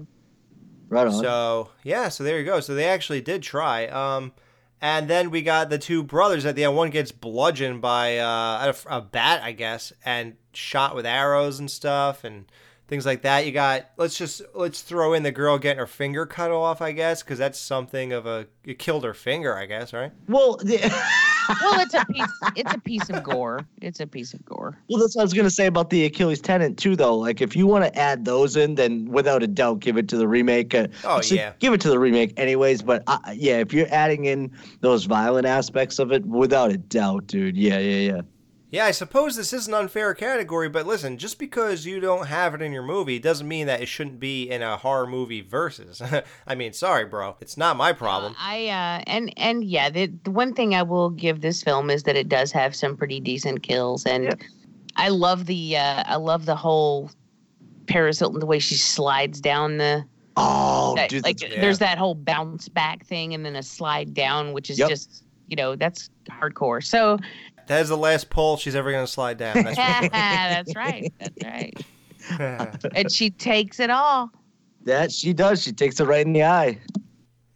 Right 0.89 1.07
on. 1.07 1.13
So 1.13 1.71
yeah, 1.83 2.09
so 2.09 2.25
there 2.25 2.39
you 2.39 2.45
go. 2.45 2.61
So 2.61 2.75
they 2.75 2.87
actually 2.89 3.21
did 3.21 3.43
try. 3.43 3.87
Um, 3.87 4.33
and 4.81 5.09
then 5.09 5.31
we 5.31 5.43
got 5.43 5.69
the 5.69 5.79
two 5.79 6.03
brothers 6.03 6.47
at 6.47 6.57
the 6.57 6.65
end. 6.65 6.75
One 6.75 6.91
gets 6.91 7.13
bludgeoned 7.13 7.83
by 7.83 8.19
uh, 8.19 8.73
a, 8.89 8.97
a 8.97 9.01
bat, 9.01 9.43
I 9.43 9.53
guess, 9.53 9.93
and 10.05 10.37
shot 10.53 10.97
with 10.97 11.07
arrows 11.07 11.59
and 11.59 11.71
stuff 11.71 12.25
and 12.25 12.47
things 12.91 13.07
like 13.07 13.23
that. 13.23 13.47
You 13.47 13.53
got 13.53 13.87
let's 13.97 14.19
just 14.19 14.43
let's 14.55 14.83
throw 14.83 15.15
in 15.15 15.23
the 15.23 15.33
girl 15.33 15.57
getting 15.59 15.79
her 15.79 15.87
finger 15.87 16.27
cut 16.27 16.51
off, 16.51 16.83
I 16.83 16.93
guess, 16.93 17.23
because 17.23 17.39
that's 17.39 17.59
something 17.59 18.13
of 18.13 18.27
a 18.27 18.47
it 18.65 18.79
killed 18.79 19.05
her 19.05 19.15
finger, 19.15 19.57
I 19.57 19.65
guess, 19.65 19.95
right? 19.95 20.13
well, 20.29 20.57
the, 20.57 20.77
well, 21.63 21.81
it's 21.81 21.95
a 21.95 22.05
piece. 22.07 22.33
It's 22.57 22.75
a 22.75 22.79
piece 22.81 23.09
of 23.09 23.23
gore. 23.23 23.67
It's 23.81 24.01
a 24.01 24.07
piece 24.07 24.35
of 24.35 24.45
gore. 24.45 24.77
Well, 24.91 25.01
that's 25.01 25.17
what 25.17 25.23
I 25.23 25.25
was 25.25 25.33
gonna 25.33 25.49
say 25.51 25.67
about 25.67 25.89
the 25.89 26.05
Achilles 26.05 26.41
tendon 26.41 26.75
too, 26.77 26.97
though. 26.97 27.17
Like, 27.17 27.41
if 27.41 27.57
you 27.57 27.67
want 27.67 27.85
to 27.85 27.99
add 27.99 28.27
those 28.27 28.57
in, 28.57 28.75
then 28.75 29.07
without 29.07 29.43
a 29.43 29.47
doubt, 29.47 29.79
give 29.81 29.97
it 29.97 30.09
to 30.09 30.17
the 30.19 30.29
remake. 30.29 30.75
Uh, 30.75 30.89
Oh, 31.05 31.19
actually, 31.19 31.39
yeah. 31.39 31.53
give 31.61 31.73
it 31.73 31.81
to 31.83 31.89
the 31.89 31.99
remake, 31.99 32.35
anyways. 32.37 32.83
But 32.83 33.05
uh, 33.07 33.19
yeah, 33.33 33.59
if 33.59 33.73
you're 33.73 33.87
adding 33.91 34.25
in 34.27 34.51
those 34.81 35.05
violent 35.05 35.47
aspects 35.47 35.99
of 35.99 36.13
it, 36.13 36.27
without 36.27 36.71
a 36.73 36.77
doubt, 36.77 37.29
dude. 37.29 37.57
Yeah, 37.57 37.79
yeah, 37.79 38.13
yeah. 38.15 38.21
Yeah, 38.73 38.85
I 38.85 38.93
suppose 38.93 39.35
this 39.35 39.53
is 39.53 39.67
an 39.67 39.75
unfair 39.75 40.15
category, 40.15 40.69
but 40.69 40.87
listen, 40.87 41.19
just 41.19 41.41
because 41.41 41.85
you 41.87 41.99
don't 41.99 42.29
have 42.29 42.55
it 42.55 42.63
in 42.63 42.71
your 42.73 42.85
movie 42.85 43.19
doesn't 43.19 43.49
mean 43.49 43.67
that 43.67 43.81
it 43.83 43.87
shouldn't 43.87 44.21
be 44.21 44.49
in 44.49 44.63
a 44.63 44.77
horror 44.77 45.09
movie 45.09 45.41
versus. 45.41 46.01
I 46.47 46.55
mean, 46.55 46.73
sorry, 46.73 47.05
bro. 47.05 47.37
It's 47.41 47.57
not 47.57 47.77
my 47.77 47.93
problem. 47.93 48.37
I 48.39 48.69
uh 48.69 49.03
and 49.09 49.33
and 49.37 49.65
yeah, 49.65 49.91
the, 49.91 50.07
the 50.23 50.31
one 50.31 50.55
thing 50.55 50.75
I 50.77 50.83
will 50.83 51.11
give 51.11 51.41
this 51.41 51.63
film 51.65 51.91
is 51.91 52.05
that 52.05 52.15
it 52.17 52.29
does 52.29 52.53
have 52.53 52.77
some 52.77 52.97
pretty 52.97 53.19
decent 53.19 53.63
kills, 53.65 54.07
and 54.07 54.25
Yeah. 54.25 54.35
I 54.97 55.09
love 55.09 55.47
the 55.47 55.77
uh 55.77 56.05
I 56.07 56.15
love 56.17 56.47
the 56.47 56.57
whole 56.57 57.11
Paris 57.89 58.21
Hilton 58.21 58.39
the 58.39 58.47
way 58.47 58.61
she 58.61 58.77
slides 58.77 59.41
down 59.41 59.79
the 59.79 60.05
Oh, 60.37 60.95
that- 60.95 61.11
dude, 61.11 61.25
like 61.25 61.43
yeah. 61.43 61.61
there's 61.61 61.81
that 61.81 61.99
whole 61.99 62.15
bounce 62.15 62.69
back 62.69 63.05
thing 63.05 63.35
and 63.35 63.45
then 63.45 63.57
a 63.57 63.65
slide 63.65 64.15
down, 64.15 64.53
which 64.53 64.71
is 64.71 64.79
Yep. 64.79 64.89
just 64.91 65.25
you 65.49 65.57
know 65.57 65.75
that's 65.75 66.09
hardcore. 66.31 66.83
So 66.85 67.19
That 67.71 67.83
is 67.83 67.89
the 67.89 67.97
last 67.97 68.31
pole 68.31 68.57
she's 68.57 68.75
ever 68.75 68.91
going 68.91 69.07
to 69.07 69.11
slide 69.11 69.39
down. 69.39 69.63
That's 69.63 69.77
that's 69.77 70.75
right, 70.75 71.13
that's 71.21 71.45
right. 71.45 72.85
And 72.97 73.13
she 73.13 73.31
takes 73.31 73.79
it 73.79 73.91
all. 73.91 74.33
that 74.87 75.13
she 75.13 75.33
does. 75.33 75.63
She 75.63 75.71
takes 75.71 76.01
it 76.01 76.05
right 76.05 76.27
in 76.27 76.33
the 76.33 76.43
eye. 76.43 76.81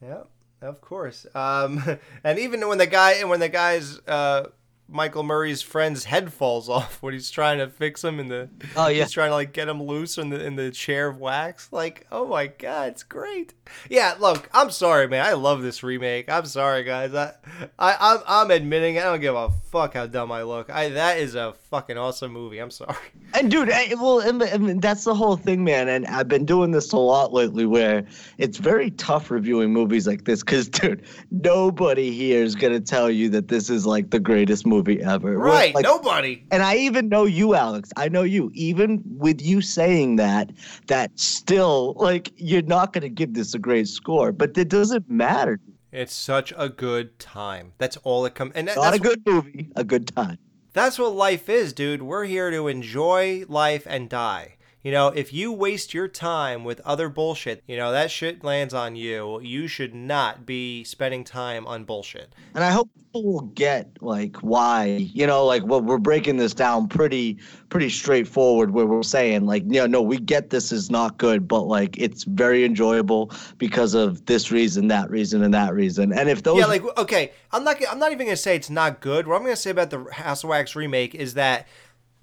Yeah, 0.01 0.23
of 0.63 0.81
course. 0.81 1.27
Um, 1.35 1.83
and 2.25 2.39
even 2.39 2.67
when 2.69 2.79
the 2.79 2.87
guy 2.87 3.15
and 3.15 3.29
when 3.29 3.41
the 3.41 3.49
guy's 3.49 3.99
uh, 4.07 4.51
Michael 4.89 5.23
Murray's 5.23 5.63
friend's 5.63 6.05
head 6.05 6.33
falls 6.33 6.69
off 6.71 7.03
when 7.03 7.15
he's 7.15 7.31
trying 7.31 7.59
to 7.59 7.69
fix 7.69 8.05
him 8.05 8.21
in 8.21 8.29
the 8.29 8.49
Oh, 8.77 8.89
yeah. 8.89 9.03
he's 9.03 9.13
trying 9.13 9.31
to 9.31 9.35
like 9.35 9.53
get 9.53 9.69
him 9.69 9.83
loose 9.83 10.19
in 10.19 10.31
the 10.31 10.45
in 10.45 10.57
the 10.57 10.71
chair 10.71 11.09
of 11.09 11.19
wax. 11.19 11.69
Like, 11.73 12.07
oh 12.13 12.27
my 12.27 12.49
god, 12.49 12.89
it's 12.89 13.03
great. 13.03 13.55
Yeah, 13.89 14.15
look, 14.21 14.49
I'm 14.53 14.71
sorry, 14.71 15.09
man. 15.09 15.25
I 15.25 15.33
love 15.33 15.63
this 15.63 15.83
remake. 15.83 16.29
I'm 16.31 16.45
sorry, 16.47 16.85
guys. 16.85 17.15
I, 17.15 17.33
I 17.79 17.97
I'm 17.99 18.19
I'm 18.27 18.51
admitting 18.51 18.99
I 18.99 19.03
don't 19.05 19.21
give 19.21 19.35
a 19.35 19.49
fuck 19.73 19.95
how 19.95 20.07
dumb 20.07 20.31
I 20.31 20.43
look. 20.43 20.69
I 20.71 20.91
that 20.91 21.19
is 21.19 21.35
a 21.35 21.55
fucking 21.71 21.97
awesome 21.97 22.33
movie. 22.33 22.59
I'm 22.59 22.71
sorry. 22.71 22.95
And 23.37 23.51
dude, 23.51 23.69
I, 23.69 23.93
well, 23.95 24.21
and, 24.21 24.41
and 24.43 24.81
that's 24.81 25.03
the 25.03 25.13
whole 25.13 25.37
thing, 25.37 25.65
man. 25.65 25.89
And 25.89 26.07
I've 26.07 26.29
been 26.29 26.45
doing 26.45 26.71
this 26.71 26.93
a 26.93 26.97
lot 26.99 27.33
lately, 27.33 27.67
where 27.67 28.05
it's 28.39 28.59
very 28.59 28.93
tough 28.93 29.29
reviewing 29.29 29.73
movies 29.73 30.07
like 30.07 30.25
this, 30.25 30.45
because 30.45 30.69
dude, 30.69 31.03
nobody 31.33 32.13
here 32.13 32.45
is 32.45 32.55
gonna 32.55 32.79
tell 32.79 33.11
you 33.11 33.29
that 33.31 33.49
this 33.49 33.71
is 33.71 33.87
like 33.87 34.11
the 34.11 34.21
greatest 34.21 34.65
movie 34.67 34.74
ever. 35.03 35.39
Right? 35.39 35.75
Like, 35.75 35.85
Nobody. 35.85 36.45
and 36.51 36.63
I 36.63 36.77
even 36.77 37.09
know 37.09 37.25
you, 37.25 37.55
Alex. 37.55 37.91
I 37.97 38.09
know 38.09 38.23
you. 38.23 38.51
Even 38.55 39.03
with 39.19 39.41
you 39.43 39.61
saying 39.61 40.17
that, 40.17 40.51
that 40.87 41.11
still, 41.19 41.95
like, 41.97 42.33
you're 42.37 42.63
not 42.63 42.93
gonna 42.93 43.09
give 43.09 43.35
this 43.35 43.55
a 43.55 43.59
great 43.59 43.89
score. 43.89 44.33
But 44.33 44.57
it 44.57 44.69
doesn't 44.69 45.09
matter. 45.11 45.61
It's 45.93 46.15
such 46.15 46.53
a 46.57 46.69
good 46.69 47.19
time. 47.21 47.73
That's 47.79 47.97
all 47.99 48.27
it 48.27 48.35
comes. 48.35 48.53
And 48.55 48.67
that, 48.67 48.77
Not 48.77 48.83
that's 48.83 48.97
a 48.97 49.01
good 49.01 49.23
movie, 49.25 49.69
a 49.77 49.85
good 49.85 50.09
time. 50.09 50.39
That's 50.73 50.99
what 50.99 51.15
life 51.15 51.49
is, 51.49 51.73
dude. 51.73 52.03
We're 52.03 52.25
here 52.25 52.51
to 52.51 52.67
enjoy 52.67 53.45
life 53.49 53.87
and 53.89 54.09
die. 54.09 54.57
You 54.85 54.93
know, 54.93 55.09
if 55.09 55.33
you 55.33 55.51
waste 55.51 55.95
your 55.95 56.09
time 56.09 56.63
with 56.63 56.79
other 56.81 57.09
bullshit, 57.09 57.65
you 57.67 57.79
know, 57.79 57.91
that 57.93 58.11
shit 58.11 58.45
lands 58.45 58.75
on 58.75 58.97
you. 58.97 59.41
You 59.41 59.67
should 59.67 59.95
not 59.95 60.45
be 60.45 60.85
spending 60.85 61.25
time 61.25 61.67
on 61.67 61.85
bullshit. 61.85 62.35
And 62.55 62.63
I 62.63 62.71
hope 62.71 62.91
people 62.95 63.25
will 63.25 63.41
get 63.55 63.89
like 64.03 64.37
why, 64.43 64.85
you 64.85 65.27
know, 65.27 65.47
like 65.47 65.63
what 65.63 65.85
we're 65.85 65.97
breaking 65.97 66.37
this 66.37 66.53
down 66.53 66.89
pretty 66.89 67.39
pretty 67.71 67.89
straightforward 67.89 68.73
where 68.73 68.85
we're 68.85 69.03
saying 69.03 69.47
like, 69.47 69.63
yeah, 69.67 69.87
no, 69.87 70.03
we 70.03 70.19
get 70.19 70.51
this 70.51 70.71
is 70.71 70.91
not 70.91 71.17
good, 71.17 71.49
but 71.49 71.63
like 71.63 71.97
it's 71.97 72.25
very 72.25 72.63
enjoyable 72.63 73.33
because 73.57 73.95
of 73.95 74.27
this 74.27 74.53
reason, 74.53 74.89
that 74.89 75.11
reason, 75.11 75.43
and 75.43 75.55
that 75.55 75.73
reason. 75.73 76.13
And 76.13 76.29
if 76.29 76.43
those 76.43 76.59
yeah, 76.59 76.67
like 76.67 76.85
okay, 76.99 77.33
I'm 77.53 77.65
not 77.65 77.79
I'm 77.89 77.99
not 77.99 78.13
even 78.13 78.27
gonna 78.27 78.37
say 78.37 78.55
it's 78.55 78.69
not 78.69 79.01
good. 79.01 79.27
What 79.27 79.37
I'm 79.37 79.45
gonna 79.45 79.57
say 79.57 79.71
about 79.71 79.89
the 79.89 80.05
House 80.13 80.45
of 80.45 80.51
Wax 80.51 80.77
remake 80.77 81.15
is 81.15 81.33
that 81.35 81.69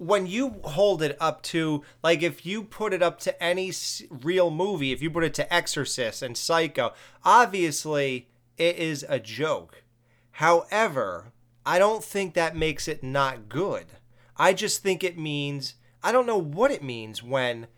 when 0.02 0.26
you 0.26 0.60
hold 0.64 1.02
it 1.02 1.16
up 1.20 1.42
to 1.42 1.82
like 2.02 2.22
if 2.22 2.44
you 2.44 2.64
put 2.64 2.92
it 2.92 3.02
up 3.02 3.20
to 3.20 3.42
any 3.42 3.72
real 4.10 4.50
movie, 4.50 4.92
if 4.92 5.00
you 5.00 5.10
put 5.10 5.24
it 5.24 5.34
to 5.34 5.54
Exorcist 5.54 6.22
and 6.22 6.36
Psycho, 6.36 6.92
obviously 7.24 8.28
it 8.56 8.76
is 8.76 9.04
a 9.08 9.20
joke. 9.20 9.84
However, 10.32 11.32
I 11.64 11.78
don't 11.78 12.02
think 12.02 12.34
that 12.34 12.56
makes 12.56 12.88
it 12.88 13.02
not 13.02 13.48
good. 13.48 13.86
I 14.36 14.52
just 14.52 14.82
think 14.82 15.04
it 15.04 15.16
means 15.16 15.74
I 16.02 16.10
don't 16.10 16.26
know 16.26 16.40
what 16.40 16.72
it 16.72 16.82
means 16.82 17.22
when 17.22 17.68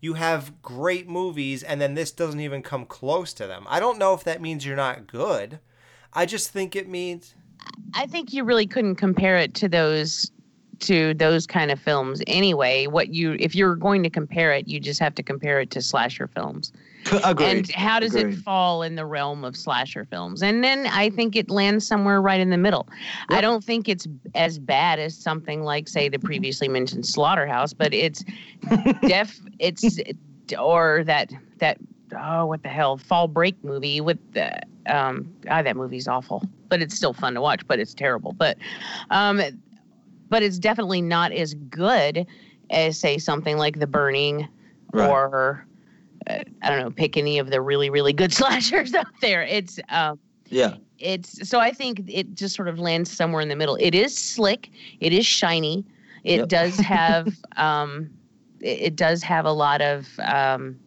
you 0.00 0.14
have 0.14 0.62
great 0.62 1.08
movies 1.08 1.62
and 1.62 1.80
then 1.80 1.94
this 1.94 2.10
doesn't 2.10 2.40
even 2.40 2.62
come 2.62 2.86
close 2.86 3.34
to 3.34 3.46
them. 3.46 3.66
I 3.68 3.80
don't 3.80 3.98
know 3.98 4.14
if 4.14 4.24
that 4.24 4.40
means 4.40 4.64
you're 4.64 4.76
not 4.76 5.06
good. 5.06 5.60
I 6.12 6.24
just 6.24 6.50
think 6.50 6.74
it 6.74 6.88
means 6.88 7.34
I 7.92 8.06
think 8.06 8.32
you 8.32 8.44
really 8.44 8.66
couldn't 8.66 8.96
compare 8.96 9.36
it 9.36 9.54
to 9.54 9.68
those 9.68 10.30
to 10.80 11.14
those 11.14 11.46
kind 11.46 11.70
of 11.70 11.80
films 11.80 12.22
anyway. 12.26 12.86
What 12.86 13.14
you 13.14 13.36
if 13.38 13.54
you're 13.54 13.76
going 13.76 14.02
to 14.02 14.10
compare 14.10 14.52
it, 14.52 14.68
you 14.68 14.80
just 14.80 15.00
have 15.00 15.14
to 15.16 15.22
compare 15.22 15.60
it 15.60 15.70
to 15.72 15.82
slasher 15.82 16.26
films. 16.28 16.72
agreed. 17.24 17.46
And 17.46 17.70
how 17.72 18.00
does 18.00 18.14
Agreed. 18.14 18.34
it 18.34 18.40
fall 18.40 18.82
in 18.82 18.96
the 18.96 19.06
realm 19.06 19.44
of 19.44 19.56
slasher 19.56 20.04
films? 20.04 20.42
And 20.42 20.62
then 20.64 20.86
I 20.88 21.10
think 21.10 21.36
it 21.36 21.50
lands 21.50 21.86
somewhere 21.86 22.20
right 22.20 22.40
in 22.40 22.50
the 22.50 22.56
middle. 22.56 22.88
I 23.30 23.40
don't 23.40 23.62
think 23.62 23.88
it's 23.88 24.06
as 24.34 24.58
bad 24.58 24.98
as 24.98 25.16
something 25.16 25.62
like 25.62 25.88
say 25.88 26.08
the 26.08 26.18
previously 26.18 26.68
mentioned 26.68 27.06
Slaughterhouse, 27.06 27.72
but 27.72 27.94
it's 27.94 28.24
def 29.06 29.40
it's 29.58 30.00
or 30.58 31.02
that 31.04 31.32
that 31.58 31.78
oh 32.16 32.46
what 32.46 32.62
the 32.62 32.68
hell 32.68 32.96
fall 32.96 33.28
break 33.28 33.62
movie 33.64 34.00
with 34.00 34.18
the 34.32 34.60
um 34.86 35.28
ah 35.50 35.62
that 35.62 35.76
movie's 35.76 36.06
awful 36.06 36.42
but 36.68 36.80
it's 36.80 36.94
still 36.94 37.12
fun 37.12 37.34
to 37.34 37.40
watch 37.40 37.66
but 37.66 37.80
it's 37.80 37.94
terrible 37.94 38.32
but 38.32 38.56
um 39.10 39.40
but 40.28 40.42
it's 40.42 40.58
definitely 40.58 41.00
not 41.02 41.32
as 41.32 41.54
good 41.54 42.26
as 42.70 42.98
say 42.98 43.18
something 43.18 43.56
like 43.58 43.78
the 43.78 43.86
burning 43.86 44.48
Right. 44.92 45.08
or 45.10 45.66
uh, 46.28 46.38
i 46.62 46.68
don't 46.70 46.80
know 46.80 46.90
pick 46.90 47.16
any 47.16 47.38
of 47.38 47.50
the 47.50 47.60
really 47.60 47.90
really 47.90 48.12
good 48.12 48.32
slashers 48.40 48.94
out 48.94 49.06
there 49.20 49.42
it's 49.42 49.78
um 49.88 50.18
yeah. 50.48 50.76
it's 50.98 51.48
so 51.48 51.58
I 51.60 51.72
think 51.72 52.02
it 52.08 52.34
just 52.34 52.54
sort 52.54 52.68
of 52.68 52.78
lands 52.78 53.10
somewhere 53.10 53.40
in 53.42 53.48
the 53.48 53.56
middle. 53.56 53.76
It 53.80 53.94
is 53.94 54.16
slick, 54.16 54.70
it 55.00 55.12
is 55.12 55.26
shiny, 55.26 55.84
it 56.24 56.38
Yep. 56.38 56.48
does 56.48 56.78
have 56.78 57.36
um, 57.56 58.08
it, 58.60 58.80
it 58.80 58.96
does 58.96 59.22
have 59.24 59.44
a 59.44 59.52
lot 59.52 59.82
of 59.82 60.08
um, 60.20 60.78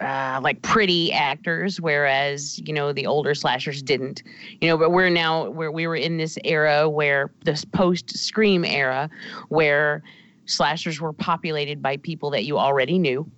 uh, 0.00 0.40
like 0.42 0.62
pretty 0.62 1.12
actors, 1.12 1.80
whereas 1.80 2.58
you 2.60 2.72
know 2.72 2.92
the 2.92 3.06
older 3.06 3.34
slashers 3.34 3.82
didn't. 3.82 4.22
You 4.60 4.68
know, 4.68 4.78
but 4.78 4.90
we're 4.90 5.10
now 5.10 5.50
where 5.50 5.72
we 5.72 5.86
were 5.86 5.96
in 5.96 6.16
this 6.16 6.38
era 6.44 6.88
where 6.88 7.30
this 7.44 7.64
post 7.64 8.16
Scream 8.16 8.64
era, 8.64 9.10
where 9.48 10.02
slashers 10.46 11.00
were 11.00 11.12
populated 11.12 11.82
by 11.82 11.96
people 11.98 12.30
that 12.30 12.44
you 12.44 12.58
already 12.58 12.98
knew 12.98 13.30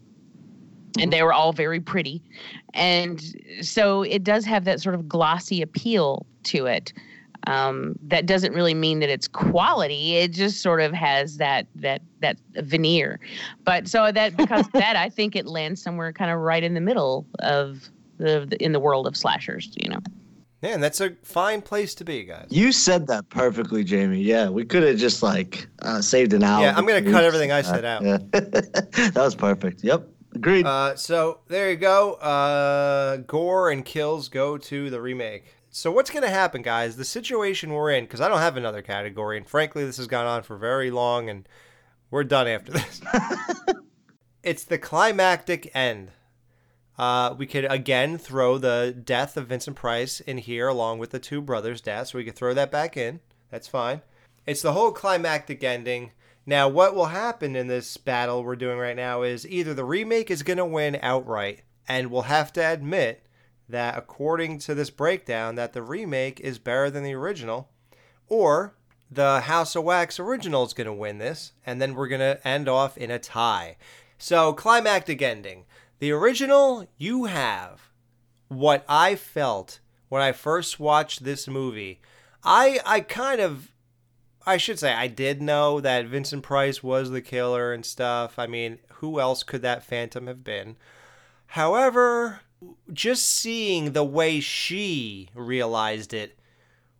and 0.99 1.13
they 1.13 1.23
were 1.23 1.33
all 1.33 1.53
very 1.53 1.81
pretty. 1.81 2.23
And 2.75 3.23
so 3.63 4.03
it 4.03 4.25
does 4.25 4.45
have 4.45 4.65
that 4.65 4.81
sort 4.81 4.95
of 4.95 5.09
glossy 5.09 5.63
appeal 5.63 6.27
to 6.45 6.67
it. 6.67 6.93
Um, 7.47 7.99
that 8.03 8.27
doesn't 8.27 8.53
really 8.53 8.75
mean 8.75 9.01
that 9.01 9.09
it's 9.09 9.27
quality. 9.29 10.17
It 10.17 10.33
just 10.33 10.63
sort 10.63 10.81
of 10.81 10.93
has 10.93 11.39
that 11.39 11.67
that 11.77 12.03
that 12.21 12.39
veneer. 12.57 13.19
But 13.65 13.89
so 13.89 14.13
that 14.13 14.37
because 14.37 14.67
of 14.67 14.73
that, 14.73 14.97
I 14.97 15.09
think 15.09 15.37
it 15.37 15.47
lands 15.47 15.83
somewhere 15.83 16.13
kind 16.13 16.31
of 16.31 16.39
right 16.39 16.63
in 16.63 16.75
the 16.75 16.81
middle 16.81 17.27
of 17.39 17.89
the, 18.19 18.47
the 18.49 18.63
in 18.63 18.73
the 18.73 18.81
world 18.81 19.07
of 19.07 19.17
slashers. 19.17 19.73
You 19.77 19.91
know. 19.91 20.01
Man, 20.63 20.81
that's 20.81 21.01
a 21.01 21.17
fine 21.23 21.63
place 21.63 21.95
to 21.95 22.05
be, 22.05 22.25
guys. 22.25 22.49
You 22.51 22.71
said 22.71 23.07
that 23.07 23.31
perfectly, 23.31 23.83
Jamie. 23.83 24.21
Yeah, 24.21 24.51
we 24.51 24.67
could 24.67 24.83
have 24.83 24.99
just 24.99 25.23
like 25.23 25.67
uh, 25.81 26.03
saved 26.03 26.35
an 26.35 26.45
hour. 26.45 26.63
Yeah, 26.63 26.75
I'm 26.77 26.85
gonna 26.87 27.11
cut 27.11 27.25
everything 27.25 27.51
I 27.51 27.63
said 27.63 27.85
out. 27.85 28.03
Yeah. 28.03 28.19
that 28.33 29.13
was 29.17 29.35
perfect. 29.35 29.83
Yep, 29.83 30.07
agreed. 30.35 30.67
Uh, 30.67 30.97
so 30.97 31.41
there 31.49 31.71
you 31.71 31.77
go. 31.77 32.15
Uh, 32.15 33.19
gore 33.19 33.71
and 33.71 33.87
kills 33.87 34.29
go 34.29 34.59
to 34.59 34.91
the 34.91 35.01
remake. 35.01 35.47
So 35.73 35.93
what's 35.93 36.11
going 36.11 36.25
to 36.25 36.31
happen, 36.31 36.63
guys? 36.63 36.97
The 36.97 37.05
situation 37.05 37.73
we're 37.73 37.93
in, 37.93 38.05
because 38.05 38.21
I 38.21 38.29
don't 38.29 38.41
have 38.41 38.57
another 38.57 38.83
category, 38.83 39.37
and 39.37 39.47
frankly, 39.47 39.85
this 39.85 39.99
has 39.99 40.09
gone 40.09 40.27
on 40.27 40.43
for 40.43 40.57
very 40.57 40.91
long, 40.91 41.31
and 41.31 41.49
we're 42.11 42.25
done 42.25 42.49
after 42.49 42.73
this. 42.73 43.01
it's 44.43 44.65
the 44.65 44.79
climactic 44.79 45.71
end. 45.73 46.11
Uh, 46.99 47.37
we 47.39 47.47
could 47.47 47.67
again 47.67 48.19
throw 48.19 48.59
the 48.59 48.95
death 49.05 49.37
of 49.37 49.47
Vincent 49.47 49.77
Price 49.77 50.19
in 50.19 50.39
here 50.39 50.67
along 50.67 50.99
with 50.99 51.11
the 51.11 51.21
two 51.21 51.41
brothers' 51.41 51.81
deaths. 51.81 52.11
So 52.11 52.19
we 52.19 52.25
could 52.25 52.35
throw 52.35 52.53
that 52.53 52.73
back 52.73 52.97
in. 52.97 53.21
That's 53.49 53.69
fine. 53.69 54.03
It's 54.47 54.63
the 54.63 54.73
whole 54.73 54.91
climactic 54.91 55.63
ending. 55.63 56.11
Now, 56.45 56.69
what 56.69 56.97
will 56.97 57.07
happen 57.07 57.55
in 57.55 57.69
this 57.69 57.97
battle 57.97 58.43
we're 58.43 58.57
doing 58.57 58.77
right 58.77 58.97
now 58.97 59.23
is 59.23 59.47
either 59.47 59.73
the 59.73 59.85
remake 59.85 60.33
is 60.33 60.43
going 60.43 60.57
to 60.57 60.65
win 60.65 60.99
outright, 61.01 61.63
and 61.87 62.11
we'll 62.11 62.23
have 62.23 62.53
to 62.55 62.61
admit 62.61 63.23
that 63.71 63.97
according 63.97 64.59
to 64.61 64.75
this 64.75 64.91
breakdown, 64.91 65.55
that 65.55 65.73
the 65.73 65.83
remake 65.83 66.41
is 66.41 66.59
better 66.59 66.91
than 66.91 67.05
the 67.05 67.15
original, 67.15 67.69
or 68.29 68.75
the 69.11 69.41
House 69.43 69.75
of 69.75 69.85
Wax 69.85 70.21
original 70.21 70.65
is 70.65 70.73
going 70.73 70.87
to 70.87 70.93
win 70.93 71.19
this, 71.19 71.53
and 71.67 71.81
then 71.81 71.95
we're 71.95 72.09
going 72.09 72.21
to 72.21 72.47
end 72.47 72.69
off 72.69 72.97
in 72.97 73.11
a 73.11 73.19
tie. 73.19 73.77
So, 74.19 74.53
climactic 74.53 75.23
ending. 75.23 75.65
The 75.99 76.13
original, 76.13 76.87
you 76.97 77.25
have 77.25 77.91
what 78.49 78.85
I 78.89 79.15
felt 79.15 79.81
when 80.09 80.23
I 80.23 80.33
first 80.33 80.79
watched 80.79 81.25
this 81.25 81.49
movie. 81.49 82.01
I 82.45 82.81
I 82.85 83.01
kind 83.01 83.41
of 83.41 83.73
I 84.47 84.57
should 84.57 84.79
say 84.79 84.93
I 84.93 85.07
did 85.07 85.41
know 85.41 85.81
that 85.81 86.07
Vincent 86.07 86.43
Price 86.43 86.83
was 86.83 87.11
the 87.11 87.23
killer 87.23 87.73
and 87.73 87.85
stuff. 87.85 88.39
I 88.39 88.47
mean, 88.47 88.79
who 88.95 89.21
else 89.21 89.43
could 89.43 89.63
that 89.63 89.85
phantom 89.85 90.27
have 90.27 90.43
been? 90.45 90.77
However, 91.49 92.41
just 92.93 93.27
seeing 93.27 93.93
the 93.93 94.05
way 94.05 94.41
she 94.41 95.29
realized 95.35 96.13
it 96.13 96.39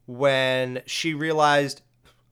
when 0.07 0.83
she 0.87 1.15
realized, 1.15 1.83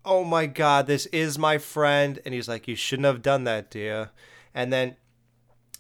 "Oh 0.05 0.25
my 0.25 0.47
god, 0.47 0.87
this 0.87 1.07
is 1.07 1.39
my 1.39 1.59
friend." 1.59 2.19
And 2.25 2.35
he's 2.35 2.49
like, 2.49 2.69
"You 2.69 2.77
shouldn't 2.77 3.07
have 3.07 3.23
done 3.23 3.45
that, 3.45 3.71
dear." 3.71 4.11
And 4.55 4.73
then 4.73 4.97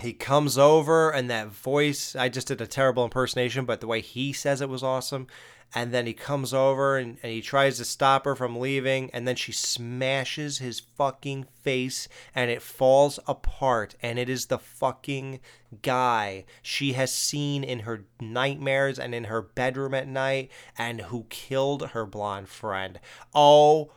he 0.00 0.12
comes 0.12 0.56
over 0.56 1.10
and 1.10 1.28
that 1.28 1.48
voice 1.48 2.14
i 2.14 2.28
just 2.28 2.46
did 2.46 2.60
a 2.60 2.66
terrible 2.66 3.04
impersonation 3.04 3.64
but 3.64 3.80
the 3.80 3.86
way 3.86 4.00
he 4.00 4.32
says 4.32 4.60
it 4.60 4.68
was 4.68 4.82
awesome 4.82 5.26
and 5.74 5.92
then 5.92 6.06
he 6.06 6.12
comes 6.12 6.54
over 6.54 6.96
and, 6.96 7.18
and 7.22 7.32
he 7.32 7.40
tries 7.40 7.76
to 7.76 7.84
stop 7.84 8.24
her 8.24 8.34
from 8.34 8.58
leaving 8.58 9.10
and 9.12 9.28
then 9.28 9.36
she 9.36 9.52
smashes 9.52 10.58
his 10.58 10.80
fucking 10.80 11.44
face 11.62 12.08
and 12.34 12.50
it 12.50 12.62
falls 12.62 13.18
apart 13.26 13.94
and 14.02 14.18
it 14.18 14.28
is 14.28 14.46
the 14.46 14.58
fucking 14.58 15.40
guy 15.82 16.44
she 16.62 16.94
has 16.94 17.12
seen 17.12 17.62
in 17.62 17.80
her 17.80 18.04
nightmares 18.20 18.98
and 18.98 19.14
in 19.14 19.24
her 19.24 19.42
bedroom 19.42 19.94
at 19.94 20.08
night 20.08 20.50
and 20.76 21.02
who 21.02 21.26
killed 21.28 21.88
her 21.88 22.06
blonde 22.06 22.48
friend 22.48 22.98
oh 23.34 23.90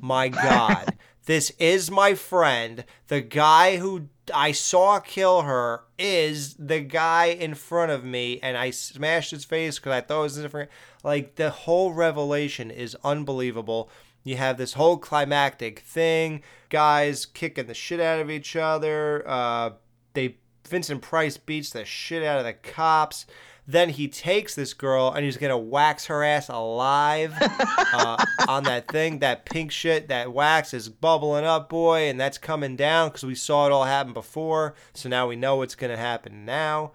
my 0.00 0.28
god 0.28 0.96
this 1.26 1.50
is 1.58 1.90
my 1.90 2.14
friend 2.14 2.84
the 3.08 3.20
guy 3.20 3.76
who 3.76 4.08
I 4.34 4.52
saw 4.52 5.00
kill 5.00 5.42
her 5.42 5.82
is 5.98 6.54
the 6.54 6.80
guy 6.80 7.26
in 7.26 7.54
front 7.54 7.92
of 7.92 8.04
me, 8.04 8.38
and 8.42 8.56
I 8.56 8.70
smashed 8.70 9.30
his 9.30 9.44
face 9.44 9.78
because 9.78 9.92
I 9.92 10.00
thought 10.00 10.20
it 10.20 10.22
was 10.22 10.36
different. 10.36 10.70
Like 11.04 11.36
the 11.36 11.50
whole 11.50 11.92
revelation 11.92 12.70
is 12.70 12.96
unbelievable. 13.04 13.90
You 14.24 14.36
have 14.36 14.58
this 14.58 14.74
whole 14.74 14.98
climactic 14.98 15.80
thing, 15.80 16.42
guys 16.68 17.24
kicking 17.24 17.66
the 17.66 17.74
shit 17.74 18.00
out 18.00 18.20
of 18.20 18.30
each 18.30 18.56
other. 18.56 19.24
Uh, 19.26 19.70
they 20.14 20.36
Vincent 20.68 21.02
Price 21.02 21.36
beats 21.36 21.70
the 21.70 21.84
shit 21.84 22.22
out 22.22 22.38
of 22.38 22.44
the 22.44 22.52
cops. 22.52 23.26
Then 23.66 23.90
he 23.90 24.08
takes 24.08 24.54
this 24.54 24.72
girl 24.72 25.12
and 25.12 25.24
he's 25.24 25.36
gonna 25.36 25.58
wax 25.58 26.06
her 26.06 26.24
ass 26.24 26.48
alive 26.48 27.34
uh, 27.40 28.16
on 28.48 28.64
that 28.64 28.88
thing. 28.88 29.18
That 29.18 29.44
pink 29.44 29.70
shit, 29.70 30.08
that 30.08 30.32
wax 30.32 30.72
is 30.72 30.88
bubbling 30.88 31.44
up, 31.44 31.68
boy, 31.68 32.08
and 32.08 32.18
that's 32.18 32.38
coming 32.38 32.76
down 32.76 33.08
because 33.08 33.24
we 33.24 33.34
saw 33.34 33.66
it 33.66 33.72
all 33.72 33.84
happen 33.84 34.14
before. 34.14 34.74
So 34.94 35.08
now 35.08 35.26
we 35.28 35.36
know 35.36 35.56
what's 35.56 35.74
gonna 35.74 35.98
happen 35.98 36.44
now. 36.46 36.92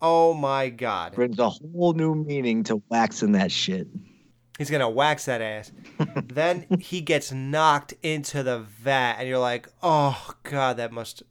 Oh 0.00 0.34
my 0.34 0.68
god! 0.68 1.14
Brings 1.14 1.38
a 1.38 1.48
whole 1.48 1.92
new 1.92 2.14
meaning 2.14 2.64
to 2.64 2.82
waxing 2.88 3.32
that 3.32 3.50
shit. 3.50 3.88
He's 4.58 4.70
gonna 4.70 4.90
wax 4.90 5.26
that 5.26 5.40
ass. 5.40 5.72
then 6.24 6.66
he 6.80 7.00
gets 7.00 7.32
knocked 7.32 7.94
into 8.02 8.42
the 8.42 8.60
vat, 8.60 9.16
and 9.18 9.28
you're 9.28 9.38
like, 9.38 9.68
"Oh 9.82 10.34
God, 10.42 10.76
that 10.76 10.92
must 10.92 11.22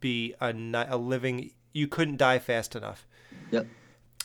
be 0.00 0.34
a, 0.40 0.54
a 0.88 0.96
living. 0.96 1.50
You 1.72 1.88
couldn't 1.88 2.16
die 2.16 2.38
fast 2.38 2.76
enough." 2.76 3.06
Yep 3.50 3.66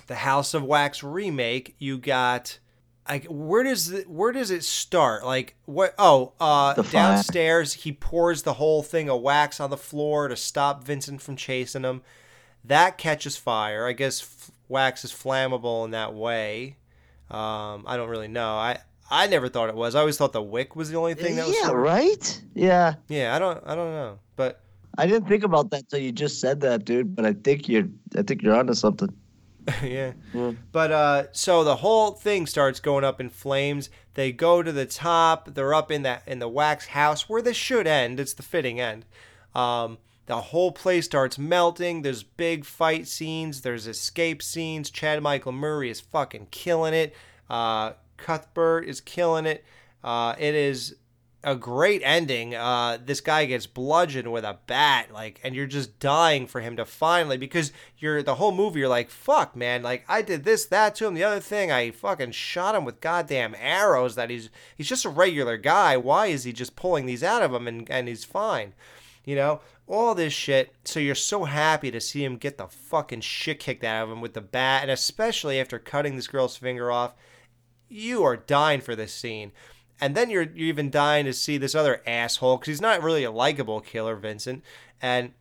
the 0.10 0.16
House 0.16 0.54
of 0.54 0.64
Wax 0.64 1.04
remake, 1.04 1.76
you 1.78 1.98
got 1.98 2.60
like 3.08 3.26
where 3.26 3.64
does 3.64 3.92
it, 3.92 4.10
where 4.10 4.32
does 4.32 4.52
it 4.52 4.64
start? 4.64 5.24
Like 5.24 5.56
what? 5.66 5.94
Oh, 5.98 6.34
uh, 6.40 6.74
downstairs 6.74 7.74
he 7.74 7.94
pours 7.94 8.42
the 8.42 8.54
whole 8.54 8.84
thing 8.84 9.10
of 9.10 9.22
wax 9.22 9.60
on 9.60 9.70
the 9.70 9.78
floor 9.78 10.28
to 10.28 10.36
stop 10.36 10.84
Vincent 10.84 11.22
from 11.22 11.38
chasing 11.38 11.84
him. 11.84 12.02
That 12.66 12.98
catches 12.98 13.36
fire. 13.38 13.86
I 13.86 13.94
guess 13.94 14.22
f- 14.22 14.52
wax 14.68 15.04
is 15.04 15.12
flammable 15.12 15.86
in 15.86 15.92
that 15.92 16.14
way. 16.14 16.78
Um, 17.30 17.84
I 17.88 17.96
don't 17.98 18.10
really 18.10 18.28
know. 18.28 18.56
I 18.56 18.80
I 19.10 19.28
never 19.28 19.50
thought 19.50 19.70
it 19.70 19.76
was. 19.76 19.96
I 19.96 20.00
always 20.00 20.18
thought 20.18 20.34
the 20.34 20.42
wick 20.42 20.76
was 20.76 20.90
the 20.90 20.98
only 20.98 21.16
thing 21.16 21.36
that 21.36 21.48
was. 21.48 21.56
Yeah, 21.60 21.72
right. 21.72 22.42
Yeah. 22.54 22.96
Yeah, 23.08 23.36
I 23.36 23.40
don't 23.40 23.62
I 23.66 23.76
don't 23.76 23.92
know, 23.92 24.20
but 24.36 24.62
I 24.98 25.08
didn't 25.08 25.28
think 25.28 25.44
about 25.44 25.72
that 25.72 25.90
till 25.90 26.00
you 26.00 26.12
just 26.12 26.40
said 26.40 26.62
that, 26.62 26.86
dude. 26.86 27.16
But 27.16 27.26
I 27.26 27.34
think 27.34 27.70
you're 27.70 27.88
I 28.18 28.22
think 28.22 28.42
you're 28.42 28.56
onto 28.56 28.74
something. 28.74 29.10
yeah. 29.84 30.14
yeah. 30.34 30.52
But 30.72 30.92
uh, 30.92 31.24
so 31.32 31.64
the 31.64 31.78
whole 31.78 32.12
thing 32.12 32.46
starts 32.46 32.80
going 32.80 33.04
up 33.04 33.20
in 33.22 33.30
flames. 33.30 33.90
They 34.14 34.32
go 34.32 34.64
to 34.64 34.72
the 34.72 34.86
top. 34.86 35.54
They're 35.54 35.74
up 35.74 35.92
in 35.92 36.04
that 36.04 36.24
in 36.28 36.40
the 36.40 36.50
wax 36.50 36.88
house 36.88 37.30
where 37.30 37.42
this 37.42 37.58
should 37.58 37.88
end. 37.88 38.20
It's 38.20 38.34
the 38.34 38.44
fitting 38.44 38.80
end. 38.80 39.06
Um, 39.56 39.98
the 40.30 40.40
whole 40.40 40.72
place 40.72 41.06
starts 41.06 41.40
melting. 41.40 42.04
There's 42.04 42.22
big 42.22 42.64
fight 42.64 43.08
scenes. 43.08 43.62
There's 43.62 43.88
escape 43.88 44.44
scenes. 44.44 44.92
Chad 44.92 45.24
Michael 45.24 45.54
Murray 45.54 45.90
is 45.90 46.00
fucking 46.00 46.50
killing 46.52 46.94
it. 46.94 47.16
Uh, 47.50 47.94
Cuthbert 48.18 48.86
is 48.86 49.02
killing 49.02 49.48
it. 49.48 49.66
Uh, 50.04 50.36
it 50.38 50.54
is 50.54 50.98
a 51.44 51.56
great 51.56 52.04
ending. 52.06 52.54
Uh, 52.54 53.00
this 53.04 53.22
guy 53.22 53.46
gets 53.46 53.66
bludgeoned 53.66 54.32
with 54.32 54.44
a 54.44 54.60
bat, 54.68 55.12
like, 55.12 55.40
and 55.44 55.56
you're 55.56 55.66
just 55.66 55.98
dying 55.98 56.46
for 56.46 56.62
him 56.62 56.78
to 56.78 56.86
finally 56.86 57.38
because 57.38 57.72
you're 57.98 58.22
the 58.22 58.36
whole 58.36 58.52
movie. 58.52 58.82
You're 58.82 58.88
like, 58.88 59.10
fuck, 59.10 59.56
man, 59.56 59.82
like 59.82 60.06
I 60.08 60.22
did 60.22 60.44
this, 60.44 60.64
that 60.66 60.94
to 60.96 61.08
him. 61.08 61.16
The 61.16 61.24
other 61.24 61.40
thing, 61.40 61.72
I 61.72 61.90
fucking 61.90 62.34
shot 62.34 62.76
him 62.76 62.86
with 62.86 63.02
goddamn 63.02 63.56
arrows. 63.58 64.14
That 64.14 64.30
he's 64.30 64.52
he's 64.78 64.90
just 64.90 65.06
a 65.06 65.10
regular 65.10 65.58
guy. 65.58 65.98
Why 65.98 66.28
is 66.28 66.44
he 66.44 66.54
just 66.54 66.76
pulling 66.76 67.08
these 67.08 67.24
out 67.24 67.42
of 67.42 67.52
him 67.52 67.68
and 67.68 67.90
and 67.90 68.08
he's 68.08 68.24
fine? 68.24 68.74
You 69.26 69.36
know, 69.36 69.62
all 69.90 70.14
this 70.16 70.32
shit. 70.32 70.74
So 70.86 71.00
you're 71.00 71.16
so 71.16 71.46
happy 71.46 71.92
to 71.92 72.00
see 72.00 72.24
him 72.24 72.38
get 72.38 72.58
the 72.58 72.68
fucking 72.68 73.22
shit 73.22 73.60
kicked 73.60 73.84
out 73.84 74.04
of 74.04 74.12
him 74.12 74.22
with 74.22 74.34
the 74.34 74.42
bat, 74.42 74.84
and 74.84 74.92
especially 74.92 75.60
after 75.60 75.80
cutting 75.80 76.16
this 76.16 76.28
girl's 76.28 76.56
finger 76.56 76.92
off. 76.92 77.16
You 77.90 78.24
are 78.24 78.38
dying 78.38 78.82
for 78.82 78.96
this 78.96 79.14
scene. 79.14 79.52
And 80.00 80.16
then 80.16 80.30
you're 80.30 80.44
you're 80.44 80.68
even 80.68 80.92
dying 80.92 81.26
to 81.26 81.34
see 81.34 81.58
this 81.58 81.76
other 81.76 82.02
asshole 82.06 82.58
because 82.58 82.68
he's 82.68 82.82
not 82.82 83.04
really 83.04 83.24
a 83.24 83.32
likable 83.32 83.82
killer, 83.82 84.16
Vincent. 84.16 84.64
And 85.02 85.34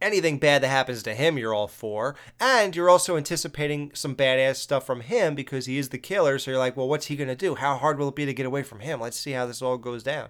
anything 0.00 0.38
bad 0.38 0.62
that 0.62 0.68
happens 0.68 1.02
to 1.04 1.14
him, 1.14 1.38
you're 1.38 1.54
all 1.54 1.66
for. 1.66 2.14
And 2.38 2.76
you're 2.76 2.90
also 2.90 3.16
anticipating 3.16 3.90
some 3.94 4.14
badass 4.14 4.56
stuff 4.56 4.86
from 4.86 5.00
him 5.00 5.34
because 5.34 5.66
he 5.66 5.78
is 5.78 5.88
the 5.88 5.98
killer. 5.98 6.38
So 6.38 6.50
you're 6.50 6.58
like, 6.60 6.76
well, 6.76 6.88
what's 6.88 7.06
he 7.06 7.16
gonna 7.16 7.34
do? 7.34 7.54
How 7.54 7.76
hard 7.76 7.98
will 7.98 8.08
it 8.10 8.16
be 8.16 8.26
to 8.26 8.34
get 8.34 8.46
away 8.46 8.62
from 8.62 8.80
him? 8.80 9.00
Let's 9.00 9.18
see 9.18 9.32
how 9.32 9.46
this 9.46 9.62
all 9.62 9.78
goes 9.78 10.02
down. 10.02 10.28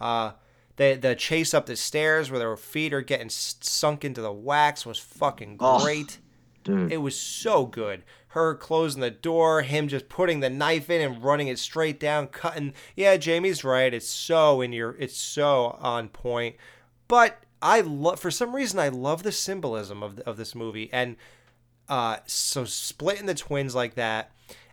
Uh, 0.00 0.32
the 0.78 0.94
the 0.94 1.14
chase 1.14 1.52
up 1.52 1.66
the 1.66 1.76
stairs 1.76 2.30
where 2.30 2.40
their 2.40 2.56
feet 2.56 2.92
are 2.92 3.02
getting 3.02 3.28
sunk 3.28 4.04
into 4.04 4.22
the 4.22 4.32
wax 4.32 4.84
was 4.84 4.98
fucking 4.98 5.58
great. 5.58 6.18
Oh, 6.20 6.86
it 6.90 6.98
was 6.98 7.18
so 7.18 7.64
good 7.64 8.02
her 8.32 8.54
closing 8.54 9.00
the 9.00 9.10
door, 9.10 9.62
him 9.62 9.88
just 9.88 10.08
putting 10.08 10.40
the 10.40 10.50
knife 10.50 10.90
in 10.90 11.00
and 11.00 11.24
running 11.24 11.48
it 11.48 11.58
straight 11.58 11.98
down, 11.98 12.26
cutting. 12.26 12.74
Yeah, 12.94 13.16
Jamie's 13.16 13.64
right. 13.64 13.92
It's 13.92 14.06
so 14.08 14.60
in 14.60 14.72
your, 14.72 14.94
it's 14.98 15.16
so 15.16 15.78
on 15.80 16.08
point. 16.08 16.56
But 17.08 17.42
I 17.62 17.80
love, 17.80 18.20
for 18.20 18.30
some 18.30 18.54
reason, 18.54 18.78
I 18.78 18.88
love 18.88 19.22
the 19.22 19.32
symbolism 19.32 20.02
of 20.02 20.20
of 20.20 20.36
this 20.36 20.54
movie, 20.54 20.90
and 20.92 21.16
uh, 21.88 22.18
so 22.26 22.64
splitting 22.64 23.26
the 23.26 23.34
twins 23.34 23.74
like 23.74 23.94
that, 23.94 24.30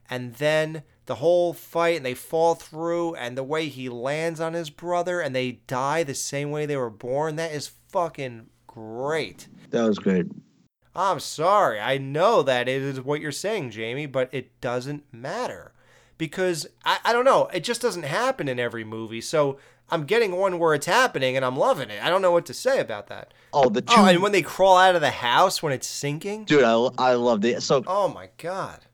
and 0.09 0.35
then 0.35 0.83
the 1.05 1.15
whole 1.15 1.53
fight 1.53 1.97
and 1.97 2.05
they 2.05 2.13
fall 2.13 2.55
through 2.55 3.15
and 3.15 3.37
the 3.37 3.43
way 3.43 3.67
he 3.67 3.89
lands 3.89 4.39
on 4.39 4.53
his 4.53 4.69
brother 4.69 5.21
and 5.21 5.35
they 5.35 5.53
die 5.67 6.03
the 6.03 6.15
same 6.15 6.51
way 6.51 6.65
they 6.65 6.77
were 6.77 6.89
born 6.89 7.35
that 7.35 7.51
is 7.51 7.71
fucking 7.89 8.47
great. 8.67 9.47
That 9.69 9.87
was 9.87 9.99
great. 9.99 10.25
i'm 10.95 11.19
sorry. 11.19 11.79
I 11.79 11.97
know 11.97 12.41
that 12.43 12.67
it 12.67 12.81
is 12.81 13.01
what 13.01 13.21
you're 13.21 13.31
saying 13.31 13.71
jamie 13.71 14.07
but 14.07 14.29
it 14.31 14.59
doesn't 14.61 15.03
matter. 15.11 15.71
Because 16.17 16.65
I, 16.85 16.99
I 17.03 17.11
don't 17.11 17.25
know. 17.25 17.47
It 17.47 17.65
just 17.65 17.81
doesn't 17.81 18.03
happen 18.03 18.47
in 18.47 18.59
every 18.59 18.83
movie. 18.83 19.21
So 19.21 19.59
i'm 19.91 20.05
getting 20.05 20.35
one 20.35 20.57
where 20.57 20.73
it's 20.73 20.87
happening 20.87 21.35
and 21.35 21.45
i'm 21.45 21.57
loving 21.57 21.91
it. 21.91 22.03
I 22.03 22.09
don't 22.09 22.23
know 22.23 22.31
what 22.31 22.47
to 22.47 22.53
say 22.53 22.79
about 22.79 23.07
that. 23.07 23.31
Oh, 23.53 23.69
the 23.69 23.83
oh, 23.87 23.95
two. 23.95 24.01
oh 24.01 24.05
and 24.05 24.23
when 24.23 24.31
they 24.31 24.41
crawl 24.41 24.77
out 24.77 24.95
of 24.95 25.01
the 25.01 25.11
house 25.11 25.61
when 25.61 25.71
it's 25.71 25.87
sinking? 25.87 26.45
Dude, 26.45 26.63
I, 26.63 26.73
I 26.97 27.13
loved 27.13 27.45
it. 27.45 27.61
So 27.61 27.83
oh 27.85 28.07
my 28.07 28.29
god 28.37 28.84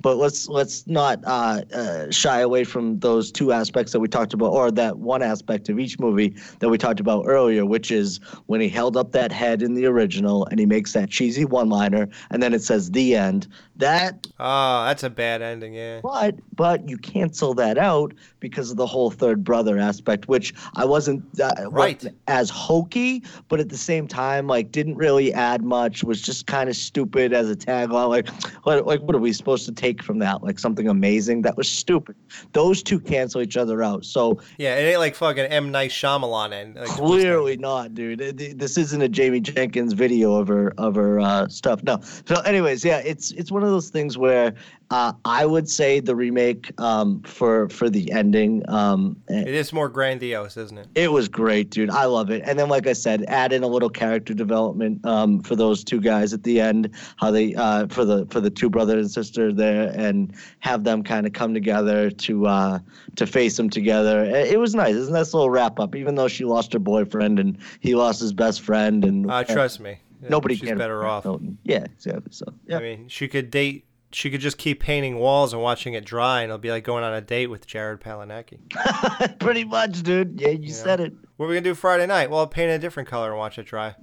but 0.00 0.16
let's 0.16 0.48
let's 0.48 0.86
not 0.86 1.20
uh, 1.24 1.62
uh, 1.72 2.10
shy 2.10 2.40
away 2.40 2.64
from 2.64 2.98
those 3.00 3.32
two 3.32 3.52
aspects 3.52 3.92
that 3.92 4.00
we 4.00 4.08
talked 4.08 4.34
about, 4.34 4.52
or 4.52 4.70
that 4.70 4.98
one 4.98 5.22
aspect 5.22 5.68
of 5.68 5.78
each 5.78 5.98
movie 5.98 6.34
that 6.60 6.68
we 6.68 6.78
talked 6.78 7.00
about 7.00 7.24
earlier, 7.26 7.64
which 7.64 7.90
is 7.90 8.18
when 8.46 8.60
he 8.60 8.68
held 8.68 8.96
up 8.96 9.12
that 9.12 9.32
head 9.32 9.62
in 9.62 9.74
the 9.74 9.86
original 9.86 10.46
and 10.46 10.60
he 10.60 10.66
makes 10.66 10.92
that 10.92 11.10
cheesy 11.10 11.44
one-liner, 11.44 12.08
and 12.30 12.42
then 12.42 12.54
it 12.54 12.62
says 12.62 12.90
the 12.90 13.16
end. 13.16 13.46
That, 13.76 14.26
oh 14.40 14.84
that's 14.86 15.02
a 15.02 15.10
bad 15.10 15.42
ending 15.42 15.74
yeah 15.74 16.00
but 16.02 16.36
but 16.54 16.88
you 16.88 16.96
cancel 16.96 17.52
that 17.54 17.76
out 17.76 18.14
because 18.50 18.70
of 18.70 18.76
the 18.76 18.86
whole 18.86 19.10
third 19.10 19.42
brother 19.42 19.78
aspect, 19.78 20.28
which 20.28 20.54
I 20.76 20.84
wasn't 20.84 21.22
uh, 21.40 21.50
Right. 21.68 21.96
wasn't 21.96 22.16
as 22.28 22.48
hokey, 22.50 23.22
but 23.48 23.58
at 23.60 23.68
the 23.68 23.76
same 23.76 24.06
time, 24.06 24.46
like 24.46 24.70
didn't 24.72 24.96
really 24.96 25.32
add 25.34 25.62
much. 25.62 26.04
Was 26.04 26.22
just 26.22 26.46
kind 26.46 26.68
of 26.70 26.76
stupid 26.76 27.32
as 27.32 27.50
a 27.50 27.56
tagline. 27.56 28.08
Like, 28.08 28.28
what 28.64 28.86
like 28.86 29.00
what 29.02 29.14
are 29.16 29.18
we 29.20 29.32
supposed 29.32 29.66
to 29.66 29.72
take 29.72 30.02
from 30.02 30.18
that? 30.20 30.42
Like 30.42 30.58
something 30.58 30.88
amazing? 30.88 31.42
That 31.42 31.56
was 31.56 31.68
stupid. 31.68 32.14
Those 32.52 32.82
two 32.82 33.00
cancel 33.00 33.40
each 33.42 33.56
other 33.56 33.82
out. 33.82 34.04
So 34.04 34.40
Yeah, 34.58 34.76
it 34.76 34.82
ain't 34.88 35.00
like 35.00 35.14
fucking 35.16 35.46
M 35.46 35.70
Night 35.70 35.90
Shyamalan 35.90 36.52
and 36.52 36.74
like, 36.76 36.88
clearly 36.88 37.56
not, 37.56 37.94
dude. 37.94 38.18
This 38.58 38.78
isn't 38.78 39.02
a 39.02 39.08
Jamie 39.08 39.40
Jenkins 39.40 39.92
video 39.92 40.34
of 40.36 40.48
her 40.48 40.72
of 40.78 40.94
her 40.94 41.18
uh, 41.20 41.48
stuff. 41.48 41.82
No. 41.82 41.98
So, 42.26 42.40
anyways, 42.42 42.84
yeah, 42.84 42.98
it's 42.98 43.32
it's 43.32 43.50
one 43.50 43.62
of 43.62 43.70
those 43.70 43.90
things 43.90 44.16
where 44.18 44.54
uh, 44.90 45.12
I 45.24 45.44
would 45.46 45.68
say 45.68 46.00
the 46.00 46.14
remake 46.14 46.72
um, 46.80 47.20
for 47.22 47.68
for 47.68 47.90
the 47.90 48.12
ending. 48.12 48.62
Um, 48.68 49.16
It 49.28 49.48
is 49.48 49.72
more 49.72 49.88
grandiose, 49.88 50.56
isn't 50.56 50.78
it? 50.78 50.86
it 50.94 51.10
was 51.12 51.28
great, 51.28 51.70
dude. 51.70 51.90
I 51.90 52.04
love 52.04 52.30
it. 52.30 52.42
And 52.44 52.58
then, 52.58 52.68
like 52.68 52.86
I 52.86 52.92
said, 52.92 53.24
add 53.28 53.52
in 53.52 53.62
a 53.62 53.66
little 53.66 53.88
character 53.90 54.34
development 54.34 55.04
um, 55.04 55.40
for 55.42 55.56
those 55.56 55.82
two 55.82 56.00
guys 56.00 56.32
at 56.32 56.42
the 56.44 56.60
end. 56.60 56.90
How 57.16 57.30
they 57.30 57.54
uh, 57.54 57.86
for 57.88 58.04
the 58.04 58.26
for 58.26 58.40
the 58.40 58.50
two 58.50 58.70
brother 58.70 58.98
and 58.98 59.10
sister 59.10 59.52
there, 59.52 59.92
and 59.96 60.32
have 60.60 60.84
them 60.84 61.02
kind 61.02 61.26
of 61.26 61.32
come 61.32 61.54
together 61.54 62.10
to 62.10 62.46
uh, 62.46 62.78
to 63.16 63.26
face 63.26 63.56
them 63.56 63.70
together. 63.70 64.24
It, 64.24 64.52
it 64.52 64.58
was 64.58 64.74
nice. 64.74 64.94
It 64.94 64.98
was 65.00 65.08
a 65.08 65.12
nice 65.12 65.34
little 65.34 65.50
wrap 65.50 65.80
up. 65.80 65.96
Even 65.96 66.14
though 66.14 66.28
she 66.28 66.44
lost 66.44 66.72
her 66.74 66.78
boyfriend 66.78 67.40
and 67.40 67.58
he 67.80 67.94
lost 67.94 68.20
his 68.20 68.32
best 68.32 68.60
friend, 68.60 69.04
and 69.04 69.30
Uh, 69.30 69.42
trust 69.42 69.80
me. 69.80 69.98
Nobody 70.28 70.54
she's 70.56 70.68
can 70.68 70.78
better 70.78 71.04
off. 71.04 71.26
Yeah, 71.64 71.84
exactly. 71.84 72.30
So 72.30 72.46
yeah, 72.66 72.78
I 72.78 72.80
mean, 72.80 73.08
she 73.08 73.26
could 73.28 73.50
date. 73.50 73.85
She 74.12 74.30
could 74.30 74.40
just 74.40 74.56
keep 74.56 74.80
painting 74.80 75.18
walls 75.18 75.52
and 75.52 75.60
watching 75.60 75.94
it 75.94 76.04
dry, 76.04 76.42
and 76.42 76.50
it'll 76.50 76.58
be 76.58 76.70
like 76.70 76.84
going 76.84 77.04
on 77.04 77.12
a 77.12 77.20
date 77.20 77.48
with 77.48 77.66
Jared 77.66 78.00
Padalecki. 78.00 79.38
pretty 79.40 79.64
much, 79.64 80.02
dude. 80.02 80.40
Yeah, 80.40 80.48
you 80.48 80.70
said 80.70 81.00
it. 81.00 81.12
What 81.36 81.46
are 81.46 81.48
we 81.48 81.54
gonna 81.54 81.64
do 81.64 81.74
Friday 81.74 82.06
night? 82.06 82.30
Well, 82.30 82.40
I'll 82.40 82.46
paint 82.46 82.70
a 82.70 82.78
different 82.78 83.08
color 83.08 83.30
and 83.30 83.38
watch 83.38 83.58
it 83.58 83.66
dry. 83.66 83.94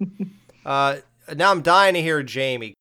uh, 0.66 0.96
now 1.34 1.50
I'm 1.50 1.62
dying 1.62 1.94
to 1.94 2.02
hear 2.02 2.22
Jamie. 2.22 2.74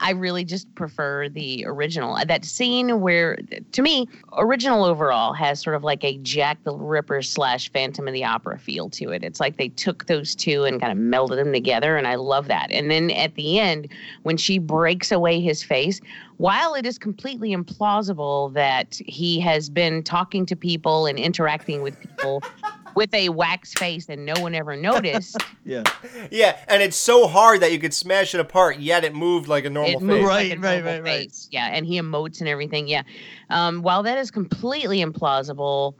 I 0.00 0.10
really 0.12 0.44
just 0.44 0.72
prefer 0.74 1.28
the 1.28 1.64
original. 1.66 2.16
Uh, 2.16 2.24
that 2.24 2.44
scene 2.44 3.00
where, 3.00 3.36
to 3.72 3.82
me, 3.82 4.08
original 4.36 4.84
overall 4.84 5.32
has 5.32 5.60
sort 5.60 5.76
of 5.76 5.84
like 5.84 6.04
a 6.04 6.18
Jack 6.18 6.62
the 6.64 6.74
Ripper 6.74 7.22
slash 7.22 7.70
Phantom 7.72 8.06
of 8.06 8.14
the 8.14 8.24
Opera 8.24 8.58
feel 8.58 8.88
to 8.90 9.10
it. 9.10 9.24
It's 9.24 9.40
like 9.40 9.56
they 9.56 9.68
took 9.68 10.06
those 10.06 10.34
two 10.34 10.64
and 10.64 10.80
kind 10.80 10.92
of 10.92 10.98
melded 10.98 11.36
them 11.36 11.52
together, 11.52 11.96
and 11.96 12.06
I 12.06 12.14
love 12.14 12.48
that. 12.48 12.70
And 12.70 12.90
then 12.90 13.10
at 13.10 13.34
the 13.34 13.58
end, 13.58 13.88
when 14.22 14.36
she 14.36 14.58
breaks 14.58 15.10
away 15.10 15.40
his 15.40 15.62
face, 15.62 16.00
while 16.38 16.74
it 16.74 16.86
is 16.86 16.98
completely 16.98 17.54
implausible 17.54 18.52
that 18.54 19.00
he 19.06 19.40
has 19.40 19.68
been 19.68 20.02
talking 20.04 20.46
to 20.46 20.56
people 20.56 21.06
and 21.06 21.18
interacting 21.18 21.82
with 21.82 21.98
people 22.00 22.42
with 22.98 23.14
a 23.14 23.28
wax 23.28 23.72
face 23.74 24.08
and 24.08 24.26
no 24.26 24.34
one 24.40 24.56
ever 24.56 24.76
noticed. 24.76 25.36
Yeah. 25.64 25.82
Yeah, 26.30 26.56
and 26.66 26.82
it's 26.82 26.96
so 26.96 27.28
hard 27.28 27.60
that 27.60 27.72
you 27.72 27.78
could 27.78 27.92
smash 27.92 28.34
it 28.34 28.40
apart, 28.40 28.78
yet 28.78 29.04
it 29.04 29.14
moved 29.14 29.48
like 29.48 29.66
a 29.66 29.70
normal 29.70 29.90
it 29.90 29.94
face. 29.98 30.02
moves 30.02 30.24
Right, 30.26 30.48
like 30.48 30.58
a 30.58 30.60
right, 30.62 30.74
normal 30.76 30.92
right, 30.92 31.02
right. 31.02 31.20
face. 31.24 31.48
Yeah, 31.52 31.68
and 31.70 31.84
he 31.84 32.00
emotes 32.00 32.40
and 32.40 32.48
everything. 32.48 32.88
Yeah. 32.88 33.02
Um, 33.50 33.82
while 33.82 34.02
that 34.02 34.16
is 34.16 34.30
completely 34.30 35.04
implausible, 35.04 35.92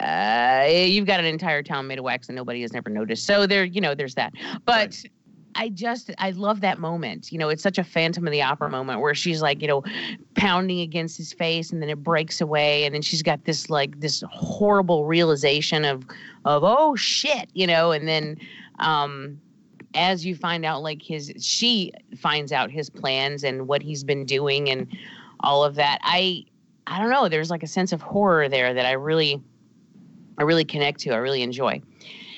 uh, 0.00 0.66
you've 0.68 1.06
got 1.06 1.20
an 1.20 1.26
entire 1.26 1.62
town 1.62 1.86
made 1.86 1.98
of 1.98 2.04
wax 2.04 2.28
and 2.28 2.34
nobody 2.34 2.62
has 2.62 2.72
never 2.72 2.90
noticed. 2.90 3.26
So 3.26 3.46
there, 3.46 3.64
you 3.64 3.80
know, 3.80 3.94
there's 3.94 4.16
that. 4.16 4.32
But 4.64 5.00
I 5.54 5.68
just, 5.68 6.10
I 6.18 6.30
love 6.30 6.60
that 6.60 6.78
moment. 6.78 7.32
You 7.32 7.38
know, 7.38 7.48
it's 7.48 7.62
such 7.62 7.78
a 7.78 7.84
Phantom 7.84 8.26
of 8.26 8.32
the 8.32 8.42
Opera 8.42 8.70
moment 8.70 9.00
where 9.00 9.14
she's 9.14 9.42
like, 9.42 9.60
you 9.60 9.68
know, 9.68 9.82
pounding 10.34 10.80
against 10.80 11.16
his 11.16 11.32
face 11.32 11.70
and 11.70 11.82
then 11.82 11.88
it 11.88 12.02
breaks 12.02 12.40
away 12.40 12.84
and 12.84 12.94
then 12.94 13.02
she's 13.02 13.22
got 13.22 13.44
this 13.44 13.68
like 13.68 14.00
this 14.00 14.22
horrible 14.30 15.06
realization 15.06 15.84
of, 15.84 16.04
of 16.44 16.62
oh 16.64 16.94
shit, 16.96 17.50
you 17.52 17.66
know, 17.66 17.90
and 17.92 18.06
then, 18.06 18.36
um, 18.78 19.40
as 19.94 20.24
you 20.24 20.34
find 20.34 20.64
out 20.64 20.82
like 20.82 21.02
his 21.02 21.32
she 21.40 21.92
finds 22.16 22.52
out 22.52 22.70
his 22.70 22.88
plans 22.88 23.42
and 23.42 23.66
what 23.66 23.82
he's 23.82 24.04
been 24.04 24.24
doing 24.24 24.70
and 24.70 24.86
all 25.40 25.64
of 25.64 25.74
that 25.74 25.98
i 26.02 26.44
i 26.86 26.98
don't 26.98 27.10
know 27.10 27.28
there's 27.28 27.50
like 27.50 27.62
a 27.62 27.66
sense 27.66 27.92
of 27.92 28.00
horror 28.00 28.48
there 28.48 28.72
that 28.72 28.86
i 28.86 28.92
really 28.92 29.42
i 30.38 30.42
really 30.42 30.64
connect 30.64 31.00
to 31.00 31.10
i 31.10 31.16
really 31.16 31.42
enjoy 31.42 31.80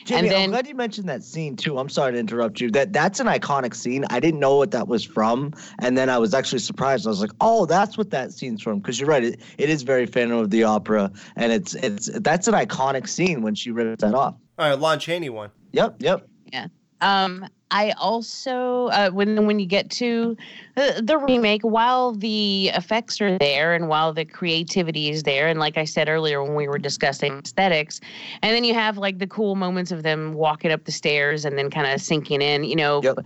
Jamie, 0.04 0.28
then- 0.28 0.44
I'm 0.44 0.50
glad 0.50 0.66
you 0.66 0.74
mentioned 0.74 1.08
that 1.08 1.22
scene 1.22 1.56
too. 1.56 1.78
I'm 1.78 1.88
sorry 1.88 2.12
to 2.12 2.18
interrupt 2.18 2.60
you. 2.60 2.70
That 2.70 2.92
that's 2.92 3.20
an 3.20 3.26
iconic 3.26 3.74
scene. 3.74 4.04
I 4.10 4.20
didn't 4.20 4.40
know 4.40 4.56
what 4.56 4.70
that 4.72 4.88
was 4.88 5.04
from, 5.04 5.52
and 5.80 5.96
then 5.96 6.08
I 6.10 6.18
was 6.18 6.34
actually 6.34 6.58
surprised. 6.60 7.06
I 7.06 7.10
was 7.10 7.20
like, 7.20 7.32
"Oh, 7.40 7.66
that's 7.66 7.96
what 7.96 8.10
that 8.10 8.32
scene's 8.32 8.62
from." 8.62 8.78
Because 8.80 8.98
you're 8.98 9.08
right, 9.08 9.24
it, 9.24 9.40
it 9.58 9.70
is 9.70 9.82
very 9.82 10.06
Phantom 10.06 10.38
of 10.38 10.50
the 10.50 10.64
Opera, 10.64 11.10
and 11.36 11.52
it's 11.52 11.74
it's 11.74 12.10
that's 12.20 12.48
an 12.48 12.54
iconic 12.54 13.08
scene 13.08 13.42
when 13.42 13.54
she 13.54 13.70
rips 13.70 14.02
that 14.02 14.14
off. 14.14 14.34
All 14.58 14.68
right, 14.68 14.78
Lon 14.78 14.98
Chaney 14.98 15.30
one. 15.30 15.50
Yep, 15.72 15.96
yep. 16.00 16.26
Yeah. 16.52 16.66
Um 17.00 17.46
i 17.72 17.90
also 17.98 18.86
uh, 18.88 19.10
when 19.10 19.46
when 19.46 19.58
you 19.58 19.66
get 19.66 19.90
to 19.90 20.36
the, 20.76 21.02
the 21.04 21.18
remake 21.18 21.62
while 21.62 22.12
the 22.12 22.68
effects 22.74 23.20
are 23.20 23.36
there 23.38 23.74
and 23.74 23.88
while 23.88 24.12
the 24.12 24.24
creativity 24.24 25.10
is 25.10 25.22
there 25.24 25.48
and 25.48 25.58
like 25.58 25.76
i 25.76 25.84
said 25.84 26.08
earlier 26.08 26.42
when 26.42 26.54
we 26.54 26.68
were 26.68 26.78
discussing 26.78 27.38
aesthetics 27.38 28.00
and 28.42 28.54
then 28.54 28.64
you 28.64 28.74
have 28.74 28.98
like 28.98 29.18
the 29.18 29.26
cool 29.26 29.56
moments 29.56 29.90
of 29.90 30.02
them 30.02 30.32
walking 30.34 30.70
up 30.70 30.84
the 30.84 30.92
stairs 30.92 31.44
and 31.44 31.58
then 31.58 31.70
kind 31.70 31.86
of 31.92 32.00
sinking 32.00 32.40
in 32.42 32.64
you 32.64 32.76
know 32.76 33.00
Yep. 33.02 33.18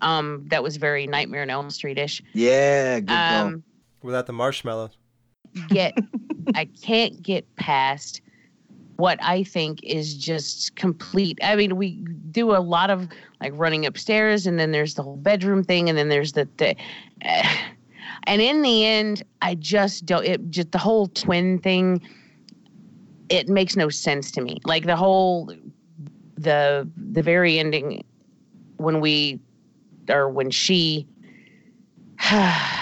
um 0.00 0.44
that 0.48 0.62
was 0.62 0.76
very 0.76 1.06
nightmare 1.06 1.42
on 1.42 1.50
elm 1.50 1.70
street-ish 1.70 2.22
Yeah, 2.34 3.00
good 3.00 3.14
um 3.14 3.62
Without 4.02 4.26
the 4.26 4.32
marshmallows. 4.32 4.96
get 5.68 5.94
I 6.54 6.64
can't 6.64 7.22
get 7.22 7.44
past 7.56 8.22
what 9.00 9.18
I 9.22 9.42
think 9.42 9.82
is 9.82 10.14
just 10.14 10.76
complete. 10.76 11.38
I 11.42 11.56
mean, 11.56 11.76
we 11.76 11.96
do 12.30 12.54
a 12.54 12.60
lot 12.60 12.90
of 12.90 13.08
like 13.40 13.52
running 13.56 13.86
upstairs, 13.86 14.46
and 14.46 14.60
then 14.60 14.70
there's 14.70 14.94
the 14.94 15.02
whole 15.02 15.16
bedroom 15.16 15.64
thing, 15.64 15.88
and 15.88 15.98
then 15.98 16.08
there's 16.08 16.32
the, 16.32 16.48
the 16.58 16.76
and 18.24 18.42
in 18.42 18.62
the 18.62 18.84
end, 18.84 19.24
I 19.42 19.56
just 19.56 20.06
don't. 20.06 20.24
It 20.24 20.50
just 20.50 20.70
the 20.70 20.78
whole 20.78 21.08
twin 21.08 21.58
thing. 21.58 22.00
It 23.30 23.48
makes 23.48 23.74
no 23.76 23.88
sense 23.88 24.30
to 24.32 24.40
me. 24.40 24.58
Like 24.64 24.84
the 24.84 24.96
whole, 24.96 25.52
the 26.36 26.88
the 26.96 27.22
very 27.22 27.58
ending, 27.58 28.04
when 28.76 29.00
we, 29.00 29.40
or 30.08 30.28
when 30.28 30.50
she. 30.50 31.06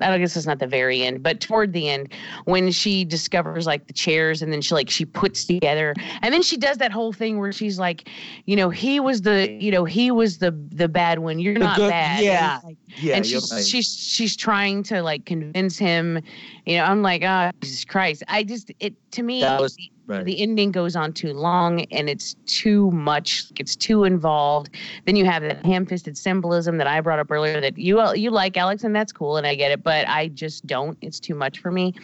I 0.00 0.18
guess 0.18 0.36
it's 0.36 0.46
not 0.46 0.58
the 0.58 0.66
very 0.66 1.02
end, 1.02 1.22
but 1.22 1.40
toward 1.40 1.72
the 1.72 1.88
end, 1.88 2.12
when 2.46 2.70
she 2.72 3.04
discovers 3.04 3.66
like 3.66 3.86
the 3.86 3.92
chairs 3.92 4.42
and 4.42 4.52
then 4.52 4.60
she 4.60 4.74
like 4.74 4.90
she 4.90 5.04
puts 5.04 5.44
together 5.44 5.94
and 6.22 6.34
then 6.34 6.42
she 6.42 6.56
does 6.56 6.78
that 6.78 6.90
whole 6.92 7.12
thing 7.12 7.38
where 7.38 7.52
she's 7.52 7.78
like, 7.78 8.08
you 8.46 8.56
know, 8.56 8.70
he 8.70 8.98
was 9.00 9.22
the 9.22 9.50
you 9.52 9.70
know, 9.70 9.84
he 9.84 10.10
was 10.10 10.38
the 10.38 10.50
the 10.72 10.88
bad 10.88 11.20
one. 11.20 11.38
You're 11.38 11.54
The 11.54 11.60
not 11.60 11.76
good- 11.76 11.90
bad. 11.90 12.22
Yeah. 12.24 12.56
it's 12.56 12.64
like- 12.64 12.76
Yeah, 12.98 13.16
and 13.16 13.26
she's 13.26 13.52
right. 13.52 13.64
she's 13.64 13.86
she's 13.96 14.36
trying 14.36 14.82
to 14.84 15.02
like 15.02 15.26
convince 15.26 15.78
him. 15.78 16.20
You 16.66 16.78
know, 16.78 16.84
I'm 16.84 17.02
like, 17.02 17.22
oh 17.22 17.50
Jesus 17.62 17.84
Christ. 17.84 18.22
I 18.28 18.42
just 18.44 18.72
it 18.80 18.94
to 19.12 19.22
me 19.22 19.40
That 19.42 19.60
was- 19.60 19.76
right. 20.06 20.24
the 20.24 20.40
ending 20.40 20.70
goes 20.70 20.96
on 20.96 21.12
too 21.12 21.32
long 21.32 21.82
and 21.92 22.08
it's 22.08 22.34
too 22.46 22.90
much 22.90 23.44
it's 23.58 23.76
too 23.76 24.04
involved 24.04 24.70
then 25.06 25.16
you 25.16 25.24
have 25.24 25.42
that 25.42 25.64
ham-fisted 25.64 26.16
symbolism 26.16 26.78
that 26.78 26.86
i 26.86 27.00
brought 27.00 27.18
up 27.18 27.30
earlier 27.30 27.60
that 27.60 27.76
you 27.78 28.02
you 28.14 28.30
like 28.30 28.56
alex 28.56 28.84
and 28.84 28.94
that's 28.94 29.12
cool 29.12 29.36
and 29.36 29.46
i 29.46 29.54
get 29.54 29.70
it 29.70 29.82
but 29.82 30.08
i 30.08 30.28
just 30.28 30.66
don't 30.66 30.98
it's 31.00 31.20
too 31.20 31.34
much 31.34 31.58
for 31.58 31.70
me 31.70 31.94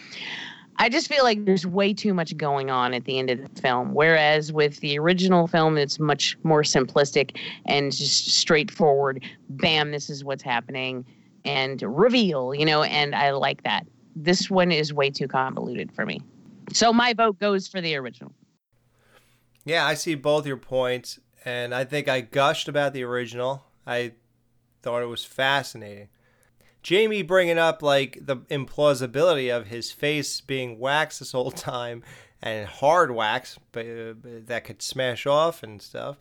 I 0.83 0.89
just 0.89 1.09
feel 1.09 1.25
like 1.25 1.45
there's 1.45 1.67
way 1.67 1.93
too 1.93 2.15
much 2.15 2.35
going 2.39 2.71
on 2.71 2.95
at 2.95 3.05
the 3.05 3.19
end 3.19 3.29
of 3.29 3.39
the 3.39 3.61
film. 3.61 3.93
Whereas 3.93 4.51
with 4.51 4.81
the 4.81 4.99
original 4.99 5.47
film, 5.47 5.77
it's 5.77 5.99
much 5.99 6.39
more 6.43 6.63
simplistic 6.63 7.37
and 7.67 7.93
just 7.93 8.29
straightforward. 8.29 9.23
Bam, 9.51 9.91
this 9.91 10.09
is 10.09 10.25
what's 10.25 10.43
happening, 10.43 11.05
and 11.45 11.83
reveal, 11.83 12.55
you 12.55 12.65
know, 12.65 12.83
and 12.83 13.15
I 13.15 13.33
like 13.33 13.63
that. 13.65 13.87
this 14.17 14.51
one 14.51 14.73
is 14.73 14.93
way 14.93 15.11
too 15.11 15.29
convoluted 15.29 15.93
for 15.93 16.07
me. 16.07 16.23
So 16.73 16.93
my 16.93 17.13
vote 17.13 17.39
goes 17.39 17.69
for 17.69 17.81
the 17.81 17.97
original. 17.97 18.33
Yeah, 19.65 19.87
I 19.87 19.95
see 19.95 20.15
both 20.15 20.47
your 20.47 20.57
points, 20.57 21.19
and 21.45 21.75
I 21.75 21.85
think 21.85 22.09
I 22.09 22.21
gushed 22.21 22.69
about 22.69 22.93
the 22.93 23.05
original. 23.05 23.65
I 23.87 24.13
thought 24.83 25.03
it 25.03 25.07
was 25.07 25.25
fascinating. 25.25 26.09
Jamie 26.83 27.23
bringing 27.23 27.59
up 27.59 27.83
like 27.83 28.19
the 28.23 28.37
implausibility 28.37 29.55
of 29.55 29.67
his 29.67 29.93
face 29.93 30.41
being 30.41 30.79
waxed 30.79 31.19
this 31.19 31.33
whole 31.33 31.51
time 31.51 32.03
and 32.43 32.67
hard 32.67 33.11
wax, 33.11 33.59
but 33.73 33.85
uh, 33.85 34.15
that 34.47 34.65
could 34.65 34.81
smash 34.81 35.27
off 35.27 35.63
and 35.63 35.83
stuff. 35.83 36.17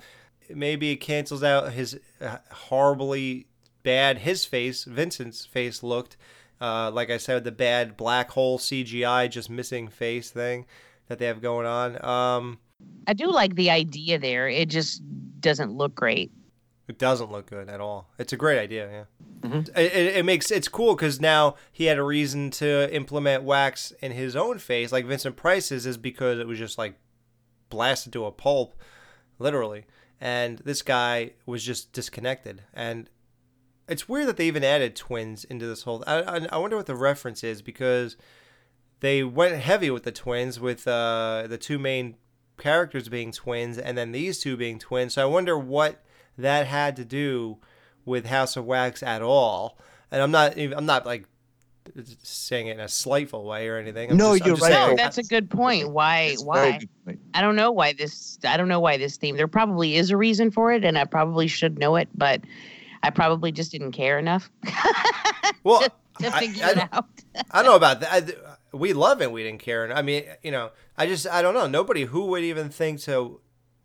Maybe 0.49 0.91
it 0.91 0.97
cancels 0.97 1.43
out 1.43 1.73
his 1.73 1.99
uh, 2.19 2.37
horribly 2.51 3.47
bad 3.83 4.19
his 4.19 4.45
face, 4.45 4.83
Vincent's 4.83 5.45
face 5.45 5.81
looked. 5.83 6.17
Uh, 6.61 6.91
like 6.91 7.09
I 7.09 7.17
said, 7.17 7.43
the 7.43 7.51
bad 7.51 7.95
black 7.95 8.31
hole 8.31 8.59
CGI, 8.59 9.29
just 9.29 9.49
missing 9.49 9.87
face 9.87 10.29
thing 10.29 10.65
that 11.07 11.19
they 11.19 11.25
have 11.25 11.41
going 11.41 11.65
on. 11.65 12.03
Um, 12.03 12.59
I 13.07 13.13
do 13.13 13.31
like 13.31 13.55
the 13.55 13.69
idea 13.69 14.19
there. 14.19 14.47
It 14.47 14.69
just 14.69 15.01
doesn't 15.39 15.71
look 15.71 15.95
great. 15.95 16.31
It 16.87 16.97
doesn't 16.97 17.31
look 17.31 17.47
good 17.47 17.69
at 17.69 17.79
all. 17.79 18.09
It's 18.17 18.33
a 18.33 18.37
great 18.37 18.57
idea, 18.57 18.89
yeah. 18.89 19.03
It, 19.43 19.69
it, 19.77 20.15
it 20.17 20.25
makes 20.25 20.51
it's 20.51 20.67
cool 20.67 20.95
because 20.95 21.21
now 21.21 21.55
he 21.71 21.85
had 21.85 21.97
a 21.97 22.03
reason 22.03 22.49
to 22.51 22.93
implement 22.93 23.43
wax 23.43 23.91
in 24.01 24.11
his 24.11 24.35
own 24.35 24.57
face, 24.57 24.91
like 24.91 25.05
Vincent 25.05 25.35
Price's, 25.35 25.85
is 25.85 25.97
because 25.97 26.39
it 26.39 26.47
was 26.47 26.57
just 26.57 26.77
like 26.77 26.95
blasted 27.69 28.11
to 28.13 28.25
a 28.25 28.31
pulp, 28.31 28.75
literally. 29.37 29.85
And 30.19 30.59
this 30.59 30.81
guy 30.81 31.33
was 31.45 31.63
just 31.63 31.93
disconnected. 31.93 32.63
And 32.73 33.09
it's 33.89 34.07
weird 34.07 34.27
that 34.27 34.37
they 34.37 34.47
even 34.47 34.63
added 34.63 34.95
twins 34.95 35.43
into 35.43 35.65
this 35.67 35.83
whole. 35.83 36.03
I, 36.07 36.21
I, 36.21 36.47
I 36.53 36.57
wonder 36.57 36.75
what 36.77 36.85
the 36.85 36.95
reference 36.95 37.43
is 37.43 37.61
because 37.61 38.15
they 39.01 39.23
went 39.23 39.55
heavy 39.55 39.89
with 39.89 40.03
the 40.03 40.11
twins, 40.11 40.59
with 40.59 40.87
uh, 40.87 41.45
the 41.47 41.57
two 41.57 41.79
main 41.79 42.15
characters 42.57 43.07
being 43.09 43.31
twins, 43.31 43.77
and 43.77 43.97
then 43.97 44.11
these 44.11 44.39
two 44.39 44.57
being 44.57 44.79
twins. 44.79 45.13
So 45.13 45.21
I 45.21 45.25
wonder 45.25 45.57
what 45.57 46.03
that 46.37 46.67
had 46.67 46.95
to 46.97 47.05
do 47.05 47.57
with 48.05 48.25
House 48.25 48.55
of 48.57 48.65
Wax 48.65 49.01
at 49.03 49.21
all. 49.21 49.77
And 50.11 50.21
I'm 50.21 50.31
not 50.31 50.57
even, 50.57 50.77
I'm 50.77 50.85
not 50.85 51.05
like 51.05 51.25
saying 52.23 52.67
it 52.67 52.71
in 52.73 52.79
a 52.79 52.87
slightful 52.87 53.45
way 53.45 53.67
or 53.67 53.77
anything. 53.77 54.11
I'm 54.11 54.17
No, 54.17 54.31
just- 54.33 54.41
I'm 54.43 54.47
you're 54.47 54.55
just 54.57 54.69
right. 54.69 54.73
saying- 54.75 54.89
No, 54.91 54.95
that's 54.95 55.17
a 55.17 55.23
good 55.23 55.49
point. 55.49 55.91
Why? 55.91 56.21
It's 56.33 56.43
Why? 56.43 56.79
I 57.33 57.41
don't 57.41 57.55
know 57.55 57.71
why 57.71 57.93
this. 57.93 58.37
I 58.43 58.57
don't 58.57 58.67
know 58.67 58.79
why 58.79 58.97
this 58.97 59.17
theme. 59.17 59.37
There 59.37 59.47
probably 59.47 59.95
is 59.95 60.11
a 60.11 60.17
reason 60.17 60.51
for 60.51 60.71
it, 60.71 60.83
and 60.85 60.97
I 60.97 61.05
probably 61.05 61.47
should 61.47 61.79
know 61.79 61.95
it, 61.95 62.09
but 62.15 62.41
I 63.03 63.09
probably 63.09 63.51
just 63.51 63.71
didn't 63.71 63.91
care 63.93 64.19
enough 64.19 64.49
well, 65.63 65.81
to 65.81 66.27
I- 66.27 66.39
figure 66.39 66.65
I 66.65 66.71
it 66.71 66.77
out. 66.91 67.05
I 67.51 67.61
don't 67.61 67.65
know 67.71 67.75
about 67.75 68.01
that. 68.01 68.11
I, 68.11 68.77
we 68.77 68.93
love 68.93 69.21
it. 69.21 69.31
We 69.31 69.43
didn't 69.43 69.61
care. 69.61 69.83
And 69.83 69.93
I 69.93 70.01
mean, 70.01 70.23
you 70.43 70.51
know, 70.51 70.71
I 70.97 71.05
just 71.05 71.27
I 71.27 71.41
don't 71.41 71.53
know. 71.53 71.67
Nobody 71.67 72.05
who 72.05 72.25
would 72.27 72.43
even 72.43 72.69
think 72.69 72.99
to 73.01 73.39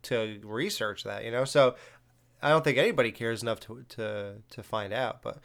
to 0.05 0.41
research 0.43 1.05
that. 1.05 1.25
You 1.25 1.31
know, 1.31 1.45
so 1.45 1.77
I 2.43 2.49
don't 2.51 2.63
think 2.65 2.77
anybody 2.79 3.13
cares 3.13 3.43
enough 3.43 3.61
to 3.61 3.85
to 3.91 4.35
to 4.51 4.63
find 4.63 4.93
out. 4.93 5.23
But 5.23 5.39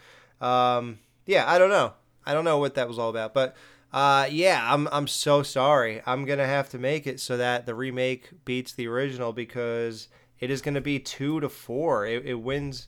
um, 0.45 0.99
yeah, 1.25 1.49
I 1.49 1.57
don't 1.59 1.69
know. 1.69 1.93
I 2.25 2.33
don't 2.33 2.43
know 2.45 2.57
what 2.57 2.75
that 2.75 2.87
was 2.87 2.99
all 2.99 3.09
about. 3.09 3.33
But 3.33 3.55
uh, 3.93 4.27
yeah, 4.29 4.65
I'm 4.71 4.87
I'm 4.91 5.07
so 5.07 5.43
sorry. 5.43 6.01
I'm 6.05 6.25
gonna 6.25 6.45
have 6.47 6.69
to 6.69 6.79
make 6.79 7.07
it 7.07 7.19
so 7.19 7.37
that 7.37 7.65
the 7.65 7.75
remake 7.75 8.29
beats 8.45 8.73
the 8.73 8.87
original 8.87 9.31
because 9.31 10.09
it 10.39 10.49
is 10.51 10.61
gonna 10.61 10.81
be 10.81 10.99
two 10.99 11.39
to 11.39 11.49
four. 11.49 12.05
It, 12.05 12.25
it 12.25 12.35
wins. 12.35 12.87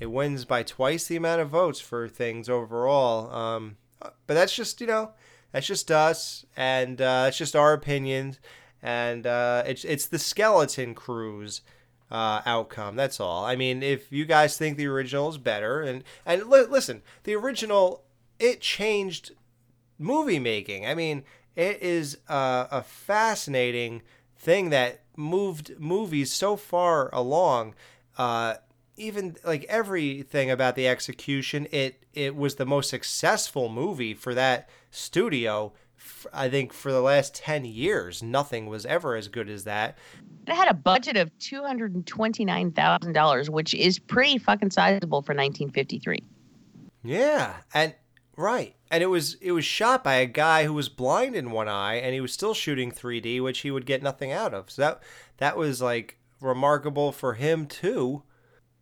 It 0.00 0.10
wins 0.10 0.44
by 0.44 0.62
twice 0.62 1.06
the 1.06 1.16
amount 1.16 1.40
of 1.40 1.48
votes 1.48 1.80
for 1.80 2.08
things 2.08 2.48
overall. 2.48 3.30
Um, 3.34 3.76
but 4.00 4.34
that's 4.34 4.54
just 4.54 4.80
you 4.80 4.86
know 4.86 5.12
that's 5.52 5.66
just 5.66 5.90
us 5.90 6.46
and 6.56 7.00
uh, 7.00 7.26
it's 7.28 7.38
just 7.38 7.56
our 7.56 7.72
opinions 7.72 8.38
and 8.82 9.26
uh, 9.26 9.62
it's 9.66 9.84
it's 9.84 10.06
the 10.06 10.18
skeleton 10.18 10.94
crew's 10.94 11.62
uh, 12.10 12.40
outcome 12.46 12.96
that's 12.96 13.20
all. 13.20 13.44
I 13.44 13.56
mean 13.56 13.82
if 13.82 14.12
you 14.12 14.24
guys 14.24 14.56
think 14.56 14.76
the 14.76 14.86
original 14.86 15.28
is 15.28 15.38
better 15.38 15.82
and 15.82 16.04
and 16.24 16.44
li- 16.48 16.66
listen 16.68 17.02
the 17.24 17.34
original 17.34 18.04
it 18.38 18.60
changed 18.60 19.32
movie 19.98 20.38
making. 20.38 20.86
I 20.86 20.94
mean 20.94 21.24
it 21.56 21.82
is 21.82 22.18
uh, 22.28 22.68
a 22.70 22.82
fascinating 22.82 24.02
thing 24.36 24.70
that 24.70 25.00
moved 25.16 25.72
movies 25.80 26.32
so 26.32 26.54
far 26.54 27.10
along. 27.12 27.74
Uh, 28.16 28.54
even 28.98 29.36
like 29.44 29.64
everything 29.68 30.50
about 30.50 30.74
the 30.76 30.86
execution 30.88 31.66
it 31.70 32.04
it 32.12 32.34
was 32.36 32.56
the 32.56 32.66
most 32.66 32.90
successful 32.90 33.68
movie 33.68 34.14
for 34.14 34.34
that 34.34 34.68
studio 34.90 35.72
I 36.32 36.48
think 36.48 36.72
for 36.72 36.92
the 36.92 37.00
last 37.00 37.34
10 37.34 37.64
years. 37.64 38.22
Nothing 38.22 38.66
was 38.66 38.86
ever 38.86 39.16
as 39.16 39.26
good 39.26 39.50
as 39.50 39.64
that. 39.64 39.98
It 40.46 40.54
had 40.54 40.68
a 40.68 40.74
budget 40.74 41.16
of 41.16 41.36
two 41.38 41.62
hundred 41.64 41.94
and 41.94 42.06
twenty 42.06 42.44
nine 42.44 42.70
thousand 42.70 43.12
dollars, 43.14 43.50
which 43.50 43.74
is 43.74 43.98
pretty 43.98 44.38
fucking 44.38 44.70
sizable 44.70 45.22
for 45.22 45.34
nineteen 45.34 45.70
fifty 45.70 45.98
three. 45.98 46.22
yeah 47.04 47.54
and 47.74 47.94
right 48.36 48.76
and 48.90 49.02
it 49.02 49.06
was 49.06 49.34
it 49.40 49.52
was 49.52 49.64
shot 49.64 50.04
by 50.04 50.14
a 50.14 50.26
guy 50.26 50.64
who 50.64 50.72
was 50.72 50.88
blind 50.88 51.34
in 51.34 51.50
one 51.50 51.68
eye 51.68 51.96
and 51.96 52.14
he 52.14 52.20
was 52.20 52.32
still 52.32 52.54
shooting 52.54 52.90
3d 52.92 53.42
which 53.42 53.58
he 53.60 53.70
would 53.70 53.84
get 53.86 54.02
nothing 54.02 54.32
out 54.32 54.54
of. 54.54 54.70
So 54.70 54.82
that 54.82 55.02
that 55.38 55.56
was 55.56 55.82
like 55.82 56.18
remarkable 56.40 57.10
for 57.12 57.34
him 57.34 57.66
too 57.66 58.22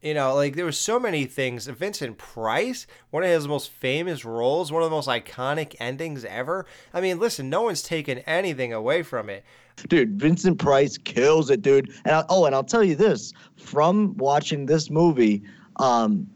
you 0.02 0.14
know, 0.14 0.35
like 0.35 0.56
there 0.56 0.64
was 0.64 0.78
so 0.78 1.01
many 1.01 1.24
things. 1.24 1.66
Vincent 1.66 2.18
Price, 2.18 2.86
one 3.10 3.23
of 3.23 3.28
his 3.31 3.48
most 3.48 3.70
famous 3.70 4.24
roles, 4.24 4.70
one 4.70 4.82
of 4.82 4.90
the 4.90 4.94
most 4.94 5.09
iconic 5.09 5.74
endings 5.81 6.24
ever. 6.24 6.66
I 6.93 7.01
mean, 7.01 7.18
listen, 7.18 7.48
no 7.48 7.62
one's 7.62 7.82
taken 7.82 8.18
anything 8.20 8.73
away 8.73 9.02
from 9.02 9.31
it. 9.31 9.44
Dude, 9.89 10.18
Vincent 10.18 10.59
Price 10.59 10.97
kills 10.98 11.51
it, 11.51 11.62
dude. 11.62 11.90
And 12.05 12.14
I, 12.14 12.24
oh, 12.28 12.44
and 12.44 12.55
I'll 12.55 12.64
tell 12.64 12.85
you 12.85 12.94
this: 12.94 13.32
from 13.56 14.16
watching 14.16 14.66
this 14.66 14.90
movie, 14.90 15.43
um, 15.77 16.27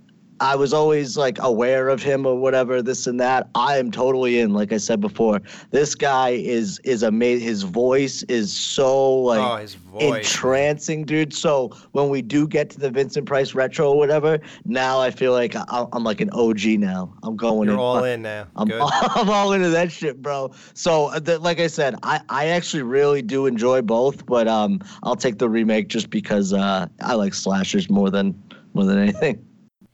I 0.40 0.56
was 0.56 0.72
always 0.72 1.18
like 1.18 1.38
aware 1.40 1.88
of 1.88 2.02
him 2.02 2.24
or 2.24 2.34
whatever, 2.34 2.80
this 2.80 3.06
and 3.06 3.20
that. 3.20 3.48
I 3.54 3.76
am 3.76 3.90
totally 3.90 4.40
in. 4.40 4.54
Like 4.54 4.72
I 4.72 4.78
said 4.78 5.00
before, 5.00 5.40
this 5.70 5.94
guy 5.94 6.30
is 6.30 6.80
is 6.84 7.02
amazing. 7.02 7.46
His 7.46 7.62
voice 7.62 8.22
is 8.24 8.50
so 8.50 9.12
like 9.16 9.40
oh, 9.40 9.56
his 9.56 9.74
voice. 9.74 10.02
entrancing, 10.02 11.04
dude. 11.04 11.34
So 11.34 11.76
when 11.92 12.08
we 12.08 12.22
do 12.22 12.48
get 12.48 12.70
to 12.70 12.80
the 12.80 12.90
Vincent 12.90 13.26
Price 13.26 13.54
retro 13.54 13.90
or 13.90 13.98
whatever, 13.98 14.38
now 14.64 14.98
I 14.98 15.10
feel 15.10 15.32
like 15.32 15.54
I, 15.54 15.86
I'm 15.92 16.04
like 16.04 16.22
an 16.22 16.30
OG 16.30 16.64
now. 16.78 17.14
I'm 17.22 17.36
going 17.36 17.68
in 17.68 17.74
You're 17.74 17.74
in. 17.74 17.80
all 17.80 18.04
in 18.04 18.22
now. 18.22 18.46
I'm, 18.56 18.68
Good. 18.68 18.80
I'm 18.92 19.28
all 19.28 19.52
into 19.52 19.68
that 19.68 19.92
shit, 19.92 20.22
bro. 20.22 20.52
So, 20.72 21.06
uh, 21.06 21.18
the, 21.18 21.38
like 21.38 21.60
I 21.60 21.66
said, 21.66 21.96
I, 22.02 22.20
I 22.30 22.46
actually 22.46 22.82
really 22.82 23.20
do 23.20 23.44
enjoy 23.46 23.82
both, 23.82 24.24
but 24.24 24.48
um, 24.48 24.80
I'll 25.02 25.16
take 25.16 25.38
the 25.38 25.50
remake 25.50 25.88
just 25.88 26.08
because 26.08 26.54
uh, 26.54 26.86
I 27.02 27.14
like 27.14 27.34
slashers 27.34 27.90
more 27.90 28.10
than 28.10 28.40
more 28.72 28.84
than 28.84 28.98
anything. 28.98 29.44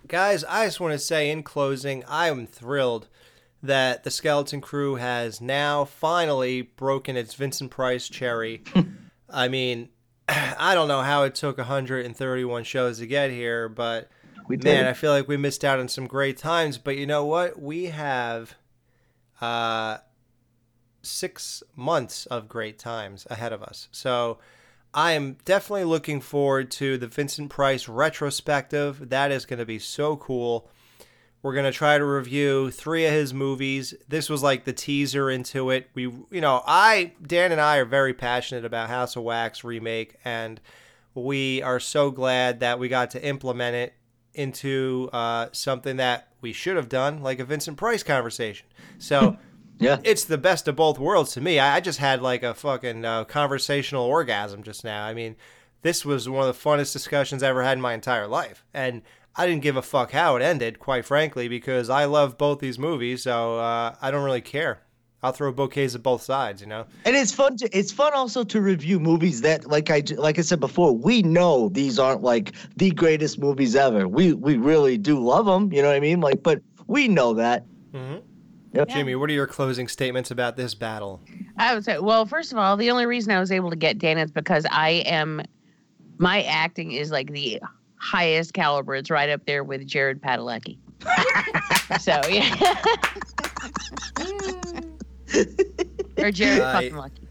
Guys, 0.08 0.44
I 0.44 0.66
just 0.66 0.78
want 0.78 0.92
to 0.92 0.98
say 0.98 1.30
in 1.30 1.42
closing, 1.42 2.04
I 2.04 2.28
am 2.28 2.46
thrilled 2.46 3.08
that 3.62 4.04
the 4.04 4.10
Skeleton 4.10 4.60
Crew 4.60 4.96
has 4.96 5.40
now 5.40 5.84
finally 5.84 6.62
broken 6.62 7.16
its 7.16 7.34
Vincent 7.34 7.70
Price 7.70 8.08
cherry. 8.08 8.62
I 9.30 9.48
mean, 9.48 9.88
I 10.28 10.74
don't 10.74 10.86
know 10.86 11.02
how 11.02 11.24
it 11.24 11.34
took 11.34 11.58
131 11.58 12.64
shows 12.64 12.98
to 12.98 13.06
get 13.06 13.30
here, 13.30 13.68
but 13.68 14.08
man, 14.48 14.86
I 14.86 14.92
feel 14.92 15.10
like 15.10 15.26
we 15.26 15.36
missed 15.36 15.64
out 15.64 15.80
on 15.80 15.88
some 15.88 16.06
great 16.06 16.36
times. 16.36 16.78
But 16.78 16.96
you 16.96 17.06
know 17.06 17.24
what? 17.24 17.60
We 17.60 17.86
have 17.86 18.54
uh, 19.40 19.98
six 21.02 21.62
months 21.74 22.26
of 22.26 22.48
great 22.48 22.78
times 22.78 23.26
ahead 23.28 23.52
of 23.52 23.62
us. 23.62 23.88
So 23.90 24.38
I 24.97 25.12
am 25.12 25.36
definitely 25.44 25.85
looking 25.85 26.23
forward 26.23 26.70
to 26.73 26.97
the 26.97 27.06
Vincent 27.06 27.51
Price 27.51 27.86
retrospective. 27.86 29.10
That 29.10 29.31
is 29.31 29.44
going 29.44 29.59
to 29.59 29.66
be 29.66 29.78
so 29.78 30.16
cool. 30.16 30.70
We're 31.43 31.52
going 31.52 31.70
to 31.70 31.78
try 31.78 31.98
to 31.98 32.05
review 32.05 32.70
three 32.70 33.05
of 33.05 33.12
his 33.12 33.35
movies. 33.35 33.93
This 34.09 34.31
was 34.31 34.43
like 34.43 34.64
the 34.64 34.73
teaser 34.73 35.28
into 35.28 35.68
it. 35.68 35.90
We, 35.94 36.05
you 36.05 36.40
know, 36.40 36.62
I, 36.66 37.12
Dan 37.24 37.52
and 37.52 37.60
I 37.60 37.77
are 37.77 37.85
very 37.85 38.14
passionate 38.14 38.64
about 38.64 38.89
House 38.89 39.16
of 39.16 39.23
Wax 39.23 39.62
remake, 39.62 40.16
and 40.24 40.62
we 41.14 41.60
are 41.60 41.78
so 41.78 42.10
glad 42.10 42.60
that 42.60 42.78
we 42.78 42.89
got 42.89 43.10
to 43.10 43.23
implement 43.23 43.77
it 43.77 43.93
into 44.32 45.10
uh, 45.12 45.48
something 45.52 45.98
that 45.98 46.28
we 46.40 46.55
should 46.55 46.77
have 46.77 46.89
done, 46.89 47.23
like 47.23 47.39
a 47.39 47.44
Vincent 47.44 47.77
Price 47.77 48.02
conversation. 48.02 48.66
So 48.98 49.36
Yeah. 49.78 49.98
it's 50.04 50.24
the 50.24 50.38
best 50.38 50.68
of 50.68 50.76
both 50.76 50.98
worlds 50.98 51.32
to 51.32 51.40
me. 51.40 51.58
I, 51.58 51.76
I 51.76 51.80
just 51.80 51.98
had 51.98 52.22
like 52.22 52.42
a 52.42 52.54
fucking 52.54 53.04
uh, 53.04 53.24
conversational 53.24 54.04
orgasm 54.04 54.62
just 54.62 54.84
now. 54.84 55.04
I 55.04 55.12
mean, 55.14 55.36
this 55.82 56.04
was 56.04 56.28
one 56.28 56.48
of 56.48 56.54
the 56.54 56.60
funnest 56.68 56.92
discussions 56.92 57.42
I 57.42 57.48
ever 57.48 57.62
had 57.62 57.74
in 57.78 57.80
my 57.82 57.92
entire 57.94 58.26
life, 58.26 58.64
and 58.74 59.02
I 59.36 59.46
didn't 59.46 59.62
give 59.62 59.76
a 59.76 59.82
fuck 59.82 60.12
how 60.12 60.36
it 60.36 60.42
ended, 60.42 60.78
quite 60.78 61.04
frankly, 61.04 61.46
because 61.48 61.90
I 61.90 62.06
love 62.06 62.38
both 62.38 62.58
these 62.58 62.78
movies, 62.78 63.22
so 63.24 63.58
uh, 63.58 63.94
I 64.00 64.10
don't 64.10 64.24
really 64.24 64.40
care. 64.40 64.80
I'll 65.22 65.32
throw 65.32 65.50
bouquets 65.52 65.94
at 65.94 66.02
both 66.02 66.22
sides, 66.22 66.60
you 66.60 66.66
know. 66.68 66.86
And 67.04 67.16
it's 67.16 67.32
fun 67.32 67.56
to 67.56 67.68
it's 67.76 67.90
fun 67.90 68.12
also 68.14 68.44
to 68.44 68.60
review 68.60 69.00
movies 69.00 69.40
that 69.40 69.66
like 69.66 69.90
I 69.90 70.02
like 70.16 70.38
I 70.38 70.42
said 70.42 70.60
before, 70.60 70.92
we 70.92 71.22
know 71.22 71.68
these 71.70 71.98
aren't 71.98 72.22
like 72.22 72.52
the 72.76 72.90
greatest 72.92 73.38
movies 73.38 73.74
ever. 73.74 74.06
We 74.06 74.34
we 74.34 74.56
really 74.56 74.98
do 74.98 75.18
love 75.18 75.46
them, 75.46 75.72
you 75.72 75.82
know 75.82 75.88
what 75.88 75.96
I 75.96 76.00
mean? 76.00 76.20
Like 76.20 76.42
but 76.42 76.60
we 76.86 77.08
know 77.08 77.34
that. 77.34 77.64
Mhm. 77.92 78.22
Yep. 78.76 78.88
Jimmy, 78.88 79.14
what 79.14 79.30
are 79.30 79.32
your 79.32 79.46
closing 79.46 79.88
statements 79.88 80.30
about 80.30 80.56
this 80.56 80.74
battle? 80.74 81.20
I 81.56 81.74
would 81.74 81.84
say, 81.84 81.98
well, 81.98 82.26
first 82.26 82.52
of 82.52 82.58
all, 82.58 82.76
the 82.76 82.90
only 82.90 83.06
reason 83.06 83.32
I 83.32 83.40
was 83.40 83.50
able 83.50 83.70
to 83.70 83.76
get 83.76 83.98
Dan 83.98 84.18
is 84.18 84.30
because 84.30 84.66
I 84.70 85.02
am, 85.06 85.42
my 86.18 86.42
acting 86.42 86.92
is 86.92 87.10
like 87.10 87.32
the 87.32 87.60
highest 87.96 88.52
caliber. 88.52 88.94
It's 88.94 89.10
right 89.10 89.30
up 89.30 89.46
there 89.46 89.64
with 89.64 89.86
Jared 89.86 90.20
Padalecki. 90.22 90.78
so 92.00 92.20
yeah, 92.28 92.54
or 96.18 96.30
Jared 96.30 96.62
I- 96.62 96.72
fucking 96.72 96.96
lucky. 96.96 97.22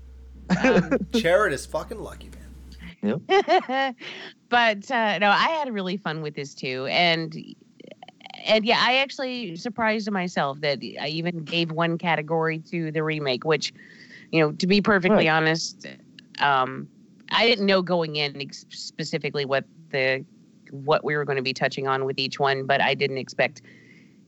Um, 0.64 1.00
Jared 1.12 1.54
is 1.54 1.66
fucking 1.66 1.98
lucky, 2.00 2.30
man. 3.02 3.20
Yep. 3.28 3.96
but 4.50 4.92
uh, 4.92 5.18
no, 5.18 5.30
I 5.30 5.48
had 5.50 5.74
really 5.74 5.98
fun 5.98 6.22
with 6.22 6.36
this 6.36 6.54
too, 6.54 6.86
and 6.86 7.36
and 8.46 8.66
yeah, 8.66 8.80
I 8.82 8.98
actually 8.98 9.56
surprised 9.56 10.10
myself 10.12 10.62
that 10.62 10.80
I 11.00 11.08
even 11.08 11.44
gave 11.44 11.72
one 11.72 11.98
category 11.98 12.60
to 12.72 12.92
the 12.92 13.04
remake, 13.04 13.44
which, 13.46 13.74
you 14.32 14.40
know, 14.40 14.52
to 14.54 14.68
be 14.68 14.82
perfectly 14.82 15.28
Right. 15.28 15.30
honest, 15.30 15.86
um, 16.40 16.88
I 17.32 17.48
didn't 17.48 17.66
know 17.66 17.82
going 17.82 18.16
in 18.18 18.40
ex- 18.42 18.66
specifically 18.70 19.46
what 19.46 19.66
the 19.92 20.24
what 20.72 21.04
we 21.04 21.16
were 21.16 21.26
going 21.26 21.38
to 21.38 21.44
be 21.44 21.54
touching 21.54 21.88
on 21.88 22.06
with 22.06 22.18
each 22.20 22.40
one, 22.40 22.66
but 22.66 22.82
I 22.82 22.94
didn't 22.96 23.18
expect 23.18 23.62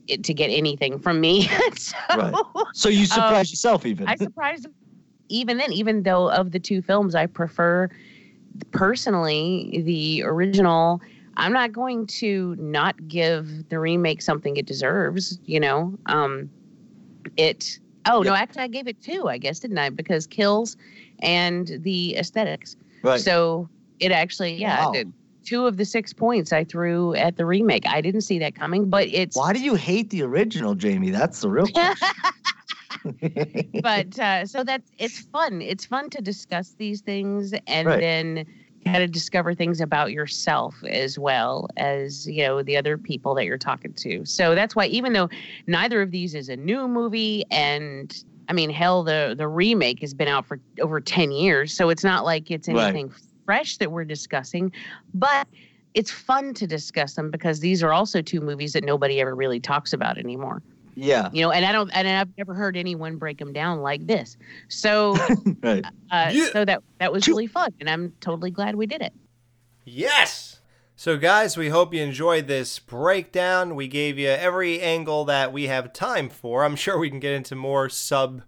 it 0.06 0.24
to 0.24 0.34
get 0.34 0.48
anything 0.48 0.98
from 0.98 1.20
me. 1.20 1.42
so, 1.76 1.96
Right. 2.16 2.34
So 2.74 2.88
you 2.88 3.06
surprised 3.06 3.50
yourself 3.52 3.86
even. 3.86 4.06
I 4.08 4.16
surprised 4.16 4.66
even 5.28 5.58
then, 5.58 5.72
even 5.72 6.02
though 6.02 6.30
of 6.30 6.52
the 6.52 6.60
two 6.60 6.80
films, 6.80 7.14
I 7.14 7.26
prefer 7.26 7.88
personally 8.72 9.82
the 9.84 10.22
original. 10.24 11.00
I'm 11.38 11.52
not 11.52 11.72
going 11.72 12.06
to 12.18 12.54
not 12.58 13.08
give 13.08 13.68
the 13.70 13.78
remake 13.78 14.20
something 14.22 14.56
it 14.56 14.66
deserves, 14.66 15.38
you 15.46 15.60
know. 15.60 15.94
Um 16.06 16.50
it 17.36 17.78
oh 18.06 18.22
no, 18.22 18.34
actually 18.34 18.62
I 18.62 18.68
gave 18.68 18.86
it 18.88 19.00
two, 19.02 19.28
I 19.28 19.38
guess, 19.38 19.60
didn't 19.60 19.78
I? 19.78 19.90
Because 19.90 20.26
kills 20.26 20.76
and 21.20 21.70
the 21.80 22.16
aesthetics. 22.16 22.76
right. 23.02 23.20
So 23.20 23.68
it 24.00 24.12
actually, 24.12 24.54
yeah, 24.54 24.84
Wow. 24.86 25.04
two 25.44 25.66
of 25.66 25.76
the 25.76 25.84
six 25.84 26.12
points 26.12 26.52
I 26.52 26.64
threw 26.64 27.14
at 27.14 27.36
the 27.36 27.46
remake. 27.46 27.86
I 27.86 28.00
didn't 28.00 28.22
see 28.22 28.38
that 28.40 28.54
coming, 28.54 28.90
but 28.90 29.08
it's 29.08 29.36
Why 29.36 29.52
do 29.52 29.60
you 29.60 29.74
hate 29.74 30.10
the 30.10 30.22
original, 30.22 30.74
Jamie? 30.74 31.10
That's 31.10 31.40
the 31.40 31.48
real 31.50 31.68
question. 31.68 32.08
but 33.82 34.18
uh, 34.18 34.46
so 34.46 34.64
that's 34.64 34.90
it's 34.98 35.20
fun. 35.20 35.62
It's 35.62 35.84
fun 35.86 36.10
to 36.10 36.20
discuss 36.20 36.74
these 36.78 37.00
things 37.00 37.54
and 37.66 37.88
Right. 37.88 38.00
then 38.00 38.46
kind 38.92 39.04
of 39.04 39.12
discover 39.12 39.54
things 39.54 39.80
about 39.80 40.12
yourself 40.12 40.76
as 40.88 41.18
well 41.18 41.68
as 41.76 42.26
you 42.26 42.42
know 42.46 42.62
the 42.62 42.76
other 42.76 42.98
people 42.98 43.34
that 43.34 43.44
you're 43.44 43.58
talking 43.58 43.92
to. 43.94 44.24
So 44.24 44.54
that's 44.54 44.74
why 44.76 44.86
even 44.86 45.12
though 45.12 45.28
neither 45.66 46.02
of 46.02 46.10
these 46.10 46.34
is 46.34 46.48
a 46.48 46.56
new 46.56 46.88
movie 46.88 47.44
and 47.50 48.14
I 48.48 48.52
mean 48.52 48.70
hell 48.70 49.04
the 49.04 49.34
the 49.36 49.48
remake 49.48 50.00
has 50.00 50.14
been 50.14 50.28
out 50.28 50.46
for 50.46 50.60
over 50.80 51.00
10 51.00 51.30
years 51.30 51.74
so 51.74 51.88
it's 51.90 52.04
not 52.04 52.24
like 52.24 52.50
it's 52.50 52.68
Right. 52.68 52.94
anything 52.94 53.12
fresh 53.44 53.76
that 53.78 53.92
we're 53.92 54.04
discussing 54.04 54.72
but 55.14 55.46
it's 55.94 56.10
fun 56.10 56.54
to 56.54 56.66
discuss 56.66 57.14
them 57.14 57.30
because 57.30 57.60
these 57.60 57.82
are 57.82 57.92
also 57.92 58.20
two 58.22 58.40
movies 58.40 58.72
that 58.74 58.84
nobody 58.84 59.20
ever 59.20 59.34
really 59.34 59.60
talks 59.60 59.92
about 59.92 60.18
anymore 60.18 60.62
yeah. 61.00 61.28
you 61.32 61.40
know 61.42 61.50
and 61.52 61.64
i 61.64 61.72
don't 61.72 61.90
and 61.92 62.08
i've 62.08 62.28
never 62.36 62.52
heard 62.54 62.76
anyone 62.76 63.16
break 63.16 63.38
them 63.38 63.52
down 63.52 63.80
like 63.80 64.06
this 64.06 64.36
so 64.68 65.14
Right. 65.62 65.84
uh, 66.10 66.30
Yeah. 66.32 66.48
so 66.52 66.64
that 66.64 66.82
that 66.98 67.12
was 67.12 67.28
really 67.28 67.46
fun 67.46 67.72
and 67.80 67.88
i'm 67.88 68.12
totally 68.20 68.50
glad 68.50 68.74
we 68.74 68.86
did 68.86 69.02
it 69.02 69.12
Yes! 69.84 70.60
So, 70.96 71.16
guys, 71.16 71.56
we 71.56 71.68
hope 71.68 71.94
you 71.94 72.02
enjoyed 72.02 72.46
this 72.48 72.78
breakdown. 72.78 73.74
We 73.74 73.86
gave 73.88 74.18
you 74.18 74.28
every 74.28 74.80
angle 74.80 75.24
that 75.26 75.52
we 75.52 75.68
have 75.68 75.92
time 75.92 76.28
for. 76.28 76.64
I'm 76.64 76.76
sure 76.76 76.98
we 76.98 77.08
can 77.08 77.20
get 77.20 77.32
into 77.34 77.54
more 77.54 77.88
sub, 77.88 78.42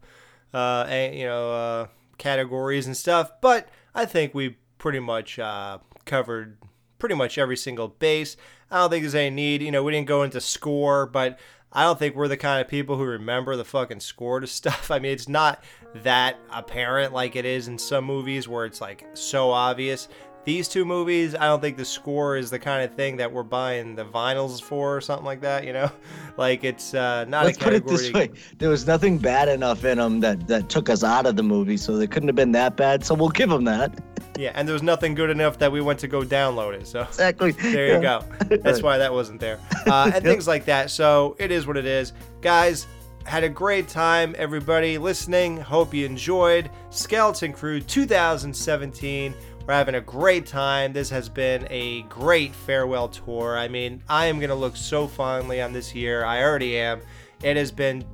uh, 0.53 0.85
a- 0.89 1.17
you 1.17 1.25
know, 1.27 1.53
uh, 1.53 1.87
categories 2.19 2.87
and 2.87 2.97
stuff, 2.97 3.31
but 3.41 3.69
I 3.95 4.05
think 4.05 4.35
we 4.35 4.57
pretty 4.79 4.99
much 5.01 5.39
uh, 5.39 5.79
covered 6.05 6.59
pretty 6.99 7.15
much 7.15 7.39
every 7.39 7.57
single 7.57 7.89
base. 7.89 8.37
I 8.71 8.79
don't 8.81 8.91
think 8.91 9.03
there's 9.05 9.15
any 9.15 9.31
need. 9.35 9.63
You 9.63 9.71
know, 9.71 9.83
we 9.85 9.93
didn't 9.93 10.09
go 10.09 10.23
into 10.25 10.41
score, 10.41 11.07
but 11.07 11.39
I 11.73 11.85
don't 11.85 11.99
think 11.99 12.17
we're 12.17 12.29
the 12.29 12.37
kind 12.37 12.61
of 12.61 12.69
people 12.69 12.97
who 12.97 13.05
remember 13.05 13.57
the 13.57 13.65
fucking 13.65 14.01
score 14.01 14.41
to 14.41 14.47
stuff. 14.47 14.91
I 14.91 14.99
mean, 14.99 15.13
it's 15.13 15.29
not 15.29 15.63
that 16.03 16.39
apparent 16.51 17.13
like 17.13 17.37
it 17.37 17.45
is 17.45 17.69
in 17.69 17.79
some 17.79 18.05
movies 18.05 18.49
where 18.49 18.65
it's 18.65 18.81
like 18.81 19.07
so 19.15 19.51
obvious. 19.51 20.09
These 20.47 20.69
two 20.69 20.87
movies, 20.87 21.35
I 21.35 21.45
don't 21.45 21.61
think 21.61 21.77
the 21.77 21.85
score 21.85 22.37
is 22.39 22.51
the 22.51 22.59
kind 22.59 22.83
of 22.83 22.97
thing 22.97 23.19
that 23.19 23.31
we're 23.31 23.43
buying 23.43 23.95
the 23.95 24.07
vinyls 24.07 24.61
for 24.61 24.97
or 24.97 25.01
something 25.03 25.27
like 25.27 25.43
that, 25.43 25.67
you 25.67 25.73
know? 25.73 25.91
Like 26.39 26.65
it's 26.65 26.95
uh, 26.95 27.27
not 27.27 27.45
Let's 27.45 27.59
a 27.59 27.61
put 27.61 27.75
it 27.75 27.87
this 27.87 28.11
way: 28.15 28.31
there 28.57 28.71
was 28.71 28.87
nothing 28.87 29.19
bad 29.19 29.51
enough 29.51 29.85
in 29.85 29.99
them 29.99 30.21
that 30.21 30.49
that 30.49 30.71
took 30.71 30.89
us 30.89 31.05
out 31.05 31.27
of 31.27 31.37
the 31.37 31.43
movie, 31.43 31.77
so 31.77 31.99
they 31.99 32.07
couldn't 32.07 32.31
have 32.31 32.37
been 32.37 32.53
that 32.53 32.79
bad. 32.79 33.05
So 33.05 33.15
we'll 33.15 33.29
give 33.29 33.51
them 33.51 33.65
that. 33.65 33.93
Yeah, 34.39 34.53
and 34.55 34.67
there 34.67 34.73
was 34.73 34.83
nothing 34.83 35.15
good 35.15 35.29
enough 35.31 35.59
that 35.59 35.71
we 35.73 35.81
went 35.81 35.99
to 36.01 36.09
go 36.09 36.23
download 36.23 36.75
it. 36.75 36.87
So 36.87 37.03
Exactly. 37.09 37.51
there 37.53 37.89
Yeah. 37.89 37.97
you 37.97 38.01
go. 38.49 38.57
That's 38.63 38.83
why 38.83 38.99
that 38.99 39.13
wasn't 39.13 39.41
there. 39.41 39.59
Uh, 39.87 40.11
and 40.15 40.25
things 40.31 40.47
like 40.49 40.65
that. 40.67 40.91
So 40.91 41.37
it 41.39 41.51
is 41.51 41.67
what 41.67 41.77
it 41.77 41.85
is. 41.87 42.13
Guys, 42.41 42.87
had 43.25 43.45
a 43.45 43.49
great 43.49 43.87
time, 43.89 44.35
everybody 44.39 44.97
listening. 44.99 45.59
Hope 45.59 45.93
you 45.93 46.07
enjoyed 46.07 46.71
Skeleton 46.91 47.53
Crew 47.53 47.81
2017. 47.81 49.35
We're 49.67 49.75
having 49.75 49.95
a 49.97 50.01
great 50.01 50.47
time. 50.47 50.93
This 50.93 51.11
has 51.11 51.29
been 51.29 51.67
a 51.71 52.03
great 52.03 52.55
farewell 52.55 53.09
tour. 53.09 53.59
I 53.59 53.69
mean, 53.69 54.03
I 54.09 54.27
am 54.27 54.39
going 54.39 54.49
to 54.49 54.55
look 54.55 54.75
so 54.75 55.07
fondly 55.07 55.61
on 55.61 55.73
this 55.73 55.95
year. 55.95 56.25
I 56.25 56.43
already 56.43 56.79
am. 56.79 57.01
It 57.43 57.57
has 57.57 57.71
been 57.71 58.05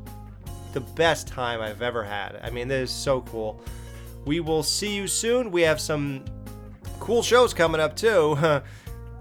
the 0.72 0.80
best 0.80 1.28
time 1.28 1.60
I've 1.60 1.82
ever 1.82 2.02
had. 2.04 2.38
I 2.42 2.50
mean, 2.50 2.68
this 2.68 2.90
is 2.90 2.96
so 2.96 3.22
cool. 3.22 3.60
We 4.26 4.40
will 4.40 4.62
see 4.62 4.94
you 4.94 5.06
soon. 5.06 5.50
We 5.50 5.62
have 5.62 5.80
some 5.80 6.24
cool 7.00 7.22
shows 7.22 7.54
coming 7.54 7.80
up 7.80 7.96
too. 7.96 8.36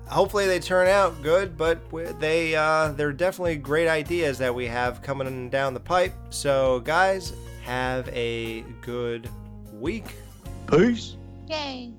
Hopefully 0.07 0.45
they 0.45 0.60
turn 0.60 0.88
out 0.88 1.22
good, 1.23 1.57
but 1.57 1.80
they 2.19 2.56
uh, 2.56 2.91
they're 2.91 3.14
definitely 3.14 3.56
great 3.56 3.88
ideas 3.88 4.38
that 4.40 4.53
we 4.53 4.68
have 4.68 5.02
coming 5.02 5.49
down 5.49 5.73
the 5.73 5.80
pipe. 5.80 6.14
So 6.30 6.80
guys, 6.82 7.34
have 7.64 8.07
a 8.10 8.61
good 8.82 9.30
week. 9.73 10.06
Peace. 10.68 11.15
Yay. 11.48 11.94